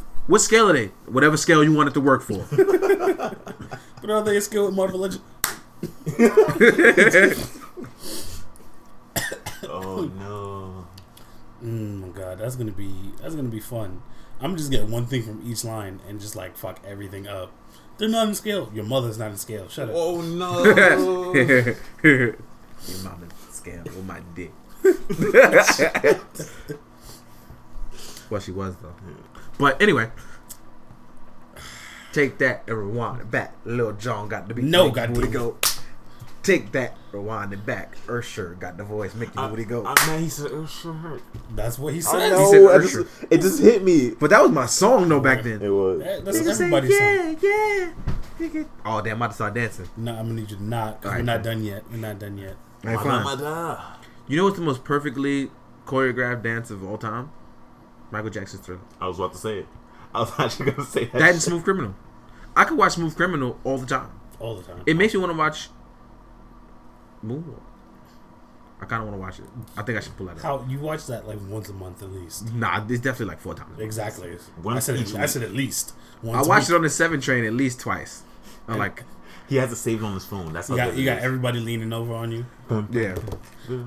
what 0.27 0.39
scale 0.39 0.69
are 0.69 0.73
they? 0.73 0.87
Whatever 1.05 1.37
scale 1.37 1.63
you 1.63 1.73
want 1.73 1.89
it 1.89 1.93
to 1.93 2.01
work 2.01 2.21
for. 2.23 2.45
But 4.01 4.09
are 4.09 4.21
they 4.21 4.35
a 4.35 4.41
skill 4.41 4.65
with 4.65 4.75
Marvel 4.75 4.99
Legends? 4.99 5.21
Oh 9.69 10.11
no. 10.19 10.87
Mm, 11.63 12.01
my 12.01 12.07
god, 12.09 12.39
that's 12.39 12.55
gonna 12.55 12.71
be 12.71 12.93
that's 13.21 13.35
gonna 13.35 13.47
be 13.47 13.59
fun. 13.61 14.01
I'm 14.43 14.57
just 14.57 14.69
getting 14.69 14.91
one 14.91 15.05
thing 15.05 15.23
from 15.23 15.41
each 15.49 15.63
line 15.63 16.01
and 16.07 16.19
just 16.19 16.35
like 16.35 16.57
fuck 16.57 16.79
everything 16.85 17.27
up. 17.27 17.51
They're 17.97 18.09
not 18.09 18.27
in 18.27 18.35
scale. 18.35 18.69
Your 18.73 18.83
mother's 18.85 19.17
not 19.17 19.31
in 19.31 19.37
scale. 19.37 19.67
Shut 19.69 19.89
up. 19.89 19.95
Oh 19.97 20.21
no. 20.21 20.63
Your 22.03 22.35
mama 23.03 23.27
scale 23.51 23.83
with 23.83 24.05
my 24.05 24.19
dick. 24.35 24.51
well, 28.29 28.41
she 28.41 28.51
was 28.51 28.75
though. 28.77 28.93
But 29.57 29.81
anyway, 29.81 30.09
take 32.11 32.37
that 32.39 32.63
and 32.67 32.77
rewind 32.77 33.21
it 33.21 33.31
back. 33.31 33.53
Lil 33.63 33.93
Jon 33.93 34.27
got 34.27 34.49
to 34.49 34.55
be 34.55 34.63
No, 34.63 34.85
make 34.85 34.95
the 34.95 34.99
goddamn 35.07 35.23
it. 35.23 35.31
go. 35.31 35.57
Take 36.43 36.73
that, 36.73 36.97
rewind 37.13 37.53
it 37.53 37.65
back. 37.65 37.95
Usher 38.09 38.55
got 38.59 38.75
the 38.77 38.83
voice, 38.83 39.15
make 39.15 39.31
the 39.31 39.39
I, 39.39 39.47
booty 39.47 39.63
go. 39.63 39.85
I, 39.85 39.95
man, 40.07 40.21
he 40.21 40.27
said, 40.29 40.51
"Oh, 40.51 40.65
sure 40.65 40.91
hurt." 40.93 41.21
That's 41.55 41.79
what 41.79 41.93
he 41.93 41.99
I 41.99 42.01
said. 42.01 42.29
know. 42.31 42.51
said 42.51 42.65
I 42.65 42.77
just, 42.83 43.23
it 43.31 43.37
just 43.41 43.61
hit 43.61 43.81
me. 43.81 44.09
but 44.11 44.29
that 44.31 44.41
was 44.41 44.51
my 44.51 44.65
song 44.65 45.07
though 45.07 45.21
back 45.21 45.41
then. 45.43 45.61
It 45.61 45.69
was. 45.69 45.99
That- 46.03 46.25
That's 46.25 46.39
Nigga 46.39 46.53
say, 46.53 46.69
song. 46.69 47.39
yeah, 47.39 47.91
yeah. 48.59 48.63
Oh 48.85 49.01
damn, 49.01 49.13
I'm 49.13 49.17
about 49.21 49.27
to 49.29 49.33
start 49.35 49.53
dancing. 49.53 49.87
No, 49.95 50.11
I'm 50.11 50.27
gonna 50.27 50.33
need 50.41 50.51
you 50.51 50.57
to 50.57 50.63
not. 50.63 51.01
'cause 51.01 51.11
Alright, 51.11 51.21
we're 51.21 51.25
not 51.25 51.43
done 51.43 51.63
yet. 51.63 51.83
We're 51.89 51.97
not 51.97 52.19
done 52.19 52.37
yet. 52.37 52.57
Alright, 52.85 52.99
fine. 53.37 53.77
You 54.27 54.35
know 54.37 54.43
what's 54.43 54.57
the 54.57 54.65
most 54.65 54.83
perfectly 54.83 55.49
choreographed 55.85 56.43
dance 56.43 56.69
of 56.71 56.83
all 56.83 56.97
time? 56.97 57.31
Michael 58.11 58.29
Jackson's 58.31 58.65
Thriller. 58.65 58.81
I 58.99 59.07
was 59.07 59.17
about 59.17 59.31
to 59.31 59.37
say 59.39 59.59
it. 59.59 59.67
I 60.13 60.19
was 60.19 60.31
actually 60.37 60.71
gonna 60.71 60.85
say 60.85 61.05
that. 61.05 61.13
That 61.19 61.31
and. 61.31 61.41
Smooth 61.41 61.63
Criminal. 61.63 61.95
I 62.53 62.65
could 62.65 62.77
watch 62.77 62.93
Smooth 62.93 63.15
Criminal 63.15 63.57
all 63.63 63.77
the 63.77 63.85
time. 63.87 64.11
All 64.39 64.55
the 64.57 64.63
time. 64.63 64.83
It 64.85 64.97
makes 64.97 65.13
me 65.13 65.21
want 65.21 65.31
to 65.31 65.37
watch 65.37 65.69
Moonwalk. 67.25 67.61
I 68.81 68.85
kind 68.85 69.01
of 69.01 69.07
want 69.07 69.17
to 69.17 69.21
watch 69.21 69.39
it. 69.39 69.45
I 69.77 69.83
think 69.83 69.97
I 69.97 70.01
should 70.01 70.17
pull 70.17 70.25
that 70.25 70.37
out. 70.37 70.41
How 70.41 70.65
you 70.69 70.79
watch 70.79 71.05
that 71.07 71.25
like 71.27 71.37
once 71.47 71.69
a 71.69 71.73
month 71.73 72.03
at 72.03 72.11
least? 72.11 72.53
Nah, 72.53 72.83
it's 72.89 72.99
definitely 73.01 73.27
like 73.27 73.39
four 73.39 73.53
times. 73.55 73.79
Exactly. 73.79 74.37
I 74.67 74.79
said. 74.79 74.97
each 74.97 75.15
I 75.15 75.21
week. 75.21 75.29
said 75.29 75.43
at 75.43 75.53
least. 75.53 75.93
I 76.21 76.27
Once 76.27 76.45
a 76.45 76.49
watched 76.49 76.67
week. 76.67 76.73
it 76.73 76.75
on 76.77 76.81
the 76.83 76.89
seven 76.89 77.21
train 77.21 77.45
at 77.45 77.53
least 77.53 77.79
twice. 77.79 78.23
I 78.67 78.75
like, 78.75 79.03
He 79.49 79.57
has 79.57 79.71
it 79.71 79.75
saved 79.75 80.03
on 80.03 80.13
his 80.13 80.25
phone. 80.25 80.51
That's 80.53 80.67
how 80.69 80.75
You 80.75 80.81
got 80.81 80.97
you 80.97 81.05
got 81.05 81.19
everybody 81.19 81.59
leaning 81.59 81.93
over 81.93 82.13
on 82.13 82.31
you. 82.31 82.45
yeah. 82.91 83.15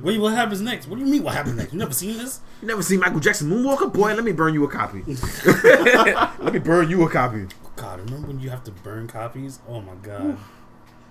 Wait, 0.02 0.18
what 0.20 0.32
happens 0.34 0.60
next? 0.62 0.86
What 0.86 0.98
do 0.98 1.04
you 1.04 1.10
mean? 1.10 1.22
What 1.22 1.34
happens 1.34 1.56
next? 1.56 1.72
You 1.72 1.78
never 1.78 1.92
seen 1.92 2.16
this? 2.18 2.40
You 2.62 2.68
never 2.68 2.82
seen 2.82 3.00
Michael 3.00 3.20
Jackson 3.20 3.50
Moonwalker? 3.50 3.92
Boy, 3.92 4.14
let 4.14 4.24
me 4.24 4.32
burn 4.32 4.54
you 4.54 4.64
a 4.64 4.68
copy. 4.68 5.02
let 5.44 6.52
me 6.54 6.58
burn 6.58 6.88
you 6.88 7.02
a 7.04 7.10
copy. 7.10 7.46
God, 7.76 8.00
remember 8.00 8.28
when 8.28 8.40
you 8.40 8.48
have 8.48 8.64
to 8.64 8.70
burn 8.70 9.06
copies? 9.08 9.60
Oh 9.68 9.82
my 9.82 9.94
god. 9.96 10.38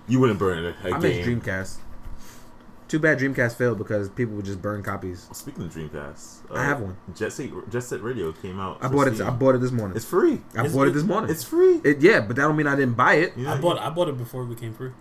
You 0.07 0.19
wouldn't 0.19 0.39
burn 0.39 0.65
it 0.65 0.76
I 0.84 0.97
miss. 0.97 1.26
Dreamcast. 1.26 1.78
Too 2.88 2.99
bad 2.99 3.17
Dreamcast 3.19 3.55
failed 3.55 3.79
because 3.79 4.09
people 4.09 4.36
would 4.36 4.45
just 4.45 4.61
burn 4.61 4.83
copies. 4.83 5.27
Speaking 5.33 5.63
of 5.63 5.73
Dreamcast, 5.73 6.51
uh, 6.51 6.53
I 6.55 6.63
have 6.65 6.81
one. 6.81 6.95
Jet 7.15 7.33
Set, 7.33 7.49
Jet 7.71 7.81
Set 7.83 8.01
Radio 8.03 8.31
came 8.31 8.59
out. 8.59 8.77
I 8.81 8.88
for 8.88 8.93
bought 8.93 9.07
it. 9.07 9.15
Steam. 9.15 9.27
I 9.27 9.31
bought 9.31 9.55
it 9.55 9.61
this 9.61 9.71
morning. 9.71 9.97
It's 9.97 10.05
free. 10.05 10.41
I 10.55 10.65
Is 10.65 10.73
bought 10.73 10.83
it 10.83 10.89
it- 10.89 10.93
this 10.93 11.03
morning. 11.03 11.29
It's 11.31 11.43
free. 11.43 11.81
It, 11.83 12.01
yeah, 12.01 12.19
but 12.21 12.36
that 12.36 12.43
don't 12.43 12.55
mean 12.55 12.67
I 12.67 12.75
didn't 12.75 12.93
buy 12.95 13.15
it. 13.15 13.33
Yeah, 13.36 13.53
I 13.53 13.57
bought 13.59 13.79
I 13.79 13.89
bought 13.89 14.07
it 14.09 14.17
before 14.19 14.43
it 14.43 14.47
became 14.49 14.73
free. 14.73 14.91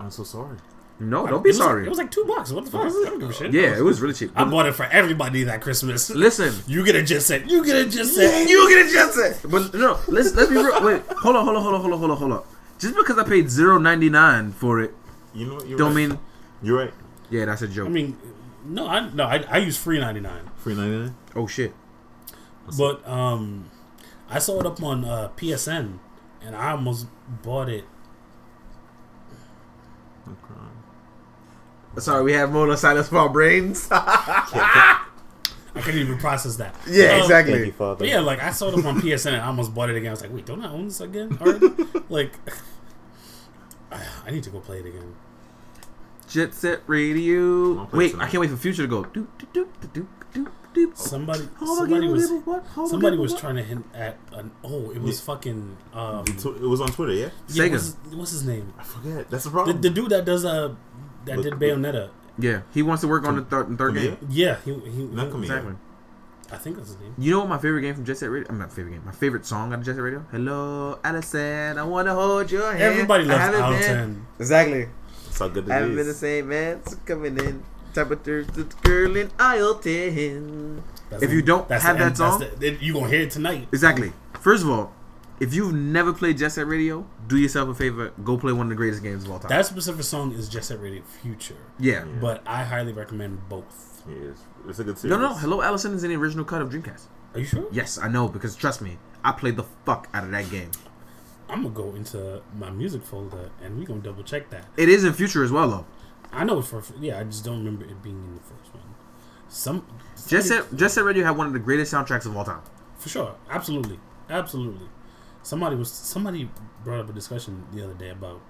I'm 0.00 0.10
so 0.10 0.24
sorry. 0.24 0.56
No, 0.98 1.26
don't 1.26 1.44
be 1.44 1.50
was 1.50 1.58
sorry. 1.58 1.82
Like, 1.82 1.86
it 1.86 1.90
was 1.90 1.98
like 1.98 2.10
two 2.10 2.24
bucks. 2.24 2.50
What 2.52 2.64
the 2.64 2.70
fuck? 2.70 2.86
I 2.86 2.88
don't 2.88 3.18
give 3.20 3.28
a 3.30 3.32
shit. 3.32 3.52
yeah, 3.52 3.76
it 3.76 3.82
was 3.82 4.00
really 4.00 4.14
cheap. 4.14 4.32
I 4.34 4.44
bought 4.44 4.66
it 4.66 4.72
for 4.74 4.84
everybody 4.86 5.44
that 5.44 5.60
Christmas. 5.60 6.08
Listen, 6.10 6.54
You 6.66 6.84
get 6.86 6.96
a 6.96 7.02
jet 7.02 7.20
set. 7.22 7.48
You 7.50 7.64
get 7.64 7.76
a 7.76 7.84
jet 7.88 8.06
set. 8.06 8.48
you 8.48 8.68
get 8.68 8.86
a 8.86 8.92
jet 8.92 9.12
set. 9.12 9.50
But 9.50 9.74
no, 9.74 9.98
let's 10.08 10.34
let's 10.34 10.48
be 10.48 10.56
real. 10.56 10.82
Wait, 10.82 11.02
hold 11.18 11.36
on, 11.36 11.44
hold 11.44 11.56
on, 11.56 11.62
hold 11.62 11.74
on, 11.74 11.80
hold 11.82 11.92
on, 11.92 11.98
hold 11.98 12.10
on, 12.10 12.16
hold 12.16 12.32
on. 12.32 12.42
Just 12.78 12.96
because 12.96 13.16
I 13.18 13.24
paid 13.24 13.48
zero 13.50 13.78
ninety 13.78 14.08
nine 14.10 14.52
for 14.52 14.80
it, 14.80 14.94
You 15.34 15.46
know 15.46 15.54
what? 15.56 15.68
You're 15.68 15.78
don't 15.78 15.94
right. 15.94 16.08
mean 16.08 16.18
you're 16.66 16.78
right. 16.78 16.94
yeah, 17.30 17.44
that's 17.46 17.62
a 17.62 17.68
joke. 17.68 17.86
I 17.86 17.90
mean, 17.90 18.16
no, 18.64 18.86
I 18.86 19.08
no, 19.10 19.24
I, 19.24 19.44
I 19.48 19.58
use 19.58 19.76
free 19.76 19.98
ninety 20.00 20.20
nine, 20.20 20.50
Free 20.56 20.74
ninety 20.74 20.96
nine. 20.98 21.14
oh 21.34 21.46
shit. 21.46 21.72
but 22.76 23.06
um, 23.08 23.70
I 24.28 24.38
saw 24.40 24.58
it 24.60 24.66
up 24.66 24.82
on 24.82 25.04
uh, 25.04 25.28
PSN, 25.36 25.98
and 26.42 26.56
I 26.56 26.72
almost 26.72 27.06
bought 27.42 27.68
it. 27.68 27.84
I'm 30.26 30.36
crying. 30.42 32.00
Sorry, 32.00 32.24
we 32.24 32.32
have 32.32 32.50
moment 32.50 32.72
of 32.72 32.78
silence 32.78 33.08
for 33.08 33.18
our 33.18 33.28
brains. 33.28 33.88
I 33.92 35.02
couldn't 35.82 36.00
even 36.00 36.18
process 36.18 36.56
that. 36.56 36.74
yeah, 36.88 37.16
Um, 37.16 37.22
exactly. 37.22 37.66
you, 37.66 37.72
But 37.78 38.00
yeah, 38.08 38.20
like 38.20 38.42
I 38.42 38.50
saw 38.50 38.68
it 38.68 38.78
up 38.78 38.84
on 38.86 39.00
PSN 39.00 39.26
and 39.34 39.42
I 39.42 39.46
almost 39.46 39.74
bought 39.74 39.90
it 39.90 39.96
again. 39.96 40.08
I 40.08 40.12
was 40.12 40.22
like, 40.22 40.32
wait, 40.32 40.46
don't 40.46 40.64
I 40.64 40.70
own 40.72 40.86
this 40.86 41.00
again 41.00 41.38
already? 41.40 41.68
like, 42.08 42.32
I 43.92 44.30
need 44.30 44.42
to 44.44 44.50
go 44.50 44.60
play 44.60 44.78
it 44.80 44.86
again. 44.86 45.14
Jet 46.28 46.54
Set 46.54 46.80
Radio. 46.86 47.84
Wait, 47.92 48.12
tonight. 48.12 48.24
I 48.26 48.28
can't 48.28 48.40
wait 48.40 48.50
for 48.50 48.56
Future 48.56 48.82
to 48.82 48.88
go. 48.88 49.04
Doop, 49.04 49.26
doop, 49.38 49.52
doop, 49.52 49.68
doop, 49.92 50.06
doop, 50.34 50.48
doop. 50.74 50.96
Somebody, 50.96 51.48
Hold 51.58 51.78
somebody 51.78 52.08
was, 52.08 52.30
what? 52.44 52.64
Hold 52.66 52.90
somebody 52.90 53.16
was 53.16 53.32
what? 53.32 53.40
trying 53.40 53.56
to 53.56 53.62
hint 53.62 53.86
at 53.94 54.18
an. 54.32 54.50
Oh, 54.64 54.90
it 54.90 55.00
was 55.00 55.20
fucking. 55.20 55.76
Um, 55.94 56.24
It 56.28 56.60
was 56.62 56.80
on 56.80 56.88
Twitter, 56.88 57.12
yeah. 57.12 57.28
yeah, 57.48 57.64
Sega. 57.64 57.70
what's, 57.72 57.96
what's 58.14 58.30
his 58.32 58.44
name? 58.44 58.72
I 58.78 58.82
forget. 58.84 59.30
That's 59.30 59.44
the 59.44 59.50
The, 59.50 59.54
problem. 59.54 59.80
the 59.80 59.90
dude 59.90 60.10
that 60.10 60.24
does 60.24 60.44
uh 60.44 60.74
that 61.24 61.36
Look- 61.38 61.44
did 61.44 61.52
Bayonetta. 61.54 62.10
Yeah, 62.38 62.62
he 62.74 62.82
wants 62.82 63.00
to 63.00 63.08
work 63.08 63.24
on 63.26 63.36
the 63.36 63.42
third, 63.42 63.78
third 63.78 63.94
game. 63.94 64.18
Yeah, 64.28 64.58
he 64.64 64.72
he. 64.74 65.04
Not 65.04 65.26
he- 65.26 65.32
come 65.32 65.42
Exactly. 65.42 65.74
I 66.52 66.56
think 66.58 66.76
that's 66.76 66.90
his 66.90 67.00
name. 67.00 67.14
You 67.18 67.32
know 67.32 67.38
what 67.40 67.48
my 67.48 67.58
favorite 67.58 67.80
game 67.80 67.94
from 67.94 68.04
Jet 68.04 68.18
Set 68.18 68.30
Radio? 68.30 68.46
I'm 68.48 68.58
not 68.58 68.70
favorite 68.72 68.92
game. 68.92 69.02
My 69.04 69.10
favorite 69.12 69.44
song 69.46 69.72
on 69.72 69.82
Jet 69.82 69.94
Set 69.96 70.02
Radio. 70.02 70.24
Hello, 70.30 70.98
Allison. 71.02 71.76
I 71.78 71.82
wanna 71.82 72.14
hold 72.14 72.52
your 72.52 72.70
hand. 72.70 72.82
Everybody 72.82 73.24
I 73.24 73.26
loves 73.28 73.40
haven't 73.40 73.62
Alton. 73.62 74.26
Exactly. 74.38 74.88
That's 75.36 75.40
how 75.40 75.48
good 75.48 75.68
it 75.68 75.72
Haven't 75.72 75.96
been 75.96 76.06
the 76.06 76.14
same 76.14 76.48
man 76.48 76.80
since 76.86 77.00
coming 77.04 77.38
in. 77.38 77.62
Temperatures 77.92 78.46
the 78.48 78.64
girl 78.82 79.16
in 79.16 79.30
aisle 79.38 79.74
ten. 79.76 80.82
That's 81.10 81.22
If 81.22 81.28
the- 81.30 81.36
you 81.36 81.42
don't 81.42 81.68
that's 81.68 81.82
have 81.84 81.98
the 81.98 82.04
that 82.04 82.16
song- 82.16 82.44
the- 82.58 82.76
you 82.80 82.94
gonna 82.94 83.08
hear 83.08 83.22
it 83.22 83.30
tonight. 83.30 83.68
Exactly. 83.72 84.12
First 84.40 84.64
of 84.64 84.70
all, 84.70 84.92
if 85.40 85.52
you've 85.54 85.74
never 85.74 86.12
played 86.14 86.38
Jet 86.38 86.50
Set 86.52 86.66
Radio, 86.66 87.06
do 87.26 87.36
yourself 87.36 87.68
a 87.68 87.74
favor. 87.74 88.12
Go 88.24 88.36
play 88.38 88.52
one 88.52 88.66
of 88.66 88.70
the 88.70 88.74
greatest 88.76 89.02
games 89.02 89.24
of 89.24 89.30
all 89.30 89.38
time. 89.38 89.48
That 89.50 89.64
specific 89.66 90.02
song 90.04 90.32
is 90.32 90.48
Jet 90.48 90.64
Set 90.64 90.80
Radio 90.80 91.02
Future, 91.22 91.56
yeah. 91.78 91.92
Yeah. 91.92 92.04
but 92.20 92.42
I 92.46 92.64
highly 92.64 92.92
recommend 92.94 93.46
both. 93.48 94.02
Yeah, 94.08 94.30
it's, 94.30 94.42
it's 94.68 94.78
a 94.78 94.84
good 94.84 94.98
series. 94.98 95.16
No, 95.16 95.20
no. 95.28 95.34
Hello, 95.34 95.60
Allison 95.62 95.92
is 95.94 96.04
in 96.04 96.10
the 96.10 96.16
original 96.16 96.44
cut 96.44 96.60
of 96.62 96.70
Dreamcast. 96.70 97.04
Are 97.34 97.40
you 97.40 97.46
sure? 97.46 97.66
Yes, 97.72 97.98
I 97.98 98.08
know 98.08 98.28
because 98.28 98.56
trust 98.56 98.80
me, 98.82 98.98
I 99.24 99.32
played 99.32 99.56
the 99.56 99.64
fuck 99.84 100.08
out 100.14 100.24
of 100.24 100.30
that 100.32 100.48
game. 100.50 100.70
I'm 101.48 101.62
gonna 101.62 101.74
go 101.74 101.94
into 101.94 102.42
my 102.58 102.70
music 102.70 103.02
folder 103.02 103.50
and 103.62 103.78
we 103.78 103.84
gonna 103.84 104.00
double 104.00 104.22
check 104.22 104.50
that. 104.50 104.66
It 104.76 104.88
is 104.88 105.04
in 105.04 105.12
future 105.12 105.44
as 105.44 105.52
well, 105.52 105.68
though. 105.68 105.86
I 106.32 106.44
know 106.44 106.60
for 106.62 106.82
yeah. 107.00 107.20
I 107.20 107.24
just 107.24 107.44
don't 107.44 107.58
remember 107.58 107.84
it 107.84 108.02
being 108.02 108.16
in 108.16 108.34
the 108.34 108.40
first 108.40 108.74
one. 108.74 108.82
Some 109.48 109.86
Jet 110.26 110.42
Set, 110.42 110.74
Jet 110.74 110.90
Set 110.90 111.04
Radio 111.04 111.24
had 111.24 111.36
one 111.36 111.46
of 111.46 111.52
the 111.52 111.58
greatest 111.60 111.92
soundtracks 111.92 112.26
of 112.26 112.36
all 112.36 112.44
time. 112.44 112.62
for 112.98 113.08
sure, 113.08 113.36
absolutely, 113.48 113.98
absolutely. 114.28 114.88
somebody 115.42 115.76
was 115.76 115.90
somebody 115.90 116.50
brought 116.82 117.00
up 117.00 117.08
a 117.08 117.12
discussion 117.12 117.64
the 117.72 117.84
other 117.84 117.94
day 117.94 118.10
about 118.10 118.40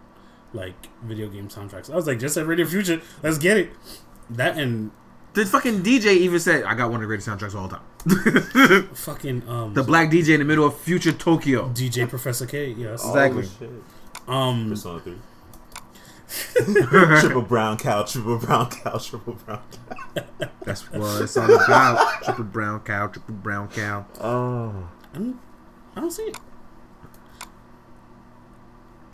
like 0.54 0.88
video 1.02 1.28
game 1.28 1.48
soundtracks. 1.48 1.90
I 1.90 1.96
was 1.96 2.06
like, 2.06 2.18
Jet 2.18 2.30
Set 2.30 2.46
Radio 2.46 2.64
Future, 2.66 3.02
let's 3.22 3.38
get 3.38 3.58
it. 3.58 3.70
That 4.30 4.56
and 4.56 4.90
The 5.36 5.44
fucking 5.44 5.82
DJ 5.82 6.16
even 6.16 6.40
said, 6.40 6.64
"I 6.64 6.74
got 6.74 6.90
one 6.90 6.94
of 6.94 7.00
the 7.02 7.06
greatest 7.08 7.28
soundtracks 7.28 7.48
of 7.48 7.56
all 7.56 7.68
time." 7.68 8.88
fucking 8.94 9.46
um 9.46 9.74
the 9.74 9.82
black 9.82 10.08
DJ 10.08 10.30
in 10.30 10.38
the 10.38 10.46
middle 10.46 10.64
of 10.64 10.78
future 10.78 11.12
Tokyo. 11.12 11.68
DJ 11.74 12.08
Professor 12.08 12.46
K. 12.46 12.68
Yes. 12.68 13.04
Exactly. 13.04 13.44
Oh, 13.44 13.50
shit. 13.58 13.70
Um. 14.26 14.70
Persona 14.70 15.00
3. 15.00 15.14
triple 17.20 17.42
brown 17.42 17.76
cow, 17.76 18.02
triple 18.04 18.38
brown 18.38 18.70
cow, 18.70 18.96
triple 18.96 19.34
brown 19.34 19.60
cow. 20.14 20.48
That's 20.64 20.90
what 20.90 21.20
it's 21.20 21.36
all 21.36 21.54
about. 21.54 22.22
triple 22.22 22.44
brown 22.44 22.80
cow, 22.80 23.08
triple 23.08 23.34
brown 23.34 23.68
cow. 23.68 24.06
Oh. 24.18 24.88
I'm, 25.12 25.38
I 25.94 26.00
don't 26.00 26.10
see 26.10 26.22
it. 26.22 26.38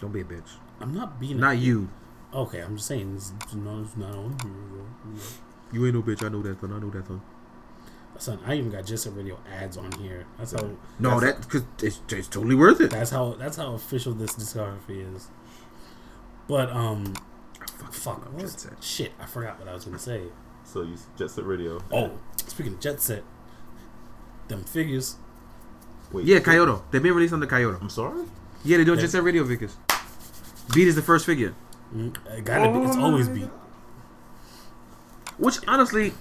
Don't 0.00 0.12
be 0.12 0.20
a 0.20 0.24
bitch. 0.24 0.52
I'm 0.80 0.94
not 0.94 1.18
being. 1.18 1.40
Not 1.40 1.58
you. 1.58 1.88
Okay, 2.32 2.60
I'm 2.60 2.76
just 2.76 2.86
saying. 2.86 3.16
It's 3.16 3.32
not, 3.54 3.82
it's 3.82 3.96
not 3.96 4.14
on 4.14 4.38
here. 4.40 5.20
You 5.72 5.86
ain't 5.86 5.94
no 5.94 6.02
bitch. 6.02 6.24
I 6.24 6.28
know 6.28 6.42
that, 6.42 6.60
son. 6.60 6.72
I 6.72 6.78
know 6.78 6.90
that, 6.90 7.06
son. 7.06 7.20
Son, 8.18 8.38
I 8.46 8.54
even 8.54 8.70
got 8.70 8.84
Jet 8.86 8.98
Set 8.98 9.16
Radio 9.16 9.38
ads 9.52 9.76
on 9.76 9.90
here. 9.92 10.26
That's 10.38 10.52
how. 10.52 10.70
No, 10.98 11.18
That's- 11.18 11.34
that 11.34 11.40
because 11.48 11.62
it's, 11.82 12.00
it's 12.12 12.28
totally 12.28 12.54
worth 12.54 12.80
it. 12.80 12.90
That's 12.90 13.10
how. 13.10 13.32
That's 13.34 13.56
how 13.56 13.74
official 13.74 14.12
this 14.12 14.34
discography 14.34 15.14
is. 15.16 15.28
But 16.46 16.70
um, 16.70 17.14
fuck. 17.90 18.24
What 18.32 18.42
was, 18.42 18.68
shit, 18.80 19.12
I 19.20 19.26
forgot 19.26 19.58
what 19.58 19.68
I 19.68 19.74
was 19.74 19.84
gonna 19.84 19.98
say. 19.98 20.22
So 20.64 20.82
you 20.82 20.96
Jet 21.18 21.30
Set 21.30 21.44
Radio. 21.46 21.80
Oh, 21.90 22.12
speaking 22.46 22.74
of 22.74 22.80
Jet 22.80 23.00
Set, 23.00 23.24
them 24.48 24.62
figures. 24.64 25.16
Wait. 26.12 26.26
Yeah, 26.26 26.38
Kaiyodo. 26.40 26.82
They've 26.90 27.02
been 27.02 27.14
released 27.14 27.32
on 27.32 27.40
the 27.40 27.46
Kaiyodo. 27.46 27.80
I'm 27.80 27.88
sorry? 27.88 28.24
Yeah, 28.64 28.76
they're 28.76 28.84
doing 28.84 28.98
Yeah. 28.98 29.06
Jet 29.06 29.10
Set 29.12 29.22
Radio 29.24 29.44
figures. 29.46 29.76
Beat 30.74 30.86
is 30.88 30.94
the 30.94 31.02
first 31.02 31.24
figure. 31.26 31.54
Mm, 31.96 32.14
It 32.38 32.44
gotta 32.44 32.70
be. 32.70 32.86
It's 32.86 32.96
always 32.96 33.28
beat. 33.28 33.48
Which 35.38 35.58
honestly, 35.66 36.12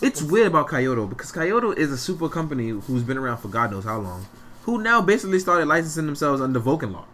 it's 0.00 0.22
weird 0.22 0.48
about 0.48 0.68
Kaiyodo 0.68 1.08
because 1.08 1.32
Kaiyodo 1.32 1.76
is 1.76 1.90
a 1.90 1.98
super 1.98 2.28
company 2.28 2.68
who's 2.70 3.02
been 3.02 3.18
around 3.18 3.38
for 3.38 3.48
God 3.48 3.70
knows 3.70 3.84
how 3.84 3.98
long, 3.98 4.26
who 4.62 4.80
now 4.82 5.00
basically 5.00 5.38
started 5.38 5.66
licensing 5.66 6.06
themselves 6.06 6.40
under 6.40 6.60
Vulcanlog. 6.60 7.04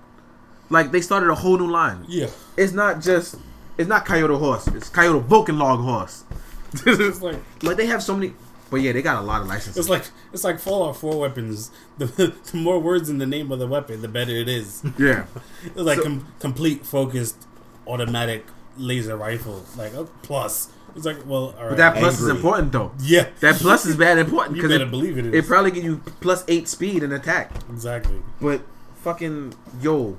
Like 0.71 0.91
they 0.91 1.01
started 1.01 1.31
a 1.31 1.35
whole 1.35 1.57
new 1.59 1.71
line. 1.71 2.05
Yeah. 2.09 2.29
It's 2.57 2.73
not 2.73 3.01
just, 3.01 3.37
it's 3.79 3.89
not 3.89 4.05
Kaiyodo 4.05 4.39
horse. 4.39 4.67
It's 4.69 4.91
Kaiyodo 4.91 5.23
Vulcan 5.25 5.59
log 5.59 5.81
horse. 5.81 6.25
Like 6.85 7.37
like 7.63 7.77
they 7.79 7.87
have 7.87 8.03
so 8.03 8.15
many, 8.15 8.35
but 8.71 8.83
yeah, 8.83 8.93
they 8.93 9.01
got 9.01 9.17
a 9.23 9.25
lot 9.25 9.41
of 9.41 9.47
licenses. 9.49 9.79
it's 9.79 9.89
like 9.89 10.05
it's 10.35 10.45
like 10.45 10.59
Fallout 10.61 10.99
Four 10.99 11.19
weapons. 11.19 11.71
The, 11.97 12.05
the 12.51 12.57
more 12.59 12.79
words 12.79 13.09
in 13.09 13.17
the 13.17 13.25
name 13.27 13.51
of 13.51 13.59
the 13.59 13.67
weapon, 13.67 14.03
the 14.03 14.09
better 14.09 14.33
it 14.33 14.51
is. 14.51 14.83
yeah, 14.99 15.25
It's 15.65 15.77
like 15.77 15.97
So- 15.97 16.03
com- 16.05 16.33
complete 16.41 16.85
focused 16.85 17.47
automatic 17.87 18.45
laser 18.79 19.17
rifle. 19.17 19.65
Like 19.77 19.93
a 19.95 20.05
plus. 20.23 20.71
It's 20.97 21.05
like 21.05 21.19
well, 21.27 21.55
all 21.59 21.63
right. 21.63 21.69
but 21.71 21.77
that 21.77 21.97
plus 21.97 22.21
is 22.21 22.29
important 22.29 22.73
though. 22.73 22.93
yeah, 23.01 23.29
That 23.41 23.57
plus 23.57 23.85
is 23.87 23.97
bad 23.97 24.19
important 24.19 24.57
because 24.57 24.71
it, 24.73 24.91
believe 24.91 25.19
it 25.19 25.27
is. 25.27 25.35
it 25.35 25.47
probably 25.47 25.71
give 25.71 25.85
you 25.85 25.99
plus 26.21 26.45
eight 26.49 26.67
speed 26.67 27.03
and 27.03 27.13
attack. 27.13 27.53
exactly. 27.71 28.19
But 28.41 28.63
fucking 29.03 29.55
yo, 29.81 30.17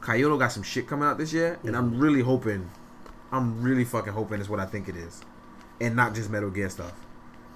Kaiyodo 0.00 0.38
got 0.38 0.52
some 0.52 0.64
shit 0.64 0.86
coming 0.88 1.06
out 1.08 1.18
this 1.18 1.32
year, 1.32 1.58
and 1.64 1.76
I'm 1.76 1.98
really 1.98 2.20
hoping, 2.20 2.68
I'm 3.30 3.62
really 3.62 3.84
fucking 3.84 4.12
hoping 4.12 4.40
it's 4.40 4.48
what 4.48 4.58
I 4.60 4.66
think 4.66 4.88
it 4.88 4.96
is, 4.96 5.22
and 5.80 5.94
not 5.94 6.14
just 6.14 6.28
Metal 6.28 6.50
Gear 6.50 6.68
stuff. 6.68 6.92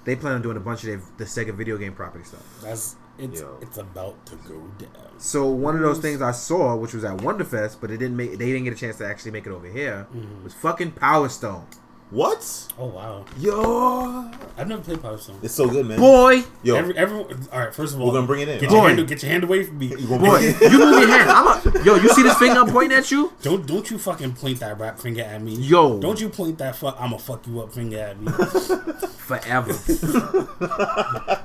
They 0.05 0.15
plan 0.15 0.33
on 0.35 0.41
doing 0.41 0.55
a 0.57 0.61
bunch 0.61 0.83
of 0.83 0.87
their, 0.87 1.01
the 1.17 1.25
Sega 1.25 1.53
video 1.53 1.77
game 1.77 1.93
property 1.93 2.23
stuff. 2.23 2.43
That's 2.63 2.95
it's 3.19 3.41
Yo. 3.41 3.57
it's 3.61 3.77
about 3.77 4.25
to 4.27 4.35
go 4.47 4.59
down. 4.77 4.91
So 5.19 5.47
one 5.47 5.75
of 5.75 5.81
those 5.81 5.99
things 5.99 6.21
I 6.21 6.31
saw, 6.31 6.75
which 6.75 6.93
was 6.93 7.03
at 7.03 7.17
Wonderfest, 7.17 7.77
but 7.81 7.89
it 7.91 7.97
didn't 7.97 8.15
make, 8.17 8.31
they 8.37 8.45
didn't 8.47 8.63
get 8.65 8.73
a 8.73 8.77
chance 8.77 8.97
to 8.99 9.07
actually 9.07 9.31
make 9.31 9.45
it 9.47 9.51
over 9.51 9.67
here, 9.67 10.07
Mm-hmm. 10.15 10.43
was 10.43 10.53
fucking 10.53 10.91
Power 10.91 11.27
Stone. 11.29 11.65
What? 12.09 12.67
Oh 12.79 12.85
wow, 12.85 13.25
Yo. 13.37 14.31
I've 14.57 14.69
never 14.69 14.81
played 14.81 15.01
Power 15.01 15.17
Stone. 15.17 15.39
It's 15.43 15.53
so 15.53 15.67
good, 15.67 15.85
man. 15.85 15.99
Boy, 15.99 16.41
Yo, 16.63 16.75
Every, 16.77 16.97
everyone, 16.97 17.47
all 17.51 17.59
right. 17.59 17.75
First 17.75 17.95
of 17.95 17.99
all, 17.99 18.07
we're 18.07 18.13
going 18.13 18.23
to 18.23 18.27
bring 18.27 18.41
it 18.43 18.47
in. 18.47 18.59
Get 18.61 18.69
Boy. 18.69 18.75
your, 18.75 18.87
hand, 18.87 19.07
get 19.09 19.21
your 19.21 19.31
hand 19.31 19.43
away 19.43 19.63
from 19.63 19.77
me. 19.77 19.87
You 19.97 20.07
gonna 20.07 20.19
boy, 20.19 20.37
bring 20.37 20.55
it 20.55 20.61
in? 20.61 20.71
you 20.71 20.79
move 20.79 20.99
your 21.01 21.09
hand. 21.09 21.29
I'm 21.29 21.47
a, 21.47 21.83
yo, 21.83 21.95
you 21.95 22.07
see 22.09 22.23
this 22.23 22.37
finger 22.37 22.61
I'm 22.61 22.69
pointing 22.69 22.97
at 22.97 23.11
you? 23.11 23.33
Don't 23.41 23.67
don't 23.67 23.91
you 23.91 23.97
fucking 23.97 24.35
point 24.35 24.61
that 24.61 24.79
rap 24.79 24.99
finger 24.99 25.21
at 25.21 25.41
me. 25.41 25.55
Yo. 25.55 25.99
Don't 25.99 26.19
you 26.21 26.29
point 26.29 26.57
that 26.59 26.77
fuck 26.77 26.95
I'ma 26.97 27.17
fuck 27.17 27.45
you 27.45 27.61
up 27.61 27.73
finger 27.73 27.99
at 27.99 28.21
me. 28.21 28.31
Forever. 29.27 29.73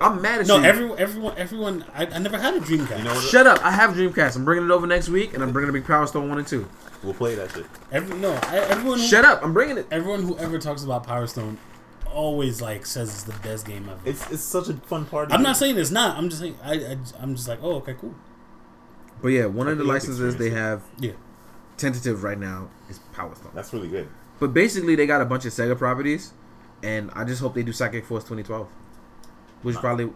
I'm 0.01 0.23
mad 0.23 0.43
at 0.43 0.47
no, 0.47 0.59
you. 0.59 0.65
everyone 0.65 0.99
everyone 0.99 1.35
everyone 1.37 1.85
I, 1.93 2.07
I 2.07 2.19
never 2.19 2.39
had 2.39 2.55
a 2.55 2.61
Dreamcast. 2.61 2.99
You 2.99 3.05
know 3.05 3.15
what? 3.15 3.25
Shut 3.25 3.49
up! 3.49 3.65
I 3.65 3.73
have 3.73 3.95
Dreamcast. 3.95 4.37
I'm 4.37 4.45
bringing 4.45 4.67
it 4.67 4.71
over 4.71 4.87
next 4.87 5.09
week, 5.09 5.35
and 5.35 5.43
I'm 5.43 5.51
bringing 5.53 5.71
a 5.71 5.73
big 5.73 5.85
Power 5.85 6.07
Stone 6.07 6.29
one 6.29 6.39
and 6.39 6.47
two. 6.47 6.69
We'll 7.03 7.14
play 7.14 7.34
that 7.34 7.50
shit. 7.50 7.66
Every 7.90 8.16
no, 8.18 8.32
I, 8.44 8.59
everyone 8.59 8.98
who, 8.98 9.05
Shut 9.07 9.24
up! 9.24 9.42
I'm 9.42 9.53
bringing 9.53 9.78
it. 9.78 9.86
everyone 9.90 10.22
who 10.22 10.38
ever 10.38 10.59
talks 10.59 10.84
about 10.84 11.05
Power 11.05 11.26
Stone 11.26 11.59
always 12.12 12.61
like 12.61 12.86
says 12.86 13.09
it's 13.09 13.22
the 13.24 13.32
best 13.46 13.66
game 13.66 13.88
ever. 13.88 14.00
It's 14.05 14.30
it's 14.30 14.42
such 14.42 14.68
a 14.68 14.74
fun 14.74 15.07
party. 15.07 15.32
I'm 15.32 15.42
not 15.42 15.57
saying 15.57 15.78
it's 15.78 15.90
not. 15.90 16.16
I'm 16.16 16.28
just 16.28 16.40
saying 16.40 16.57
I, 16.62 16.74
I 16.74 16.96
I'm 17.20 17.34
just 17.34 17.48
like 17.48 17.59
oh 17.62 17.76
okay 17.76 17.94
cool 17.94 18.14
But 19.20 19.28
yeah, 19.28 19.46
one 19.46 19.66
of 19.68 19.78
the 19.78 19.84
think 19.84 19.88
you 19.88 19.92
have 19.94 20.03
to 20.03 20.09
licenses 20.09 20.36
they 20.36 20.50
have 20.50 20.82
yeah 20.98 21.12
tentative 21.76 22.22
right 22.22 22.38
now 22.38 22.70
is 22.88 22.98
Power 23.12 23.34
Stone. 23.34 23.53
That's 23.55 23.72
really 23.72 23.88
good. 23.88 24.09
But 24.38 24.55
basically, 24.55 24.94
they 24.94 25.07
got 25.07 25.20
a 25.20 25.24
bunch 25.24 25.44
of 25.44 25.53
Sega 25.53 25.76
properties, 25.76 26.32
and 26.82 27.11
I 27.14 27.24
just 27.24 27.40
hope 27.40 27.55
they 27.55 27.62
do 27.62 27.72
Psychic 27.72 28.05
Force 28.05 28.24
2012, 28.24 28.68
which 29.62 29.74
is 29.74 29.80
probably 29.80 30.11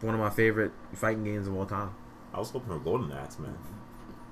one 0.00 0.14
of 0.14 0.20
my 0.20 0.30
favorite 0.30 0.72
fighting 0.94 1.24
games 1.24 1.46
of 1.46 1.56
all 1.56 1.66
time. 1.66 1.94
I 2.34 2.38
was 2.38 2.50
hoping 2.50 2.68
for 2.68 2.78
Golden 2.78 3.12
Axe, 3.12 3.38
man. 3.38 3.56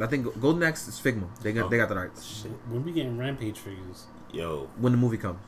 I 0.00 0.06
think 0.06 0.40
Golden 0.40 0.62
Axe 0.62 0.88
is 0.88 0.98
Figma. 1.00 1.26
They 1.42 1.52
got 1.52 1.70
they 1.70 1.76
got 1.76 1.88
the 1.88 1.96
rights. 1.96 2.24
Shit. 2.42 2.50
when 2.68 2.84
we 2.84 2.92
getting 2.92 3.16
Rampage 3.18 3.58
figures 3.58 4.06
Yo, 4.32 4.68
When 4.78 4.92
the 4.92 4.98
movie 4.98 5.16
comes, 5.18 5.38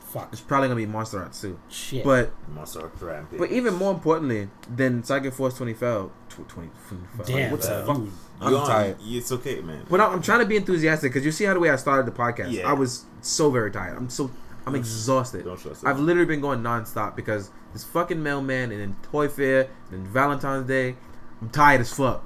fuck 0.00 0.28
it's 0.32 0.40
probably 0.40 0.68
gonna 0.68 0.76
be 0.78 0.86
Monster 0.86 1.20
Arts 1.20 1.40
too. 1.40 1.58
shit 1.68 2.04
But 2.04 2.30
Monster 2.48 2.82
Arts 2.82 3.02
Rampage. 3.02 3.38
but 3.38 3.50
even 3.50 3.74
more 3.74 3.92
importantly 3.92 4.48
than 4.74 5.02
Psychic 5.02 5.34
Force 5.34 5.54
2012, 5.54 6.10
tw- 6.28 6.48
20, 6.48 6.68
2012 6.88 7.26
damn 7.26 7.50
what 7.50 7.62
the 7.62 7.74
uh, 7.74 7.86
fuck? 7.86 7.96
I'm 8.40 8.50
You 8.52 8.58
on- 8.58 8.66
tired. 8.66 8.96
It's 9.00 9.32
okay, 9.32 9.60
man. 9.60 9.84
But 9.90 10.00
I'm, 10.00 10.12
I'm 10.12 10.22
trying 10.22 10.40
to 10.40 10.46
be 10.46 10.56
enthusiastic 10.56 11.12
because 11.12 11.24
you 11.24 11.32
see 11.32 11.44
how 11.44 11.54
the 11.54 11.60
way 11.60 11.70
I 11.70 11.76
started 11.76 12.06
the 12.06 12.16
podcast. 12.16 12.52
Yeah. 12.52 12.68
I 12.68 12.74
was 12.74 13.04
so 13.22 13.50
very 13.50 13.70
tired. 13.72 13.96
I'm 13.96 14.08
so 14.10 14.30
I'm 14.66 14.74
exhausted. 14.74 15.44
Don't 15.44 15.58
stress 15.58 15.82
I've 15.84 15.98
literally 16.00 16.26
been 16.26 16.40
going 16.40 16.60
nonstop 16.60 17.14
because 17.16 17.50
this 17.72 17.82
fucking 17.84 18.22
mailman 18.22 18.72
and 18.72 18.80
then 18.80 18.96
Toy 19.10 19.28
Fair 19.28 19.62
and 19.90 20.04
then 20.04 20.06
Valentine's 20.06 20.66
Day. 20.66 20.96
I'm 21.40 21.50
tired 21.50 21.80
as 21.80 21.92
fuck. 21.92 22.24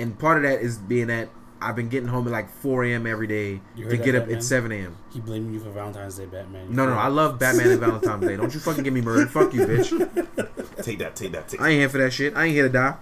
And 0.00 0.18
part 0.18 0.38
of 0.38 0.42
that 0.44 0.60
is 0.60 0.78
being 0.78 1.08
that 1.08 1.28
I've 1.62 1.76
been 1.76 1.88
getting 1.90 2.08
home 2.08 2.26
at 2.26 2.32
like 2.32 2.50
4 2.50 2.84
a.m. 2.84 3.06
every 3.06 3.26
day 3.26 3.60
to 3.76 3.96
get 3.98 4.12
that, 4.12 4.14
up 4.14 4.22
Batman? 4.22 4.36
at 4.38 4.42
7 4.44 4.72
a.m. 4.72 4.96
he 5.12 5.20
blaming 5.20 5.52
you 5.52 5.60
for 5.60 5.70
Valentine's 5.70 6.16
Day 6.16 6.24
Batman 6.26 6.74
No, 6.74 6.86
no, 6.86 6.94
I 6.94 7.08
love 7.08 7.38
Batman 7.38 7.70
and 7.72 7.80
Valentine's 7.86 8.26
Day. 8.26 8.36
Don't 8.36 8.52
you 8.54 8.60
fucking 8.60 8.82
get 8.82 8.92
me 8.94 9.02
murdered. 9.02 9.30
Fuck 9.30 9.52
you, 9.52 9.66
bitch. 9.66 9.90
Take 10.82 10.98
that, 11.00 11.14
take 11.16 11.32
that, 11.32 11.48
take 11.48 11.60
that. 11.60 11.66
I 11.66 11.70
ain't 11.70 11.80
here 11.80 11.88
for 11.90 11.98
that 11.98 12.12
shit. 12.12 12.34
I 12.34 12.44
ain't 12.46 12.54
here 12.54 12.62
to 12.66 12.72
die. 12.72 12.94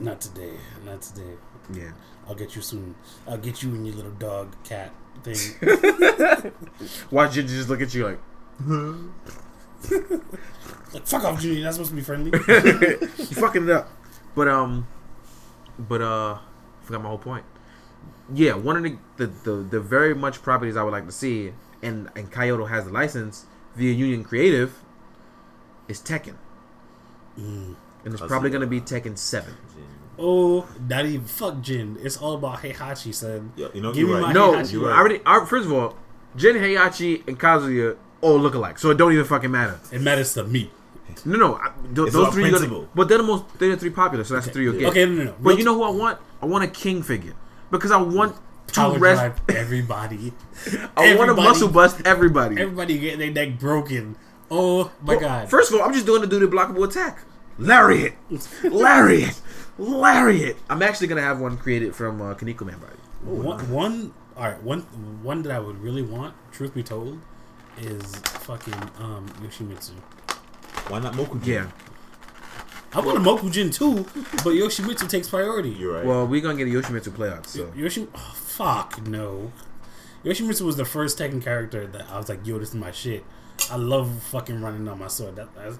not 0.00 0.20
today 0.20 0.52
not 0.84 1.00
today 1.02 1.34
Yeah. 1.72 1.92
I'll 2.28 2.34
get 2.34 2.54
you 2.56 2.62
soon 2.62 2.94
I'll 3.26 3.38
get 3.38 3.62
you 3.62 3.70
and 3.70 3.86
your 3.86 3.96
little 3.96 4.10
dog 4.12 4.54
cat 4.64 4.92
thing 5.22 5.36
Watch 7.10 7.32
Ginger 7.34 7.54
just 7.54 7.68
look 7.68 7.80
at 7.80 7.94
you 7.94 8.04
like, 8.06 8.18
like 10.92 11.06
fuck 11.06 11.24
off 11.24 11.40
Junior 11.40 11.62
Not 11.64 11.74
supposed 11.74 11.90
to 11.90 11.96
be 11.96 12.02
friendly 12.02 12.30
you 12.48 13.24
fucking 13.36 13.64
it 13.64 13.70
up. 13.70 13.88
But 14.34 14.48
um, 14.48 14.86
but 15.78 16.00
uh, 16.02 16.38
forgot 16.82 17.02
my 17.02 17.08
whole 17.08 17.18
point. 17.18 17.44
Yeah, 18.32 18.54
one 18.54 18.76
of 18.76 18.82
the 18.82 18.96
the, 19.16 19.26
the 19.44 19.52
the 19.70 19.80
very 19.80 20.14
much 20.14 20.42
properties 20.42 20.76
I 20.76 20.82
would 20.82 20.92
like 20.92 21.06
to 21.06 21.12
see, 21.12 21.52
and 21.82 22.08
and 22.16 22.30
Kaiyodo 22.30 22.68
has 22.68 22.84
the 22.84 22.90
license 22.92 23.46
via 23.76 23.92
Union 23.92 24.24
Creative, 24.24 24.74
is 25.88 26.00
Tekken, 26.00 26.34
Mm. 27.38 27.76
and 28.04 28.12
it's 28.14 28.22
probably 28.22 28.50
gonna 28.50 28.66
be 28.66 28.80
Tekken 28.80 29.16
Seven. 29.16 29.54
Oh, 30.18 30.66
not 30.88 31.06
even 31.06 31.24
fuck 31.26 31.60
Jin. 31.62 31.96
It's 32.02 32.16
all 32.16 32.34
about 32.34 32.58
Heihachi, 32.62 33.14
son. 33.14 33.52
Yo, 33.56 33.70
you 33.72 33.80
know, 33.80 33.92
Give 33.92 34.08
you're 34.08 34.16
me 34.18 34.24
right. 34.24 34.26
my 34.28 34.32
No, 34.32 34.52
Heihachi. 34.54 34.72
you're 34.72 34.92
I 34.92 34.98
already. 34.98 35.20
I, 35.24 35.44
first 35.44 35.66
of 35.66 35.72
all, 35.72 35.96
Jin 36.36 36.56
Heihachi 36.56 37.26
and 37.28 37.38
Kazuya 37.38 37.96
all 38.20 38.36
look 38.38 38.54
alike, 38.54 38.78
so 38.80 38.90
it 38.90 38.96
don't 38.98 39.12
even 39.12 39.24
fucking 39.24 39.50
matter. 39.50 39.78
It 39.92 40.00
matters 40.02 40.34
to 40.34 40.42
me. 40.44 40.70
No, 41.26 41.36
no, 41.38 41.54
I, 41.56 41.70
th- 41.94 42.12
those 42.12 42.32
three. 42.34 42.48
Principle. 42.50 42.88
but 42.94 43.08
they're 43.08 43.18
the 43.18 43.24
most. 43.24 43.44
They're 43.58 43.70
the 43.70 43.76
three 43.76 43.90
popular, 43.90 44.24
so 44.24 44.34
that's 44.34 44.46
the 44.46 44.52
three 44.52 44.64
you'll 44.64 44.74
get. 44.78 44.90
Okay, 44.90 45.04
no, 45.06 45.12
no, 45.12 45.24
no. 45.24 45.34
But 45.40 45.48
Real 45.50 45.58
you 45.58 45.64
know 45.64 45.74
who 45.74 45.82
I 45.84 45.90
want? 45.90 46.18
I 46.42 46.46
want 46.46 46.64
a 46.64 46.68
king 46.68 47.02
figure 47.02 47.34
because 47.70 47.90
I 47.90 47.96
want 48.00 48.36
to 48.68 48.74
Power 48.74 48.98
rest. 48.98 49.20
drive 49.20 49.56
everybody. 49.56 50.32
I 50.96 51.14
want 51.16 51.28
to 51.30 51.34
muscle 51.34 51.68
bust 51.68 52.00
everybody. 52.04 52.60
Everybody 52.60 52.98
getting 52.98 53.18
their 53.18 53.30
neck 53.30 53.58
broken. 53.58 54.16
Oh 54.50 54.90
my 55.02 55.14
Well, 55.14 55.20
god. 55.20 55.50
First 55.50 55.72
of 55.72 55.78
all, 55.80 55.86
I'm 55.86 55.92
just 55.92 56.06
doing 56.06 56.20
to 56.22 56.26
do 56.28 56.38
the 56.38 56.46
blockable 56.46 56.88
attack. 56.88 57.22
Lariat, 57.58 58.14
lariat, 58.64 59.40
lariat. 59.78 60.56
I'm 60.70 60.82
actually 60.82 61.08
gonna 61.08 61.22
have 61.22 61.40
one 61.40 61.56
created 61.56 61.94
from 61.94 62.20
uh, 62.22 62.34
Kaneko 62.34 62.64
Man 62.66 62.78
Body. 62.78 62.92
one, 63.24 63.70
one, 63.70 64.14
all 64.36 64.44
right. 64.44 64.62
One, 64.62 64.82
one 65.22 65.42
that 65.42 65.52
I 65.52 65.58
would 65.58 65.82
really 65.82 66.02
want. 66.02 66.34
Truth 66.52 66.74
be 66.74 66.82
told, 66.82 67.18
is 67.78 68.14
fucking 68.16 68.74
um 69.00 69.26
Yoshimitsu. 69.42 69.90
Why 70.88 70.98
not 71.00 71.14
Mokujin? 71.14 71.46
Yeah, 71.46 71.70
I 72.94 73.00
want 73.00 73.18
a 73.18 73.20
Mokujin 73.20 73.72
too, 73.72 74.04
but 74.44 74.54
Yoshimitsu 74.54 75.08
takes 75.08 75.28
priority. 75.28 75.70
You're 75.70 75.94
right. 75.94 76.04
Well, 76.04 76.26
we're 76.26 76.40
gonna 76.40 76.56
get 76.56 76.66
a 76.68 76.70
Yoshimitsu 76.70 77.10
playout. 77.10 77.46
So 77.46 77.70
Yoshi, 77.76 78.08
oh, 78.14 78.32
fuck 78.34 79.00
no. 79.06 79.52
Yoshimitsu 80.24 80.62
was 80.62 80.76
the 80.76 80.84
first 80.84 81.18
Tekken 81.18 81.42
character 81.42 81.86
that 81.86 82.08
I 82.10 82.16
was 82.18 82.28
like, 82.28 82.46
yo, 82.46 82.58
this 82.58 82.70
is 82.70 82.74
my 82.74 82.90
shit. 82.90 83.24
I 83.70 83.76
love 83.76 84.22
fucking 84.24 84.60
running 84.60 84.88
on 84.88 84.98
my 84.98 85.08
sword. 85.08 85.36
That, 85.36 85.54
that's, 85.54 85.78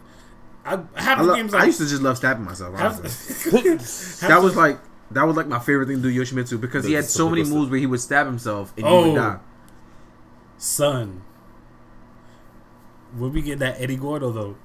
I 0.65 0.79
half 1.01 1.19
I, 1.19 1.23
lo- 1.23 1.35
games 1.37 1.55
I 1.55 1.59
like, 1.59 1.67
used 1.67 1.79
to 1.81 1.87
just 1.87 2.03
love 2.03 2.17
stabbing 2.19 2.45
myself. 2.45 2.77
half, 2.77 2.99
Honestly. 2.99 3.61
that 4.29 4.41
was 4.43 4.57
like 4.57 4.79
that 5.13 5.23
was 5.27 5.37
like 5.37 5.47
my 5.47 5.59
favorite 5.59 5.87
thing 5.87 6.03
to 6.03 6.13
do 6.13 6.21
Yoshimitsu 6.23 6.61
because 6.61 6.85
he 6.85 6.93
had 6.93 7.07
so 7.07 7.31
many 7.31 7.43
moves 7.45 7.71
where 7.71 7.81
he 7.81 7.87
would 7.87 8.01
stab 8.01 8.27
himself 8.27 8.75
and 8.77 8.87
he 8.87 8.93
Oh. 8.93 9.09
would 9.09 9.17
die. 9.17 9.39
son. 10.59 11.23
Will 13.17 13.31
we 13.31 13.41
get 13.41 13.59
that 13.61 13.81
Eddie 13.81 13.97
Gordo 13.97 14.31
though? 14.31 14.57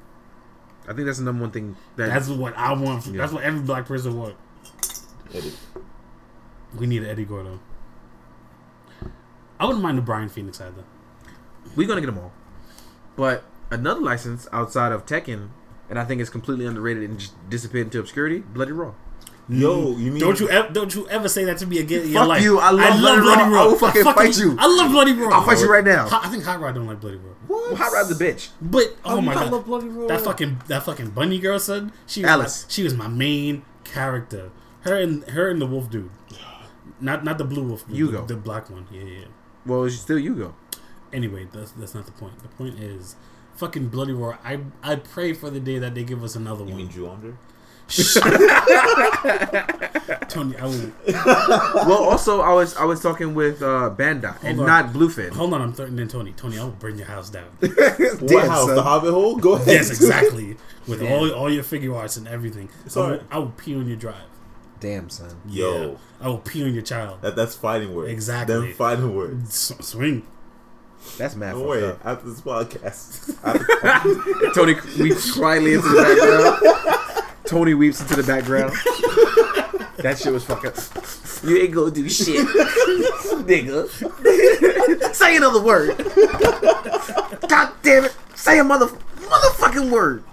I 0.88 0.93
think 0.93 1.05
that's 1.05 1.18
the 1.19 1.23
number 1.23 1.41
one 1.41 1.51
thing 1.51 1.76
that 1.95 2.07
That's 2.10 2.27
what 2.27 2.57
I 2.57 2.73
want. 2.73 3.05
Yeah. 3.07 3.18
That's 3.18 3.31
what 3.31 3.43
every 3.43 3.61
black 3.61 3.85
person 3.85 4.18
wants. 4.18 5.05
Eddie. 5.34 5.53
We 6.77 6.88
need 6.88 7.03
Eddie 7.03 7.26
Gordo. 7.26 7.60
I 9.60 9.65
wouldn't 9.65 9.84
mind 9.84 9.97
the 9.97 10.01
Brian 10.01 10.30
Phoenix 10.30 10.60
either. 10.60 10.84
we're 11.76 11.88
gonna 11.88 12.01
get 12.01 12.07
them 12.07 12.18
all. 12.18 12.34
But 13.15 13.43
another 13.72 14.01
license 14.01 14.47
outside 14.51 14.91
of 14.91 15.05
Tekken, 15.05 15.49
and 15.89 15.97
I 15.99 16.03
think 16.05 16.19
it's 16.19 16.30
completely 16.30 16.65
underrated 16.65 17.10
and 17.10 17.19
just 17.19 17.34
disappeared 17.49 17.88
into 17.88 17.99
obscurity. 17.99 18.39
Bloody 18.39 18.72
Roar. 18.72 18.95
Yo, 19.49 19.98
you 19.98 20.11
mean 20.11 20.20
Don't 20.20 20.40
you 20.40 20.49
ever 20.49 20.72
don't 20.72 20.95
you 20.95 21.07
ever 21.10 21.28
say 21.28 21.44
that 21.45 21.57
to 21.57 21.65
me 21.68 21.80
again 21.80 22.03
in 22.03 22.10
your 22.11 22.22
Fuck 22.22 22.30
life? 22.30 22.44
you, 22.44 22.60
I 22.60 22.70
love 22.72 22.99
Bloody 22.99 23.44
Roar. 23.52 23.60
I 23.60 23.65
will 23.65 23.76
fucking 23.78 24.03
fight 24.03 24.38
you. 24.38 24.56
I 24.57 24.68
love 24.68 24.91
Bloody 24.91 25.14
Roar. 25.14 25.34
I'll 25.34 25.44
fight 25.44 25.60
you 25.60 25.70
right 25.70 25.84
now. 25.84 26.07
I 26.11 26.30
think 26.30 26.44
Hot 26.45 26.61
Rod 26.61 26.76
don't 26.76 26.88
like 26.88 27.02
Bloody 27.02 27.18
Roar. 27.18 27.36
What? 27.48 27.68
Well, 27.68 27.76
Hot 27.76 27.91
Rod's 27.91 28.11
a 28.11 28.24
bitch. 28.24 28.49
But 28.61 28.95
oh 29.03 29.15
How 29.15 29.22
my 29.22 29.34
you 29.34 29.40
not 29.40 29.44
god, 29.45 29.52
love 29.53 29.65
Bloody 29.65 29.88
Roar? 29.90 30.07
that 30.07 30.22
fucking 30.22 30.61
that 30.68 30.84
fucking 30.84 31.10
bunny 31.10 31.40
girl 31.40 31.60
son. 31.60 31.91
She 32.07 32.22
was 32.22 32.30
Alice. 32.30 32.64
My, 32.65 32.70
she 32.72 32.84
was 32.84 32.94
my 32.94 33.07
main 33.07 33.64
character. 33.84 34.52
Her 34.82 34.98
and 34.98 35.24
her 35.26 35.49
and 35.49 35.61
the 35.61 35.65
wolf 35.68 35.90
dude. 35.90 36.10
Not 37.02 37.26
not 37.26 37.38
the 37.38 37.44
blue 37.44 37.64
wolf. 37.64 37.86
The, 37.86 37.95
Yugo. 37.95 38.26
the, 38.26 38.38
black 38.38 38.70
one. 38.70 38.88
Yeah, 38.91 39.02
yeah. 39.02 39.20
yeah. 39.20 39.26
Well, 39.65 39.84
it's 39.84 39.95
still 39.99 40.18
Yugo. 40.18 40.53
Anyway, 41.11 41.48
that's 41.52 41.72
that's 41.72 41.94
not 41.94 42.06
the 42.06 42.14
point. 42.14 42.40
The 42.41 42.48
point 42.48 42.80
is, 42.80 43.18
fucking 43.56 43.90
Bloody 43.90 44.14
Roar. 44.14 44.40
I 44.44 44.60
I 44.82 44.95
pray 44.95 45.34
for 45.34 45.49
the 45.49 45.60
day 45.60 45.80
that 45.80 45.95
they 45.95 46.03
give 46.03 46.24
us 46.24 46.36
another 46.38 46.64
You 46.64 46.70
one. 46.72 46.80
You 46.80 46.86
mean 46.86 46.90
Jew 46.90 47.10
under? 47.10 47.38
Tony, 50.30 50.55
I 50.57 50.65
will. 50.65 50.91
well, 51.88 52.03
also 52.03 52.41
I 52.41 52.53
was 52.53 52.76
I 52.76 52.85
was 52.85 53.01
talking 53.01 53.34
with 53.35 53.61
uh, 53.61 53.93
Bandai 53.95 54.35
and 54.43 54.60
on. 54.60 54.65
not 54.65 54.93
Bluefin. 54.93 55.30
Hold 55.31 55.53
on, 55.53 55.61
I'm 55.61 55.73
threatening 55.73 56.07
Tony. 56.07 56.34
Tony, 56.34 56.57
I 56.57 56.64
will 56.64 56.72
burn 56.72 56.97
your 56.97 57.07
house 57.07 57.30
down. 57.30 57.45
What 57.60 57.77
Damn, 58.27 58.49
house? 58.49 58.65
son. 58.68 58.76
The 58.76 58.84
Hobbit 58.84 59.11
hole? 59.11 59.35
Go 59.35 59.53
ahead. 59.53 59.68
yes, 59.68 59.89
exactly. 59.89 60.55
With 60.88 61.01
all 61.03 61.31
all 61.34 61.51
your 61.51 61.64
Figuarts 61.64 62.18
and 62.18 62.27
everything. 62.27 62.69
I 62.69 62.84
will, 62.84 62.89
Sorry. 62.89 63.19
I 63.31 63.38
will 63.39 63.53
pee 63.55 63.76
on 63.76 63.88
your 63.88 63.97
drive. 63.97 64.23
Damn 64.80 65.10
son. 65.10 65.35
Yo. 65.47 65.91
Yeah. 65.91 65.97
I 66.22 66.27
will 66.30 66.39
pee 66.39 66.64
on 66.64 66.73
your 66.73 66.84
child. 66.84 67.22
That, 67.22 67.35
that's 67.35 67.55
fighting 67.55 67.93
words. 67.93 68.11
Exactly. 68.11 68.55
Them 68.55 68.73
fighting 68.73 69.15
words. 69.15 69.72
S- 69.72 69.85
swing. 69.88 70.26
That's 71.18 71.35
mad. 71.35 71.53
Don't 71.53 71.68
worry. 71.68 71.85
up. 71.85 71.99
After 72.05 72.30
this 72.30 72.39
podcast, 72.41 73.38
after, 73.43 74.51
Tony 74.53 74.76
weeps 74.99 75.31
quietly 75.38 75.73
into 75.73 75.88
the 75.89 76.01
background. 76.01 76.99
Tony 77.45 77.74
weeps 77.74 78.02
into 78.02 78.15
the 78.15 78.24
background. 78.24 78.74
That 79.98 80.18
shit 80.18 80.34
was 80.34 80.44
fucking. 80.44 80.72
You 81.48 81.57
ain't 81.61 81.74
gonna 81.74 81.91
do 81.91 82.10
shit, 82.10 82.45
nigga. 83.45 83.88
Say 85.15 85.38
another 85.38 85.61
word. 85.61 85.95
God 87.48 87.72
damn 87.84 88.06
it! 88.06 88.15
Say 88.36 88.60
a 88.60 88.64
mother 88.64 88.88
motherfucking 88.88 89.91
word. 89.91 90.24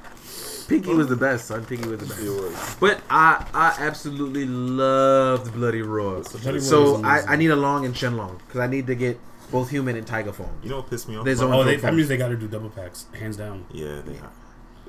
Pinky 0.67 0.93
was 0.95 1.09
the 1.09 1.15
best, 1.15 1.45
son. 1.47 1.65
Pinky 1.67 1.89
was 1.89 2.01
the 2.01 2.07
best. 2.07 2.21
It 2.21 2.31
was. 2.31 2.77
But 2.81 3.03
I 3.11 3.47
I 3.53 3.77
absolutely 3.79 4.47
loved 4.47 5.53
Bloody 5.53 5.83
Roar. 5.83 6.23
Bloody 6.23 6.51
Roar 6.53 6.61
So 6.61 7.05
I. 7.05 7.21
I 7.29 7.37
need 7.37 7.51
a 7.51 7.57
long 7.57 7.85
and 7.85 7.95
Shenlong 7.95 8.39
because 8.39 8.61
I 8.61 8.67
need 8.67 8.87
to 8.89 8.95
get 8.95 9.21
both 9.53 9.69
human 9.71 9.95
and 9.97 10.07
tiger 10.07 10.33
form. 10.33 10.51
You 10.63 10.71
know 10.71 10.77
what 10.79 10.91
pissed 10.91 11.07
me 11.09 11.17
off? 11.17 11.25
There's 11.27 11.43
Oh, 11.43 11.63
they, 11.65 11.77
that 11.77 11.95
means 11.95 12.09
they 12.09 12.17
got 12.17 12.29
to 12.29 12.37
do 12.37 12.49
double 12.49 12.71
packs, 12.71 13.07
hands 13.17 13.37
down. 13.37 13.67
yeah, 13.71 14.01
they 14.05 14.17
are. 14.19 14.33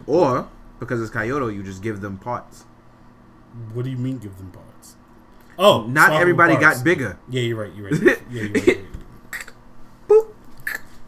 Or 0.08 0.48
because 0.82 1.00
it's 1.02 1.12
Kaiyodo, 1.12 1.54
you 1.54 1.64
just 1.64 1.82
give 1.82 2.02
them 2.02 2.18
parts. 2.18 2.66
What 3.74 3.86
do 3.86 3.92
you 3.92 3.98
mean 3.98 4.18
give 4.18 4.36
them 4.38 4.50
parts? 4.52 4.96
Oh, 5.58 5.84
Not 5.88 6.12
everybody 6.14 6.56
parts. 6.56 6.78
got 6.80 6.84
bigger. 6.84 7.18
Yeah, 7.30 7.42
you're 7.44 7.58
right. 7.62 7.74
You're 7.74 7.90
right. 7.92 8.02
Yeah, 8.02 8.16
you're 8.32 8.50
right. 8.52 8.66
You're 8.68 8.76
right. 8.76 8.86
Boop, 10.10 10.28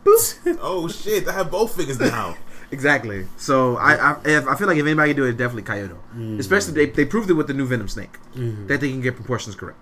boop. 0.06 0.58
Oh 0.62 0.88
shit! 0.88 1.28
I 1.28 1.34
have 1.34 1.50
both 1.52 1.76
figures 1.76 2.00
now. 2.00 2.36
exactly. 2.72 3.26
So 3.38 3.78
I 3.78 3.96
I, 3.96 4.22
if, 4.26 4.48
I 4.48 4.56
feel 4.56 4.68
like 4.68 4.78
if 4.78 4.86
anybody 4.86 5.10
can 5.10 5.18
do 5.18 5.26
it, 5.26 5.30
it's 5.30 5.38
definitely 5.38 5.64
Kyoto. 5.64 5.98
Mm. 6.16 6.40
Especially 6.40 6.74
they, 6.74 6.86
they 6.92 7.06
proved 7.06 7.30
it 7.30 7.34
with 7.34 7.48
the 7.48 7.54
new 7.54 7.66
Venom 7.66 7.88
Snake 7.88 8.18
Mhm. 8.36 8.68
that 8.68 8.80
they 8.82 8.92
can 8.92 9.02
get 9.02 9.16
proportions 9.16 9.56
correct. 9.56 9.80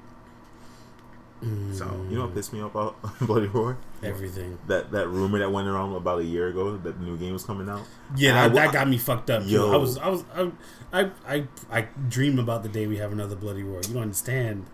So 1.41 1.47
mm. 1.47 2.09
You 2.11 2.17
know 2.17 2.25
what 2.25 2.35
pissed 2.35 2.53
me 2.53 2.61
off 2.61 2.71
about 2.75 2.95
Bloody 3.21 3.47
Roar? 3.47 3.77
Everything. 4.03 4.59
That 4.67 4.91
that 4.91 5.07
rumor 5.07 5.39
that 5.39 5.51
went 5.51 5.67
around 5.67 5.95
about 5.95 6.19
a 6.19 6.23
year 6.23 6.49
ago 6.49 6.77
that 6.77 6.99
the 6.99 7.03
new 7.05 7.17
game 7.17 7.33
was 7.33 7.43
coming 7.43 7.67
out. 7.67 7.81
Yeah, 8.15 8.33
that, 8.33 8.51
wa- 8.53 8.61
that 8.61 8.73
got 8.73 8.87
me 8.87 8.97
fucked 8.99 9.29
up. 9.31 9.43
Yo. 9.45 9.73
I 9.73 9.77
was, 9.77 9.97
I 9.97 10.09
was, 10.09 10.23
I, 10.35 10.51
I, 10.93 11.09
I, 11.27 11.47
I 11.71 11.81
dream 12.09 12.37
about 12.37 12.61
the 12.63 12.69
day 12.69 12.85
we 12.85 12.97
have 12.97 13.11
another 13.11 13.35
Bloody 13.35 13.63
Roar. 13.63 13.81
You 13.87 13.93
don't 13.95 14.03
understand. 14.03 14.65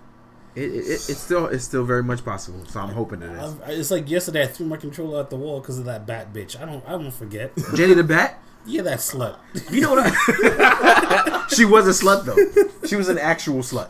it, 0.56 0.64
it, 0.64 0.74
it- 0.76 0.90
it's 0.90 1.18
still 1.18 1.46
it's 1.46 1.64
still 1.64 1.86
very 1.86 2.04
much 2.04 2.26
possible. 2.26 2.66
So 2.66 2.82
I'm 2.82 2.90
hoping 2.90 3.22
it 3.22 3.32
is. 3.32 3.56
I, 3.66 3.72
it's 3.72 3.92
like 3.92 4.10
yesterday 4.10 4.44
I 4.44 4.48
threw 4.48 4.66
my 4.66 4.78
controller 4.78 5.22
at 5.22 5.30
the 5.30 5.38
wall 5.38 5.62
because 5.62 5.80
of 5.80 5.86
that 5.86 6.06
bat 6.06 6.34
bitch. 6.34 6.60
I 6.62 6.66
don't, 6.66 6.84
I 6.86 6.96
won't 6.98 7.14
forget. 7.14 7.54
Jenny 7.76 7.94
the 7.94 8.04
Bat. 8.04 8.42
yeah, 8.66 8.82
that 8.82 9.00
slut. 9.00 9.38
You 9.72 9.82
know 9.82 9.92
what? 9.96 10.14
I, 10.14 11.46
she 11.56 11.64
was 11.64 11.88
a 11.88 11.92
slut 12.06 12.26
though. 12.26 12.88
She 12.88 12.98
was 12.98 13.08
an 13.08 13.18
actual 13.18 13.60
slut, 13.60 13.90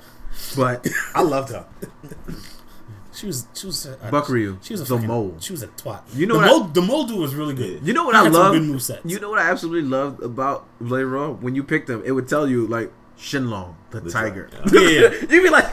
but 0.56 0.86
I 1.16 1.22
loved 1.24 1.50
her. 1.52 1.66
She 3.18 3.26
was, 3.26 3.48
she 3.56 3.66
was. 3.66 3.86
A, 3.88 3.96
Bakuryu, 4.12 4.64
She 4.64 4.74
was 4.74 4.82
a 4.82 4.84
the 4.84 4.94
fucking, 4.96 5.08
mole. 5.08 5.36
She 5.40 5.52
was 5.52 5.64
a 5.64 5.68
twat. 5.70 6.02
You 6.14 6.28
know 6.28 6.36
the 6.36 6.40
what 6.42 6.48
I- 6.48 6.52
mole, 6.52 6.64
the 6.68 6.82
mole 6.82 7.04
dude 7.08 7.20
was 7.20 7.34
really 7.34 7.56
good. 7.56 7.86
You 7.88 7.94
know 7.94 8.06
what 8.06 8.14
He 8.16 8.22
I 8.22 8.24
had 8.26 8.34
some 8.34 8.42
love? 8.44 8.54
good 8.54 8.62
movesets. 8.62 9.02
You 9.10 9.20
know 9.20 9.30
what 9.32 9.40
I 9.40 9.50
absolutely 9.50 9.90
loved 9.90 10.22
about 10.22 10.68
Bloody 10.80 11.04
Roar? 11.04 11.34
When 11.34 11.56
you 11.56 11.64
picked 11.64 11.90
him, 11.90 12.04
it 12.06 12.12
would 12.12 12.28
tell 12.28 12.48
you 12.48 12.68
like 12.68 12.92
Shenlong, 13.18 13.74
the, 13.90 14.02
The 14.02 14.12
tiger. 14.12 14.50
ti- 14.68 14.76
yeah. 14.94 15.10
yeah. 15.10 15.10
You'd 15.32 15.42
be 15.44 15.50
like, 15.50 15.66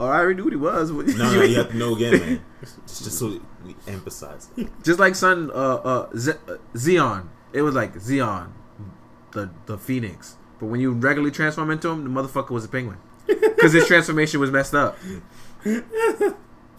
"Oh, 0.00 0.06
I 0.06 0.18
already 0.18 0.34
knew 0.34 0.44
what 0.44 0.52
he 0.52 0.56
was." 0.56 0.90
No, 1.16 1.32
no, 1.32 1.42
you 1.42 1.56
have 1.58 1.70
to 1.70 1.76
know 1.76 1.94
again, 1.94 2.18
man. 2.18 2.44
Just, 2.60 3.04
just 3.04 3.18
so 3.18 3.40
we 3.64 3.76
emphasize. 3.86 4.48
It. 4.56 4.68
Just 4.82 4.98
like 4.98 5.14
son, 5.14 5.50
uh, 5.52 5.54
uh, 5.54 6.08
Z- 6.16 6.32
uh, 6.48 6.56
Xeon. 6.74 7.28
It 7.52 7.62
was 7.62 7.74
like 7.76 7.94
Xeon, 7.94 8.50
the 9.30 9.50
the 9.66 9.78
Phoenix. 9.78 10.36
But 10.58 10.66
when 10.66 10.80
you 10.80 10.90
regularly 10.92 11.30
transform 11.30 11.70
into 11.70 11.88
him, 11.88 12.02
the 12.02 12.10
motherfucker 12.10 12.50
was 12.50 12.64
a 12.64 12.68
penguin 12.68 12.98
because 13.26 13.72
his 13.72 13.86
transformation 13.86 14.40
was 14.40 14.50
messed 14.50 14.74
up. 14.74 14.98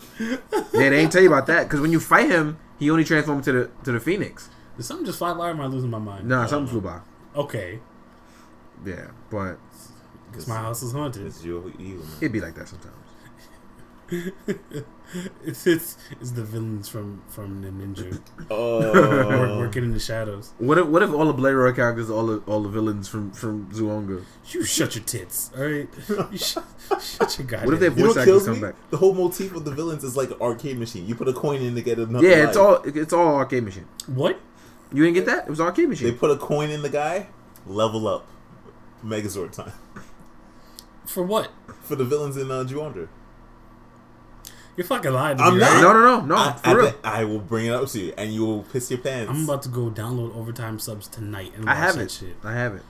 yeah, 0.20 0.38
they 0.74 1.00
ain't 1.00 1.12
tell 1.12 1.22
you 1.22 1.28
about 1.30 1.48
that 1.48 1.64
because 1.64 1.80
when 1.82 1.92
you 1.92 2.00
fight 2.00 2.30
him, 2.30 2.58
he 2.80 2.90
only 2.92 3.04
transformed 3.04 3.44
to 3.46 3.52
the 3.52 3.70
to 3.84 3.92
the 3.92 4.00
Phoenix. 4.00 4.50
Did 4.78 4.84
something 4.84 5.06
just 5.06 5.18
fly 5.18 5.34
by? 5.34 5.48
Or 5.48 5.52
am 5.52 5.62
I 5.62 5.66
losing 5.68 5.90
my 5.90 6.00
mind? 6.00 6.28
Nah, 6.28 6.46
something 6.46 6.72
flew 6.72 6.82
by. 6.82 7.00
Okay, 7.36 7.80
Yeah, 8.86 9.08
but 9.30 9.58
because 10.30 10.48
my 10.48 10.58
house 10.58 10.82
is 10.84 10.92
haunted. 10.92 11.26
It's 11.28 11.44
your 11.44 11.68
ego, 11.80 12.00
man. 12.00 12.08
it'd 12.20 12.32
be 12.32 12.42
like 12.42 12.56
that 12.56 12.68
sometimes. 12.68 12.96
It's 15.44 15.68
it's, 15.68 15.98
it's 16.22 16.32
the 16.32 16.44
villains 16.44 16.88
from 16.88 17.22
from 17.28 17.62
the 17.62 17.68
ninja 17.70 18.12
Work, 18.12 18.22
Oh, 18.52 19.58
working 19.60 19.84
in 19.84 19.92
the 19.92 20.00
shadows. 20.00 20.54
What 20.58 20.78
if 20.78 20.88
what 20.88 21.04
if 21.04 21.12
all 21.14 21.26
the 21.26 21.34
Blade 21.34 21.54
Runner 21.54 21.74
characters, 21.76 22.10
are 22.10 22.14
all 22.14 22.28
the 22.28 22.38
all 22.48 22.62
the 22.64 22.70
villains 22.70 23.08
from 23.10 23.32
from 23.32 23.70
Zyuohger? 23.72 24.24
You 24.52 24.64
shut 24.64 24.96
your 24.96 25.04
tits, 25.04 25.52
all 25.58 25.64
right? 25.64 25.88
You 26.32 26.38
sh- 26.38 26.58
shut 27.02 27.38
your 27.38 27.48
goddamn. 27.48 27.66
What 27.66 27.74
if 27.74 27.80
they- 27.82 27.86
you 27.88 27.96
know 27.96 28.06
Voice 28.08 28.16
what 28.16 28.18
actors 28.22 28.46
come 28.46 28.56
me? 28.56 28.62
back. 28.62 28.76
The 28.90 28.98
whole 28.98 29.14
motif 29.14 29.54
of 29.56 29.66
the 29.66 29.72
villains 29.72 30.04
is 30.04 30.16
like 30.16 30.32
an 30.32 30.38
arcade 30.42 30.78
machine. 30.80 31.06
You 31.06 31.16
put 31.16 31.28
a 31.28 31.34
coin 31.34 31.62
in 31.62 31.76
to 31.76 31.82
get 31.82 31.98
another. 32.00 32.26
Yeah, 32.26 32.48
it's 32.48 32.56
all 32.58 32.76
it's 32.86 33.12
all 33.14 33.36
arcade 33.36 33.64
machine. 33.64 33.86
what? 34.08 34.40
You 34.94 35.04
didn't 35.04 35.16
get 35.16 35.26
that? 35.26 35.46
It 35.48 35.50
was 35.50 35.60
arcade 35.62 35.90
machine. 35.90 36.08
They 36.08 36.14
put 36.16 36.32
a 36.32 36.38
coin 36.38 36.70
in 36.70 36.82
the 36.84 36.90
guy, 36.90 37.28
level 37.66 38.08
up, 38.08 38.28
Megazord 39.06 39.52
time 39.52 39.72
For 41.06 41.24
what? 41.24 41.52
for 41.82 41.96
the 41.96 42.06
villains 42.06 42.38
in 42.38 42.50
uh, 42.52 42.64
Juandra. 42.64 43.08
You're 44.78 44.88
fucking 44.88 45.12
lying 45.12 45.38
to 45.38 45.44
I'm 45.44 45.56
me, 45.56 45.60
not. 45.60 45.70
right? 45.74 45.82
No, 45.82 45.94
no, 45.94 46.20
no, 46.20 46.26
no. 46.26 46.36
I, 46.36 46.54
for 46.54 46.68
I, 46.70 46.72
real. 46.74 46.86
bet 46.86 46.96
I 47.04 47.24
will 47.26 47.40
bring 47.40 47.66
it 47.66 47.72
up 47.74 47.88
to 47.90 48.00
you, 48.00 48.14
and 48.18 48.34
you 48.34 48.46
will 48.46 48.64
piss 48.64 48.90
your 48.90 49.00
pants. 49.00 49.30
I'm 49.30 49.44
about 49.44 49.62
to 49.64 49.70
go 49.70 49.90
download 49.90 50.36
overtime 50.36 50.80
subs 50.80 51.08
tonight 51.08 51.52
and 51.56 51.70
I 51.70 51.74
watch 51.74 51.84
have 51.84 51.96
that 51.96 52.04
it. 52.04 52.12
shit. 52.12 52.36
I 52.44 52.54
have 52.54 52.76
it. 52.76 52.84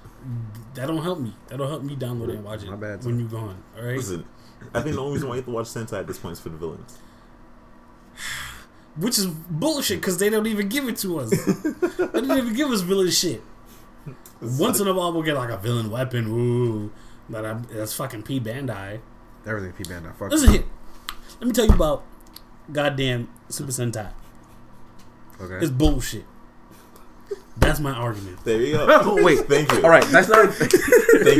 That 0.75 0.87
don't 0.87 1.01
help 1.01 1.19
me. 1.19 1.33
That 1.47 1.57
don't 1.57 1.67
help 1.67 1.81
me 1.83 1.95
download 1.95 2.29
it 2.29 2.35
and 2.35 2.43
watch 2.45 2.61
it 2.63 2.69
My 2.69 2.75
bad, 2.75 3.03
when 3.03 3.19
you're 3.19 3.27
gone. 3.27 3.63
All 3.77 3.83
right. 3.83 3.97
Listen, 3.97 4.25
I 4.73 4.81
think 4.81 4.95
the 4.95 5.01
only 5.01 5.13
reason 5.13 5.27
why 5.27 5.35
you 5.35 5.39
have 5.39 5.45
to 5.45 5.51
watch 5.51 5.65
Sentai 5.67 5.99
at 5.99 6.07
this 6.07 6.19
point 6.19 6.33
is 6.33 6.39
for 6.39 6.49
the 6.49 6.57
villains. 6.57 6.97
Which 8.97 9.17
is 9.17 9.25
bullshit 9.25 9.99
because 10.01 10.17
they 10.17 10.29
don't 10.29 10.45
even 10.47 10.67
give 10.69 10.87
it 10.87 10.97
to 10.97 11.19
us. 11.19 11.29
they 11.55 12.21
don't 12.21 12.37
even 12.37 12.53
give 12.53 12.69
us 12.69 12.81
villain 12.81 13.09
shit. 13.09 13.41
Once 14.41 14.79
in 14.79 14.87
a 14.87 14.93
while 14.93 15.13
we'll 15.13 15.23
get 15.23 15.35
like 15.35 15.49
a 15.49 15.57
villain 15.57 15.89
weapon. 15.89 16.27
Ooh, 16.27 16.91
but 17.29 17.45
I'm, 17.45 17.63
that's 17.71 17.93
fucking 17.93 18.23
P 18.23 18.39
Bandai. 18.39 18.99
Everything 19.47 19.71
P 19.73 19.83
Bandai. 19.83 20.13
Fuck. 20.15 20.31
Listen 20.31 20.51
here. 20.51 20.63
Let 21.41 21.47
me 21.47 21.53
tell 21.53 21.65
you 21.65 21.73
about 21.73 22.03
goddamn 22.71 23.27
Super 23.49 23.71
Sentai. 23.71 24.11
Okay. 25.41 25.55
It's 25.65 25.71
bullshit. 25.71 26.25
That's 27.57 27.79
my 27.79 27.91
argument. 27.91 28.43
There 28.45 28.61
you 28.61 28.73
go. 28.73 28.85
Oh, 28.87 29.23
wait. 29.23 29.39
Thank 29.47 29.71
you. 29.71 29.83
All 29.83 29.89
right, 29.89 30.03
that's 30.05 30.29
not 30.29 30.53
Thank 30.53 30.71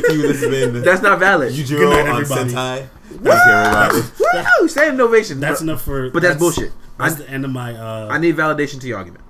you. 0.10 0.22
This 0.23 0.41
has 0.41 0.49
been 0.49 0.82
that's 0.84 1.03
not 1.03 1.19
valid. 1.19 1.53
Yujiro 1.53 1.78
Good 1.78 1.90
night, 2.06 2.10
on 2.10 2.22
everybody. 2.22 2.49
Sentai. 2.52 2.90
Thank 3.22 3.94
you. 3.94 4.41
Woo! 4.61 4.68
Standing 4.68 5.02
ovation. 5.02 5.40
That's 5.40 5.60
but, 5.60 5.64
enough 5.65 5.84
for. 5.84 6.10
but 6.10 6.23
that's 6.23 6.40
bullshit. 6.40 6.72
That's 6.98 7.15
I- 7.15 7.18
the 7.19 7.30
end 7.30 7.45
of 7.45 7.52
my. 7.52 7.76
Uh, 7.76 8.07
I 8.10 8.18
need 8.18 8.36
validation 8.36 8.82
to 8.82 8.88
your 8.88 8.98
argument. 8.98 9.23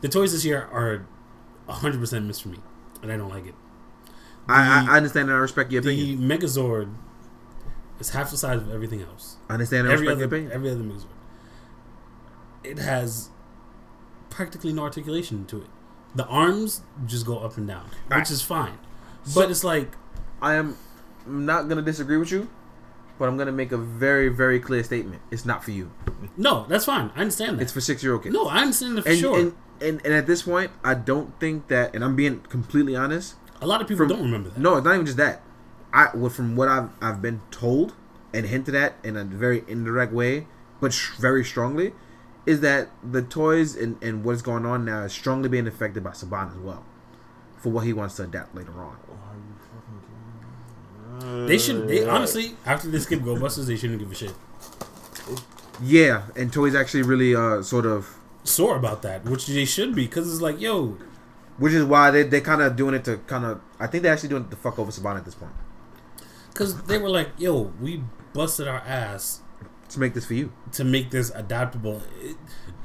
the 0.00 0.08
toys 0.08 0.32
this 0.32 0.44
year 0.44 0.68
are 0.72 1.06
100 1.66 2.00
percent 2.00 2.24
missed 2.24 2.42
for 2.42 2.48
me, 2.48 2.58
and 3.02 3.12
I 3.12 3.18
don't 3.18 3.28
like 3.30 3.46
it. 3.46 3.54
I, 4.48 4.64
The- 4.64 4.90
I, 4.90 4.94
I 4.94 4.96
understand 4.96 5.28
and 5.28 5.36
I 5.36 5.40
respect 5.40 5.70
your 5.70 5.82
The 5.82 5.90
opinion. 5.90 6.26
The 6.26 6.34
Megazord 6.38 6.94
is 7.98 8.10
half 8.10 8.30
the 8.30 8.36
size 8.36 8.60
of 8.62 8.72
everything 8.72 9.02
else. 9.02 9.36
I 9.48 9.54
understand 9.54 9.86
and 9.86 9.92
every 9.92 10.08
other 10.08 10.18
your 10.20 10.26
opinion. 10.28 10.52
every 10.52 10.70
other 10.70 10.80
Megazord. 10.80 11.06
It 12.64 12.78
has 12.78 13.30
practically 14.30 14.72
no 14.72 14.82
articulation 14.82 15.44
to 15.46 15.58
it. 15.58 15.66
The 16.14 16.26
arms 16.26 16.82
just 17.06 17.26
go 17.26 17.38
up 17.38 17.56
and 17.56 17.66
down, 17.68 17.86
which 18.14 18.30
is 18.30 18.42
fine. 18.42 18.78
So- 19.24 19.40
but 19.40 19.50
it's 19.50 19.64
like 19.64 19.92
I 20.40 20.54
am 20.54 20.76
not 21.26 21.68
gonna 21.68 21.82
disagree 21.82 22.16
with 22.16 22.30
you, 22.30 22.48
but 23.18 23.28
I'm 23.28 23.36
gonna 23.36 23.52
make 23.52 23.72
a 23.72 23.76
very 23.76 24.28
very 24.28 24.58
clear 24.60 24.82
statement. 24.82 25.22
It's 25.30 25.44
not 25.44 25.64
for 25.64 25.70
you. 25.70 25.90
no, 26.36 26.66
that's 26.68 26.84
fine. 26.84 27.10
I 27.16 27.20
understand 27.20 27.58
that. 27.58 27.62
It's 27.62 27.72
for 27.72 27.80
six 27.80 28.02
year 28.02 28.12
old 28.14 28.22
kids. 28.22 28.34
no, 28.34 28.46
I 28.48 28.58
understand 28.60 28.96
that 28.98 29.02
for 29.02 29.10
and, 29.10 29.18
sure. 29.18 29.38
and, 29.38 29.54
and 29.80 30.00
and 30.04 30.14
at 30.14 30.26
this 30.26 30.42
point, 30.42 30.70
I 30.84 30.94
don't 30.94 31.38
think 31.38 31.68
that. 31.68 31.94
And 31.94 32.02
I'm 32.04 32.16
being 32.16 32.40
completely 32.40 32.96
honest. 32.96 33.34
a 33.60 33.66
lot 33.66 33.80
of 33.80 33.88
people 33.88 34.06
from- 34.06 34.08
don't 34.08 34.22
remember 34.22 34.50
that. 34.50 34.58
No, 34.58 34.76
it's 34.76 34.84
not 34.84 34.94
even 34.94 35.06
just 35.06 35.18
that. 35.18 35.42
I 35.92 36.10
well, 36.14 36.30
from 36.30 36.56
what 36.56 36.68
I've 36.68 36.90
I've 37.00 37.22
been 37.22 37.40
told 37.50 37.94
and 38.34 38.46
hinted 38.46 38.74
at 38.74 38.94
in 39.02 39.16
a 39.16 39.24
very 39.24 39.64
indirect 39.66 40.12
way, 40.12 40.46
but 40.80 40.92
sh- 40.92 41.12
very 41.18 41.44
strongly, 41.44 41.92
is 42.46 42.60
that 42.60 42.90
the 43.02 43.22
toys 43.22 43.74
and, 43.74 44.02
and 44.02 44.24
what's 44.24 44.42
going 44.42 44.66
on 44.66 44.84
now 44.84 45.04
is 45.04 45.12
strongly 45.12 45.48
being 45.48 45.66
affected 45.66 46.04
by 46.04 46.10
Saban 46.10 46.50
as 46.52 46.58
well, 46.58 46.84
for 47.58 47.70
what 47.70 47.84
he 47.84 47.92
wants 47.92 48.16
to 48.16 48.24
adapt 48.24 48.54
later 48.54 48.72
on. 48.72 48.96
They 51.46 51.58
should. 51.58 51.88
They 51.88 52.06
honestly, 52.06 52.54
after 52.66 52.88
they 52.88 52.98
skip 53.00 53.24
Go 53.24 53.38
Busters, 53.38 53.66
they 53.66 53.76
shouldn't 53.76 53.98
give 53.98 54.12
a 54.12 54.14
shit. 54.14 54.34
Yeah, 55.82 56.22
and 56.36 56.52
toys 56.52 56.74
actually 56.74 57.02
really 57.02 57.34
uh 57.34 57.62
sort 57.62 57.86
of, 57.86 58.16
Sore 58.44 58.76
about 58.76 59.02
that, 59.02 59.24
which 59.24 59.46
they 59.46 59.64
should 59.64 59.94
be, 59.94 60.06
because 60.06 60.30
it's 60.30 60.40
like, 60.40 60.60
yo, 60.60 60.96
which 61.56 61.72
is 61.72 61.84
why 61.84 62.10
they 62.10 62.22
they 62.24 62.40
kind 62.40 62.60
of 62.60 62.76
doing 62.76 62.94
it 62.94 63.04
to 63.06 63.16
kind 63.26 63.44
of. 63.44 63.60
I 63.80 63.86
think 63.86 64.02
they're 64.02 64.12
actually 64.12 64.28
doing 64.28 64.44
it 64.44 64.50
to 64.50 64.56
fuck 64.56 64.78
over 64.78 64.90
Saban 64.92 65.16
at 65.16 65.24
this 65.24 65.34
point 65.34 65.52
because 66.58 66.82
they 66.82 66.98
were 66.98 67.08
like, 67.08 67.28
yo, 67.38 67.72
we 67.80 68.02
busted 68.32 68.66
our 68.66 68.78
ass 68.80 69.42
to 69.90 70.00
make 70.00 70.12
this 70.14 70.26
for 70.26 70.34
you. 70.34 70.52
to 70.72 70.82
make 70.84 71.10
this 71.10 71.30
adaptable. 71.34 72.02
It, 72.20 72.36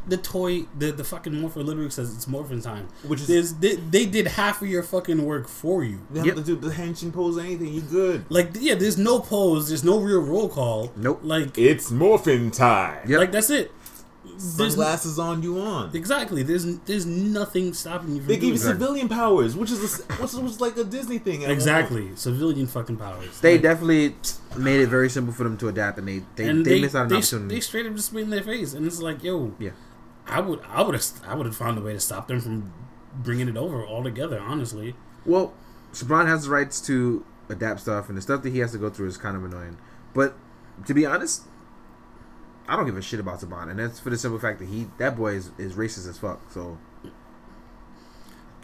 the 0.05 0.17
toy, 0.17 0.65
the 0.77 0.91
the 0.91 1.03
fucking 1.03 1.33
Morpher 1.33 1.63
literally 1.63 1.89
says 1.89 2.13
it's 2.13 2.27
Morphin 2.27 2.61
time. 2.61 2.87
Which 3.07 3.21
is- 3.29 3.55
they, 3.59 3.75
they 3.77 4.05
did 4.05 4.27
half 4.27 4.61
of 4.61 4.67
your 4.67 4.83
fucking 4.83 5.23
work 5.25 5.47
for 5.47 5.83
you. 5.83 5.91
You 5.91 6.15
don't 6.15 6.25
Yep. 6.25 6.35
have 6.37 6.45
to 6.45 6.55
do 6.55 6.67
the 6.69 6.73
henshin 6.75 7.11
pose 7.13 7.37
or 7.37 7.41
anything. 7.41 7.73
You 7.73 7.81
good. 7.81 8.25
Like, 8.29 8.49
yeah, 8.59 8.75
there's 8.75 8.97
no 8.97 9.19
pose, 9.19 9.69
there's 9.69 9.83
no 9.83 9.99
real 9.99 10.19
roll 10.21 10.49
call. 10.49 10.91
Nope. 10.97 11.21
Like, 11.23 11.57
It's 11.57 11.89
morphin 11.89 12.51
time. 12.51 13.09
Yep. 13.09 13.19
like 13.19 13.31
that's 13.31 13.49
it. 13.49 13.71
There's 14.33 14.73
Sunglasses 14.73 15.19
on, 15.19 15.43
you 15.43 15.59
on. 15.59 15.95
exactly. 15.95 16.43
There's 16.43 16.65
there's 16.79 17.05
nothing 17.05 17.73
stopping 17.73 18.15
you 18.15 18.21
from 18.21 18.27
They 18.27 18.35
give 18.35 18.43
you 18.43 18.49
doing 18.57 18.59
that. 18.59 18.67
civilian 18.79 19.09
powers, 19.09 19.55
which 19.55 19.71
is 19.71 19.99
a, 20.01 20.03
which 20.13 20.33
was 20.33 20.59
like 20.61 20.75
a 20.77 20.83
Disney 20.83 21.17
thing. 21.19 21.43
at 21.43 21.47
one 21.47 21.51
Exactly, 21.51 22.15
civilian 22.15 22.67
fucking 22.67 22.97
powers. 22.97 23.39
They 23.41 23.53
Like, 23.53 23.61
definitely 23.61 24.15
made 24.57 24.81
it 24.81 24.87
very 24.87 25.09
simple 25.09 25.33
for 25.33 25.43
them 25.43 25.57
to 25.57 25.67
adapt, 25.69 25.97
and 25.99 26.07
they 26.07 26.23
they, 26.35 26.47
and 26.49 26.65
they, 26.65 26.75
they 26.75 26.81
missed 26.81 26.95
out 26.95 27.03
on 27.03 27.07
they, 27.09 27.15
opportunity. 27.17 27.55
they 27.55 27.61
straight 27.61 27.85
up 27.85 27.93
just 27.95 28.07
spit 28.09 28.21
in 28.23 28.29
their 28.29 28.43
face, 28.43 28.73
and 28.73 28.85
it's 28.85 29.01
like, 29.01 29.23
yo, 29.23 29.53
Yeah. 29.59 29.71
I 30.27 30.39
would 30.41 30.59
I 30.69 30.81
would 30.81 30.95
have 30.95 31.05
I 31.27 31.35
would 31.35 31.45
have 31.45 31.55
found 31.55 31.77
a 31.77 31.81
way 31.81 31.93
to 31.93 31.99
stop 31.99 32.27
them 32.27 32.39
from 32.39 32.71
bringing 33.15 33.47
it 33.49 33.57
over 33.57 33.85
altogether. 33.85 34.39
Honestly, 34.39 34.95
Well, 35.25 35.53
Saban 35.93 36.27
has 36.27 36.45
the 36.45 36.49
rights 36.51 36.79
to 36.81 37.25
adapt 37.49 37.81
stuff, 37.81 38.07
and 38.09 38.17
the 38.17 38.21
stuff 38.21 38.41
that 38.43 38.51
he 38.51 38.59
has 38.59 38.71
to 38.71 38.77
go 38.77 38.89
through 38.89 39.07
is 39.07 39.17
kind 39.17 39.35
of 39.35 39.43
annoying. 39.43 39.77
But 40.13 40.35
to 40.85 40.93
be 40.93 41.05
honest, 41.05 41.43
I 42.67 42.75
don't 42.75 42.85
give 42.85 42.95
a 42.97 43.01
shit 43.01 43.19
about 43.19 43.39
Saban, 43.41 43.69
and 43.69 43.77
that's 43.79 43.99
for 43.99 44.09
the 44.09 44.17
simple 44.17 44.39
fact 44.39 44.59
that 44.59 44.67
he 44.69 44.87
that 44.97 45.15
boy 45.17 45.33
is, 45.33 45.51
is 45.57 45.73
racist 45.73 46.07
as 46.07 46.17
fuck. 46.17 46.39
So 46.51 46.77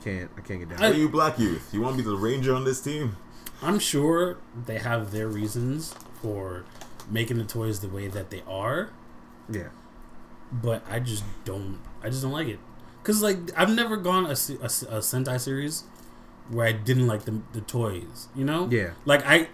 can't 0.04 0.32
I 0.38 0.42
can't 0.42 0.60
get 0.60 0.70
down. 0.70 0.84
I- 0.84 0.92
Are 0.92 0.94
you 0.94 1.10
black 1.10 1.38
youth? 1.40 1.70
You 1.74 1.82
want 1.82 1.98
to 1.98 2.04
be 2.04 2.10
the 2.10 2.16
ranger 2.16 2.54
on 2.54 2.64
this 2.64 2.80
team? 2.82 3.18
I'm 3.62 3.80
sure 3.80 4.38
they 4.66 4.80
have 4.80 5.12
their 5.12 5.28
reasons 5.28 5.94
for 6.22 6.64
making 7.10 7.38
the 7.38 7.44
toys 7.44 7.82
the 7.82 7.90
way 7.90 8.08
that 8.08 8.30
they 8.30 8.42
are, 8.48 8.92
yeah, 9.50 9.70
but 10.52 10.84
I 10.90 11.00
just 11.00 11.24
don't 11.44 11.80
I 12.02 12.10
just 12.10 12.22
don't 12.22 12.32
like 12.32 12.48
it. 12.48 12.60
Cause 13.04 13.22
like 13.22 13.38
I've 13.58 13.70
never 13.72 13.98
gone 13.98 14.26
a, 14.28 14.36
se- 14.36 14.60
a, 14.62 14.66
a 14.66 15.00
Sentai 15.00 15.40
series 15.40 15.84
where 16.50 16.66
I 16.66 16.72
didn't 16.72 17.08
like 17.08 17.24
the 17.26 17.42
the 17.52 17.62
toys. 17.62 18.30
You 18.36 18.46
know? 18.46 18.70
Yeah. 18.72 18.92
Like 19.06 19.26
I, 19.26 19.50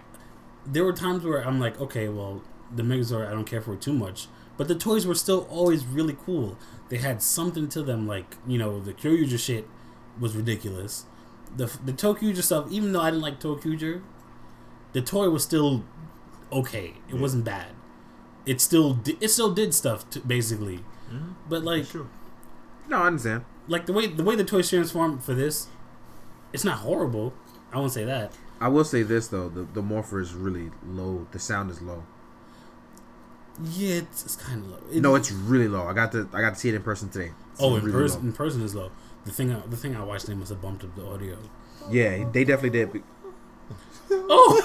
there 0.64 0.84
were 0.84 0.92
times 0.92 1.24
where 1.24 1.40
I'm 1.46 1.58
like, 1.58 1.80
okay, 1.80 2.08
well, 2.08 2.42
the 2.74 2.82
Megazord 2.84 3.26
I 3.26 3.30
don't 3.32 3.44
care 3.46 3.60
for 3.62 3.74
it 3.74 3.80
too 3.80 3.92
much, 3.92 4.28
but 4.56 4.68
the 4.68 4.74
toys 4.74 5.06
were 5.06 5.14
still 5.14 5.46
always 5.50 5.84
really 5.84 6.16
cool. 6.24 6.56
They 6.88 6.98
had 6.98 7.22
something 7.22 7.68
to 7.70 7.82
them, 7.82 8.06
like 8.06 8.36
you 8.46 8.58
know, 8.58 8.80
the 8.80 8.92
Kyoryuger 8.92 9.38
shit 9.38 9.68
was 10.20 10.36
ridiculous. 10.36 11.04
The 11.56 11.66
the 11.84 11.92
Tokyuger 11.92 12.42
stuff, 12.42 12.66
even 12.70 12.92
though 12.92 13.00
I 13.00 13.10
didn't 13.10 13.22
like 13.22 13.40
Tokyuger, 13.40 14.02
the 14.92 15.00
toy 15.02 15.28
was 15.30 15.42
still 15.42 15.84
okay. 16.52 16.94
It 17.08 17.14
Yeah. 17.14 17.20
wasn't 17.20 17.44
bad. 17.44 17.68
It 18.44 18.60
still 18.60 18.94
di- 18.94 19.18
it 19.20 19.28
still 19.28 19.52
did 19.52 19.74
stuff 19.74 20.08
to, 20.10 20.20
basically, 20.20 20.78
mm-hmm. 21.12 21.32
but 21.48 21.64
like 21.64 21.84
Sure. 21.86 22.06
no, 22.88 22.98
I 22.98 23.06
understand. 23.08 23.44
like 23.68 23.86
the 23.86 23.92
way 23.92 24.06
the 24.06 24.22
way 24.22 24.36
the 24.36 24.44
toys 24.44 24.68
transform 24.70 25.18
for 25.18 25.34
this, 25.34 25.66
it's 26.52 26.64
not 26.64 26.78
horrible. 26.78 27.32
I 27.72 27.78
won't 27.78 27.92
say 27.92 28.04
that. 28.04 28.32
I 28.60 28.68
will 28.68 28.84
say 28.84 29.02
this 29.02 29.26
though: 29.28 29.48
the 29.48 29.64
the 29.64 29.82
morpher 29.82 30.20
is 30.20 30.32
really 30.34 30.70
low. 30.86 31.26
The 31.32 31.38
sound 31.40 31.70
is 31.70 31.82
low. 31.82 32.04
Yeah, 33.62 33.96
it's, 33.96 34.24
it's 34.24 34.36
kind 34.36 34.64
of 34.64 34.70
low. 34.70 34.78
It- 34.92 35.00
No, 35.00 35.14
it's 35.14 35.30
really 35.32 35.68
low. 35.68 35.86
I 35.86 35.92
got 35.94 36.12
to 36.12 36.28
I 36.32 36.40
got 36.40 36.54
to 36.54 36.60
see 36.60 36.68
it 36.68 36.74
in 36.74 36.82
person 36.82 37.08
today. 37.08 37.32
It's 37.52 37.62
Oh, 37.62 37.76
in 37.76 37.84
really 37.84 37.92
person, 37.92 38.20
low. 38.22 38.26
in 38.28 38.32
person 38.32 38.62
is 38.62 38.74
low. 38.74 38.90
The 39.24 39.32
thing, 39.32 39.52
I, 39.52 39.60
the 39.66 39.76
thing 39.76 39.96
I 39.96 40.04
watched, 40.04 40.26
they 40.26 40.34
must 40.34 40.50
have 40.50 40.60
bumped 40.62 40.84
up 40.84 40.94
the 40.94 41.06
audio. 41.06 41.36
Yeah, 41.90 42.24
they 42.32 42.44
definitely 42.44 42.78
did. 42.86 43.02
Oh, 44.08 44.62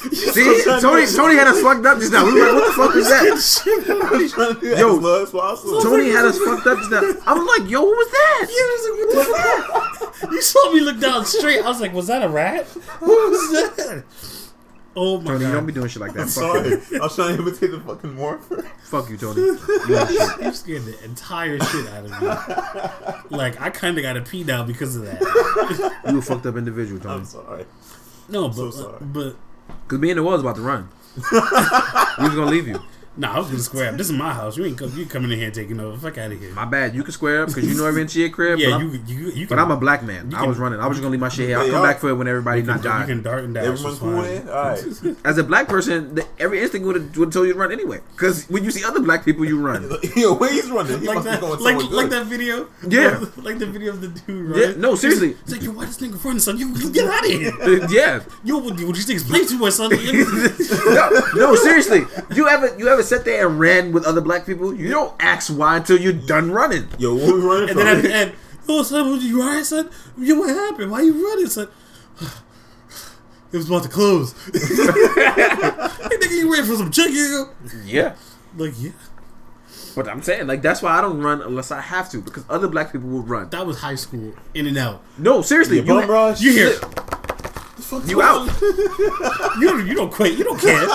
See, 0.10 0.62
Tony 0.80 1.04
Tony 1.06 1.34
had 1.34 1.46
us 1.48 1.60
fucked 1.60 1.84
up 1.84 1.98
just 1.98 2.12
now. 2.12 2.24
We 2.24 2.32
were 2.32 2.46
like, 2.50 2.54
what 2.54 2.66
the 2.66 2.72
fuck 2.72 2.94
was 2.94 3.08
that? 3.08 4.30
trying 4.34 4.54
to 4.54 4.60
do 4.60 4.68
Yo, 4.68 4.96
as 4.96 5.02
low 5.02 5.22
as 5.22 5.30
possible. 5.30 5.80
Tony 5.82 6.08
had 6.10 6.24
us 6.24 6.38
fucked 6.38 6.66
up 6.66 6.78
just 6.78 6.90
now. 6.90 7.02
I 7.26 7.34
was 7.34 7.58
like, 7.60 7.70
yo, 7.70 7.82
what 7.82 7.94
was 7.96 8.10
that? 8.10 8.46
Yeah, 8.48 8.64
was 8.72 8.82
like, 8.88 8.96
what 8.98 10.08
the 10.10 10.16
fuck? 10.22 10.32
You 10.32 10.40
saw 10.40 10.72
me 10.72 10.80
look 10.80 10.98
down 10.98 11.26
straight. 11.26 11.60
I 11.60 11.68
was 11.68 11.80
like, 11.82 11.92
was 11.92 12.06
that 12.06 12.22
a 12.22 12.28
rat? 12.30 12.66
What 13.00 13.30
was 13.30 13.50
that? 13.52 14.04
Oh 14.96 15.18
my 15.20 15.24
god. 15.24 15.32
Tony, 15.34 15.44
you 15.46 15.52
don't 15.52 15.66
be 15.66 15.72
doing 15.72 15.88
shit 15.88 16.00
like 16.02 16.12
that. 16.14 16.22
I'm 16.22 16.26
Fuck 16.28 16.42
sorry. 16.42 16.70
you. 16.70 16.82
I 16.94 16.98
was 17.04 17.14
trying 17.14 17.36
to 17.36 17.42
imitate 17.42 17.70
the 17.70 17.80
fucking 17.80 18.14
morpher. 18.14 18.62
Fuck 18.84 19.08
you, 19.08 19.16
Tony. 19.16 19.40
You 19.40 19.52
ain't 19.98 20.08
shit. 20.10 20.40
You 20.42 20.52
scared 20.52 20.84
the 20.84 21.04
entire 21.04 21.60
shit 21.60 21.86
out 21.88 22.04
of 22.06 22.10
me. 23.30 23.36
Like 23.36 23.60
I 23.60 23.70
kind 23.70 23.96
of 23.98 24.02
got 24.02 24.14
to 24.14 24.22
pee 24.22 24.42
now 24.42 24.64
because 24.64 24.96
of 24.96 25.02
that. 25.04 25.20
You 26.10 26.18
a 26.18 26.22
fucked 26.22 26.46
up 26.46 26.56
individual, 26.56 27.00
Tony. 27.00 27.20
I'm 27.20 27.24
sorry. 27.24 27.66
No, 28.28 28.48
but 28.48 28.54
so 28.56 28.70
sorry. 28.70 28.98
but 29.00 29.36
Because 29.84 29.98
me 30.00 30.10
and 30.10 30.18
the 30.18 30.22
was 30.24 30.40
about 30.40 30.56
to 30.56 30.62
run. 30.62 30.88
we 31.16 31.38
was 31.38 32.34
gonna 32.34 32.46
leave 32.50 32.66
you. 32.66 32.80
Nah, 33.20 33.34
I 33.34 33.38
was 33.38 33.48
gonna 33.48 33.58
square 33.60 33.90
up. 33.90 33.96
This 33.96 34.06
is 34.08 34.12
my 34.12 34.32
house. 34.32 34.56
You 34.56 34.64
ain't 34.64 34.78
come, 34.78 34.92
you 34.96 35.06
coming 35.06 35.30
in 35.30 35.38
here 35.38 35.50
taking 35.50 35.78
over. 35.78 35.96
Fuck 35.98 36.18
out 36.18 36.32
of 36.32 36.40
here. 36.40 36.52
My 36.52 36.64
bad. 36.64 36.94
You 36.94 37.02
can 37.02 37.12
square 37.12 37.42
up 37.42 37.48
because 37.48 37.68
you 37.68 37.76
know 37.76 37.86
every 37.86 38.02
inch 38.02 38.12
of 38.12 38.16
your 38.16 38.30
crib. 38.30 38.58
yeah, 38.58 38.70
but 38.70 38.80
you 38.80 38.90
I'm, 38.90 39.06
you 39.06 39.30
you 39.32 39.46
but 39.46 39.56
can. 39.56 39.58
I'm 39.64 39.70
a 39.70 39.76
black 39.76 40.02
man. 40.02 40.30
you 40.30 40.36
I 40.36 40.44
was 40.44 40.56
can- 40.56 40.62
running. 40.64 40.80
I 40.80 40.86
was 40.86 40.96
just 40.96 41.02
gonna 41.02 41.12
leave 41.12 41.20
my 41.20 41.28
shit 41.28 41.48
here. 41.48 41.58
I'll 41.58 41.64
come 41.64 41.72
y'all- 41.74 41.82
back 41.82 41.98
for 41.98 42.08
it 42.08 42.14
when 42.14 42.26
everybody 42.26 42.60
you 42.60 42.66
can, 42.66 42.82
not 42.82 43.00
you 43.00 43.14
can 43.14 43.22
dart 43.22 43.44
and 43.44 43.54
dash. 43.54 43.64
Everyone 43.66 43.92
it's 43.92 44.00
cool 44.00 44.22
fine. 44.22 44.48
Alright. 44.48 45.16
As 45.24 45.38
a 45.38 45.44
black 45.44 45.68
person, 45.68 46.14
the, 46.14 46.26
every 46.38 46.60
instinct 46.62 46.86
would 46.86 46.96
have 46.96 47.16
would 47.18 47.32
told 47.32 47.46
you 47.46 47.52
to 47.52 47.58
run 47.58 47.70
anyway. 47.72 48.00
Because 48.12 48.48
when 48.48 48.64
you 48.64 48.70
see 48.70 48.84
other 48.84 49.00
black 49.00 49.24
people, 49.24 49.44
you 49.44 49.60
run. 49.60 49.90
Yo, 50.16 50.34
where 50.34 50.50
he's 50.52 50.70
running? 50.70 51.00
He 51.00 51.06
like 51.06 51.22
that, 51.24 51.40
going 51.40 51.60
like, 51.60 51.90
like 51.90 52.10
that 52.10 52.26
video. 52.26 52.68
Yeah. 52.88 53.18
like 53.36 53.58
the 53.58 53.66
video 53.66 53.92
of 53.92 54.00
the 54.00 54.08
dude. 54.08 54.56
Yeah, 54.56 54.72
no, 54.80 54.94
seriously. 54.94 55.32
It's 55.42 55.52
like, 55.52 55.62
yo, 55.62 55.72
why 55.72 55.84
this 55.84 55.98
nigga 55.98 56.22
running, 56.24 56.40
son? 56.40 56.56
You, 56.58 56.74
you 56.76 56.90
get 56.90 57.06
out 57.06 57.24
of 57.24 57.30
here. 57.30 57.86
yeah. 57.90 58.22
Yo, 58.44 58.58
what, 58.58 58.72
what 58.74 58.96
you 58.96 59.02
think 59.02 59.16
is 59.16 59.24
play 59.24 59.44
too 59.44 59.58
much, 59.58 59.74
son? 59.74 59.90
no, 59.90 61.20
no, 61.36 61.54
seriously. 61.54 62.04
You 62.34 62.48
ever 62.48 62.76
you 62.78 62.88
ever 62.88 63.02
sat 63.10 63.24
there 63.24 63.48
and 63.48 63.58
ran 63.58 63.92
with 63.92 64.04
other 64.04 64.20
black 64.20 64.46
people? 64.46 64.72
You 64.72 64.88
don't 64.88 65.14
ask 65.20 65.52
why 65.52 65.76
until 65.76 66.00
you're 66.00 66.12
done 66.12 66.50
running. 66.50 66.88
Yo, 66.98 67.14
where 67.14 67.34
we 67.34 67.40
running 67.40 67.68
and 67.70 67.78
from? 67.78 67.84
then 67.84 67.96
at 67.96 68.02
the 68.02 68.14
end, 68.14 68.32
oh, 68.68 68.82
son, 68.82 69.10
was 69.10 69.24
you 69.24 69.42
alright, 69.42 69.66
son? 69.66 69.90
Yo, 70.16 70.36
what 70.36 70.48
happened? 70.48 70.90
Why 70.90 71.02
you 71.02 71.26
running, 71.26 71.46
son? 71.46 71.68
It 73.52 73.56
was 73.56 73.68
about 73.68 73.82
to 73.82 73.88
close. 73.88 74.32
hey, 74.44 74.60
nigga, 74.60 76.38
you 76.38 76.54
ran 76.54 76.64
for 76.64 76.76
some 76.76 76.92
chicken? 76.92 77.48
Yeah. 77.84 78.14
Like, 78.56 78.74
yeah. 78.78 78.92
But 79.96 80.06
I'm 80.08 80.22
saying, 80.22 80.46
like, 80.46 80.62
that's 80.62 80.82
why 80.82 80.96
I 80.96 81.00
don't 81.00 81.20
run 81.20 81.42
unless 81.42 81.72
I 81.72 81.80
have 81.80 82.08
to, 82.10 82.20
because 82.20 82.44
other 82.48 82.68
black 82.68 82.92
people 82.92 83.08
will 83.08 83.24
run. 83.24 83.50
That 83.50 83.66
was 83.66 83.80
high 83.80 83.96
school, 83.96 84.34
in 84.54 84.68
and 84.68 84.78
out. 84.78 85.02
No, 85.18 85.42
seriously, 85.42 85.78
Your 85.78 85.84
you, 85.84 86.00
bum 86.00 86.08
rush? 86.08 86.40
You 86.40 86.52
hear? 86.52 86.78
You 88.06 88.22
out. 88.22 88.48
You 89.60 89.68
don't, 89.68 89.86
you 89.86 89.94
don't 89.94 90.12
quit. 90.12 90.38
You 90.38 90.44
don't 90.44 90.60
care. 90.60 90.86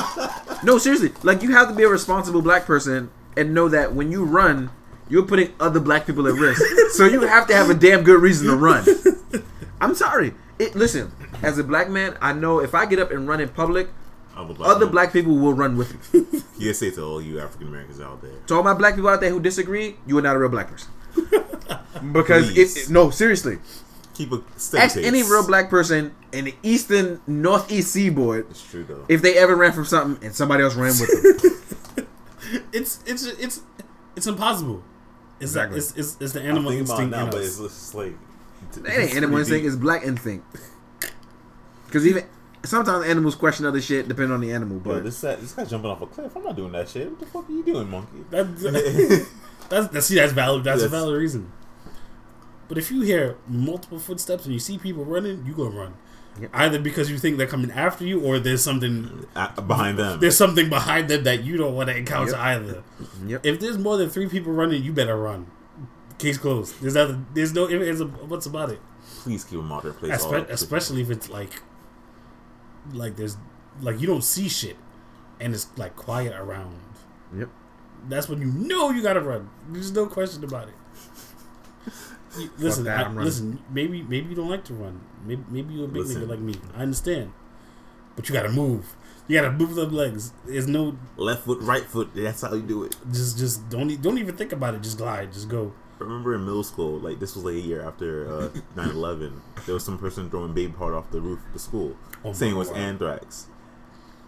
No, 0.63 0.77
seriously, 0.77 1.11
like 1.23 1.41
you 1.43 1.51
have 1.51 1.67
to 1.69 1.75
be 1.75 1.83
a 1.83 1.89
responsible 1.89 2.41
black 2.41 2.65
person 2.65 3.11
and 3.37 3.53
know 3.53 3.67
that 3.69 3.93
when 3.93 4.11
you 4.11 4.23
run, 4.23 4.71
you're 5.09 5.23
putting 5.25 5.53
other 5.59 5.79
black 5.79 6.05
people 6.07 6.27
at 6.27 6.33
risk. 6.33 6.61
so 6.93 7.05
you 7.05 7.21
have 7.21 7.47
to 7.47 7.53
have 7.55 7.69
a 7.69 7.73
damn 7.75 8.03
good 8.03 8.21
reason 8.21 8.47
to 8.47 8.55
run. 8.55 8.85
I'm 9.81 9.93
sorry. 9.93 10.33
It, 10.57 10.73
listen, 10.75 11.11
as 11.43 11.57
a 11.59 11.63
black 11.63 11.89
man, 11.89 12.17
I 12.21 12.33
know 12.33 12.59
if 12.59 12.73
I 12.73 12.85
get 12.85 12.97
up 12.99 13.11
and 13.11 13.27
run 13.27 13.41
in 13.41 13.49
public, 13.49 13.89
Other 14.35 14.53
black 14.53 14.69
other 14.69 14.85
men. 14.85 14.91
black 14.91 15.13
people 15.13 15.35
will 15.37 15.53
run 15.53 15.77
with 15.77 16.13
me. 16.13 16.41
You 16.57 16.73
say 16.73 16.89
to 16.91 17.03
all 17.03 17.21
you 17.21 17.39
African 17.41 17.67
Americans 17.67 17.99
out 17.99 18.21
there. 18.21 18.31
To 18.47 18.55
all 18.55 18.63
my 18.63 18.73
black 18.73 18.95
people 18.95 19.09
out 19.09 19.19
there 19.19 19.29
who 19.29 19.39
disagree, 19.41 19.97
you 20.07 20.17
are 20.17 20.21
not 20.21 20.35
a 20.37 20.39
real 20.39 20.49
black 20.49 20.69
person. 20.71 20.89
because 22.13 22.51
Please. 22.53 22.87
it, 22.87 22.89
no, 22.89 23.09
seriously. 23.09 23.59
Keep 24.15 24.31
a 24.31 24.41
steady 24.57 24.83
Ask 24.83 24.95
pace. 24.95 25.05
any 25.05 25.21
real 25.23 25.45
black 25.45 25.69
person 25.69 26.15
in 26.31 26.45
the 26.45 26.55
eastern 26.63 27.21
northeast 27.27 27.91
seaboard 27.91 28.47
It's 28.49 28.63
true 28.63 28.83
though. 28.83 29.05
if 29.09 29.21
they 29.21 29.37
ever 29.37 29.55
ran 29.55 29.71
from 29.73 29.85
something 29.85 30.25
and 30.25 30.33
somebody 30.35 30.63
else 30.63 30.75
ran 30.75 30.93
with 30.99 31.43
them. 31.43 32.05
It's 32.71 32.99
it's 33.05 33.25
it's 33.25 33.61
it's 34.15 34.27
impossible. 34.27 34.83
It's 35.39 35.51
Exactly. 35.51 35.77
it's, 35.79 35.95
it's, 35.97 36.17
it's 36.21 36.33
the 36.33 36.41
I'm 36.41 36.47
animal 36.51 36.71
thinking 36.71 36.85
about 36.87 36.99
instinct 37.01 37.11
now, 37.11 37.25
but 37.25 37.35
us. 37.41 37.45
it's 37.47 37.57
just 37.59 37.95
like 37.95 38.13
That 38.83 38.99
ain't 38.99 39.15
animal 39.15 39.37
instinct, 39.39 39.65
it's 39.65 39.75
black 39.75 40.03
instinct. 40.03 40.45
Because 41.87 42.05
even 42.07 42.23
sometimes 42.63 43.05
animals 43.05 43.35
question 43.35 43.65
other 43.65 43.81
shit 43.81 44.07
depending 44.07 44.31
on 44.33 44.41
the 44.41 44.51
animal, 44.53 44.79
Bro, 44.79 44.93
but 44.95 45.03
this 45.05 45.21
guy, 45.21 45.35
this 45.35 45.53
guy 45.53 45.65
jumping 45.65 45.89
off 45.89 46.01
a 46.01 46.05
cliff. 46.07 46.35
I'm 46.35 46.43
not 46.43 46.55
doing 46.55 46.71
that 46.73 46.87
shit. 46.87 47.09
What 47.09 47.19
the 47.19 47.25
fuck 47.25 47.49
are 47.49 47.51
you 47.51 47.63
doing, 47.63 47.89
monkey? 47.89 48.23
That, 48.29 48.55
that's, 49.69 49.87
that's 49.89 50.05
see 50.05 50.15
that's 50.15 50.33
valid. 50.33 50.63
That's 50.63 50.83
a 50.83 50.87
valid 50.89 51.17
reason. 51.17 51.51
But 52.67 52.77
if 52.77 52.91
you 52.91 53.01
hear 53.01 53.37
multiple 53.47 53.99
footsteps 53.99 54.45
and 54.45 54.53
you 54.53 54.59
see 54.59 54.77
people 54.77 55.05
running, 55.05 55.45
you 55.45 55.53
gonna 55.53 55.69
run. 55.77 55.93
Yep. 56.41 56.49
Either 56.53 56.79
because 56.79 57.09
you 57.09 57.17
think 57.17 57.37
they're 57.37 57.47
coming 57.47 57.71
after 57.71 58.03
you, 58.03 58.19
or 58.19 58.39
there's 58.39 58.61
something 58.63 59.25
Uh, 59.35 59.49
behind 59.61 59.97
them. 59.97 60.19
there's 60.19 60.35
something 60.35 60.67
behind 60.67 61.07
them 61.09 61.23
that 61.23 61.43
you 61.45 61.55
don't 61.57 61.73
want 61.75 61.89
to 61.89 61.95
encounter 61.95 62.31
Yep. 62.31 62.39
either. 62.41 62.83
yep. 63.25 63.45
If 63.45 63.59
there's 63.61 63.77
more 63.77 63.95
than 63.97 64.09
three 64.09 64.27
people 64.27 64.51
running, 64.51 64.83
you 64.83 64.91
better 64.91 65.15
run. 65.15 65.47
Case 66.17 66.37
closed. 66.37 66.81
There's 66.81 66.95
nothing. 66.95 67.25
There's 67.33 67.53
no. 67.53 67.65
It's 67.65 67.99
a, 68.01 68.05
what's 68.05 68.45
about 68.45 68.69
it? 68.71 68.79
Please 69.19 69.43
keep 69.43 69.59
a 69.59 69.61
moderate 69.61 69.97
place. 69.99 70.23
all 70.23 70.31
Espe- 70.33 70.49
especially 70.49 71.01
if 71.01 71.09
it's 71.09 71.29
like, 71.29 71.61
like 72.93 73.15
there's, 73.15 73.37
like 73.81 73.99
you 73.99 74.07
don't 74.07 74.23
see 74.23 74.47
shit, 74.49 74.77
and 75.39 75.53
it's 75.53 75.67
like 75.77 75.95
quiet 75.95 76.33
around. 76.37 76.75
Yep. 77.37 77.49
That's 78.09 78.29
when 78.29 78.39
you 78.41 78.47
know 78.47 78.91
you 78.91 79.01
gotta 79.01 79.19
run. 79.21 79.49
There's 79.69 79.91
no 79.91 80.05
question 80.05 80.43
about 80.43 80.67
it. 80.69 80.73
You- 82.37 82.49
listen, 82.57 82.83
that, 82.85 83.07
I- 83.07 83.11
listen. 83.11 83.59
Maybe, 83.69 84.01
maybe 84.03 84.29
you 84.29 84.35
don't 84.35 84.49
like 84.49 84.63
to 84.65 84.73
run. 84.73 85.01
Maybe, 85.25 85.43
maybe 85.49 85.73
you're 85.73 85.85
a 85.85 85.87
big 85.87 86.03
Listen. 86.03 86.21
nigga 86.23 86.29
like 86.29 86.39
me. 86.39 86.55
I 86.75 86.81
understand, 86.83 87.31
but 88.15 88.27
you 88.29 88.33
gotta 88.33 88.49
move. 88.49 88.95
You 89.27 89.39
gotta 89.41 89.51
move 89.51 89.73
them 89.75 89.91
legs. 89.91 90.33
There's 90.45 90.67
no 90.67 90.97
left 91.17 91.45
foot, 91.45 91.59
right 91.61 91.83
foot. 91.83 92.11
That's 92.13 92.41
how 92.41 92.53
you 92.53 92.61
do 92.61 92.83
it. 92.83 92.95
just, 93.11 93.37
just 93.39 93.67
don't, 93.69 93.87
don't 94.01 94.17
even 94.19 94.35
think 94.37 94.51
about 94.51 94.75
it. 94.75 94.83
Just 94.83 94.97
glide. 94.99 95.33
Just 95.33 95.49
go. 95.49 95.73
I 95.99 96.03
remember 96.03 96.35
in 96.35 96.45
middle 96.45 96.63
school, 96.63 96.99
like 96.99 97.19
this 97.19 97.35
was 97.35 97.43
like 97.45 97.55
a 97.55 97.59
year 97.59 97.81
after 97.81 98.27
uh, 98.27 98.49
9/11. 98.75 99.33
There 99.65 99.73
was 99.73 99.83
some 99.83 99.97
person 99.97 100.29
throwing 100.29 100.53
baby 100.53 100.73
part 100.73 100.93
off 100.93 101.09
the 101.09 101.21
roof 101.21 101.39
of 101.47 101.53
the 101.53 101.59
school, 101.59 101.95
Oh 102.23 102.33
saying 102.33 102.53
it 102.53 102.57
was 102.57 102.69
God. 102.69 102.77
anthrax. 102.77 103.47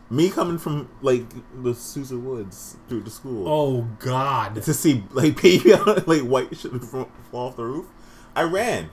Me 0.10 0.30
coming 0.30 0.58
from 0.58 0.88
like 1.02 1.26
the 1.62 1.76
Sousa 1.76 2.18
Woods 2.18 2.78
through 2.88 3.02
the 3.02 3.10
school 3.12 3.46
Oh 3.48 3.82
God. 4.00 4.56
to 4.64 4.74
see 4.74 5.04
like 5.12 5.42
baby 5.42 5.74
like 6.08 6.22
white 6.22 6.56
shit 6.58 6.72
fall 6.82 7.10
off 7.34 7.58
the 7.58 7.66
roof, 7.66 7.86
I 8.38 8.44
ran, 8.44 8.90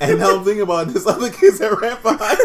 and 0.00 0.18
now 0.18 0.36
I'm 0.36 0.44
thinking 0.44 0.62
about 0.62 0.88
this 0.88 1.06
other 1.06 1.30
kids 1.30 1.58
that 1.60 1.70
ran 1.80 1.96
behind. 2.02 2.38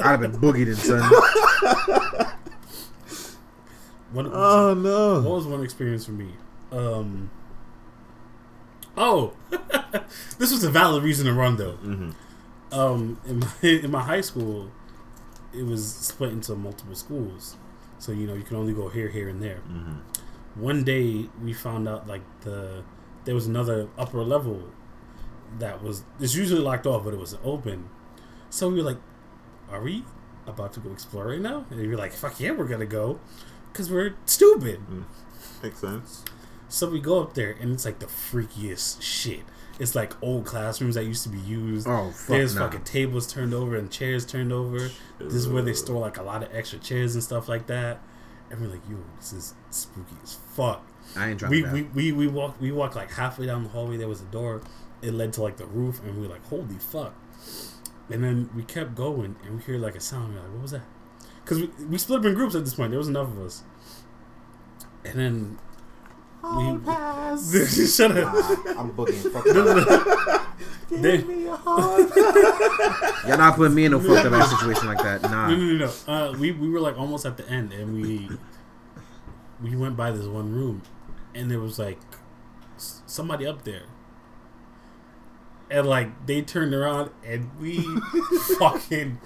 I'd 0.00 0.10
have 0.12 0.20
been 0.20 0.32
boogied 0.32 0.68
in 0.68 0.74
son. 0.76 1.02
One, 4.12 4.30
Oh 4.32 4.68
What 4.68 4.78
no! 4.78 5.20
was 5.20 5.46
one 5.46 5.62
experience 5.62 6.04
for 6.04 6.12
me? 6.12 6.28
Um. 6.70 7.30
Oh, 8.96 9.32
this 10.38 10.50
was 10.52 10.64
a 10.64 10.70
valid 10.70 11.02
reason 11.02 11.26
to 11.26 11.32
run 11.32 11.56
though. 11.56 11.72
hmm 11.72 12.10
Um, 12.72 13.20
in 13.26 13.38
my 13.40 13.52
in 13.62 13.90
my 13.90 14.02
high 14.02 14.20
school, 14.20 14.70
it 15.54 15.64
was 15.64 15.86
split 15.94 16.32
into 16.32 16.54
multiple 16.54 16.94
schools, 16.94 17.56
so 17.98 18.12
you 18.12 18.26
know 18.26 18.34
you 18.34 18.42
can 18.42 18.56
only 18.56 18.72
go 18.74 18.88
here, 18.88 19.08
here, 19.08 19.28
and 19.28 19.42
there. 19.42 19.58
hmm 19.58 19.98
One 20.54 20.84
day 20.84 21.28
we 21.42 21.52
found 21.54 21.88
out 21.88 22.06
like 22.06 22.22
the 22.42 22.82
there 23.24 23.34
was 23.34 23.46
another 23.46 23.88
upper 23.96 24.22
level 24.22 24.70
that 25.58 25.82
was 25.82 26.04
it's 26.20 26.34
usually 26.34 26.60
locked 26.60 26.86
off, 26.86 27.04
but 27.04 27.14
it 27.14 27.20
was 27.20 27.36
open. 27.44 27.88
So 28.50 28.68
we 28.68 28.76
were 28.76 28.82
like, 28.82 28.98
"Are 29.70 29.82
we 29.82 30.04
about 30.46 30.72
to 30.74 30.80
go 30.80 30.92
explore 30.92 31.28
right 31.28 31.40
now?" 31.40 31.66
And 31.70 31.80
we're 31.80 31.96
like, 31.96 32.12
"Fuck 32.12 32.40
yeah, 32.40 32.52
we're 32.52 32.66
gonna 32.66 32.86
go," 32.86 33.20
because 33.72 33.90
we're 33.90 34.14
stupid. 34.26 34.80
Mm, 34.90 35.04
makes 35.62 35.78
sense. 35.78 36.24
So 36.68 36.88
we 36.88 37.00
go 37.00 37.20
up 37.20 37.34
there, 37.34 37.56
and 37.60 37.72
it's 37.72 37.84
like 37.84 37.98
the 37.98 38.06
freakiest 38.06 39.02
shit. 39.02 39.42
It's 39.78 39.94
like 39.94 40.20
old 40.22 40.46
classrooms 40.46 40.94
that 40.94 41.04
used 41.04 41.22
to 41.24 41.28
be 41.28 41.38
used. 41.38 41.86
Oh, 41.88 42.10
fuck 42.10 42.28
There's 42.28 42.54
nah. 42.54 42.62
fucking 42.66 42.84
tables 42.84 43.26
turned 43.30 43.52
over 43.54 43.76
and 43.76 43.90
chairs 43.90 44.24
turned 44.24 44.52
over. 44.52 44.90
This 45.18 45.34
is 45.34 45.48
where 45.48 45.62
they 45.62 45.72
store 45.72 46.00
like 46.00 46.18
a 46.18 46.22
lot 46.22 46.42
of 46.42 46.54
extra 46.54 46.78
chairs 46.78 47.14
and 47.14 47.22
stuff 47.22 47.48
like 47.48 47.66
that. 47.66 48.00
And 48.50 48.60
we're 48.60 48.68
like, 48.68 48.88
yo, 48.88 48.98
this 49.18 49.32
is 49.32 49.54
spooky 49.70 50.14
as 50.22 50.34
fuck. 50.34 50.86
I 51.16 51.30
ain't 51.30 51.38
trying 51.40 51.50
We, 51.50 51.62
to 51.62 51.70
we, 51.72 51.82
we, 51.82 52.12
we 52.12 52.26
walked 52.28 52.60
we 52.60 52.72
walked 52.72 52.96
like 52.96 53.10
halfway 53.12 53.46
down 53.46 53.62
the 53.64 53.68
hallway. 53.70 53.96
There 53.96 54.08
was 54.08 54.20
a 54.22 54.26
door. 54.26 54.62
It 55.02 55.12
led 55.14 55.32
to 55.34 55.42
like 55.42 55.56
the 55.56 55.66
roof, 55.66 56.00
and 56.04 56.14
we 56.16 56.22
were 56.26 56.32
like, 56.32 56.44
holy 56.46 56.76
fuck. 56.78 57.14
And 58.10 58.22
then 58.22 58.50
we 58.54 58.62
kept 58.62 58.94
going, 58.94 59.36
and 59.44 59.56
we 59.56 59.62
hear 59.62 59.78
like 59.78 59.94
a 59.96 60.00
sound. 60.00 60.34
We're 60.34 60.40
like, 60.40 60.52
what 60.52 60.62
was 60.62 60.70
that? 60.72 60.82
Because 61.44 61.60
we, 61.60 61.66
we 61.90 61.98
split 61.98 62.20
up 62.20 62.24
in 62.26 62.34
groups 62.34 62.54
at 62.54 62.64
this 62.64 62.74
point. 62.74 62.90
There 62.90 62.98
was 62.98 63.08
enough 63.08 63.28
of 63.28 63.38
us. 63.40 63.62
And 65.04 65.18
then 65.18 65.58
Hall 66.40 66.74
We- 66.74 66.84
pass. 66.84 67.94
shut 67.96 68.16
up. 68.16 68.34
I'm 68.78 68.90
booking. 68.92 69.14
Fuck 69.30 69.44
that. 69.44 70.46
They- 70.90 71.16
Give 71.18 71.28
me 71.28 71.46
a 71.46 71.56
hall 71.56 71.96
pass. 72.06 73.24
Y'all 73.28 73.38
not 73.38 73.56
putting 73.56 73.74
me 73.74 73.84
in 73.86 73.92
no 73.92 74.00
fucked 74.00 74.26
up 74.26 74.48
situation 74.58 74.86
like 74.86 74.98
that. 75.02 75.22
Nah. 75.22 75.48
No, 75.48 75.56
no, 75.56 75.64
no, 75.72 75.86
no. 76.06 76.12
Uh, 76.12 76.32
we 76.38 76.52
we 76.52 76.68
were 76.70 76.80
like 76.80 76.96
almost 76.98 77.26
at 77.26 77.36
the 77.36 77.48
end, 77.48 77.72
and 77.72 77.92
we 77.94 78.28
we 79.62 79.74
went 79.76 79.96
by 79.96 80.10
this 80.10 80.26
one 80.26 80.52
room, 80.52 80.82
and 81.34 81.50
there 81.50 81.60
was 81.60 81.78
like 81.78 81.98
somebody 82.76 83.46
up 83.46 83.64
there, 83.64 83.84
and 85.70 85.86
like 85.86 86.26
they 86.26 86.42
turned 86.42 86.74
around, 86.74 87.10
and 87.24 87.50
we 87.60 87.78
fucking 88.58 89.18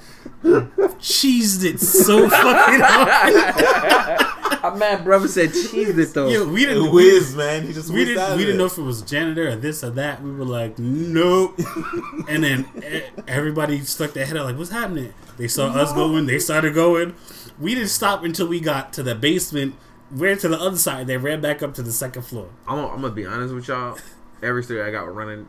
cheesed 0.42 1.64
it 1.64 1.80
so 1.80 2.28
fucking 2.28 2.80
hard. 2.82 4.32
My 4.62 4.74
man 4.74 5.04
brother 5.04 5.28
said 5.28 5.50
cheesed 5.50 5.96
it 5.98 6.12
though. 6.14 6.28
Yo, 6.28 6.48
we 6.48 6.66
didn't. 6.66 6.90
Whiz, 6.92 7.36
man. 7.36 7.66
He 7.66 7.72
just 7.72 7.90
We 7.90 8.04
didn't. 8.04 8.22
out 8.22 8.30
of 8.32 8.36
We 8.38 8.44
didn't 8.44 8.58
know 8.58 8.66
if 8.66 8.76
it 8.78 8.82
was 8.82 9.02
janitor 9.02 9.48
or 9.48 9.56
this 9.56 9.84
or 9.84 9.90
that. 9.90 10.22
We 10.22 10.32
were 10.32 10.44
like, 10.44 10.76
nope. 10.78 11.58
and 12.28 12.42
then 12.42 12.66
e- 12.82 13.02
everybody 13.28 13.80
stuck 13.82 14.12
their 14.12 14.26
head 14.26 14.36
out 14.36 14.44
like, 14.46 14.56
what's 14.58 14.70
happening? 14.70 15.12
They 15.36 15.46
saw 15.46 15.68
us 15.68 15.92
going. 15.92 16.26
They 16.26 16.38
started 16.40 16.74
going. 16.74 17.14
We 17.60 17.74
didn't 17.74 17.90
stop 17.90 18.24
until 18.24 18.48
we 18.48 18.58
got 18.60 18.92
to 18.94 19.02
the 19.04 19.14
basement. 19.14 19.76
Ran 20.10 20.38
to 20.38 20.48
the 20.48 20.58
other 20.60 20.76
side. 20.76 21.06
They 21.06 21.16
ran 21.16 21.40
back 21.40 21.62
up 21.62 21.74
to 21.74 21.82
the 21.82 21.92
second 21.92 22.22
floor. 22.22 22.48
I'm, 22.68 22.76
gonna- 22.76 22.88
I'm 22.94 23.00
gonna 23.02 23.14
be 23.14 23.26
honest 23.26 23.52
with 23.54 23.66
y'all. 23.68 23.98
Every 24.42 24.62
story 24.62 24.82
I 24.82 24.90
got 24.90 25.12
running, 25.14 25.48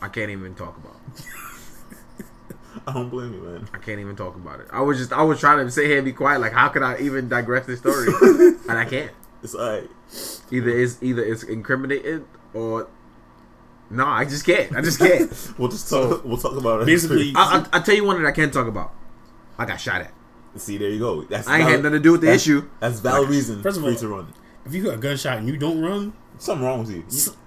I 0.00 0.08
can't 0.08 0.30
even 0.30 0.54
talk 0.54 0.76
about. 0.76 0.96
I 2.86 2.92
don't 2.92 3.08
blame 3.08 3.32
you, 3.32 3.40
man. 3.40 3.68
I 3.72 3.78
can't 3.78 3.98
even 4.00 4.14
talk 4.14 4.36
about 4.36 4.60
it. 4.60 4.68
I 4.70 4.80
was 4.82 4.98
just 4.98 5.12
I 5.12 5.22
was 5.22 5.40
trying 5.40 5.64
to 5.64 5.70
sit 5.72 5.86
here 5.86 5.96
and 5.96 6.04
be 6.04 6.12
quiet. 6.12 6.40
Like 6.40 6.52
how 6.52 6.68
could 6.68 6.82
I 6.82 6.98
even 6.98 7.28
digress 7.28 7.66
this 7.66 7.80
story? 7.80 8.06
and 8.68 8.78
I 8.78 8.84
can't. 8.84 9.10
It's 9.42 9.54
alright. 9.54 9.88
Either 10.52 10.70
it's 10.70 11.02
either 11.02 11.24
it's 11.24 11.42
incriminated 11.42 12.24
or 12.54 12.88
no. 13.90 14.06
I 14.06 14.24
just 14.26 14.44
can't. 14.44 14.76
I 14.76 14.82
just 14.82 14.98
can't. 14.98 15.32
We'll 15.58 15.70
just 15.70 15.88
talk. 15.88 16.24
we'll 16.24 16.36
talk 16.36 16.56
about 16.56 16.82
it. 16.82 16.86
Basically- 16.86 17.32
I, 17.34 17.66
I, 17.72 17.78
I 17.78 17.80
tell 17.80 17.94
you 17.94 18.04
one 18.04 18.22
that 18.22 18.28
I 18.28 18.32
can't 18.32 18.52
talk 18.52 18.68
about. 18.68 18.92
I 19.58 19.64
got 19.64 19.80
shot 19.80 20.02
at. 20.02 20.12
See, 20.58 20.76
there 20.78 20.90
you 20.90 20.98
go. 20.98 21.22
That's 21.22 21.46
I 21.48 21.58
ain't 21.58 21.68
had 21.68 21.82
nothing 21.82 21.92
to 21.92 22.00
do 22.00 22.12
with 22.12 22.20
the 22.22 22.26
that's- 22.28 22.42
issue. 22.42 22.68
That's 22.80 23.00
valid 23.00 23.28
reason 23.28 23.62
First 23.62 23.76
of 23.78 23.84
for 23.84 23.90
you 23.90 23.96
to 23.96 24.08
run. 24.08 24.32
If 24.64 24.74
you 24.74 24.82
hear 24.82 24.92
a 24.92 24.96
gunshot 24.96 25.38
and 25.38 25.48
you 25.48 25.56
don't 25.56 25.80
run, 25.80 26.12
Something 26.38 26.66
wrong 26.66 26.80
with 26.80 26.90
you. 26.90 27.02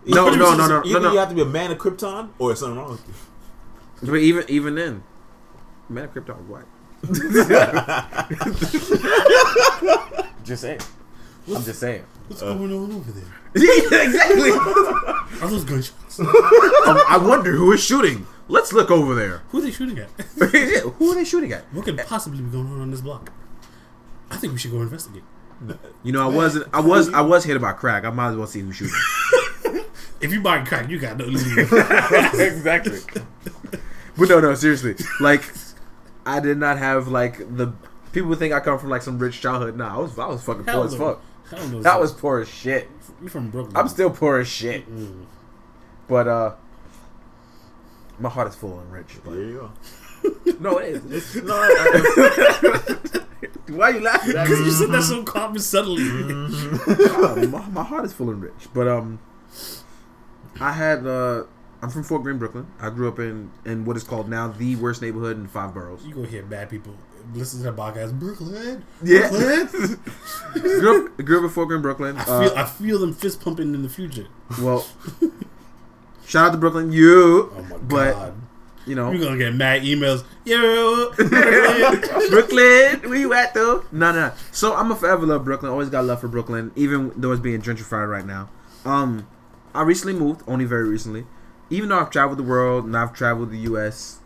You- 0.05 0.15
No, 0.15 0.27
either 0.29 0.37
no, 0.37 0.55
no, 0.55 0.67
no, 0.67 0.79
Either 0.83 0.99
no, 0.99 1.05
no. 1.07 1.11
you 1.13 1.19
have 1.19 1.29
to 1.29 1.35
be 1.35 1.41
a 1.41 1.45
man 1.45 1.71
of 1.71 1.77
Krypton, 1.77 2.29
or 2.39 2.55
something 2.55 2.77
wrong 2.77 2.91
with 2.91 3.03
you. 3.07 3.13
But 4.09 4.15
even 4.17 4.45
even 4.47 4.75
then, 4.75 5.03
man, 5.89 6.05
of 6.05 6.13
Krypton 6.13 6.37
was 6.47 6.63
white. 6.63 6.65
just 10.43 10.61
saying. 10.61 10.79
I'm 11.47 11.63
just 11.63 11.79
saying. 11.79 12.03
what's 12.27 12.41
Uh. 12.41 12.53
going 12.53 12.71
on 12.73 12.91
over 12.91 13.11
there? 13.11 13.23
yeah, 13.55 14.03
exactly. 14.03 14.51
Are 14.51 15.47
those 15.49 15.63
gunshots? 15.65 16.19
Um, 16.19 16.97
I 17.07 17.17
wonder 17.21 17.51
who 17.51 17.71
is 17.73 17.83
shooting. 17.83 18.25
Let's 18.49 18.73
look 18.73 18.89
over 18.89 19.13
there. 19.13 19.43
Who 19.49 19.59
are 19.59 19.61
they 19.61 19.71
shooting 19.71 19.99
at? 19.99 20.09
who 20.97 21.11
are 21.11 21.15
they 21.15 21.23
shooting 21.23 21.53
at? 21.53 21.71
What 21.71 21.85
could 21.85 21.97
possibly 21.99 22.41
be 22.41 22.49
going 22.49 22.67
on 22.67 22.81
on 22.81 22.91
this 22.91 23.01
block? 23.01 23.31
I 24.31 24.37
think 24.37 24.53
we 24.53 24.59
should 24.59 24.71
go 24.71 24.81
investigate. 24.81 25.23
You 26.03 26.11
know, 26.11 26.23
I 26.23 26.33
wasn't. 26.33 26.67
I 26.73 26.79
was. 26.79 27.13
I 27.13 27.21
was 27.21 27.43
hit 27.43 27.55
about 27.55 27.77
crack. 27.77 28.05
I 28.05 28.09
might 28.09 28.29
as 28.29 28.35
well 28.35 28.47
see 28.47 28.61
who's 28.61 28.75
shooting. 28.75 28.95
If 30.21 30.33
you 30.33 30.41
buy 30.41 30.65
crack, 30.65 30.89
you 30.89 30.99
got 30.99 31.15
no 31.15 31.23
leave. 31.23 31.57
exactly. 31.57 32.99
But 34.17 34.27
no, 34.27 34.41
no, 34.41 34.53
seriously. 34.53 34.95
Like, 35.21 35.49
I 36.25 36.41
did 36.41 36.57
not 36.57 36.77
have 36.77 37.07
like 37.07 37.37
the 37.55 37.71
people 38.11 38.35
think 38.35 38.53
I 38.53 38.59
come 38.59 38.77
from 38.79 38.89
like 38.89 39.01
some 39.01 39.17
rich 39.17 39.39
childhood. 39.39 39.77
Nah, 39.77 39.95
I 39.95 39.97
was. 39.97 40.19
I 40.19 40.27
was 40.27 40.43
fucking 40.43 40.65
poor 40.65 40.73
Hell 40.73 40.83
as 40.83 40.95
fuck. 40.95 41.21
Hell 41.49 41.67
no. 41.69 41.81
That 41.81 42.01
was 42.01 42.11
poor 42.11 42.41
as 42.41 42.49
shit. 42.49 42.89
you 43.21 43.29
from 43.29 43.49
Brooklyn. 43.49 43.77
I'm 43.77 43.87
still 43.87 44.09
poor 44.09 44.39
as 44.39 44.49
shit. 44.49 44.89
Mm. 44.93 45.25
But 46.09 46.27
uh, 46.27 46.55
my 48.19 48.29
heart 48.29 48.47
is 48.47 48.55
full 48.55 48.79
and 48.79 48.91
rich. 48.91 49.17
There 49.25 49.35
you 49.35 49.71
go. 50.23 50.53
no, 50.59 50.77
it 50.77 50.95
is. 50.95 51.11
It's, 51.35 51.35
no, 51.43 51.53
I, 51.55 53.19
Why 53.69 53.91
are 53.91 53.93
you 53.93 54.01
laughing 54.01 54.35
at 54.35 54.43
Because 54.45 54.59
me? 54.59 54.65
you 54.65 54.71
said 54.71 54.91
that 54.91 55.03
so 55.03 55.23
calm 55.23 55.51
and 55.51 55.61
subtly. 55.61 56.03
Uh, 56.03 57.47
my, 57.47 57.65
my 57.69 57.83
heart 57.83 58.03
is 58.05 58.13
full 58.13 58.29
and 58.29 58.41
rich. 58.41 58.67
But 58.73 58.87
um, 58.87 59.19
I 60.59 60.71
had 60.73 61.05
uh, 61.05 61.43
I'm 61.81 61.89
from 61.89 62.03
Fort 62.03 62.23
Greene, 62.23 62.37
Brooklyn. 62.37 62.67
I 62.81 62.89
grew 62.89 63.07
up 63.07 63.19
in 63.19 63.51
in 63.65 63.85
what 63.85 63.95
is 63.95 64.03
called 64.03 64.27
now 64.29 64.47
the 64.49 64.75
worst 64.75 65.01
neighborhood 65.01 65.37
in 65.37 65.47
five 65.47 65.73
boroughs. 65.73 66.03
you 66.05 66.13
go 66.13 66.23
hear 66.23 66.43
bad 66.43 66.69
people 66.69 66.95
listen 67.33 67.61
to 67.63 67.71
the 67.71 67.77
podcast. 67.81 68.17
Brooklyn. 68.19 68.83
Yeah. 69.03 69.29
Brooklyn. 69.29 69.99
grew 70.53 71.05
up 71.05 71.17
grew 71.25 71.37
up 71.37 71.43
in 71.43 71.49
Fort 71.49 71.67
Greene, 71.69 71.81
Brooklyn. 71.81 72.17
I 72.17 72.23
feel 72.25 72.33
Uh, 72.33 72.53
I 72.55 72.65
feel 72.65 72.99
them 72.99 73.13
fist 73.13 73.39
pumping 73.39 73.73
in 73.73 73.83
the 73.83 73.89
future. 73.89 74.27
well, 74.61 74.85
shout 76.29 76.47
out 76.47 76.51
to 76.51 76.57
Brooklyn, 76.57 76.91
you. 76.91 77.51
Oh 77.55 77.61
my 77.69 77.77
but 77.77 78.13
god. 78.13 78.33
you 78.85 78.95
know, 78.95 79.11
You're 79.11 79.23
gonna 79.25 79.37
get 79.37 79.53
mad 79.55 79.81
emails. 79.81 80.23
Yo, 80.45 81.11
Brooklyn. 81.15 82.29
Brooklyn, 82.29 83.01
where 83.09 83.19
you 83.19 83.33
at 83.33 83.53
though? 83.53 83.83
No, 83.91 84.11
no. 84.13 84.31
So 84.51 84.75
I'm 84.75 84.91
a 84.91 84.95
forever 84.95 85.25
love 85.25 85.43
Brooklyn. 85.43 85.71
Always 85.71 85.89
got 85.89 86.05
love 86.05 86.21
for 86.21 86.27
Brooklyn, 86.27 86.71
even 86.75 87.11
though 87.15 87.31
it's 87.31 87.41
being 87.41 87.61
gentrified 87.61 88.09
right 88.09 88.25
now. 88.25 88.49
Um, 88.85 89.27
I 89.73 89.81
recently 89.81 90.13
moved, 90.13 90.43
only 90.47 90.65
very 90.65 90.87
recently. 90.87 91.25
Even 91.69 91.89
though 91.89 91.99
I've 91.99 92.09
traveled 92.09 92.39
the 92.39 92.43
world 92.43 92.85
and 92.85 92.95
I've 92.97 93.13
traveled 93.13 93.51
the 93.51 93.57
U.S. 93.59 94.19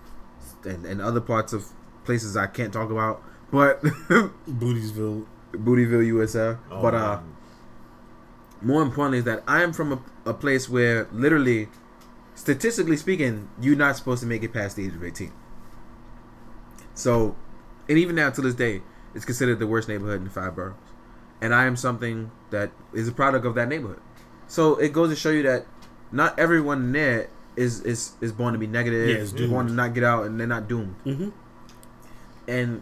and, 0.64 0.86
and 0.86 1.02
other 1.02 1.20
parts 1.20 1.52
of 1.52 1.68
places 2.06 2.38
I 2.38 2.48
can't 2.48 2.72
talk 2.72 2.90
about, 2.92 3.22
but 3.52 3.82
Bootiesville. 4.48 5.26
Bootyville, 5.52 6.06
USA. 6.06 6.58
oh, 6.72 6.82
but 6.82 6.96
uh, 6.96 7.18
man. 7.18 7.36
more 8.62 8.82
importantly, 8.82 9.20
is 9.20 9.24
that 9.26 9.44
I 9.48 9.62
am 9.62 9.74
from 9.74 9.92
a, 9.94 10.00
a 10.30 10.34
place 10.34 10.70
where 10.70 11.08
literally, 11.12 11.68
statistically 12.36 12.98
speaking, 12.98 13.50
you're 13.60 13.76
not 13.76 13.96
supposed 13.98 14.22
to 14.22 14.28
make 14.28 14.44
it 14.44 14.54
past 14.54 14.76
the 14.76 14.86
age 14.86 14.96
of 14.96 15.04
18. 15.04 15.32
So, 16.96 17.36
and 17.90 17.98
even 17.98 18.16
now 18.16 18.30
to 18.30 18.42
this 18.42 18.54
day, 18.54 18.82
it's 19.16 19.26
considered 19.26 19.60
the 19.60 19.68
worst 19.68 19.88
neighborhood 19.88 20.18
in 20.18 20.24
the 20.26 20.30
five 20.30 20.56
boroughs. 20.56 20.76
And 21.42 21.54
I 21.54 21.66
am 21.66 21.76
something 21.76 22.32
that 22.52 22.72
is 22.94 23.08
a 23.08 23.12
product 23.12 23.46
of 23.46 23.56
that 23.56 23.68
neighborhood. 23.68 24.02
So 24.48 24.76
it 24.76 24.94
goes 24.94 25.10
to 25.10 25.16
show 25.16 25.30
you 25.30 25.44
that 25.44 25.66
not 26.12 26.38
everyone 26.40 26.92
there 26.92 27.30
is 27.56 27.82
is, 27.82 28.14
is 28.22 28.32
born 28.32 28.54
to 28.54 28.60
be 28.60 28.68
negative, 28.68 29.10
Yeah, 29.10 29.16
is 29.16 29.34
born 29.34 29.68
to 29.68 29.74
not 29.74 29.94
get 29.94 30.04
out, 30.04 30.26
and 30.26 30.40
they're 30.40 30.48
not 30.48 30.68
doomed. 30.68 30.96
Mm-hmm. 31.06 31.30
And 32.48 32.82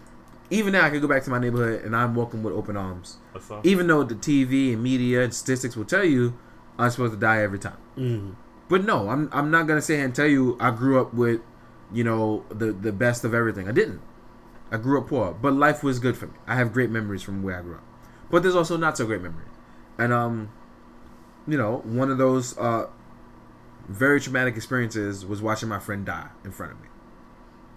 even 0.50 0.74
now, 0.74 0.86
I 0.86 0.90
can 0.90 1.00
go 1.00 1.08
back 1.08 1.24
to 1.24 1.30
my 1.30 1.40
neighborhood 1.40 1.84
and 1.84 1.96
I'm 1.96 2.14
welcome 2.14 2.44
with 2.44 2.54
open 2.54 2.76
arms. 2.76 3.18
All. 3.50 3.62
Even 3.64 3.88
though 3.88 4.04
the 4.04 4.16
TV 4.16 4.74
and 4.74 4.84
media 4.84 5.24
and 5.24 5.34
statistics 5.34 5.76
will 5.76 5.86
tell 5.86 6.04
you 6.04 6.38
I'm 6.78 6.90
supposed 6.90 7.14
to 7.14 7.20
die 7.20 7.42
every 7.42 7.60
time. 7.60 7.78
Mm. 7.98 8.36
But 8.72 8.86
no, 8.86 9.10
I'm 9.10 9.28
I'm 9.34 9.52
not 9.52 9.68
gonna 9.68 9.82
here 9.82 10.02
and 10.02 10.16
tell 10.16 10.28
you 10.28 10.56
I 10.58 10.72
grew 10.72 11.02
up 11.02 11.14
with, 11.14 11.42
you 11.92 12.06
know, 12.06 12.46
the 12.48 12.72
the 12.72 12.94
best 12.94 13.26
of 13.26 13.34
everything. 13.34 13.68
I 13.68 13.74
didn't. 13.74 14.00
I 14.72 14.78
grew 14.78 14.98
up 14.98 15.10
poor, 15.10 15.34
but 15.34 15.52
life 15.52 15.84
was 15.84 16.00
good 16.00 16.16
for 16.16 16.28
me. 16.28 16.36
I 16.48 16.56
have 16.56 16.72
great 16.72 16.90
memories 16.90 17.22
from 17.22 17.44
where 17.44 17.60
I 17.60 17.62
grew 17.64 17.76
up. 17.76 17.84
But 18.30 18.44
there's 18.44 18.56
also 18.56 18.78
not 18.78 18.96
so 18.96 19.06
great 19.06 19.22
memories. 19.22 19.50
And 19.98 20.14
um, 20.14 20.54
you 21.46 21.58
know, 21.58 21.80
one 21.84 22.10
of 22.10 22.18
those 22.18 22.58
uh 22.58 22.88
very 23.90 24.22
traumatic 24.22 24.56
experiences 24.56 25.26
was 25.26 25.42
watching 25.42 25.68
my 25.68 25.80
friend 25.80 26.06
die 26.06 26.30
in 26.46 26.52
front 26.54 26.72
of 26.72 26.80
me. 26.80 26.88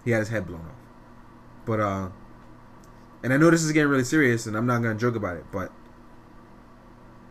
He 0.05 0.11
had 0.11 0.19
his 0.19 0.29
head 0.29 0.47
blown 0.47 0.61
off. 0.61 0.77
But 1.65 1.81
uh 1.81 2.09
and 3.21 3.33
I 3.33 3.37
know 3.37 3.51
this 3.51 3.63
is 3.63 3.73
getting 3.73 3.89
really 3.89 4.05
serious 4.05 4.45
and 4.45 4.55
I'm 4.55 4.65
not 4.65 4.81
gonna 4.81 4.95
joke 4.95 5.17
about 5.17 5.35
it, 5.35 5.43
but 5.51 5.73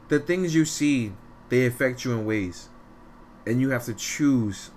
the 0.09 0.21
things 0.21 0.55
you 0.55 0.67
see, 0.67 1.15
they 1.49 1.65
affect 1.65 2.05
you 2.05 2.13
in 2.13 2.27
ways 2.27 2.69
and 3.47 3.61
you 3.61 3.71
have 3.71 3.85
to 3.85 3.95
choose 3.95 4.71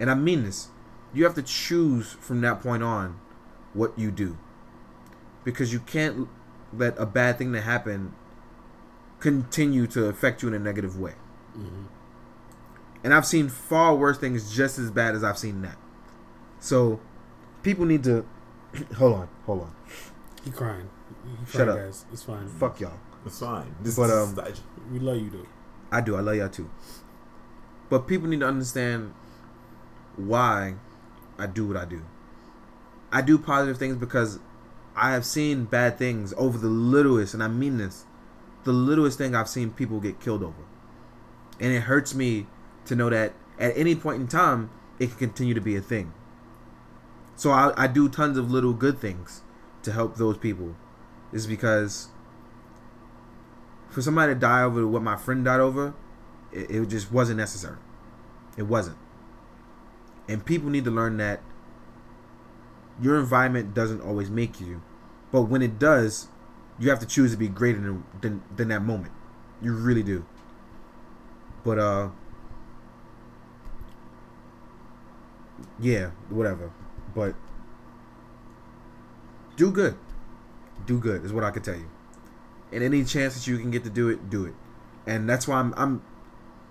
and 0.00 0.10
i 0.10 0.14
mean 0.14 0.44
this 0.44 0.68
you 1.14 1.24
have 1.24 1.34
to 1.34 1.42
choose 1.42 2.12
from 2.14 2.40
that 2.42 2.60
point 2.60 2.82
on 2.82 3.18
what 3.72 3.98
you 3.98 4.10
do 4.10 4.36
because 5.44 5.72
you 5.72 5.80
can't 5.80 6.28
let 6.72 6.98
a 6.98 7.06
bad 7.06 7.38
thing 7.38 7.52
that 7.52 7.62
happen 7.62 8.12
continue 9.20 9.86
to 9.86 10.06
affect 10.06 10.42
you 10.42 10.48
in 10.48 10.54
a 10.54 10.58
negative 10.58 10.98
way 10.98 11.14
Mm-hmm. 11.56 11.84
and 13.02 13.14
i've 13.14 13.24
seen 13.24 13.48
far 13.48 13.94
worse 13.94 14.18
things 14.18 14.54
just 14.54 14.78
as 14.78 14.90
bad 14.90 15.14
as 15.14 15.24
i've 15.24 15.38
seen 15.38 15.62
that 15.62 15.76
so 16.60 17.00
people 17.62 17.86
need 17.86 18.04
to 18.04 18.26
hold 18.98 19.14
on 19.14 19.28
hold 19.46 19.62
on 19.62 19.72
He 20.44 20.50
crying. 20.50 20.90
He 21.24 21.46
Shut 21.50 21.66
crying, 21.66 21.70
up. 21.70 21.76
guys. 21.86 22.04
It's 22.12 22.22
fine. 22.24 22.46
fuck 22.48 22.78
y'all 22.80 22.92
It's 23.24 23.40
fine. 23.40 23.74
This, 23.80 23.96
But, 23.96 24.10
um, 24.10 24.38
is- 24.46 24.60
We 24.92 24.98
love 24.98 25.16
you 25.16 25.30
though. 25.30 25.46
I 25.90 26.00
do. 26.02 26.14
I 26.16 26.20
love 26.20 26.36
y'all 26.36 26.48
too. 26.50 26.68
But 27.88 28.06
people 28.06 28.28
need 28.28 28.40
to 28.40 28.46
understand 28.46 29.14
why 30.16 30.74
I 31.38 31.46
do 31.46 31.66
what 31.68 31.76
I 31.76 31.84
do. 31.84 32.02
I 33.12 33.22
do 33.22 33.38
positive 33.38 33.78
things 33.78 33.96
because 33.96 34.40
I 34.94 35.12
have 35.12 35.24
seen 35.24 35.64
bad 35.64 35.98
things 35.98 36.34
over 36.36 36.58
the 36.58 36.68
littlest, 36.68 37.34
and 37.34 37.42
I 37.42 37.48
mean 37.48 37.76
this, 37.76 38.04
the 38.64 38.72
littlest 38.72 39.18
thing 39.18 39.34
I've 39.34 39.48
seen 39.48 39.70
people 39.70 40.00
get 40.00 40.20
killed 40.20 40.42
over. 40.42 40.64
And 41.60 41.72
it 41.72 41.80
hurts 41.80 42.14
me 42.14 42.46
to 42.86 42.96
know 42.96 43.10
that 43.10 43.32
at 43.58 43.76
any 43.76 43.94
point 43.94 44.20
in 44.20 44.28
time, 44.28 44.70
it 44.98 45.10
can 45.10 45.18
continue 45.18 45.54
to 45.54 45.60
be 45.60 45.76
a 45.76 45.80
thing. 45.80 46.12
So 47.36 47.50
I, 47.50 47.72
I 47.76 47.86
do 47.86 48.08
tons 48.08 48.38
of 48.38 48.50
little 48.50 48.72
good 48.72 48.98
things 48.98 49.42
to 49.82 49.92
help 49.92 50.16
those 50.16 50.38
people. 50.38 50.74
Is 51.32 51.46
because 51.46 52.08
for 53.90 54.00
somebody 54.00 54.32
to 54.34 54.40
die 54.40 54.62
over 54.62 54.86
what 54.86 55.02
my 55.02 55.16
friend 55.16 55.44
died 55.44 55.60
over, 55.60 55.94
it, 56.52 56.70
it 56.70 56.86
just 56.88 57.12
wasn't 57.12 57.38
necessary. 57.38 57.78
It 58.56 58.64
wasn't. 58.64 58.96
And 60.28 60.44
people 60.44 60.70
need 60.70 60.84
to 60.84 60.90
learn 60.90 61.16
that 61.18 61.40
your 63.00 63.18
environment 63.18 63.74
doesn't 63.74 64.00
always 64.00 64.30
make 64.30 64.60
you, 64.60 64.82
but 65.30 65.42
when 65.42 65.62
it 65.62 65.78
does, 65.78 66.28
you 66.78 66.90
have 66.90 66.98
to 67.00 67.06
choose 67.06 67.30
to 67.32 67.36
be 67.36 67.48
greater 67.48 67.80
than 67.80 68.04
than, 68.20 68.42
than 68.54 68.68
that 68.68 68.80
moment. 68.82 69.12
You 69.62 69.74
really 69.74 70.02
do. 70.02 70.24
But 71.64 71.78
uh, 71.78 72.08
yeah, 75.78 76.10
whatever. 76.28 76.72
But 77.14 77.34
do 79.56 79.70
good. 79.70 79.96
Do 80.86 80.98
good 80.98 81.24
is 81.24 81.32
what 81.32 81.44
I 81.44 81.50
could 81.50 81.64
tell 81.64 81.76
you 81.76 81.88
and 82.72 82.82
any 82.82 83.04
chance 83.04 83.34
that 83.34 83.46
you 83.46 83.58
can 83.58 83.70
get 83.70 83.84
to 83.84 83.90
do 83.90 84.08
it, 84.08 84.28
do 84.28 84.44
it. 84.44 84.54
And 85.06 85.28
that's 85.28 85.46
why 85.46 85.58
I'm. 85.58 85.72
I'm 85.76 86.02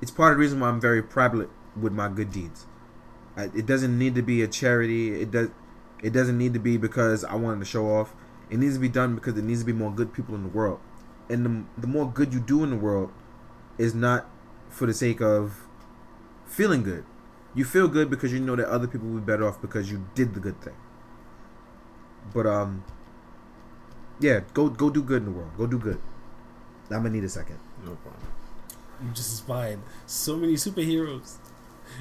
it's 0.02 0.12
part 0.12 0.32
of 0.32 0.38
the 0.38 0.42
reason 0.42 0.60
why 0.60 0.70
I'm 0.70 0.82
very 0.82 1.02
prevalent 1.02 1.50
with 1.80 1.94
my 1.94 2.08
good 2.10 2.32
deeds. 2.32 2.66
It 3.38 3.66
doesn't 3.66 3.98
need 3.98 4.16
to 4.16 4.22
be 4.22 4.42
a 4.42 4.48
charity. 4.48 5.22
It 5.22 5.32
does. 5.32 5.50
It 6.02 6.14
doesn't 6.14 6.38
need 6.38 6.54
to 6.54 6.60
be 6.60 6.78
because 6.78 7.24
I 7.24 7.36
wanted 7.36 7.60
to 7.60 7.66
show 7.66 7.88
off. 7.88 8.14
It 8.50 8.60
needs 8.60 8.76
to 8.76 8.80
be 8.80 8.90
done 8.90 9.16
because 9.16 9.34
there 9.34 9.44
needs 9.44 9.62
to 9.62 9.66
be 9.66 9.74
more 9.74 9.92
good 9.92 10.14
people 10.14 10.36
in 10.36 10.44
the 10.44 10.50
world. 10.50 10.80
And 11.30 11.46
the, 11.46 11.82
the 11.82 11.88
more 11.88 12.10
good 12.10 12.34
you 12.34 12.40
do 12.40 12.64
in 12.64 12.70
the 12.70 12.76
world 12.76 13.12
is 13.78 13.96
not 13.96 14.30
for 14.70 14.86
the 14.86 14.94
sake 14.94 15.20
of 15.20 15.68
feeling 16.46 16.84
good. 16.84 17.04
You 17.56 17.66
feel 17.66 17.88
good 17.88 18.10
because 18.10 18.32
you 18.32 18.40
know 18.40 18.56
that 18.56 18.68
other 18.68 18.88
people 18.88 19.08
will 19.08 19.20
be 19.20 19.26
better 19.26 19.48
off 19.48 19.62
because 19.62 19.90
you 19.90 20.06
did 20.14 20.34
the 20.34 20.40
good 20.40 20.62
thing. 20.62 20.76
But 22.34 22.46
um, 22.46 22.84
yeah, 24.20 24.42
go 24.54 24.70
go 24.70 24.90
do 24.90 25.02
good 25.02 25.24
in 25.24 25.26
the 25.26 25.32
world. 25.32 25.52
Go 25.58 25.66
do 25.66 25.80
good. 25.80 26.02
I'm 26.92 26.98
gonna 26.98 27.10
need 27.10 27.24
a 27.24 27.30
second. 27.30 27.60
no 27.84 27.96
problem. 27.96 28.35
You 29.04 29.10
just 29.14 29.32
inspired 29.32 29.80
so 30.06 30.36
many 30.38 30.54
superheroes. 30.54 31.36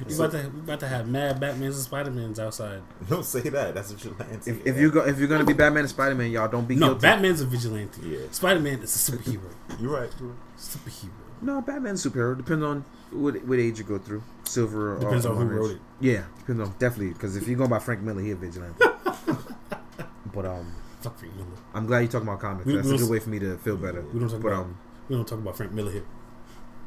We 0.07 0.13
about 0.15 0.31
to 0.31 0.49
we 0.53 0.59
about 0.61 0.79
to 0.81 0.87
have 0.87 1.07
mad 1.07 1.39
Batmans 1.39 1.65
and 1.67 1.75
Spider 1.75 2.11
Mans 2.11 2.39
outside. 2.39 2.81
Don't 3.07 3.23
say 3.23 3.41
that. 3.41 3.75
That's 3.75 3.91
a 3.91 3.95
vigilante. 3.95 4.51
If, 4.51 4.65
if 4.65 4.77
you 4.77 4.91
go 4.91 5.05
if 5.05 5.19
you're 5.19 5.27
gonna 5.27 5.45
be 5.45 5.53
Batman 5.53 5.81
and 5.81 5.89
Spider 5.89 6.15
Man, 6.15 6.31
y'all 6.31 6.47
don't 6.49 6.67
be 6.67 6.75
No, 6.75 6.87
guilty. 6.89 7.01
Batman's 7.01 7.41
a 7.41 7.45
vigilante. 7.45 8.01
Yeah. 8.03 8.19
Spider 8.31 8.59
Man 8.59 8.79
is 8.79 8.93
a 9.09 9.11
superhero. 9.11 9.41
you're 9.79 9.91
right. 9.91 10.09
You're 10.19 10.29
right. 10.29 10.37
superhero. 10.57 11.09
no, 11.41 11.61
Batman's 11.61 12.03
superhero. 12.05 12.35
Depends 12.35 12.63
on 12.65 12.83
what 13.11 13.41
what 13.45 13.59
age 13.59 13.77
you 13.77 13.85
go 13.85 13.97
through. 13.99 14.23
Silver 14.43 14.95
or 14.97 14.99
Depends 14.99 15.25
on 15.25 15.37
who 15.37 15.43
wrote 15.45 15.71
it. 15.71 15.79
Yeah, 16.01 16.23
depends 16.39 16.61
on 16.61 16.75
definitely 16.79 17.13
because 17.13 17.35
if 17.37 17.47
you 17.47 17.55
go 17.55 17.67
by 17.67 17.79
Frank 17.79 18.01
Miller, 18.01 18.21
he 18.21 18.31
a 18.31 18.35
vigilante. 18.35 18.83
but 20.33 20.45
um, 20.45 20.71
Fuck 21.01 21.17
Frank 21.19 21.35
Miller. 21.35 21.47
I'm 21.73 21.85
glad 21.85 21.99
you're 21.99 22.07
talking 22.11 22.27
about 22.27 22.39
comics. 22.41 22.65
We- 22.65 22.75
That's 22.75 22.87
we 22.87 22.95
a 22.95 22.97
good 22.97 23.09
way 23.09 23.19
for 23.19 23.29
me 23.29 23.39
to 23.39 23.57
feel 23.59 23.77
better. 23.77 24.01
We 24.01 24.19
don't 24.19 24.29
talk 24.29 24.41
But 24.41 24.47
about 24.49 24.63
um, 24.63 24.77
we 25.09 25.15
don't 25.15 25.27
talk 25.27 25.39
about 25.39 25.55
Frank 25.57 25.71
Miller 25.71 25.91
here. 25.91 26.05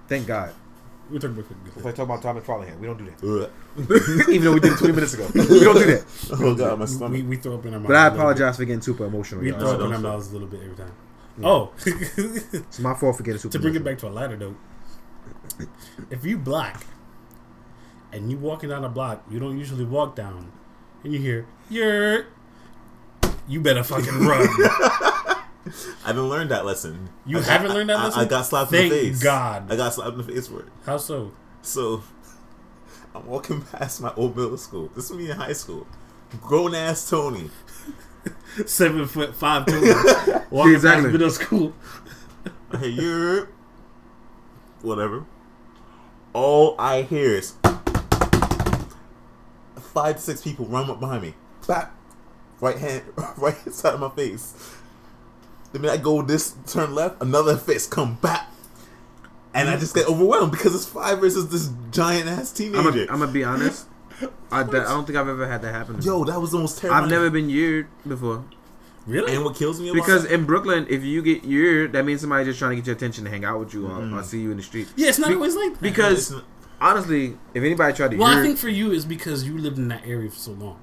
Thank 0.08 0.26
God. 0.26 0.52
We 1.10 1.18
talk 1.18 1.30
about 1.30 1.46
Frank 1.46 1.62
If 1.66 1.76
Miller. 1.76 1.88
I 1.88 1.92
talk 1.92 2.04
about 2.04 2.22
Thomas 2.22 2.44
Farley, 2.44 2.70
we 2.78 2.86
don't 2.86 2.98
do 2.98 3.06
that. 3.06 4.28
Even 4.28 4.44
though 4.44 4.52
we 4.52 4.60
did 4.60 4.72
it 4.72 4.78
20 4.78 4.92
minutes 4.92 5.14
ago, 5.14 5.26
we 5.34 5.40
don't 5.60 5.74
do 5.76 5.86
that. 5.86 6.04
oh 6.32 6.54
god, 6.54 6.78
my 6.78 6.84
stomach. 6.84 7.12
we, 7.12 7.22
we 7.22 7.36
throw 7.36 7.54
up 7.54 7.64
in 7.64 7.72
our 7.72 7.80
mouths. 7.80 7.88
But 7.88 7.96
I 7.96 8.00
a 8.00 8.10
little 8.10 8.18
apologize 8.20 8.56
for 8.56 8.64
getting 8.66 8.82
super 8.82 9.06
emotional. 9.06 9.40
bit. 9.40 9.54
We 9.54 9.60
y'all. 9.60 9.60
throw 9.76 9.86
up 9.86 9.86
in 9.86 9.92
our 9.94 10.00
mouths 10.00 10.28
a 10.28 10.32
little 10.32 10.48
bit 10.48 10.60
every 10.62 10.76
time. 10.76 10.92
Oh, 11.42 11.72
It's 11.86 12.78
my 12.80 12.94
fault 12.94 13.16
for 13.16 13.22
getting 13.22 13.38
super. 13.40 13.52
to 13.52 13.58
bring 13.58 13.74
it 13.74 13.84
back 13.84 13.96
to 13.98 14.08
a 14.08 14.10
lighter 14.10 14.36
note, 14.36 14.56
if 16.10 16.24
you 16.26 16.36
black 16.36 16.84
and 18.12 18.30
you 18.30 18.36
walking 18.38 18.68
down 18.70 18.84
a 18.84 18.88
block 18.88 19.22
you 19.30 19.38
don't 19.38 19.56
usually 19.58 19.84
walk 19.84 20.14
down, 20.16 20.50
and 21.04 21.12
you 21.12 21.20
hear 21.20 21.46
you're, 21.70 22.26
you 23.46 23.60
better 23.60 23.82
fucking 23.84 24.18
run. 24.26 24.46
I 26.04 26.08
didn't 26.08 26.28
learn 26.28 26.48
that 26.48 26.64
lesson. 26.64 27.08
You 27.26 27.38
I 27.38 27.40
got- 27.40 27.48
haven't 27.50 27.72
learned 27.74 27.90
that 27.90 27.98
lesson? 28.02 28.20
I, 28.20 28.24
got 28.24 28.42
slapped 28.46 28.70
Thank 28.70 28.92
in 28.92 28.98
the 28.98 29.08
face. 29.10 29.22
God. 29.22 29.70
I 29.72 29.76
got 29.76 29.94
slapped 29.94 30.12
in 30.12 30.18
the 30.18 30.24
face 30.24 30.46
for 30.48 30.60
it. 30.60 30.66
How 30.86 30.96
so? 30.98 31.32
So 31.62 32.02
I'm 33.14 33.26
walking 33.26 33.62
past 33.62 34.00
my 34.00 34.12
old 34.16 34.36
middle 34.36 34.56
school. 34.58 34.90
This 34.94 35.10
is 35.10 35.16
me 35.16 35.30
in 35.30 35.36
high 35.36 35.52
school. 35.52 35.86
Grown 36.42 36.74
ass 36.74 37.08
Tony. 37.08 37.50
Seven 38.66 39.06
foot 39.06 39.34
five 39.34 39.64
two. 39.66 39.80
Walking 40.50 40.74
Exactly. 40.74 41.02
past 41.04 41.12
middle 41.12 41.30
school. 41.30 41.72
Hey, 42.78 42.88
you're 42.88 43.48
whatever. 44.82 45.24
All 46.34 46.74
I 46.78 47.02
hear 47.02 47.34
is 47.36 47.54
five 49.76 50.16
to 50.16 50.20
six 50.22 50.42
people 50.42 50.66
run 50.66 50.90
up 50.90 51.00
behind 51.00 51.22
me. 51.22 51.34
Bap. 51.66 51.94
Right 52.60 52.76
hand, 52.78 53.04
right 53.36 53.56
side 53.72 53.94
of 53.94 54.00
my 54.00 54.10
face. 54.10 54.74
The 55.72 55.78
minute 55.78 55.94
I 55.94 55.96
go 56.02 56.22
this 56.22 56.54
turn 56.66 56.94
left, 56.94 57.20
another 57.22 57.56
fist 57.56 57.90
come 57.90 58.16
back. 58.16 58.48
And 59.54 59.68
I 59.68 59.76
just 59.76 59.94
get 59.94 60.08
overwhelmed 60.08 60.52
because 60.52 60.74
it's 60.74 60.86
five 60.86 61.20
versus 61.20 61.48
this 61.48 61.70
giant 61.90 62.28
ass 62.28 62.52
teenager. 62.52 62.78
I'm 62.78 62.92
teenager. 62.92 63.06
gonna 63.06 63.26
be 63.32 63.44
honest. 63.44 63.86
I, 64.52 64.62
that, 64.62 64.86
I 64.86 64.90
don't 64.90 65.06
think 65.06 65.18
I've 65.18 65.28
ever 65.28 65.46
had 65.48 65.62
that 65.62 65.72
happen. 65.72 66.00
Yo, 66.02 66.24
that 66.24 66.40
was 66.40 66.52
the 66.52 66.58
most 66.58 66.78
terrifying. 66.78 67.04
I've 67.04 67.10
never 67.10 67.30
been 67.30 67.48
yeared 67.50 67.86
before. 68.06 68.44
Really? 69.06 69.34
And 69.34 69.44
what 69.44 69.56
kills 69.56 69.80
me 69.80 69.88
about 69.88 69.94
Because 69.94 70.24
that, 70.24 70.32
in 70.32 70.44
Brooklyn, 70.44 70.86
if 70.90 71.02
you 71.02 71.22
get 71.22 71.42
yeared, 71.44 71.92
that 71.92 72.04
means 72.04 72.20
somebody's 72.20 72.46
just 72.46 72.58
trying 72.58 72.72
to 72.72 72.76
get 72.76 72.86
your 72.86 72.96
attention 72.96 73.24
to 73.24 73.30
hang 73.30 73.44
out 73.44 73.58
with 73.58 73.72
you 73.72 73.86
or, 73.86 73.92
or 73.96 74.00
mm. 74.00 74.24
see 74.24 74.40
you 74.40 74.50
in 74.50 74.58
the 74.58 74.62
street. 74.62 74.88
yeah, 74.96 75.08
it's 75.08 75.18
not 75.18 75.28
Be- 75.28 75.34
always 75.34 75.56
like 75.56 75.72
that. 75.72 75.82
Because 75.82 76.18
It's 76.18 76.30
not- 76.32 76.44
honestly, 76.80 77.38
if 77.54 77.62
anybody 77.62 77.94
tried 77.94 78.10
to 78.10 78.16
well, 78.18 78.30
year, 78.30 78.40
I 78.40 78.46
think 78.46 78.58
for 78.58 78.68
you 78.68 78.92
is 78.92 79.06
because 79.06 79.44
you 79.44 79.56
lived 79.56 79.78
in 79.78 79.88
that 79.88 80.06
area 80.06 80.30
for 80.30 80.38
so 80.38 80.52
long. 80.52 80.78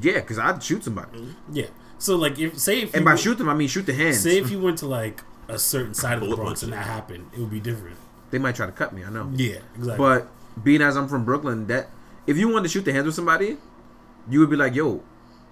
yeah, 0.00 0.14
because 0.14 0.38
I'd 0.38 0.62
shoot 0.62 0.84
somebody. 0.84 1.36
Yeah. 1.52 1.66
So 2.02 2.16
like, 2.16 2.36
if 2.36 2.58
say 2.58 2.80
if 2.82 2.94
And 2.94 3.04
by 3.04 3.12
went- 3.12 3.20
shoot 3.20 3.38
them, 3.38 3.48
I 3.48 3.54
mean 3.54 3.68
shoot 3.68 3.86
the 3.86 3.94
hands. 3.94 4.18
say 4.20 4.36
if 4.38 4.50
you 4.50 4.58
went 4.60 4.78
to 4.78 4.86
like 4.86 5.22
a 5.46 5.56
certain 5.56 5.94
side 5.94 6.14
of 6.14 6.20
the 6.20 6.26
Bullet 6.26 6.36
Bronx 6.42 6.62
and 6.64 6.72
that 6.72 6.84
happened, 6.84 7.30
it 7.32 7.38
would 7.38 7.50
be 7.50 7.60
different. 7.60 7.96
They 8.32 8.38
might 8.38 8.56
try 8.56 8.66
to 8.66 8.72
cut 8.72 8.92
me. 8.92 9.04
I 9.04 9.10
know. 9.10 9.30
Yeah, 9.36 9.58
exactly. 9.76 9.96
But 9.98 10.28
being 10.64 10.82
as 10.82 10.96
I'm 10.96 11.06
from 11.06 11.24
Brooklyn, 11.24 11.68
that 11.68 11.90
if 12.26 12.36
you 12.36 12.48
wanted 12.48 12.64
to 12.64 12.68
shoot 12.70 12.84
the 12.84 12.92
hands 12.92 13.06
with 13.06 13.14
somebody, 13.14 13.56
you 14.28 14.40
would 14.40 14.50
be 14.50 14.56
like, 14.56 14.74
yo, 14.74 15.02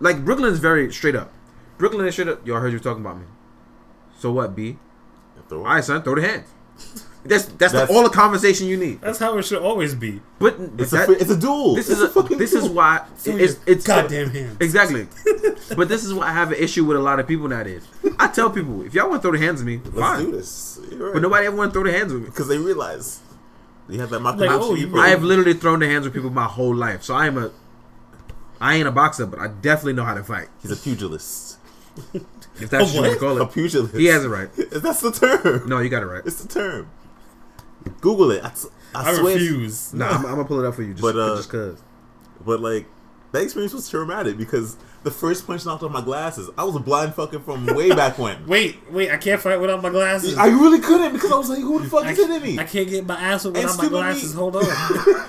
like 0.01 0.25
Brooklyn 0.25 0.53
is 0.53 0.59
very 0.59 0.93
straight 0.93 1.15
up. 1.15 1.33
Brooklyn 1.79 2.05
is 2.09 2.15
straight 2.15 2.27
up. 2.29 2.45
Yo, 2.45 2.57
I 2.57 2.61
heard 2.61 2.73
you 2.73 2.81
talking 2.81 3.03
about 3.05 3.19
me. 3.19 3.27
So 4.19 4.33
what, 4.33 4.57
B? 4.57 4.77
throw 5.49 5.59
All 5.61 5.65
right, 5.67 5.85
son, 5.85 6.03
throw 6.03 6.17
the 6.17 6.23
hands. 6.23 6.49
That's 7.25 7.45
that's, 7.45 7.73
That's- 7.75 7.89
the, 7.89 7.95
all 7.95 8.03
the 8.03 8.09
conversation 8.11 8.67
you 8.67 8.77
need. 8.79 9.01
that's 9.03 9.19
how 9.19 9.37
it 9.37 9.43
should 9.45 9.61
always 9.63 9.95
be. 9.95 10.23
But 10.39 10.57
It's, 10.79 10.91
that- 10.93 11.09
a, 11.09 11.13
it's 11.13 11.31
a 11.31 11.37
duel. 11.37 11.75
this 11.75 11.91
It's 11.91 11.99
is 12.01 12.05
a, 12.05 12.09
fucking 12.09 12.39
this 12.39 12.55
is 12.55 12.69
why 12.69 13.05
So 13.19 13.37
it's 13.37 13.59
it's 13.67 13.87
goddamn 13.87 14.31
hands. 14.31 14.57
exactly. 14.61 15.07
but 15.77 15.89
this 15.89 16.03
is 16.05 16.15
why 16.15 16.29
I 16.29 16.33
have 16.33 16.51
an 16.53 16.59
issue 16.59 16.85
with 16.85 16.97
a 16.97 17.01
lot 17.01 17.21
of 17.21 17.27
people 17.29 17.47
nowadays. 17.49 17.87
I 18.19 18.29
tell 18.29 18.49
people 18.51 18.83
if 18.87 18.95
y'all 18.95 19.11
want 19.11 19.21
to 19.21 19.29
throw 19.29 19.39
the 19.39 19.45
hands 19.45 19.61
at 19.61 19.67
me, 19.67 19.81
Let's 19.85 19.99
fine. 19.99 20.25
do 20.25 20.33
this. 20.33 20.81
You're 20.91 21.05
right. 21.07 21.13
But 21.15 21.23
nobody 21.23 21.47
ever 21.47 21.57
want 21.57 21.73
to 21.73 21.75
throw 21.75 21.85
the 21.85 21.93
hands 21.97 22.13
with 22.13 22.23
me. 22.23 22.29
because 22.31 22.49
they 22.49 22.57
realize 22.59 23.21
you 23.89 24.01
have 24.01 24.11
that 24.11 24.21
Malcolm 24.21 24.41
Like, 24.41 24.51
oh, 24.53 24.75
you 24.75 24.87
bro. 24.87 25.01
I 25.03 25.09
have 25.09 25.23
literally 25.23 25.53
thrown 25.55 25.81
the 25.81 25.89
hands 25.89 26.05
with 26.07 26.15
people 26.15 26.31
my 26.31 26.45
whole 26.47 26.75
life, 26.75 27.03
so 27.03 27.15
I 27.15 27.27
am 27.27 27.37
a. 27.37 27.51
I 28.63 28.77
ain't 28.77 28.87
a 28.89 28.93
boxer, 28.93 29.27
but 29.27 29.39
I 29.41 29.49
definitely 29.49 29.95
know 29.95 30.05
how 30.05 30.15
to 30.15 30.23
fight. 30.23 30.49
He's 30.63 30.71
a 30.71 30.77
pugilist. 30.77 31.59
If 32.15 32.69
that's 32.71 32.93
what 32.93 32.95
you 32.95 33.01
what? 33.01 33.09
want 33.09 33.13
to 33.15 33.19
call 33.19 33.39
A 33.39 33.45
it, 33.45 33.53
pugilist. 33.53 33.95
he 33.97 34.07
has 34.07 34.25
it 34.25 34.29
right. 34.29 34.49
That's 34.71 35.01
the 35.01 35.11
term. 35.11 35.69
No, 35.69 35.79
you 35.81 35.89
got 35.89 36.03
it 36.03 36.07
right. 36.07 36.23
It's 36.27 36.43
the 36.43 36.49
term. 36.49 36.91
Google 38.01 38.31
it. 38.32 38.43
I, 38.44 38.48
I, 38.94 39.11
I 39.11 39.15
swear. 39.15 39.35
refuse. 39.35 39.93
No, 39.94 40.07
I'm, 40.07 40.16
I'm 40.27 40.32
gonna 40.32 40.44
pull 40.44 40.61
it 40.65 40.66
up 40.66 40.74
for 40.74 40.82
you, 40.82 40.93
just, 40.93 41.02
But, 41.02 41.16
uh, 41.16 41.36
just 41.36 41.51
cause. 41.51 41.82
But 42.44 42.61
like, 42.61 42.86
that 43.32 43.43
experience 43.43 43.73
was 43.73 43.89
traumatic 43.89 44.36
because 44.36 44.77
the 45.02 45.11
first 45.11 45.47
punch 45.47 45.65
knocked 45.65 45.82
off 45.82 45.93
my 45.93 46.01
glasses. 46.01 46.51
I 46.59 46.65
was 46.65 46.74
a 46.77 46.81
blind 46.81 47.15
fucking 47.15 47.40
from 47.40 47.66
way 47.66 47.90
back 47.94 48.19
when. 48.19 48.47
Wait, 48.47 48.90
wait, 48.90 49.11
I 49.11 49.16
can't 49.16 49.40
fight 49.40 49.61
without 49.61 49.82
my 49.82 49.90
glasses. 49.90 50.36
I 50.36 50.47
really 50.48 50.81
couldn't 50.81 51.12
because 51.12 51.31
I 51.31 51.36
was 51.36 51.48
like, 51.48 51.61
who 51.61 51.81
the 51.81 51.89
fuck 51.89 52.05
I, 52.05 52.11
is 52.12 52.19
hitting 52.19 52.43
me? 52.43 52.59
I 52.59 52.65
can't 52.65 52.89
get 52.89 53.07
my 53.07 53.15
ass 53.20 53.47
up 53.47 53.55
And 53.55 53.65
without 53.65 53.66
my 53.66 53.73
stupid 53.85 53.93
me. 53.93 54.01
glasses. 54.01 54.35
Hold 54.35 54.57
on. 54.57 54.62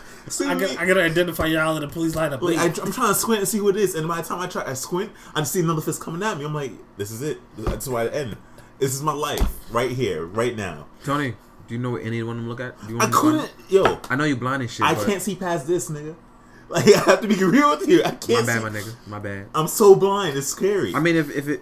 I, 0.48 0.56
got, 0.56 0.78
I 0.78 0.86
gotta 0.86 1.04
identify 1.04 1.46
y'all 1.48 1.76
in 1.76 1.82
the 1.82 1.88
police 1.88 2.16
lineup. 2.16 2.42
Like, 2.42 2.58
I, 2.58 2.66
I'm 2.84 2.92
trying 2.92 3.10
to 3.10 3.16
squint 3.16 3.40
and 3.40 3.48
see 3.48 3.58
who 3.58 3.70
it 3.70 3.76
is, 3.76 3.96
and 3.96 4.08
by 4.08 4.22
the 4.22 4.28
time 4.28 4.40
I 4.40 4.48
try, 4.48 4.64
I 4.66 4.74
squint, 4.74 5.12
I 5.36 5.42
just 5.42 5.52
see 5.52 5.60
another 5.60 5.82
fist 5.82 6.00
coming 6.02 6.24
at 6.24 6.38
me. 6.38 6.46
I'm 6.46 6.54
like, 6.54 6.72
this 6.98 7.12
is 7.12 7.22
it. 7.22 7.40
That's 7.58 7.88
why 7.88 8.06
it 8.06 8.14
end. 8.14 8.38
This 8.80 8.94
is 8.96 9.02
my 9.04 9.14
life 9.14 9.42
right 9.72 9.92
here, 9.92 10.26
right 10.26 10.56
now. 10.56 10.88
Tony, 11.04 11.34
do 11.72 11.76
you 11.78 11.82
know 11.82 11.92
what 11.92 12.04
any 12.04 12.22
one 12.22 12.36
of 12.36 12.42
them 12.44 12.50
look 12.50 12.60
at? 12.60 12.78
Do 12.86 12.94
you 12.96 13.00
I 13.00 13.06
want 13.06 13.12
me 13.14 13.16
to 13.16 13.22
find 13.22 13.50
couldn't, 13.50 13.72
yo. 13.72 14.00
I 14.10 14.18
know 14.18 14.26
you're 14.26 14.36
blind 14.36 14.62
and 14.62 14.70
shit. 14.70 14.86
I 14.86 14.94
can't 14.94 15.22
see 15.22 15.36
past 15.36 15.68
this, 15.68 15.90
nigga. 15.90 16.16
Like 16.70 16.86
I 16.94 17.00
have 17.00 17.22
to 17.22 17.28
be 17.30 17.36
real 17.36 17.70
with 17.78 17.88
you. 17.88 18.02
I 18.04 18.12
My 18.12 18.16
can't. 18.16 18.46
bad, 18.48 18.58
see. 18.58 18.64
my 18.64 18.70
nigga. 18.70 18.96
My 19.08 19.20
bad. 19.20 19.48
I'm 19.56 19.68
so 19.68 19.96
blind. 19.96 20.38
It's 20.38 20.48
scary. 20.48 20.94
I 20.96 21.00
mean, 21.00 21.16
if 21.18 21.30
if 21.34 21.48
it, 21.50 21.62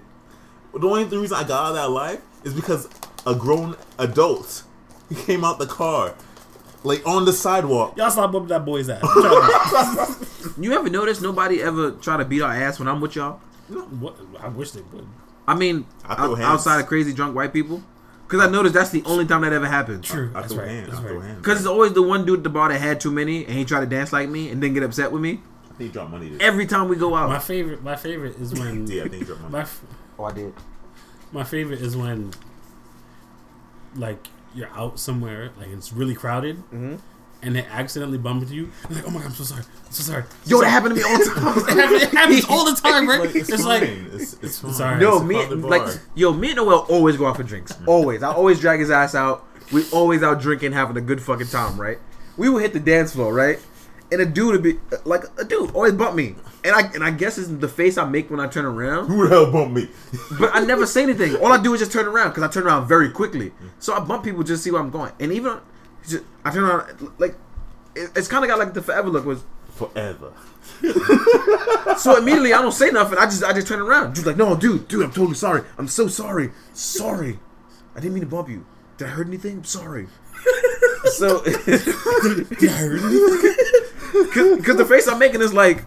the 0.74 0.88
only 0.88 1.04
reason 1.06 1.36
I 1.38 1.44
got 1.44 1.64
out 1.64 1.70
of 1.70 1.76
that 1.76 1.90
life 1.90 2.22
is 2.44 2.54
because 2.56 2.88
a 3.28 3.34
grown 3.36 3.76
adult 4.00 4.64
he 5.10 5.16
came 5.16 5.44
out 5.44 5.58
the 5.60 5.66
car, 5.68 6.14
like 6.84 7.06
on 7.08 7.26
the 7.26 7.34
sidewalk. 7.34 7.98
Y'all 7.98 8.10
stop 8.12 8.32
whooping 8.34 8.50
that 8.50 8.66
boy's 8.66 8.88
ass. 8.90 9.02
I'm 9.04 9.22
trying 9.22 10.08
to- 10.54 10.62
you 10.62 10.74
ever 10.74 10.90
notice 10.90 11.22
nobody 11.22 11.62
ever 11.62 11.92
try 11.92 12.18
to 12.18 12.26
beat 12.26 12.42
our 12.42 12.52
ass 12.54 12.78
when 12.80 12.88
I'm 12.88 13.00
with 13.02 13.16
y'all? 13.16 13.40
what, 13.70 14.16
I 14.40 14.48
wish 14.50 14.72
they 14.72 14.82
would. 14.82 15.08
I 15.48 15.56
mean, 15.56 15.86
I 16.06 16.16
throw 16.16 16.32
out- 16.34 16.38
hands. 16.38 16.50
outside 16.52 16.80
of 16.82 16.86
crazy 16.88 17.14
drunk 17.14 17.36
white 17.36 17.52
people, 17.54 17.82
because 18.30 18.46
I 18.46 18.50
noticed 18.50 18.76
that's 18.76 18.92
the 18.92 19.04
only 19.06 19.26
time 19.26 19.42
that 19.42 19.52
ever 19.54 19.66
happens. 19.66 20.06
True. 20.06 20.32
I 20.36 20.42
that's 20.42 20.54
throw 20.54 20.62
right. 20.64 20.72
hands. 20.72 20.88
That's 20.90 21.00
I 21.00 21.02
throw 21.04 21.18
right. 21.18 21.26
hands. 21.26 21.38
Because 21.40 21.58
it's 21.58 21.68
always 21.68 21.94
the 21.94 22.04
one 22.04 22.26
dude 22.26 22.40
at 22.40 22.44
the 22.44 22.50
bar 22.50 22.70
that 22.70 22.80
had 22.80 23.02
too 23.02 23.12
many 23.12 23.44
and 23.46 23.54
he 23.56 23.66
tried 23.66 23.80
to 23.82 23.86
dance 23.88 24.14
like 24.14 24.30
me 24.30 24.50
and 24.50 24.62
then 24.62 24.74
get 24.76 24.84
upset 24.84 25.12
with 25.12 25.22
me. 25.22 25.42
I 25.66 25.74
think 25.74 25.80
you 25.88 25.90
dropped 25.90 26.12
money. 26.12 26.30
This. 26.30 26.40
Every 26.42 26.68
time 26.68 26.90
we 26.90 26.96
go 26.96 27.16
out. 27.16 27.30
My 27.30 27.40
favorite, 27.40 27.82
my 27.82 27.96
favorite 27.96 28.36
is 28.40 28.54
when 28.54 28.86
Yeah, 28.92 29.04
I 29.06 29.08
think 29.08 29.22
you 29.22 29.26
dropped 29.26 29.42
money. 29.42 29.52
my 29.54 29.62
f- 29.62 29.82
oh, 30.20 30.26
I 30.26 30.32
did. 30.32 30.54
my 31.32 31.44
favorite 31.44 31.82
is 31.82 31.98
when 31.98 32.32
like 33.96 34.28
you're 34.54 34.70
out 34.76 35.00
somewhere, 35.00 35.52
like 35.58 35.70
it's 35.70 35.92
really 35.94 36.14
crowded, 36.16 36.58
Mm-hmm. 36.72 36.96
And 37.42 37.56
they 37.56 37.64
accidentally 37.66 38.18
bump 38.18 38.42
into 38.44 38.56
you. 38.56 38.70
You're 38.90 38.98
like, 39.00 39.08
oh 39.08 39.12
my 39.12 39.20
god, 39.20 39.28
I'm 39.28 39.34
so 39.34 39.44
sorry, 39.44 39.64
I'm 39.86 39.92
so 39.92 40.04
sorry. 40.04 40.24
I'm 40.24 40.30
Yo, 40.46 40.58
so 40.58 40.62
that 40.64 40.70
happened 40.70 40.96
to 40.96 41.02
me 41.02 41.10
all 41.10 41.18
the 41.18 41.24
It 41.24 41.34
time. 41.68 41.78
happens, 41.78 42.04
it 42.04 42.10
happens 42.12 42.46
all 42.50 42.66
the 42.66 42.82
time, 42.82 43.08
right? 43.10 43.20
Like, 43.22 43.36
it's, 43.36 43.50
it's 43.50 43.64
fine. 43.64 43.82
like 43.82 43.90
it's, 44.14 44.34
it's 44.42 44.60
fine. 44.60 44.74
Sorry. 44.74 45.00
No, 45.00 45.18
It's 45.18 45.26
me 45.26 45.36
crowded 45.36 45.62
like 45.64 46.00
yo, 46.16 46.34
me 46.34 46.48
and 46.50 46.58
Noel 46.58 46.86
always 46.90 47.18
go 47.18 47.28
out 47.28 47.38
for 47.38 47.44
drinks. 47.44 47.74
Mm-hmm. 47.74 47.90
Always. 47.90 48.24
I 48.24 48.34
always 48.34 48.60
drag 48.60 48.80
his 48.80 48.92
ass 48.92 49.16
out. 49.16 49.46
We 49.72 49.84
always 49.92 50.24
out 50.24 50.42
drinking, 50.42 50.72
having 50.72 50.98
a 50.98 51.02
good 51.02 51.22
fucking 51.22 51.48
time, 51.48 51.80
right? 51.80 52.00
We 52.38 52.50
would 52.50 52.62
hit 52.62 52.74
the 52.74 52.80
dance 52.80 53.14
floor, 53.14 53.34
right? 53.34 53.60
And 54.12 54.20
a 54.22 54.26
dude 54.26 54.54
would 54.54 54.64
be 54.64 54.80
like 55.06 55.24
a 55.38 55.46
dude 55.46 55.72
always 55.76 55.94
bump 55.94 56.16
me. 56.16 56.36
And 56.64 56.76
I 56.76 56.82
and 56.94 57.04
I 57.04 57.12
guess 57.12 57.38
it's 57.38 57.48
the 57.48 57.68
face 57.70 57.98
I 57.98 58.06
make 58.06 58.30
when 58.32 58.40
I 58.40 58.48
turn 58.48 58.66
around. 58.66 59.08
Who 59.08 59.24
the 59.24 59.30
hell 59.30 59.52
bumped 59.52 59.76
me? 59.76 59.88
But 60.40 60.50
I 60.54 60.62
never 60.66 60.86
say 60.88 61.04
anything. 61.04 61.36
All 61.38 61.54
I 61.54 61.62
do 61.62 61.74
is 61.76 61.80
just 61.80 61.92
turn 61.92 62.08
around 62.08 62.30
because 62.30 62.44
I 62.44 62.48
turn 62.48 62.64
around 62.66 62.88
very 62.88 63.10
quickly. 63.12 63.52
So 63.78 63.94
I 63.94 64.00
bump 64.00 64.24
people 64.24 64.42
just 64.44 64.64
to 64.64 64.64
see 64.64 64.72
where 64.72 64.82
I'm 64.82 64.90
going. 64.90 65.12
And 65.20 65.32
even 65.32 65.60
just, 66.10 66.24
I 66.44 66.52
turn 66.52 66.64
around 66.64 67.12
like 67.20 67.36
it, 67.96 68.12
it's 68.16 68.28
kind 68.28 68.44
of 68.44 68.50
got 68.50 68.60
like 68.60 68.74
the 68.74 68.82
forever 68.82 69.10
look 69.10 69.26
was. 69.26 69.44
Forever. 69.76 70.34
So 72.00 72.18
immediately 72.18 72.54
I 72.54 72.62
don't 72.62 72.72
say 72.72 72.92
nothing. 72.92 73.18
I 73.18 73.26
just 73.26 73.44
I 73.44 73.52
just 73.52 73.68
turn 73.68 73.82
around. 73.82 74.14
Dude's 74.14 74.26
like, 74.26 74.38
no, 74.38 74.56
dude, 74.56 74.88
dude, 74.88 75.04
I'm 75.04 75.12
totally 75.12 75.36
sorry. 75.36 75.64
I'm 75.78 75.88
so 75.88 76.08
sorry. 76.08 76.52
Sorry. 76.74 77.40
I 77.94 78.00
didn't 78.00 78.14
mean 78.14 78.24
to 78.24 78.30
bump 78.30 78.48
you. 78.48 78.66
Did 78.98 79.08
I 79.08 79.10
hurt 79.12 79.28
anything? 79.28 79.58
I'm 79.58 79.64
sorry. 79.66 80.08
so, 81.18 81.44
did 81.44 82.70
I 82.70 82.78
hurt 82.78 83.02
you? 83.12 84.56
because 84.58 84.78
the 84.78 84.86
face 84.86 85.08
I'm 85.08 85.20
making 85.20 85.42
is 85.42 85.54
like, 85.54 85.86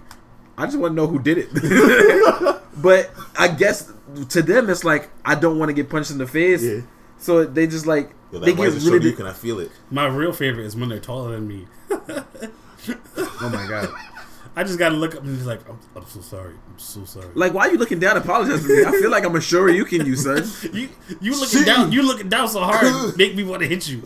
I 0.59 0.66
just 0.66 0.78
want 0.78 0.93
to 0.93 0.97
know 0.97 1.07
who 1.07 1.19
did 1.19 1.39
it. 1.39 2.61
but 2.77 3.11
I 3.39 3.49
guess 3.49 3.90
to 4.28 4.43
them 4.43 4.69
it's 4.69 4.85
like 4.85 5.11
I 5.24 5.35
don't 5.35 5.59
want 5.59 5.70
to 5.70 5.73
get 5.73 5.89
punched 5.89 6.11
in 6.11 6.19
the 6.19 6.27
face. 6.27 6.62
Yeah. 6.62 6.81
So 7.16 7.44
they 7.44 7.66
just 7.66 7.86
like 7.86 8.15
Yo, 8.32 8.38
they 8.38 8.46
that 8.46 8.56
get 8.56 8.59
white 8.59 8.82
really. 8.82 8.98
really. 8.98 9.12
Can 9.12 9.26
I 9.26 9.32
feel 9.32 9.60
it? 9.60 9.70
My 9.90 10.06
real 10.06 10.32
favorite 10.32 10.64
is 10.64 10.74
when 10.74 10.88
they're 10.88 10.98
taller 10.98 11.32
than 11.32 11.46
me. 11.46 11.66
oh 11.90 13.50
my 13.52 13.66
god! 13.68 13.90
I 14.56 14.64
just 14.64 14.78
gotta 14.78 14.94
look 14.94 15.14
up 15.14 15.22
and 15.22 15.38
be 15.38 15.44
like, 15.44 15.66
I'm, 15.68 15.78
I'm 15.96 16.06
so 16.06 16.20
sorry, 16.20 16.54
I'm 16.54 16.78
so 16.78 17.04
sorry. 17.04 17.28
Like, 17.34 17.52
why 17.52 17.68
are 17.68 17.72
you 17.72 17.78
looking 17.78 17.98
down? 17.98 18.16
Apologize 18.16 18.62
to 18.62 18.68
me. 18.68 18.84
I 18.84 18.90
feel 18.92 19.10
like 19.10 19.24
I'm 19.24 19.36
a 19.36 19.40
sure 19.40 19.68
you 19.70 19.84
can 19.84 20.06
you, 20.06 20.16
son. 20.16 20.44
you 20.72 20.88
you 21.20 21.38
looking 21.38 21.64
down, 21.64 21.92
you 21.92 22.02
looking 22.02 22.28
down 22.30 22.48
so 22.48 22.60
hard, 22.60 23.16
make 23.18 23.34
me 23.34 23.44
want 23.44 23.62
to 23.62 23.68
hit 23.68 23.86
you. 23.88 24.02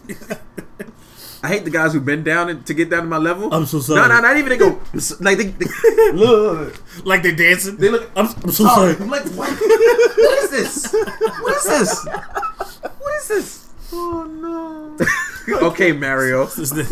I 1.43 1.49
hate 1.49 1.65
the 1.65 1.71
guys 1.71 1.93
who 1.93 2.01
bend 2.01 2.25
down 2.25 2.65
to 2.65 2.75
get 2.75 2.91
down 2.91 3.03
to 3.03 3.09
my 3.09 3.19
level. 3.19 3.55
I'm 3.55 3.67
so 3.67 3.79
sorry. 3.79 4.01
no, 4.01 4.09
no, 4.09 4.21
not 4.21 4.37
even 4.37 4.49
they 4.49 4.57
go 4.57 4.81
like 5.21 5.39
they, 5.39 5.47
they 5.47 6.13
look. 6.13 6.83
like 7.05 7.23
they're 7.23 7.37
dancing. 7.37 7.77
They 7.77 7.91
look. 7.91 8.11
I'm, 8.17 8.27
I'm 8.27 8.51
so 8.51 8.65
sorry. 8.67 8.97
I'm 8.99 9.09
like, 9.09 9.25
what? 9.27 9.51
what 9.51 10.45
is 10.45 10.51
this? 10.51 10.93
What 10.93 11.57
is 11.57 11.65
this? 11.65 12.05
What 12.05 13.15
is 13.21 13.29
this? 13.29 13.66
Oh 13.99 14.97
no. 15.49 15.59
okay, 15.69 15.93
Mario. 15.93 16.45
This 16.47 16.59
is 16.59 16.71
the, 16.71 16.83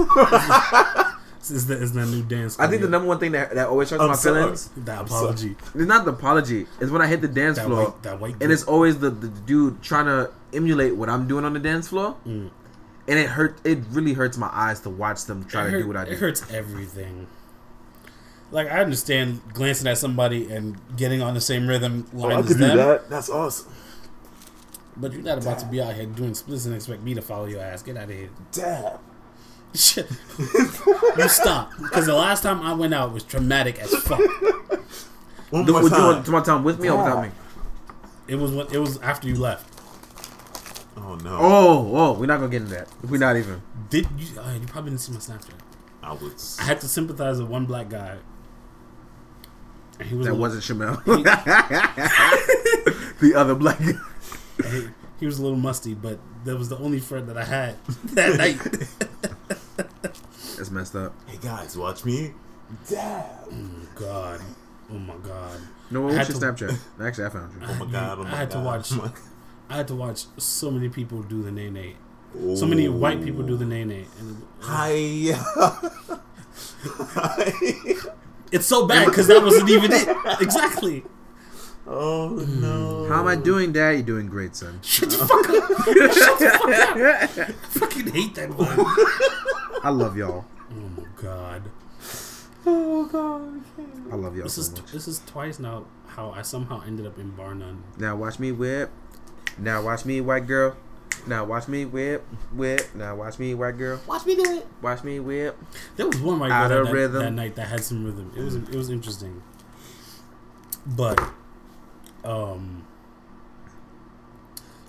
this 1.38 1.50
is 1.50 1.66
the, 1.66 1.74
is 1.74 1.92
the 1.92 2.06
new 2.06 2.22
dance. 2.22 2.58
I 2.58 2.66
think 2.68 2.82
the 2.82 2.88
number 2.88 3.08
one 3.08 3.18
thing 3.18 3.32
that, 3.32 3.54
that 3.54 3.68
always 3.68 3.90
hurts 3.90 4.02
I'm 4.02 4.08
my 4.08 4.14
sorry. 4.14 4.40
feelings 4.42 4.70
that 4.78 5.02
apology, 5.02 5.56
It's 5.74 5.86
not 5.86 6.04
the 6.04 6.12
apology. 6.12 6.66
It's 6.80 6.90
when 6.90 7.02
I 7.02 7.06
hit 7.06 7.20
the 7.20 7.28
dance 7.28 7.56
that 7.58 7.66
floor 7.66 7.84
white, 7.90 8.02
that 8.02 8.20
white. 8.20 8.36
and 8.40 8.50
it's 8.52 8.64
always 8.64 8.98
the, 8.98 9.10
the 9.10 9.28
dude 9.28 9.82
trying 9.82 10.06
to 10.06 10.30
emulate 10.52 10.94
what 10.96 11.08
I'm 11.08 11.26
doing 11.28 11.44
on 11.44 11.52
the 11.52 11.60
dance 11.60 11.88
floor. 11.88 12.16
Mm. 12.26 12.50
And 13.06 13.18
it 13.18 13.28
hurt. 13.28 13.58
It 13.64 13.80
really 13.90 14.14
hurts 14.14 14.38
my 14.38 14.48
eyes 14.50 14.80
to 14.80 14.90
watch 14.90 15.24
them 15.24 15.44
try 15.44 15.62
it, 15.62 15.64
to 15.66 15.70
hurt- 15.72 15.82
do 15.82 15.88
what 15.88 15.96
I 15.96 16.04
do. 16.06 16.10
it 16.12 16.18
hurts 16.18 16.50
everything. 16.52 17.26
Like 18.50 18.68
I 18.68 18.80
understand 18.80 19.40
glancing 19.52 19.88
at 19.88 19.98
somebody 19.98 20.50
and 20.52 20.78
getting 20.96 21.20
on 21.20 21.34
the 21.34 21.40
same 21.40 21.66
rhythm 21.66 22.06
line 22.12 22.32
Oh, 22.32 22.36
I 22.36 22.38
as 22.40 22.46
could 22.46 22.58
do 22.58 22.66
them. 22.66 22.76
that. 22.76 23.10
That's 23.10 23.28
awesome. 23.28 23.72
But 24.96 25.12
you're 25.12 25.22
not 25.22 25.38
about 25.38 25.58
to 25.60 25.66
be 25.66 25.80
out 25.80 25.94
here 25.94 26.06
doing 26.06 26.34
splits 26.34 26.66
and 26.66 26.74
expect 26.74 27.02
me 27.02 27.14
to 27.14 27.22
follow 27.22 27.46
your 27.46 27.60
ass. 27.60 27.82
Get 27.82 27.96
out 27.96 28.04
of 28.04 28.10
here. 28.10 28.30
Dab. 28.52 29.00
Shit. 29.74 30.08
you 30.38 31.28
stop. 31.28 31.72
Because 31.82 32.06
the 32.06 32.14
last 32.14 32.42
time 32.44 32.62
I 32.62 32.74
went 32.74 32.94
out 32.94 33.12
was 33.12 33.24
traumatic 33.24 33.80
as 33.80 33.92
fuck. 34.04 34.20
One 35.50 35.64
Do, 35.64 35.72
more 35.72 35.82
would 35.82 35.90
you 35.92 35.98
time. 35.98 36.06
want, 36.06 36.24
do 36.24 36.30
you 36.30 36.34
want 36.34 36.46
time 36.46 36.64
with 36.64 36.80
me 36.80 36.88
or 36.88 36.98
without 36.98 37.24
me? 37.24 37.30
It 38.28 38.36
was 38.36 38.52
when, 38.52 38.66
it 38.72 38.78
was 38.78 38.98
after 39.00 39.28
you 39.28 39.34
left. 39.34 39.70
Oh 40.96 41.16
no. 41.16 41.38
Oh, 41.40 41.96
oh, 41.96 42.12
we're 42.12 42.26
not 42.26 42.38
gonna 42.38 42.50
get 42.50 42.62
into 42.62 42.74
that. 42.74 42.88
We're 43.02 43.18
not 43.18 43.36
even. 43.36 43.62
Did 43.90 44.06
you? 44.16 44.40
Uh, 44.40 44.52
you 44.60 44.66
probably 44.66 44.92
didn't 44.92 45.00
see 45.02 45.12
my 45.12 45.18
Snapchat. 45.18 45.50
I 46.02 46.12
was. 46.12 46.56
I 46.60 46.64
had 46.64 46.80
to 46.80 46.88
sympathize 46.88 47.40
with 47.40 47.50
one 47.50 47.66
black 47.66 47.88
guy. 47.88 48.16
And 49.98 50.08
he 50.08 50.14
was 50.14 50.26
That 50.26 50.32
a, 50.32 50.36
wasn't 50.36 50.62
Shamel. 50.62 51.02
the 53.20 53.34
other 53.34 53.54
black 53.54 53.78
guy. 53.80 53.92
He, 54.62 54.86
he 55.20 55.26
was 55.26 55.38
a 55.38 55.42
little 55.42 55.58
musty, 55.58 55.94
but 55.94 56.18
that 56.44 56.56
was 56.56 56.68
the 56.68 56.78
only 56.78 57.00
friend 57.00 57.28
that 57.28 57.36
I 57.38 57.44
had 57.44 57.76
that 58.14 58.36
night. 58.36 58.58
That's 60.56 60.70
messed 60.70 60.94
up. 60.96 61.14
Hey 61.26 61.38
guys, 61.42 61.76
watch 61.76 62.04
me. 62.04 62.32
Damn. 62.88 63.22
oh 63.52 63.88
God. 63.94 64.40
Oh 64.90 64.94
my 64.98 65.14
God. 65.16 65.60
No, 65.90 66.08
I 66.08 66.16
what's 66.16 66.28
your 66.30 66.38
to- 66.40 66.46
Snapchat? 66.46 66.78
Actually, 67.00 67.26
I 67.26 67.28
found 67.30 67.52
you. 67.54 67.66
Oh 67.68 67.84
my 67.84 67.92
god. 67.92 68.18
Oh 68.18 68.22
I 68.22 68.30
my 68.30 68.36
had 68.36 68.50
to 68.52 68.60
watch- 68.60 68.92
Oh 68.92 69.12
I 69.70 69.76
had 69.78 69.88
to 69.88 69.94
watch 69.94 70.24
so 70.38 70.70
many 70.70 70.88
people 70.88 71.22
do 71.22 71.42
the 71.42 71.50
nay 71.50 71.70
nay. 71.70 71.96
So 72.56 72.66
many 72.66 72.88
white 72.88 73.22
people 73.22 73.42
do 73.44 73.56
the 73.56 73.64
nay 73.64 73.84
nay. 73.84 74.06
And 74.18 74.42
Hi. 74.60 75.32
Hi. 77.14 77.52
it's 78.52 78.66
so 78.66 78.86
bad 78.86 79.06
because 79.06 79.26
that 79.28 79.42
wasn't 79.42 79.70
even 79.70 79.92
it. 79.92 80.08
Exactly. 80.40 81.04
Oh 81.86 82.30
no. 82.60 83.04
Hmm. 83.04 83.12
How 83.12 83.20
am 83.20 83.26
I 83.26 83.36
doing, 83.36 83.72
Dad? 83.72 83.90
You're 83.90 84.02
doing 84.02 84.26
great, 84.26 84.56
son. 84.56 84.80
Shut 84.82 85.10
the 85.10 85.18
fuck 85.18 85.48
up. 85.50 85.68
Shut 86.14 86.38
the 86.38 86.50
fuck 86.50 86.68
up. 86.68 87.48
I 87.48 87.52
fucking 87.78 88.12
hate 88.12 88.34
that 88.36 88.50
one. 88.54 88.68
I 89.82 89.90
love 89.90 90.16
y'all. 90.16 90.44
Oh 90.70 90.74
my 90.96 91.04
God. 91.16 91.62
Oh 92.66 93.04
god. 93.04 93.62
I 94.10 94.16
love 94.16 94.34
y'all 94.34 94.44
This 94.44 94.54
so 94.54 94.60
is 94.62 94.70
much. 94.72 94.92
this 94.92 95.06
is 95.08 95.20
twice 95.26 95.58
now 95.58 95.84
how 96.06 96.30
I 96.30 96.40
somehow 96.40 96.82
ended 96.86 97.06
up 97.06 97.18
in 97.18 97.30
bar 97.32 97.54
none. 97.54 97.82
Now 97.98 98.16
watch 98.16 98.38
me 98.38 98.52
whip. 98.52 98.90
Now 99.58 99.82
watch 99.82 100.04
me, 100.04 100.20
white 100.20 100.46
girl. 100.46 100.76
Now 101.26 101.44
watch 101.44 101.68
me 101.68 101.84
whip, 101.84 102.24
whip. 102.52 102.94
Now 102.94 103.14
watch 103.16 103.38
me, 103.38 103.54
white 103.54 103.76
girl. 103.76 104.00
Watch 104.06 104.24
me 104.26 104.34
do 104.34 104.42
it. 104.58 104.66
Watch 104.82 105.04
me 105.04 105.20
whip. 105.20 105.56
There 105.96 106.06
was 106.06 106.18
one 106.20 106.38
white 106.40 106.48
girl 106.68 106.84
that, 106.86 107.12
that 107.18 107.30
night 107.32 107.54
that 107.56 107.68
had 107.68 107.84
some 107.84 108.04
rhythm. 108.04 108.32
It 108.36 108.42
was 108.42 108.54
it 108.56 108.74
was 108.74 108.90
interesting, 108.90 109.42
but 110.86 111.20
um, 112.24 112.86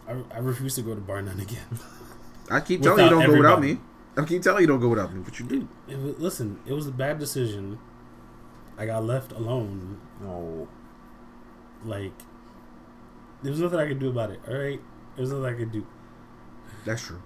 I, 0.07 0.15
I 0.33 0.37
refuse 0.39 0.75
to 0.75 0.81
go 0.81 0.95
to 0.95 1.01
bar 1.01 1.21
none 1.21 1.39
again. 1.39 1.79
I 2.49 2.59
keep 2.59 2.81
telling 2.83 3.05
you 3.05 3.09
don't 3.09 3.25
go 3.25 3.37
without 3.37 3.61
me. 3.61 3.79
I 4.17 4.23
keep 4.23 4.41
telling 4.41 4.61
you 4.61 4.67
don't 4.67 4.79
go 4.79 4.89
without 4.89 5.13
me, 5.13 5.21
but 5.21 5.39
you 5.39 5.45
do. 5.45 5.67
It 5.87 5.97
was, 5.97 6.17
listen, 6.17 6.59
it 6.65 6.73
was 6.73 6.87
a 6.87 6.91
bad 6.91 7.19
decision. 7.19 7.79
I 8.77 8.85
got 8.85 9.03
left 9.03 9.31
alone. 9.31 9.99
No. 10.21 10.67
Like 11.83 12.13
there 13.43 13.51
was 13.51 13.59
nothing 13.59 13.79
I 13.79 13.87
could 13.87 13.99
do 13.99 14.09
about 14.09 14.31
it. 14.31 14.39
All 14.47 14.55
right, 14.55 14.79
there 15.15 15.21
was 15.21 15.31
nothing 15.31 15.45
I 15.45 15.53
could 15.53 15.71
do. 15.71 15.85
That's 16.85 17.01
true. 17.01 17.21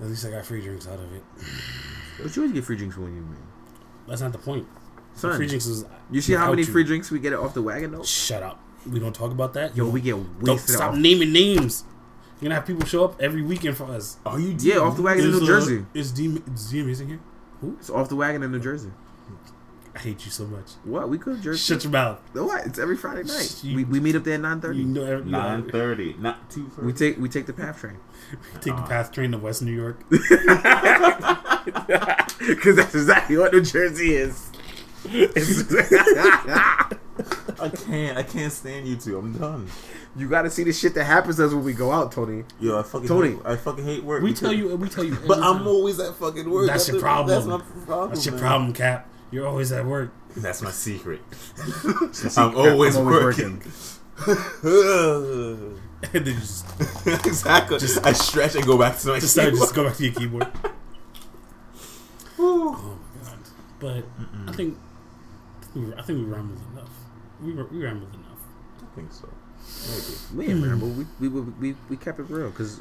At 0.00 0.06
least 0.06 0.26
I 0.26 0.30
got 0.30 0.44
free 0.44 0.62
drinks 0.62 0.86
out 0.86 0.98
of 0.98 1.12
it. 1.12 1.22
But 2.22 2.34
you 2.36 2.42
always 2.42 2.54
get 2.54 2.64
free 2.64 2.76
drinks 2.76 2.96
when 2.96 3.14
you 3.14 3.22
man. 3.22 3.36
That's 4.06 4.20
not 4.20 4.32
the 4.32 4.38
point. 4.38 4.66
Son, 5.14 5.36
free 5.36 5.46
drinks 5.46 5.66
is 5.66 5.84
you 6.10 6.20
see 6.20 6.34
how 6.34 6.50
many 6.50 6.62
you. 6.62 6.72
free 6.72 6.84
drinks 6.84 7.10
we 7.10 7.18
get 7.18 7.32
off 7.32 7.54
the 7.54 7.62
wagon 7.62 7.92
though? 7.92 8.02
Shut 8.02 8.42
up. 8.42 8.60
We 8.90 8.98
don't 9.00 9.14
talk 9.14 9.30
about 9.32 9.52
that. 9.54 9.76
Yo, 9.76 9.88
we 9.88 10.00
get 10.00 10.16
wasted. 10.16 10.44
Don't 10.46 10.58
stop 10.60 10.92
off. 10.92 10.98
naming 10.98 11.32
names. 11.32 11.84
You're 12.40 12.48
gonna 12.50 12.54
have 12.56 12.66
people 12.66 12.84
show 12.86 13.04
up 13.04 13.20
every 13.20 13.42
weekend 13.42 13.76
for 13.76 13.84
us. 13.84 14.18
Are 14.26 14.38
you? 14.38 14.54
Yeah, 14.60 14.78
off 14.78 14.96
the 14.96 15.02
wagon 15.02 15.24
in 15.24 15.30
Is, 15.30 15.38
New 15.40 15.44
uh, 15.44 15.46
Jersey. 15.46 15.86
Is 15.94 16.12
D 16.12 16.40
is 16.54 16.70
D 16.70 16.80
amazing 16.80 17.08
here? 17.08 17.20
Who? 17.60 17.76
It's 17.80 17.88
off 17.90 18.08
the 18.08 18.16
wagon 18.16 18.42
in 18.42 18.52
New 18.52 18.60
Jersey. 18.60 18.90
I 19.94 19.98
hate 19.98 20.24
you 20.26 20.30
so 20.30 20.44
much. 20.46 20.72
What? 20.84 21.08
We 21.08 21.16
could 21.16 21.40
Jersey. 21.40 21.58
Shut 21.72 21.82
your 21.84 21.90
mouth. 21.92 22.20
What? 22.34 22.66
It's 22.66 22.78
every 22.78 22.98
Friday 22.98 23.22
night. 23.22 23.60
You- 23.64 23.76
We, 23.76 23.84
we 23.84 23.98
meet 24.00 24.14
up 24.14 24.24
there 24.24 24.34
at 24.34 24.40
nine 24.42 24.56
You 24.58 24.60
thirty. 24.62 24.84
know, 24.84 25.04
every, 25.06 25.24
you 25.24 25.30
know, 25.32 25.38
Nine 25.40 25.70
thirty, 25.70 26.14
not 26.18 26.50
two 26.50 26.68
thirty. 26.68 26.86
We 26.86 26.92
take 26.92 27.16
we 27.18 27.28
take 27.30 27.46
the 27.46 27.54
PATH 27.54 27.80
train 27.80 27.96
we 28.30 28.60
take 28.60 28.76
the 28.76 28.82
path 28.82 29.10
train 29.10 29.32
to 29.32 29.38
West 29.38 29.62
New 29.62 29.72
York. 29.72 29.98
because 30.10 30.36
that's 32.76 32.94
exactly 32.94 33.38
what 33.38 33.52
New 33.54 33.62
Jersey 33.62 34.14
is. 34.16 34.50
It's- 37.18 37.60
I 37.60 37.68
can't. 37.68 38.18
I 38.18 38.22
can't 38.22 38.52
stand 38.52 38.86
you 38.86 38.96
two. 38.96 39.18
I'm 39.18 39.32
done. 39.38 39.68
you 40.16 40.28
got 40.28 40.42
to 40.42 40.50
see 40.50 40.64
the 40.64 40.72
shit 40.72 40.94
that 40.94 41.04
happens 41.04 41.36
to 41.36 41.46
us 41.46 41.52
when 41.54 41.64
we 41.64 41.72
go 41.72 41.90
out, 41.90 42.12
Tony. 42.12 42.44
Yo, 42.60 42.78
I 42.78 42.82
fucking 42.82 43.08
Tony. 43.08 43.30
Hate, 43.32 43.40
I 43.46 43.56
fucking 43.56 43.84
hate 43.84 44.04
work. 44.04 44.22
We 44.22 44.30
because- 44.30 44.40
tell 44.40 44.52
you. 44.52 44.76
We 44.76 44.88
tell 44.88 45.04
you. 45.04 45.14
every 45.14 45.28
But 45.28 45.38
I'm 45.40 45.66
always 45.66 45.98
at 46.00 46.14
fucking 46.16 46.48
work. 46.50 46.66
That's 46.66 46.88
your 46.88 46.96
the- 46.96 47.02
problem. 47.02 47.34
That's 47.34 47.46
my 47.46 47.84
problem. 47.84 48.10
That's 48.10 48.24
your 48.26 48.34
man. 48.34 48.40
problem, 48.42 48.72
Cap. 48.74 49.08
You're 49.30 49.46
always 49.46 49.72
at 49.72 49.84
work. 49.86 50.12
That's 50.36 50.60
my 50.62 50.70
secret. 50.70 51.20
secret. 52.12 52.38
I'm 52.38 52.56
always, 52.56 52.96
I'm 52.96 53.06
always 53.06 53.24
working. 53.38 53.62
and 54.26 56.24
then 56.24 56.24
just, 56.24 56.66
exactly. 57.06 57.78
I 58.04 58.12
stretch 58.12 58.54
and 58.54 58.64
go 58.66 58.78
back 58.78 58.98
to 58.98 59.08
my 59.08 59.18
just, 59.18 59.36
keyboard. 59.36 59.54
just 59.54 59.74
go 59.74 59.84
back 59.84 59.96
to 59.96 60.04
your 60.04 60.14
keyboard. 60.14 60.46
Oh 62.38 62.96
my 63.22 63.28
god! 63.30 63.38
But 63.80 64.04
I 64.46 64.52
think 64.52 64.76
I 65.60 65.64
think 65.64 65.86
we, 65.86 65.94
I 65.94 66.02
think 66.02 66.18
we 66.18 66.24
rambled 66.24 66.58
enough. 66.72 66.75
We 67.42 67.52
were- 67.52 67.66
we 67.66 67.82
rambled 67.84 68.14
enough. 68.14 68.40
I 68.82 68.94
think 68.94 69.12
so. 69.12 69.28
Maybe. 70.34 70.46
We 70.48 70.52
ain't 70.54 70.64
ramble. 70.66 70.88
We, 70.88 71.06
we, 71.20 71.28
we, 71.28 71.40
we, 71.40 71.76
we 71.90 71.96
kept 71.96 72.18
it 72.20 72.24
real 72.28 72.50
because 72.50 72.80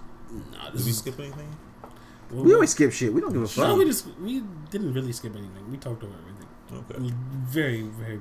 Nah, 0.51 0.69
Did 0.71 0.83
we 0.85 0.91
skip 0.91 1.19
anything? 1.19 1.55
well, 2.31 2.43
we 2.43 2.53
always 2.53 2.71
skip 2.71 2.91
shit. 2.91 3.13
We 3.13 3.21
don't 3.21 3.31
give 3.31 3.43
a 3.43 3.47
fuck. 3.47 3.67
No, 3.67 3.75
we 3.75 3.85
just 3.85 4.07
we 4.19 4.43
didn't 4.71 4.93
really 4.93 5.13
skip 5.13 5.35
anything. 5.35 5.69
We 5.71 5.77
talked 5.77 6.03
about 6.03 6.15
everything. 6.19 6.47
Okay. 7.07 7.13
Very 7.47 7.81
very 7.83 8.19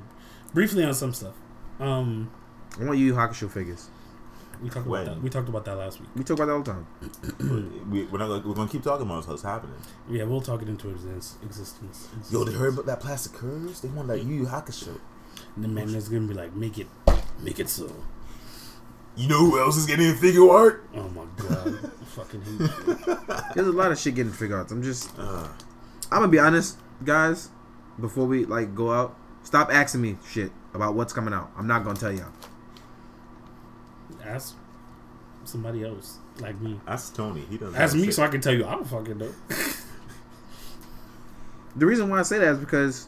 briefly 0.52 0.84
on 0.84 0.94
some 0.94 1.12
stuff. 1.14 1.34
Um, 1.80 2.30
I 2.80 2.84
want 2.84 2.98
you 2.98 3.14
Hakusho 3.14 3.50
figures. 3.50 3.88
we 4.62 4.68
talked 4.68 4.86
When? 4.86 5.02
about 5.02 5.14
that. 5.16 5.22
We 5.22 5.30
talked 5.30 5.48
about 5.48 5.64
that 5.64 5.76
last 5.76 5.98
week. 6.00 6.10
We 6.14 6.22
talk 6.24 6.38
about 6.38 6.46
that 6.46 6.52
all 6.52 6.62
the 6.62 6.72
time. 6.72 7.88
we, 7.90 8.04
we're 8.04 8.18
not. 8.18 8.28
Gonna, 8.28 8.46
we're 8.48 8.54
gonna 8.54 8.68
keep 8.70 8.82
talking 8.82 9.06
about 9.06 9.26
what's 9.26 9.42
happening. 9.42 9.76
Yeah, 10.08 10.24
we'll 10.24 10.42
talk 10.42 10.62
it 10.62 10.68
into 10.68 10.90
exist- 10.90 11.42
existence. 11.42 12.08
Yo, 12.30 12.44
they 12.44 12.52
heard 12.52 12.74
about 12.74 12.86
that 12.86 13.00
plastic 13.00 13.32
curves? 13.32 13.80
They 13.80 13.88
want 13.88 14.08
that 14.08 14.22
Yu 14.22 14.34
Yu 14.42 14.46
Hakusho. 14.46 15.00
And 15.56 15.64
the 15.64 15.68
man 15.68 15.94
is 15.94 16.08
gonna 16.08 16.26
be 16.26 16.34
like, 16.34 16.54
make 16.54 16.78
it, 16.78 16.86
make 17.40 17.60
it 17.60 17.68
so. 17.68 17.90
You 19.16 19.28
know 19.28 19.38
who 19.38 19.60
else 19.60 19.76
is 19.76 19.86
getting 19.86 20.12
Figuarts? 20.14 20.80
Oh 20.96 21.08
my 21.10 21.24
god, 21.36 21.90
I 22.00 22.04
fucking 22.04 22.42
hate 22.42 22.60
you. 23.06 23.18
There's 23.54 23.68
a 23.68 23.72
lot 23.72 23.92
of 23.92 23.98
shit 23.98 24.16
getting 24.16 24.32
figured 24.32 24.58
out. 24.58 24.70
I'm 24.72 24.82
just, 24.82 25.16
Uh, 25.18 25.46
I'm 26.10 26.18
gonna 26.20 26.28
be 26.28 26.38
honest, 26.40 26.78
guys. 27.04 27.50
Before 28.00 28.26
we 28.26 28.44
like 28.44 28.74
go 28.74 28.92
out, 28.92 29.16
stop 29.44 29.72
asking 29.72 30.00
me 30.02 30.16
shit 30.28 30.50
about 30.74 30.94
what's 30.94 31.12
coming 31.12 31.32
out. 31.32 31.52
I'm 31.56 31.68
not 31.68 31.84
gonna 31.84 31.98
tell 31.98 32.10
y'all. 32.12 32.32
Ask 34.24 34.56
somebody 35.44 35.84
else 35.84 36.18
like 36.40 36.60
me. 36.60 36.80
ask 36.88 37.14
Tony. 37.14 37.42
He 37.48 37.56
doesn't. 37.58 37.78
Ask 37.80 37.94
me 37.94 38.06
shit. 38.06 38.14
so 38.14 38.22
I 38.24 38.28
can 38.28 38.40
tell 38.40 38.54
you. 38.54 38.66
I 38.66 38.72
don't 38.72 38.84
fucking 38.86 39.18
know. 39.18 39.30
The 41.76 41.86
reason 41.86 42.08
why 42.08 42.18
I 42.20 42.22
say 42.22 42.38
that 42.38 42.48
is 42.54 42.58
because 42.58 43.06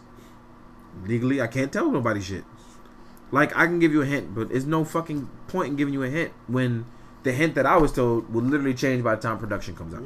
legally 1.05 1.41
I 1.41 1.47
can't 1.47 1.73
tell 1.73 1.91
nobody 1.91 2.21
shit. 2.21 2.45
Like 3.33 3.57
I 3.57 3.67
can 3.67 3.79
give 3.79 3.93
you 3.93 4.03
a 4.03 4.07
hint, 4.07 4.35
but 4.35 4.49
there's 4.51 4.67
no 4.67 4.85
fucking 4.85 5.29
point 5.49 5.69
in 5.71 5.77
giving 5.77 5.95
you 5.95 6.03
a 6.03 6.09
hint 6.09 6.33
when 6.47 6.87
the 7.25 7.33
hint 7.33 7.55
that 7.57 7.67
I 7.67 7.77
was 7.77 7.93
told 7.93 8.33
will 8.33 8.43
literally 8.43 8.75
change 8.75 9.03
by 9.03 9.15
the 9.17 9.21
time 9.21 9.39
production 9.39 9.75
comes 9.75 9.95
out. 9.95 10.03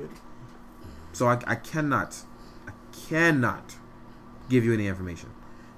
So 1.13 1.27
I, 1.27 1.39
I 1.47 1.55
cannot, 1.57 2.17
I 2.67 2.73
cannot 3.09 3.77
give 4.49 4.65
you 4.65 4.73
any 4.73 4.87
information. 4.87 5.31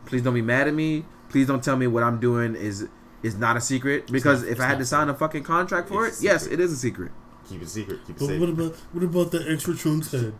Please 0.06 0.22
don't 0.22 0.34
be 0.34 0.42
mad 0.42 0.68
at 0.68 0.74
me. 0.74 1.04
Please 1.30 1.46
don't 1.46 1.64
tell 1.64 1.76
me 1.76 1.86
what 1.86 2.02
I'm 2.02 2.20
doing 2.20 2.54
is 2.54 2.86
is 3.22 3.36
not 3.36 3.56
a 3.56 3.60
secret 3.60 4.10
because 4.10 4.42
not- 4.42 4.50
if 4.52 4.60
I 4.60 4.66
had 4.66 4.78
to 4.78 4.84
sign 4.84 5.08
a 5.08 5.14
fucking 5.14 5.42
contract 5.44 5.88
for 5.88 6.06
it, 6.06 6.14
yes, 6.20 6.46
it 6.46 6.60
is 6.60 6.72
a 6.72 6.76
secret. 6.76 7.10
Keep 7.48 7.62
it 7.62 7.68
secret. 7.68 8.00
Keep 8.06 8.16
it 8.16 8.18
But 8.20 8.26
safe. 8.26 8.40
what 8.40 8.48
about 8.50 8.74
what 8.92 9.02
about 9.04 9.30
the 9.32 9.44
extra 9.50 9.74
trunks 9.74 10.12
head? 10.12 10.34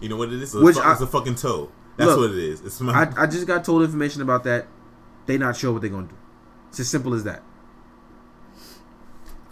You 0.00 0.08
know 0.08 0.16
what 0.16 0.28
it 0.28 0.34
is? 0.42 0.54
It's, 0.54 0.62
Which 0.62 0.76
a, 0.76 0.80
fu- 0.80 0.86
I- 0.88 0.92
it's 0.92 1.00
a 1.02 1.06
fucking 1.06 1.34
toe. 1.34 1.70
That's 1.96 2.10
Look, 2.10 2.18
what 2.18 2.30
it 2.30 2.38
is. 2.38 2.60
It's 2.62 2.80
my. 2.80 2.92
I, 2.92 3.22
I 3.22 3.26
just 3.26 3.46
got 3.46 3.64
told 3.64 3.82
information 3.82 4.22
about 4.22 4.44
that. 4.44 4.66
They 5.26 5.38
not 5.38 5.56
sure 5.56 5.72
what 5.72 5.82
they're 5.82 5.90
gonna 5.90 6.08
do. 6.08 6.16
It's 6.68 6.80
as 6.80 6.88
simple 6.88 7.14
as 7.14 7.24
that. 7.24 7.42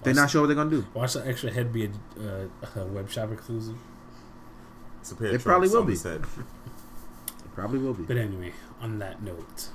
They're 0.02 0.14
not 0.14 0.30
sure 0.30 0.42
what 0.42 0.46
they're 0.46 0.56
gonna 0.56 0.70
do. 0.70 0.86
Watch 0.94 1.12
the 1.12 1.26
extra 1.26 1.50
head 1.50 1.72
be 1.72 1.84
a, 1.84 1.90
uh, 2.18 2.80
a 2.80 2.84
web 2.86 3.10
shop 3.10 3.30
exclusive. 3.32 3.76
it's 5.00 5.12
a 5.12 5.16
pair 5.16 5.28
It 5.28 5.34
of 5.34 5.44
probably 5.44 5.68
will 5.68 5.84
be. 5.84 5.94
Said. 5.94 6.22
it 6.22 7.54
Probably 7.54 7.78
will 7.78 7.94
be. 7.94 8.04
But 8.04 8.16
anyway, 8.16 8.52
on 8.80 8.98
that 9.00 9.22
note, 9.22 9.68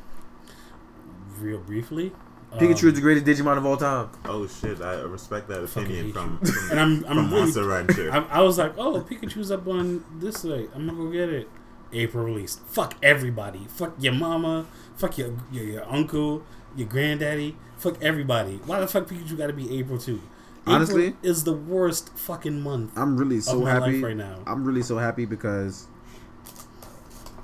real 1.38 1.60
briefly, 1.60 2.12
Pikachu 2.54 2.84
um, 2.84 2.90
is 2.90 2.94
the 2.96 3.02
greatest 3.02 3.26
Digimon 3.28 3.58
of 3.58 3.66
all 3.66 3.78
time. 3.78 4.10
Oh 4.26 4.48
shit! 4.48 4.82
I 4.82 5.02
respect 5.02 5.48
that 5.50 5.64
opinion 5.64 6.12
from, 6.14 6.40
from 6.40 6.56
and 6.72 6.80
I'm 6.80 6.96
I'm 6.98 7.04
from 7.04 7.18
really, 7.30 7.42
Monster 7.42 7.66
Rancher. 7.66 8.12
I, 8.12 8.40
I 8.40 8.42
was 8.42 8.58
like, 8.58 8.76
oh, 8.78 9.02
Pikachu's 9.02 9.52
up 9.52 9.68
on 9.68 10.04
this 10.20 10.44
way. 10.44 10.68
I'm 10.74 10.88
gonna 10.88 10.98
go 10.98 11.12
get 11.12 11.30
it. 11.30 11.50
April 11.94 12.26
release. 12.26 12.60
Fuck 12.68 12.96
everybody. 13.02 13.66
Fuck 13.70 13.96
your 14.00 14.14
mama. 14.14 14.66
Fuck 14.96 15.18
your 15.18 15.36
your, 15.52 15.64
your 15.66 15.86
uncle. 15.92 16.44
Your 16.76 16.88
granddaddy. 16.88 17.56
Fuck 17.78 18.02
everybody. 18.02 18.60
Why 18.66 18.80
the 18.80 18.88
fuck 18.88 19.08
Pikachu 19.08 19.38
got 19.38 19.48
to 19.48 19.54
be 19.54 19.78
April 19.80 19.98
too? 19.98 20.22
Honestly? 20.68 21.08
April 21.08 21.20
is 21.24 21.44
the 21.44 21.54
worst 21.54 22.10
fucking 22.18 22.60
month 22.62 22.92
I'm 22.98 23.18
really 23.18 23.38
of 23.38 23.44
so 23.44 23.62
my 23.62 23.72
happy 23.72 23.94
life 23.94 24.04
right 24.04 24.18
now. 24.18 24.40
I'm 24.48 24.66
really 24.66 24.82
so 24.82 24.98
happy 24.98 25.26
because 25.26 25.88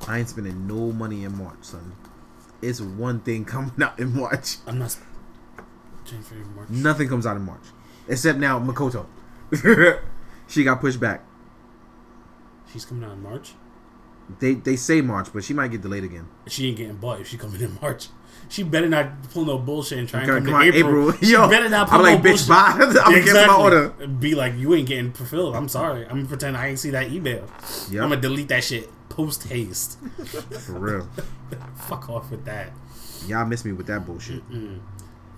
I 0.07 0.19
ain't 0.19 0.29
spending 0.29 0.67
no 0.67 0.91
money 0.91 1.23
in 1.23 1.37
March, 1.37 1.59
son. 1.61 1.93
It's 2.61 2.81
one 2.81 3.19
thing 3.19 3.45
coming 3.53 3.71
out 3.81 3.99
in 3.99 4.15
March. 4.15 4.57
I'm 4.67 4.79
not. 4.79 4.91
sp- 4.91 5.05
January, 6.03 6.45
March. 6.55 6.69
Nothing 6.69 7.07
comes 7.07 7.25
out 7.25 7.37
in 7.37 7.43
March 7.43 7.63
except 8.07 8.39
now 8.39 8.59
Makoto. 8.59 9.05
she 10.47 10.63
got 10.63 10.81
pushed 10.81 10.99
back. 10.99 11.23
She's 12.71 12.85
coming 12.85 13.03
out 13.03 13.13
in 13.13 13.23
March. 13.23 13.53
They 14.39 14.55
they 14.55 14.75
say 14.75 15.01
March, 15.01 15.29
but 15.33 15.43
she 15.43 15.53
might 15.53 15.69
get 15.69 15.81
delayed 15.81 16.03
again. 16.03 16.27
She 16.47 16.67
ain't 16.67 16.77
getting 16.77 16.97
bought 16.97 17.21
if 17.21 17.27
she 17.27 17.37
coming 17.37 17.61
in 17.61 17.77
March. 17.81 18.07
She 18.49 18.63
better 18.63 18.89
not 18.89 19.23
pull 19.31 19.45
no 19.45 19.57
bullshit 19.57 19.99
and 19.99 20.09
try 20.09 20.21
and 20.21 20.29
come, 20.29 20.45
come 20.45 20.61
to 20.61 20.77
April. 20.77 21.09
April. 21.09 21.17
She 21.21 21.31
Yo, 21.31 21.49
better 21.49 21.69
not 21.69 21.87
pull 21.87 22.05
I'm 22.05 22.15
no 22.15 22.17
bitch, 22.19 22.47
bullshit. 22.47 22.49
bye. 22.49 22.71
I'm 22.73 22.93
gonna 22.93 23.23
cancel 23.23 23.47
my 23.47 23.55
order. 23.55 23.89
Be 24.07 24.35
like, 24.35 24.55
you 24.55 24.73
ain't 24.73 24.87
getting 24.87 25.13
fulfilled. 25.13 25.55
I'm 25.55 25.69
sorry. 25.69 26.03
I'm 26.03 26.17
gonna 26.17 26.25
pretend 26.25 26.57
I 26.57 26.67
ain't 26.67 26.79
see 26.79 26.89
that 26.89 27.11
email. 27.11 27.47
Yep. 27.89 28.03
I'm 28.03 28.09
gonna 28.09 28.19
delete 28.19 28.49
that 28.49 28.63
shit 28.63 28.89
post 29.07 29.43
haste. 29.43 29.99
For 30.65 30.73
real. 30.73 31.09
Fuck 31.75 32.09
off 32.09 32.31
with 32.31 32.45
that. 32.45 32.71
Y'all 33.27 33.45
miss 33.45 33.63
me 33.63 33.71
with 33.71 33.87
that 33.87 34.05
bullshit. 34.05 34.41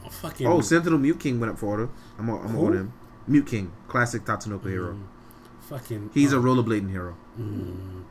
Oh, 0.05 0.09
fucking. 0.09 0.47
Oh, 0.47 0.61
Sentinel 0.61 0.99
Mute 0.99 1.19
King 1.19 1.39
went 1.39 1.51
up 1.51 1.59
for 1.59 1.67
order. 1.67 1.89
I'm 2.17 2.27
gonna 2.27 2.41
I'm 2.41 2.55
order 2.57 2.79
him. 2.79 2.93
Mute 3.27 3.47
King, 3.47 3.71
classic 3.87 4.23
Tatsunoko 4.23 4.69
hero. 4.69 4.93
Mm-hmm. 4.93 5.61
fucking. 5.69 6.09
He's 6.13 6.33
oh, 6.33 6.37
a 6.37 6.39
uh, 6.39 6.43
rollerblading 6.43 6.89
hero. 6.89 7.15
Mm-hmm. 7.39 8.01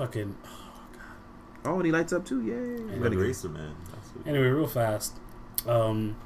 Fucking. 0.00 0.36
Oh, 0.44 0.82
God. 0.92 1.72
oh, 1.72 1.76
and 1.76 1.86
he 1.86 1.92
lights 1.92 2.12
up 2.12 2.24
too. 2.24 2.42
Yay! 2.42 2.52
And 2.54 2.86
We're 2.86 2.92
Red 2.94 3.02
gonna 3.02 3.16
get- 3.16 3.22
Racer, 3.22 3.48
man. 3.48 3.74
Anyway, 4.26 4.46
real 4.46 4.66
fast. 4.66 5.16
Um. 5.66 6.16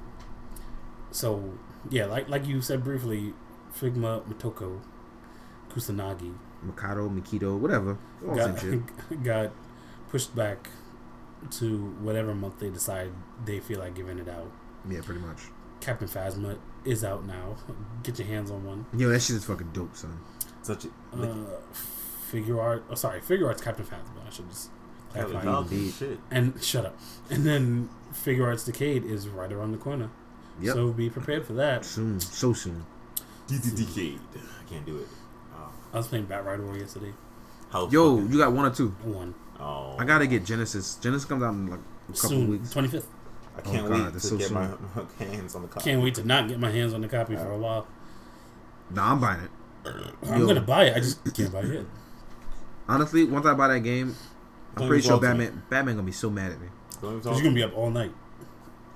So 1.11 1.55
yeah, 1.91 2.07
like 2.07 2.29
like 2.29 2.47
you 2.47 2.61
said 2.61 2.83
briefly, 2.85 3.35
Figma 3.79 4.23
Motoko 4.27 4.81
Kusanagi 5.71 6.35
Mikado, 6.63 7.09
Mikito, 7.09 7.59
whatever. 7.59 7.99
Got, 8.25 8.65
got 9.23 9.53
pushed 10.09 10.35
back 10.35 10.71
to 11.51 11.79
whatever 12.01 12.35
month 12.35 12.59
they 12.59 12.71
decide 12.71 13.11
they 13.45 13.61
feel 13.61 13.79
like 13.81 13.95
giving 13.95 14.19
it 14.19 14.29
out. 14.29 14.51
Yeah, 14.89 15.01
pretty 15.03 15.21
much. 15.21 15.43
Captain 15.81 16.09
Phasma 16.09 16.57
is 16.85 17.05
out 17.05 17.27
now. 17.27 17.57
Get 18.03 18.19
your 18.19 18.29
hands 18.29 18.51
on 18.51 18.65
one. 18.65 18.87
Yo, 18.97 19.09
that 19.11 19.21
shit 19.21 19.37
is 19.37 19.45
fucking 19.45 19.71
dope, 19.73 19.95
son. 19.97 20.19
Such 20.63 20.87
a 20.87 20.89
Uh, 21.17 21.45
Figuarts. 22.35 22.83
Oh, 22.91 22.95
sorry, 22.95 23.21
Figuarts 23.21 23.63
Captain 23.63 23.85
Phasma. 23.87 24.27
I 24.27 24.31
should 24.31 24.49
just 24.51 24.71
Captain 25.13 25.31
clarify. 25.31 25.51
Falcon 25.51 25.93
shit. 25.93 26.19
And 26.31 26.63
shut 26.63 26.85
up. 26.87 26.99
And 27.31 27.45
then 27.47 27.89
Figuarts 28.13 28.67
Decade 28.67 29.05
is 29.05 29.29
right 29.29 29.53
around 29.53 29.73
the 29.73 29.79
corner. 29.79 30.11
Yep. 30.61 30.75
So 30.75 30.93
be 30.93 31.11
prepared 31.11 31.47
for 31.47 31.53
that. 31.55 31.85
soon, 31.85 32.21
so 32.21 32.53
soon. 32.53 32.85
DDDK. 33.49 34.19
I 34.37 34.71
can't 34.71 34.87
do 34.87 34.99
it. 34.99 35.09
Oh, 35.55 35.71
I 35.93 35.97
was 35.99 36.07
playing 36.09 36.27
Battride 36.27 36.65
War 36.65 36.77
yesterday. 36.77 37.13
how 37.71 37.89
Yo, 37.89 38.19
you 38.19 38.39
got 38.39 38.53
one 38.53 38.65
or 38.67 38.71
two. 38.75 38.89
One 39.03 39.35
Oh, 39.61 39.97
I 39.99 40.05
gotta 40.05 40.27
get 40.27 40.45
Genesis. 40.45 40.97
Genesis 40.97 41.25
comes 41.27 41.43
out 41.43 41.55
in 41.55 41.67
like 41.69 41.79
a 42.09 42.13
couple 42.13 42.29
soon, 42.31 42.51
weeks. 42.51 42.71
twenty 42.73 42.89
fifth. 42.89 43.07
I 43.57 43.61
oh, 43.61 43.63
can't 43.71 43.87
Oh, 43.87 43.89
God, 43.89 44.05
wait 44.05 44.13
to 44.15 44.21
so 44.21 44.37
get 44.37 44.49
soon. 44.49 44.55
my, 44.55 44.69
my 44.97 45.25
hands 45.27 45.55
on 45.55 45.63
the 45.63 45.69
copy. 45.69 45.85
Can't 45.91 46.03
wait 46.03 46.15
to 46.17 46.25
not 46.27 46.49
get 46.49 46.59
my 46.59 46.71
hands 46.71 46.93
on 46.93 47.01
the 47.03 47.09
copy 47.09 47.37
for 47.37 47.51
a 47.53 47.59
while. 47.59 47.87
Nah, 48.91 49.13
I'm 49.13 49.21
buying 49.21 49.41
it. 49.43 49.51
I'm 50.27 50.41
Yo. 50.41 50.47
gonna 50.47 50.61
buy 50.61 50.85
it. 50.87 50.97
I 50.97 51.01
just 51.01 51.23
can't 51.35 51.53
buy 51.53 51.61
it. 51.61 51.87
Honestly, 52.89 53.25
once 53.25 53.47
I 53.47 53.55
buy 53.55 53.69
that 53.69 53.81
game, 53.81 54.15
I'm 54.75 54.81
Don't 54.81 54.89
pretty 54.89 55.03
sure 55.03 55.13
talk 55.13 55.23
to. 55.23 55.27
Batman 55.29 55.63
Batman 55.71 55.95
gonna 55.97 56.07
be 56.07 56.13
so 56.13 56.31
mad 56.31 56.53
at 56.53 56.61
me. 56.61 56.69
Don't 57.01 57.23
Cause 57.23 57.37
you're 57.37 57.45
gonna 57.45 57.55
be 57.55 57.63
up 57.63 57.77
all 57.77 57.91
night. 57.91 58.13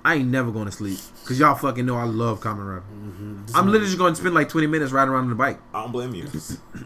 I 0.03 0.15
ain't 0.15 0.29
never 0.29 0.49
going 0.51 0.65
to 0.65 0.71
sleep 0.71 0.97
because 1.21 1.39
y'all 1.39 1.55
fucking 1.55 1.85
know 1.85 1.97
I 1.97 2.05
love 2.05 2.39
Kamen 2.39 2.65
Rider. 2.65 2.83
Mm-hmm. 2.93 3.45
I'm 3.53 3.65
literally 3.65 3.87
just 3.87 3.97
going 3.97 4.13
to 4.13 4.19
spend 4.19 4.33
like 4.33 4.47
20 4.47 4.65
minutes 4.67 4.93
riding 4.93 5.13
around 5.13 5.23
on 5.25 5.29
the 5.29 5.35
bike. 5.35 5.59
I 5.73 5.81
don't 5.83 5.91
blame 5.91 6.15
you. 6.15 6.25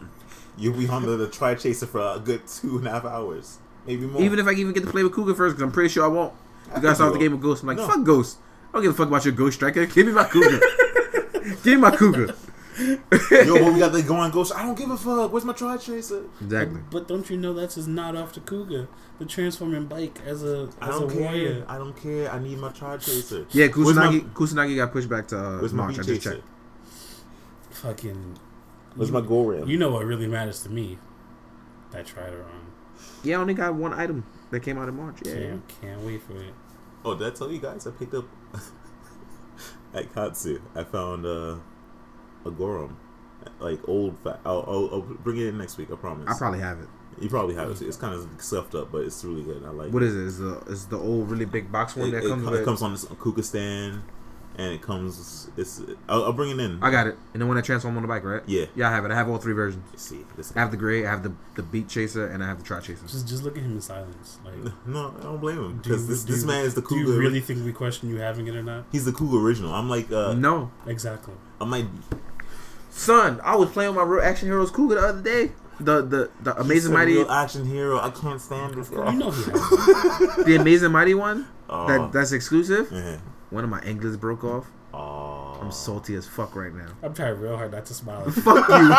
You'll 0.56 0.76
be 0.76 0.88
on 0.88 1.02
the, 1.02 1.16
the 1.16 1.28
TryChaser 1.28 1.88
for 1.88 2.00
a 2.00 2.18
good 2.18 2.46
two 2.46 2.78
and 2.78 2.86
a 2.86 2.90
half 2.90 3.04
hours, 3.04 3.58
maybe 3.86 4.06
more. 4.06 4.20
Even 4.20 4.38
if 4.40 4.46
I 4.46 4.52
even 4.52 4.72
get 4.72 4.84
to 4.84 4.90
play 4.90 5.02
with 5.04 5.12
Kuuga 5.12 5.36
first, 5.36 5.54
because 5.54 5.62
I'm 5.62 5.72
pretty 5.72 5.90
sure 5.90 6.04
I 6.04 6.08
won't. 6.08 6.32
You 6.74 6.80
gotta 6.82 6.96
think 6.96 7.12
the 7.12 7.18
game 7.20 7.32
with 7.32 7.40
Ghost. 7.42 7.62
I'm 7.62 7.68
like, 7.68 7.76
No. 7.76 7.86
fuck 7.86 8.04
Ghost. 8.04 8.38
I 8.68 8.72
don't 8.72 8.82
give 8.82 8.92
a 8.92 8.96
fuck 8.96 9.08
about 9.08 9.24
your 9.24 9.34
Ghost 9.34 9.56
Striker. 9.56 9.86
Give 9.86 10.06
me 10.06 10.12
my 10.12 10.24
Kuuga. 10.24 10.60
Give 11.62 11.66
me 11.66 11.76
my 11.76 11.90
Kuuga. 11.92 12.36
Yo, 12.78 12.96
but 13.58 13.72
we 13.72 13.78
got 13.78 13.92
the 13.92 14.02
going 14.06 14.30
ghost. 14.30 14.52
I 14.54 14.62
don't 14.62 14.76
give 14.76 14.90
a 14.90 14.96
fuck. 14.96 15.32
Where's 15.32 15.44
my 15.44 15.52
TryChaser? 15.52 16.28
Exactly. 16.40 16.80
But 16.90 17.06
don't 17.08 17.28
you 17.30 17.36
know 17.36 17.52
that's 17.54 17.76
his 17.76 17.86
nod 17.86 18.16
off 18.16 18.32
to 18.32 18.40
Kuuga, 18.40 18.88
the 19.18 19.24
transforming 19.24 19.86
bike 19.86 20.18
as 20.26 20.42
a 20.42 20.68
I 20.80 20.88
as 20.88 20.96
a 20.96 21.00
don't 21.00 21.10
care. 21.10 21.20
warrior. 21.22 21.64
I 21.68 21.78
don't 21.78 21.96
care. 21.96 22.30
I 22.30 22.38
need 22.38 22.58
my 22.58 22.70
TryChaser. 22.70 23.46
Yeah, 23.52 23.66
Where's 23.68 23.94
my- 23.96 24.06
Kusanagi, 24.08 24.32
Kusanagi 24.32 24.76
got 24.76 24.92
pushed 24.92 25.08
back 25.08 25.28
to 25.28 25.38
uh, 25.38 25.58
Where's 25.58 25.72
my 25.72 25.84
March. 25.84 25.98
I 25.98 26.02
beat 26.02 26.06
just 26.06 26.22
checked. 26.22 26.42
Fucking. 27.70 28.38
Where's 28.96 29.08
you, 29.10 29.14
my 29.14 29.20
Gouram? 29.20 29.66
You 29.68 29.76
know 29.78 29.90
what 29.90 30.04
really 30.06 30.26
matters 30.26 30.62
to 30.64 30.68
me? 30.70 30.98
That 31.90 32.06
Tridoron. 32.06 32.44
Yeah, 33.22 33.38
I 33.38 33.40
only 33.40 33.54
got 33.54 33.74
one 33.74 33.92
item 33.92 34.24
that 34.50 34.60
came 34.60 34.78
out 34.78 34.88
in 34.88 34.96
March. 34.96 35.18
Yeah. 35.24 35.34
Can't 35.34 35.68
can't 35.80 36.00
wait 36.02 36.22
for 36.22 36.40
it. 36.40 36.54
Oh, 37.04 37.14
did 37.14 37.26
I 37.26 37.30
tell 37.36 37.50
you 37.52 37.58
guys 37.58 37.86
I 37.86 37.90
picked 37.90 38.14
up 38.14 38.24
at 39.94 40.12
Katsu? 40.14 40.60
I 40.74 40.84
found 40.84 41.26
uh, 41.26 41.56
a 42.44 42.50
Gouram, 42.50 42.94
like 43.60 43.80
old. 43.88 44.18
Fa- 44.20 44.40
I'll, 44.44 44.64
I'll, 44.66 44.88
I'll 44.92 45.00
bring 45.00 45.38
it 45.38 45.46
in 45.48 45.58
next 45.58 45.76
week. 45.78 45.88
I 45.92 45.96
promise. 45.96 46.28
I 46.28 46.36
probably 46.38 46.60
have 46.60 46.80
it. 46.80 46.88
you 47.20 47.28
probably 47.28 47.54
have 47.54 47.70
it. 47.70 47.80
It's 47.82 47.96
kind 47.96 48.14
of 48.14 48.28
stuffed 48.38 48.74
up, 48.74 48.90
but 48.92 49.02
it's 49.02 49.24
really 49.24 49.42
good. 49.42 49.64
I 49.64 49.70
like. 49.70 49.92
What 49.92 50.02
it. 50.02 50.06
is 50.08 50.16
it? 50.16 50.22
Is 50.26 50.38
the 50.38 50.58
is 50.72 50.86
the 50.86 50.98
old 50.98 51.30
really 51.30 51.44
big 51.46 51.70
box 51.72 51.96
one 51.96 52.08
It, 52.08 52.12
that 52.12 52.24
it 52.24 52.28
comes 52.28 52.44
co- 52.44 52.50
with? 52.50 52.60
it 52.60 52.64
comes 52.64 52.82
on 52.82 52.92
this 52.92 53.04
Kuka 53.22 53.42
stand, 53.42 54.02
and 54.56 54.72
it 54.72 54.82
comes. 54.82 55.50
It's. 55.56 55.80
I'll, 56.08 56.24
I'll 56.24 56.32
bring 56.32 56.50
it 56.50 56.60
in. 56.60 56.82
I 56.82 56.90
got 56.90 57.06
it. 57.06 57.16
And 57.32 57.40
then 57.40 57.48
when 57.48 57.56
I 57.58 57.60
transform 57.60 57.96
on 57.96 58.02
the 58.02 58.08
bike, 58.08 58.24
right? 58.24 58.42
Yeah. 58.46 58.66
Yeah, 58.74 58.88
I 58.88 58.92
have 58.92 59.04
it. 59.04 59.10
I 59.10 59.14
have 59.14 59.28
all 59.28 59.38
three 59.38 59.54
versions. 59.54 59.82
Let's 59.90 60.02
see. 60.02 60.20
This 60.36 60.54
I 60.56 60.60
have 60.60 60.70
the 60.70 60.76
gray, 60.76 61.06
I 61.06 61.10
have 61.10 61.22
the 61.22 61.32
the 61.54 61.62
BeatChaser, 61.62 62.32
and 62.34 62.42
I 62.42 62.46
have 62.46 62.62
the 62.62 62.68
TryChaser. 62.74 63.02
Just 63.10 63.26
just 63.28 63.42
look 63.42 63.56
at 63.56 63.62
him 63.62 63.72
in 63.72 63.80
silence. 63.80 64.38
Like, 64.44 64.72
no, 64.86 65.14
I 65.18 65.22
don't 65.22 65.40
blame 65.40 65.58
him 65.58 65.78
because 65.78 66.06
this 66.08 66.24
this 66.24 66.44
man 66.44 66.64
is 66.64 66.74
the 66.74 66.82
Do 66.82 66.96
you 66.96 67.18
really 67.18 67.40
think 67.40 67.64
we 67.64 67.72
question 67.72 68.08
you 68.10 68.16
having 68.18 68.46
it 68.48 68.54
or 68.56 68.62
not? 68.62 68.84
He's 68.92 69.04
the 69.04 69.12
Kuuga 69.12 69.42
original. 69.42 69.72
I'm 69.72 69.88
like. 69.88 70.10
uh 70.12 70.34
No, 70.34 70.70
Exactly. 70.86 71.34
I'm 71.60 71.70
like. 71.70 71.86
Son, 72.96 73.40
I 73.42 73.56
was 73.56 73.70
playing 73.70 73.90
with 73.90 73.96
my 73.96 74.04
real 74.04 74.24
action 74.24 74.46
heroes 74.48 74.70
Kuuga 74.70 74.94
the 75.00 75.00
other 75.08 75.20
day. 75.22 75.50
The 75.80 76.00
the 76.02 76.30
the 76.42 76.54
he's 76.54 76.64
amazing 76.64 76.92
mighty, 76.92 77.14
real 77.14 77.28
action 77.30 77.66
hero. 77.66 77.98
I 77.98 78.10
can't 78.10 78.40
stand 78.40 78.74
this 78.74 78.88
guy. 78.88 79.12
You 79.12 79.18
know 79.18 79.30
he 79.32 79.42
the 80.44 80.56
amazing 80.60 80.92
mighty 80.92 81.14
one 81.14 81.48
Oh. 81.68 81.88
that 81.88 82.12
that's 82.12 82.30
exclusive. 82.30 82.88
Yeah. 82.92 83.18
One 83.50 83.64
of 83.64 83.70
my 83.70 83.80
anglers 83.80 84.16
broke 84.16 84.44
off. 84.44 84.66
Oh. 84.94 85.58
I'm 85.60 85.72
salty 85.72 86.14
as 86.14 86.28
fuck 86.28 86.54
right 86.54 86.72
now. 86.72 86.86
I'm 87.02 87.12
trying 87.12 87.36
real 87.40 87.56
hard 87.56 87.72
not 87.72 87.84
to 87.86 87.94
smile. 87.94 88.30
Fuck 88.30 88.68
you. 88.68 88.92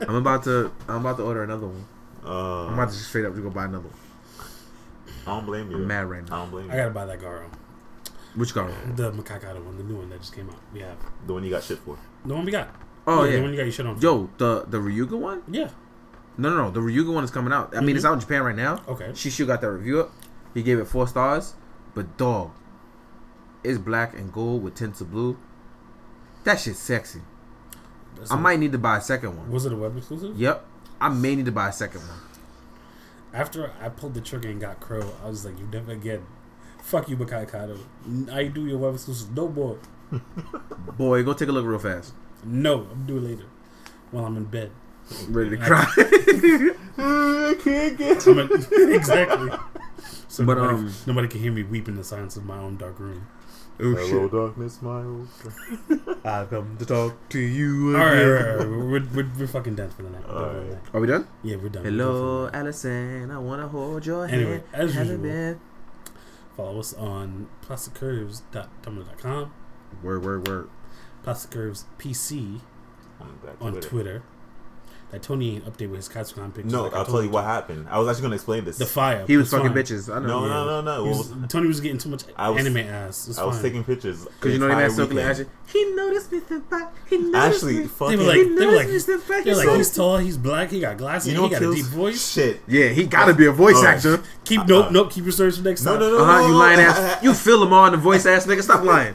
I'm 0.08 0.14
about 0.16 0.44
to 0.44 0.70
I'm 0.88 0.96
about 1.00 1.16
to 1.16 1.22
order 1.22 1.42
another 1.42 1.66
one. 1.68 1.86
Uh, 2.24 2.66
I'm 2.66 2.74
about 2.74 2.90
to 2.90 2.94
just 2.94 3.08
straight 3.08 3.24
up 3.24 3.34
to 3.34 3.40
go 3.40 3.48
buy 3.50 3.64
another 3.64 3.88
one. 3.88 4.48
I 5.26 5.30
don't 5.36 5.46
blame 5.46 5.70
you. 5.70 5.76
I'm 5.78 5.86
mad 5.86 6.04
right 6.10 6.28
now. 6.28 6.36
I 6.36 6.38
don't 6.40 6.50
blame 6.50 6.66
you. 6.66 6.72
I 6.72 6.76
gotta 6.76 6.90
buy 6.90 7.06
that 7.06 7.20
Garo. 7.20 7.44
Which 8.36 8.52
car? 8.54 8.70
The 8.94 9.10
Makakata 9.12 9.62
one, 9.64 9.76
the 9.78 9.82
new 9.84 9.96
one 9.96 10.08
that 10.10 10.20
just 10.20 10.34
came 10.34 10.48
out. 10.50 10.56
We 10.72 10.80
have 10.80 10.96
The 11.26 11.32
one 11.32 11.42
you 11.44 11.50
got 11.50 11.64
shit 11.64 11.78
for. 11.78 11.98
the 12.24 12.34
one 12.34 12.44
we 12.44 12.52
got. 12.52 12.68
Oh 13.06 13.22
the 13.24 13.30
yeah. 13.30 13.36
The 13.36 13.42
one 13.42 13.50
you 13.50 13.56
got 13.56 13.62
your 13.64 13.72
shit 13.72 13.86
on. 13.86 14.00
Yo, 14.00 14.28
the 14.38 14.64
the 14.68 14.78
Ryuga 14.78 15.18
one? 15.18 15.42
Yeah. 15.48 15.70
No, 16.38 16.50
no, 16.50 16.56
no. 16.64 16.70
The 16.70 16.80
Ryuga 16.80 17.12
one 17.14 17.24
is 17.24 17.30
coming 17.30 17.52
out. 17.52 17.74
I 17.76 17.80
mean, 17.80 17.96
it's 17.96 18.04
Mhm. 18.04 18.08
out 18.10 18.14
in 18.14 18.20
Japan 18.20 18.42
right 18.42 18.54
now. 18.56 18.82
Okay. 18.86 19.08
Shishu 19.12 19.46
got 19.46 19.60
that 19.62 19.70
review 19.70 20.00
up. 20.00 20.12
He 20.54 20.62
gave 20.62 20.78
it 20.78 20.86
four 20.86 21.06
stars. 21.08 21.54
But 21.94 22.16
dog, 22.18 22.50
it's 23.64 23.78
black 23.78 24.14
and 24.14 24.30
gold 24.32 24.62
with 24.62 24.74
tints 24.74 25.00
of 25.00 25.10
blue. 25.10 25.38
That 26.44 26.60
shit's 26.60 26.78
sexy. 26.78 27.22
That's 28.16 28.30
I 28.30 28.36
a- 28.36 28.38
might 28.40 28.58
need 28.58 28.72
to 28.72 28.78
buy 28.78 28.98
a 28.98 29.00
second 29.00 29.36
one. 29.38 29.50
Was 29.50 29.64
it 29.66 29.72
a 29.72 29.76
web 29.76 29.96
exclusive? 29.96 30.36
Yep. 30.38 30.64
I 31.00 31.08
may 31.08 31.36
need 31.36 31.46
to 31.46 31.52
buy 31.52 31.68
a 31.68 31.72
second 31.72 32.00
one. 32.02 32.18
After 33.32 33.70
I 33.82 33.88
pulled 33.88 34.14
the 34.14 34.20
trigger 34.20 34.48
and 34.48 34.60
got 34.60 34.80
Crow, 34.80 35.12
I 35.24 35.28
was 35.28 35.44
like, 35.44 35.58
"You 35.58 35.66
never 35.70 35.92
again." 35.92 36.22
Fuck 36.86 37.08
you, 37.08 37.16
Makai 37.16 37.50
Kato. 37.50 37.76
I 38.32 38.44
do 38.44 38.64
your 38.66 38.78
web 38.78 38.94
exclusive 38.94 39.34
no 39.34 39.48
more. 39.48 39.76
Boy, 40.96 41.22
go 41.24 41.32
take 41.32 41.48
a 41.48 41.52
look 41.52 41.66
real 41.66 41.80
fast. 41.80 42.14
No, 42.44 42.86
I'm 42.92 43.04
doing 43.06 43.24
it 43.24 43.28
later 43.30 43.46
while 44.12 44.24
I'm 44.24 44.36
in 44.36 44.44
bed. 44.44 44.70
Ready 45.28 45.56
to 45.56 45.62
I- 45.62 45.66
cry. 45.66 45.86
I 46.98 47.54
can't 47.62 47.98
get. 47.98 48.26
I'm 48.28 48.38
in, 48.38 48.92
exactly. 48.92 49.50
So 50.28 50.44
But, 50.44 50.58
nobody, 50.58 50.74
um, 50.78 50.92
nobody 51.06 51.28
can 51.28 51.40
hear 51.40 51.50
me 51.52 51.64
weep 51.64 51.88
in 51.88 51.96
the 51.96 52.04
silence 52.04 52.36
of 52.36 52.44
my 52.44 52.58
own 52.58 52.76
dark 52.76 53.00
room. 53.00 53.26
oh 53.80 53.94
Hello, 53.96 54.28
darkness, 54.28 54.80
my 54.80 55.02
old 55.02 55.28
friend. 55.30 56.00
I 56.24 56.44
come 56.44 56.76
to 56.78 56.86
talk 56.86 57.28
to 57.30 57.38
you 57.40 57.96
All 57.96 58.04
right, 58.04 58.12
again. 58.14 58.28
all 58.28 58.32
right, 58.32 58.46
all 58.48 58.56
right. 58.58 58.68
We're, 58.68 59.06
we're, 59.24 59.30
we're 59.40 59.46
fucking 59.48 59.74
done 59.74 59.90
for 59.90 60.02
the 60.04 60.10
night. 60.10 60.22
We're 60.28 60.34
done 60.34 60.48
for 60.50 60.54
the 60.54 60.66
Alright. 60.68 60.94
Are 60.94 61.00
we 61.00 61.06
done? 61.08 61.26
Yeah, 61.42 61.56
we're 61.56 61.68
done. 61.68 61.82
We're 61.82 61.90
Hello, 61.90 62.06
done 62.12 62.14
for 62.14 62.50
the 62.52 62.52
night. 62.52 62.60
Allison. 62.60 63.30
I 63.32 63.38
wanna 63.38 63.68
hold 63.68 64.06
your 64.06 64.26
Anyway, 64.26 64.50
hand. 64.52 64.62
as 64.72 64.94
Haven't 64.94 65.10
usual. 65.10 65.22
been- 65.24 65.60
Follow 66.56 66.80
us 66.80 66.94
on 66.94 67.48
plasticcurves.tumblr.com, 67.66 69.52
Word, 70.02 70.24
word, 70.24 70.48
word. 70.48 70.70
Plastic 71.22 71.50
Curves 71.50 71.84
PC 71.98 72.60
on 73.60 73.80
Twitter. 73.80 74.22
Twitter. 75.18 75.22
that 75.22 75.22
Tony 75.26 75.54
ain't 75.56 75.64
updated 75.64 75.90
with 75.90 75.96
his 75.98 76.08
Katsucon 76.08 76.54
pictures. 76.54 76.72
No, 76.72 76.82
like 76.84 76.94
I 76.94 76.98
I'll 76.98 77.04
told 77.04 77.16
tell 77.16 77.24
you 77.24 77.30
what 77.30 77.42
to. 77.42 77.46
happened. 77.48 77.86
I 77.90 77.98
was 77.98 78.08
actually 78.08 78.22
gonna 78.22 78.34
explain 78.36 78.64
this. 78.64 78.78
The 78.78 78.86
fire. 78.86 79.24
He 79.26 79.36
was 79.36 79.50
fucking 79.50 79.68
fine. 79.68 79.76
bitches. 79.76 80.14
I 80.14 80.18
know. 80.20 80.26
no, 80.40 80.42
yeah. 80.46 80.48
no, 80.52 80.64
no, 80.64 80.80
no. 80.82 81.04
He 81.04 81.10
Well, 81.10 81.18
was- 81.18 81.32
Tony 81.48 81.66
was 81.68 81.80
getting 81.80 81.98
too 81.98 82.08
much 82.08 82.22
I 82.36 82.50
was- 82.50 82.60
anime 82.64 82.76
ass. 82.78 83.28
It's 83.28 83.38
I 83.38 83.44
was 83.44 83.56
fine. 83.56 83.62
taking 83.64 83.84
pictures. 83.84 84.24
Because 84.24 84.52
you 84.52 84.58
know 84.58 84.68
the 84.68 84.74
they 84.74 84.80
had 84.82 84.90
entire 84.90 84.96
Silky 84.96 85.14
weekend. 85.14 85.30
Ashley. 85.30 85.46
He 85.66 85.84
noticed 85.94 86.32
me 86.32 86.38
the 86.48 86.58
back. 86.60 86.92
He 87.10 87.18
noticed 87.18 87.56
Ashley, 87.64 87.78
me. 87.80 87.86
fucking. 87.86 88.18
They 88.18 88.24
were 88.24 88.28
like, 88.30 88.36
He 88.36 88.42
they 88.44 88.48
were 88.66 88.72
like, 88.76 88.86
noticed 88.86 89.06
he's, 89.08 89.08
me 89.08 89.42
they 89.44 89.50
were 89.50 89.56
like, 89.56 89.66
So- 89.66 89.76
he's 89.76 89.94
tall, 89.96 90.16
he's 90.18 90.36
black, 90.36 90.70
he 90.70 90.80
got 90.80 90.96
glasses, 90.96 91.32
you 91.32 91.36
he 91.36 91.42
know, 91.42 91.48
got 91.48 91.62
a 91.62 91.74
deep 91.74 91.84
voice. 91.86 92.32
Shit. 92.32 92.60
Yeah, 92.68 92.88
he 92.88 93.04
gotta 93.06 93.34
be 93.34 93.46
a 93.46 93.52
voice 93.52 93.74
Oh. 93.78 93.86
actor. 93.86 94.22
Keep 94.44 94.66
nope, 94.68 94.92
nope, 94.92 95.10
keep 95.10 95.24
your 95.24 95.32
stories 95.32 95.56
for 95.58 95.64
next 95.64 95.82
No, 95.82 95.92
time. 95.92 96.00
no, 96.00 96.10
no, 96.10 96.18
Uh 96.18 96.24
huh. 96.24 96.40
no. 96.42 96.46
You 96.48 96.54
lying 96.54 96.80
ass. 96.80 97.22
You 97.22 97.34
feel 97.34 97.62
him 97.62 97.72
on 97.72 97.92
the 97.92 97.98
voice 97.98 98.24
ass 98.26 98.46
nigga. 98.46 98.62
Stop 98.62 98.84
lying. 98.84 99.14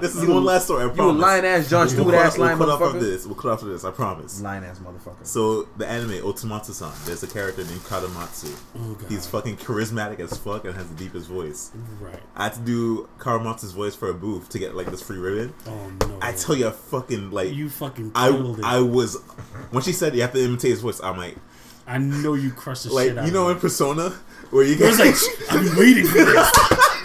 This 0.00 0.16
is 0.16 0.26
one 0.26 0.44
last 0.44 0.64
story. 0.64 0.82
I 0.90 0.92
You 0.92 1.12
lying 1.12 1.44
ass 1.44 1.70
John 1.70 1.86
We'll 1.86 1.88
Stewart 1.90 2.14
cut- 2.14 2.26
ass 2.26 2.38
lying 2.38 2.58
we'll 2.58 2.68
cut 2.76 2.82
off 2.82 2.94
of 2.94 3.00
this. 3.00 3.24
We'll 3.26 3.36
cut 3.36 3.52
off 3.52 3.62
of 3.62 3.68
this. 3.68 3.84
I 3.84 3.90
promise. 3.92 4.40
Lying 4.40 4.64
ass 4.64 4.80
motherfucker. 4.80 5.17
So 5.24 5.64
the 5.76 5.86
anime 5.86 6.22
Osomatsu-san, 6.22 6.92
there's 7.04 7.22
a 7.22 7.26
character 7.26 7.62
named 7.64 7.80
Karamatsu. 7.80 8.56
Oh, 8.78 8.94
God. 8.94 9.10
He's 9.10 9.26
fucking 9.26 9.56
charismatic 9.58 10.20
as 10.20 10.36
fuck 10.38 10.64
and 10.64 10.74
has 10.74 10.88
the 10.88 10.94
deepest 10.94 11.28
voice. 11.28 11.70
Right. 12.00 12.20
I 12.36 12.44
had 12.44 12.54
to 12.54 12.60
do 12.60 13.08
Karamatsu's 13.18 13.72
voice 13.72 13.94
for 13.94 14.08
a 14.08 14.14
booth 14.14 14.48
to 14.50 14.58
get 14.58 14.74
like 14.74 14.86
this 14.90 15.02
free 15.02 15.18
ribbon. 15.18 15.52
Oh 15.66 15.90
no. 16.00 16.18
I 16.22 16.32
tell 16.32 16.54
you, 16.56 16.68
I 16.68 16.70
fucking 16.70 17.30
like 17.30 17.52
you 17.52 17.68
fucking 17.68 18.12
I 18.14 18.30
it. 18.30 18.64
I 18.64 18.80
was 18.80 19.16
when 19.70 19.82
she 19.82 19.92
said 19.92 20.14
you 20.14 20.22
have 20.22 20.32
to 20.32 20.42
imitate 20.42 20.70
his 20.70 20.80
voice. 20.80 21.00
I'm 21.02 21.16
like 21.18 21.36
I 21.86 21.98
know 21.98 22.34
you 22.34 22.50
crushed 22.50 22.84
the 22.84 22.92
like 22.92 23.08
shit 23.08 23.18
out 23.18 23.26
you 23.26 23.32
know 23.32 23.48
of 23.48 23.56
in 23.56 23.60
Persona 23.60 24.10
where 24.50 24.64
you 24.64 24.74
it. 24.74 24.80
was 24.80 24.96
get 24.98 25.06
like 25.06 25.52
I've 25.52 25.64
been 25.64 25.76
waiting 25.76 26.06
for 26.06 26.24
this. 26.24 26.52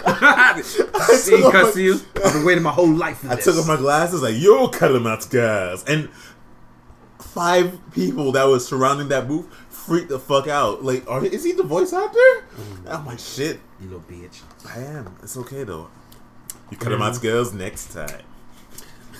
See, 1.24 1.30
took 1.36 1.46
off 1.46 1.52
cuss 1.52 1.64
my- 1.66 1.72
to 1.72 1.82
you. 1.82 2.00
I've 2.24 2.32
been 2.34 2.44
waiting 2.44 2.62
my 2.62 2.70
whole 2.72 2.88
life 2.88 3.18
for 3.18 3.28
I 3.28 3.34
this. 3.36 3.44
took 3.44 3.56
off 3.56 3.66
my 3.66 3.76
glasses 3.76 4.22
like 4.22 4.36
yo 4.38 4.68
Karamatsu 4.68 5.30
guys 5.30 5.84
and 5.84 6.08
five 7.34 7.78
people 7.92 8.32
that 8.32 8.44
was 8.44 8.66
surrounding 8.66 9.08
that 9.08 9.26
booth 9.26 9.52
freaked 9.68 10.08
the 10.08 10.18
fuck 10.18 10.46
out. 10.46 10.84
Like, 10.84 11.08
are, 11.10 11.24
is 11.24 11.44
he 11.44 11.52
the 11.52 11.64
voice 11.64 11.92
actor? 11.92 12.18
Mm. 12.18 12.86
I'm 12.86 13.06
like 13.06 13.18
shit. 13.18 13.60
You 13.80 13.88
little 13.88 14.04
bitch. 14.08 14.42
I 14.72 14.78
am. 14.78 15.16
It's 15.22 15.36
okay 15.36 15.64
though. 15.64 15.88
You 16.70 16.76
Karamatsu 16.76 17.18
mm. 17.18 17.22
girls 17.22 17.52
next 17.52 17.92
time. 17.92 18.22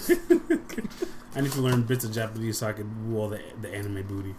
I 1.36 1.40
need 1.40 1.50
to 1.52 1.60
learn 1.60 1.82
bits 1.82 2.04
of 2.04 2.12
Japanese 2.12 2.58
so 2.58 2.68
I 2.68 2.72
can 2.72 3.12
woo 3.12 3.20
all 3.20 3.28
the 3.28 3.40
the 3.60 3.74
anime 3.74 4.06
booty. 4.06 4.34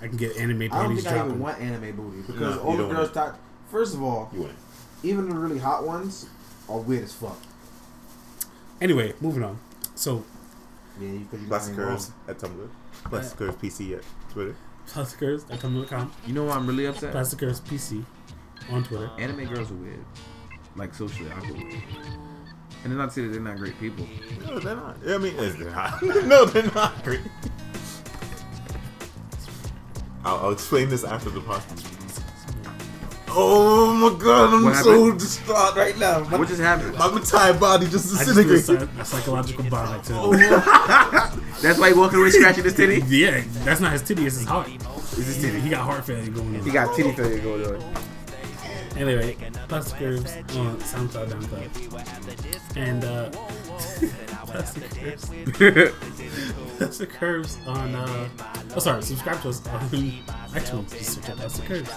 I 0.00 0.06
can 0.06 0.16
get 0.16 0.36
anime 0.36 0.62
I 0.62 0.66
don't 0.66 0.70
panties 0.70 1.04
think 1.04 1.16
I 1.16 1.24
even 1.24 1.40
want 1.40 1.60
anime 1.60 1.96
booty 1.96 2.18
because 2.18 2.56
No, 2.56 2.60
all 2.60 2.76
the 2.76 2.86
girls 2.86 3.10
talk. 3.10 3.38
First 3.70 3.94
of 3.94 4.02
all, 4.02 4.30
even 5.02 5.28
the 5.28 5.34
really 5.34 5.58
hot 5.58 5.84
ones 5.86 6.26
are 6.68 6.78
weird 6.78 7.04
as 7.04 7.12
fuck. 7.14 7.38
Anyway, 8.80 9.14
moving 9.20 9.42
on. 9.42 9.58
So 9.94 10.24
Yeah, 11.00 11.10
because 11.18 11.40
you 11.40 11.48
Plastic 11.48 11.76
got 11.76 11.82
me 11.82 11.88
Curves 11.88 12.12
at 12.28 12.38
Tumblr. 12.38 12.68
Plastic 13.04 13.38
Curves 13.38 13.56
PC 13.56 13.96
at 13.96 14.04
Twitter. 14.30 14.54
Plasticers 14.86 15.50
at 15.50 15.60
tumblr.com. 15.60 16.12
You 16.26 16.32
know 16.34 16.44
why 16.44 16.54
I'm 16.54 16.66
really 16.66 16.86
upset? 16.86 17.12
Plasticers 17.14 17.60
PC 17.62 18.04
on 18.70 18.84
Twitter. 18.84 19.10
Anime 19.18 19.44
girls 19.52 19.70
are 19.70 19.74
weird, 19.74 20.04
like 20.76 20.94
socially 20.94 21.30
awkward. 21.30 21.56
And 22.84 22.92
they're 22.92 22.98
not 22.98 23.06
to 23.06 23.14
say 23.14 23.22
that 23.22 23.28
they're 23.32 23.40
not 23.40 23.56
great 23.56 23.78
people. 23.80 24.06
No, 24.46 24.58
they're 24.60 24.76
not. 24.76 24.96
I 25.06 25.18
mean, 25.18 25.34
it's- 25.34 25.56
they're 25.56 25.70
not. 25.70 26.02
no, 26.02 26.44
they're 26.44 26.70
not. 26.74 27.02
Great. 27.04 27.20
I'll, 30.24 30.36
I'll 30.38 30.50
explain 30.52 30.88
this 30.88 31.04
after 31.04 31.30
the 31.30 31.40
podcast. 31.40 31.87
Oh 33.30 33.92
my 33.94 34.18
god, 34.18 34.54
I'm 34.54 34.74
so 34.82 35.12
distraught 35.12 35.76
right 35.76 35.96
now. 35.98 36.20
My, 36.20 36.38
What 36.38 36.48
just 36.48 36.60
happened? 36.60 36.96
my 36.96 37.10
entire 37.12 37.52
body 37.54 37.86
just 37.88 38.14
I 38.20 38.24
just 38.24 38.34
do 38.34 38.40
a, 38.40 38.44
disintegrated. 38.44 39.00
a 39.00 39.04
psychological 39.04 39.64
bond 39.64 40.04
to 40.04 40.14
Oh. 40.16 40.32
That's 41.62 41.78
why 41.78 41.88
he 41.88 41.94
walking 41.94 42.18
away 42.20 42.30
scratching 42.30 42.64
his 42.64 42.74
titty. 42.74 43.02
Yeah, 43.08 43.42
that's 43.64 43.80
not 43.80 43.92
his 43.92 44.02
titty, 44.02 44.26
it's 44.26 44.36
his 44.36 44.46
heart. 44.46 44.68
It's 44.68 45.16
his 45.16 45.40
titty. 45.40 45.60
He 45.60 45.68
got 45.70 45.82
heart 45.82 46.04
failure 46.06 46.30
going 46.30 46.56
on. 46.56 46.62
He 46.64 46.70
got 46.70 46.94
titty 46.94 47.12
failure 47.12 47.40
going 47.40 47.64
on. 47.66 47.94
Anyway, 48.96 49.36
Plastic 49.68 49.98
Curves 49.98 50.36
on 50.56 50.76
SoundCloud, 50.78 51.28
SoundCloud. 51.30 52.76
And, 52.76 53.04
uh, 53.04 53.30
Plastic 54.46 54.90
Curves. 54.90 55.30
Plastic 56.78 57.10
Curves 57.10 57.58
on, 57.66 57.94
uh, 57.94 58.28
oh, 58.74 58.78
sorry, 58.78 59.02
subscribe 59.02 59.40
to 59.42 59.48
us 59.50 59.66
on 59.68 59.80
iTunes. 59.90 60.90
Just 60.96 61.14
search 61.14 61.28
out 61.30 61.36
Plastic 61.36 61.64
Curves. 61.66 61.90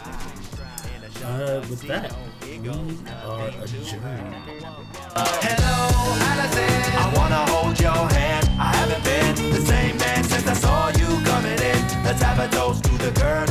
Uh, 1.24 1.62
with 1.70 1.82
that, 1.84 2.12
we 2.42 2.58
are 2.68 3.50
adjourned. 3.62 4.34
Hello, 5.46 5.80
Allison. 6.18 6.74
I 6.98 7.14
wanna 7.16 7.46
hold 7.52 7.80
your 7.80 8.10
hand. 8.18 8.50
I 8.60 8.74
haven't 8.76 9.04
been 9.04 9.52
the 9.52 9.62
same 9.62 9.98
man 9.98 10.24
since 10.24 10.48
I 10.48 10.54
saw 10.54 10.88
you 10.90 11.24
coming 11.24 11.60
in. 11.60 12.04
Let's 12.04 12.24
have 12.24 12.40
a 12.40 12.48
toast 12.48 12.86
to 12.86 12.92
the 12.98 13.12
girl 13.12 13.48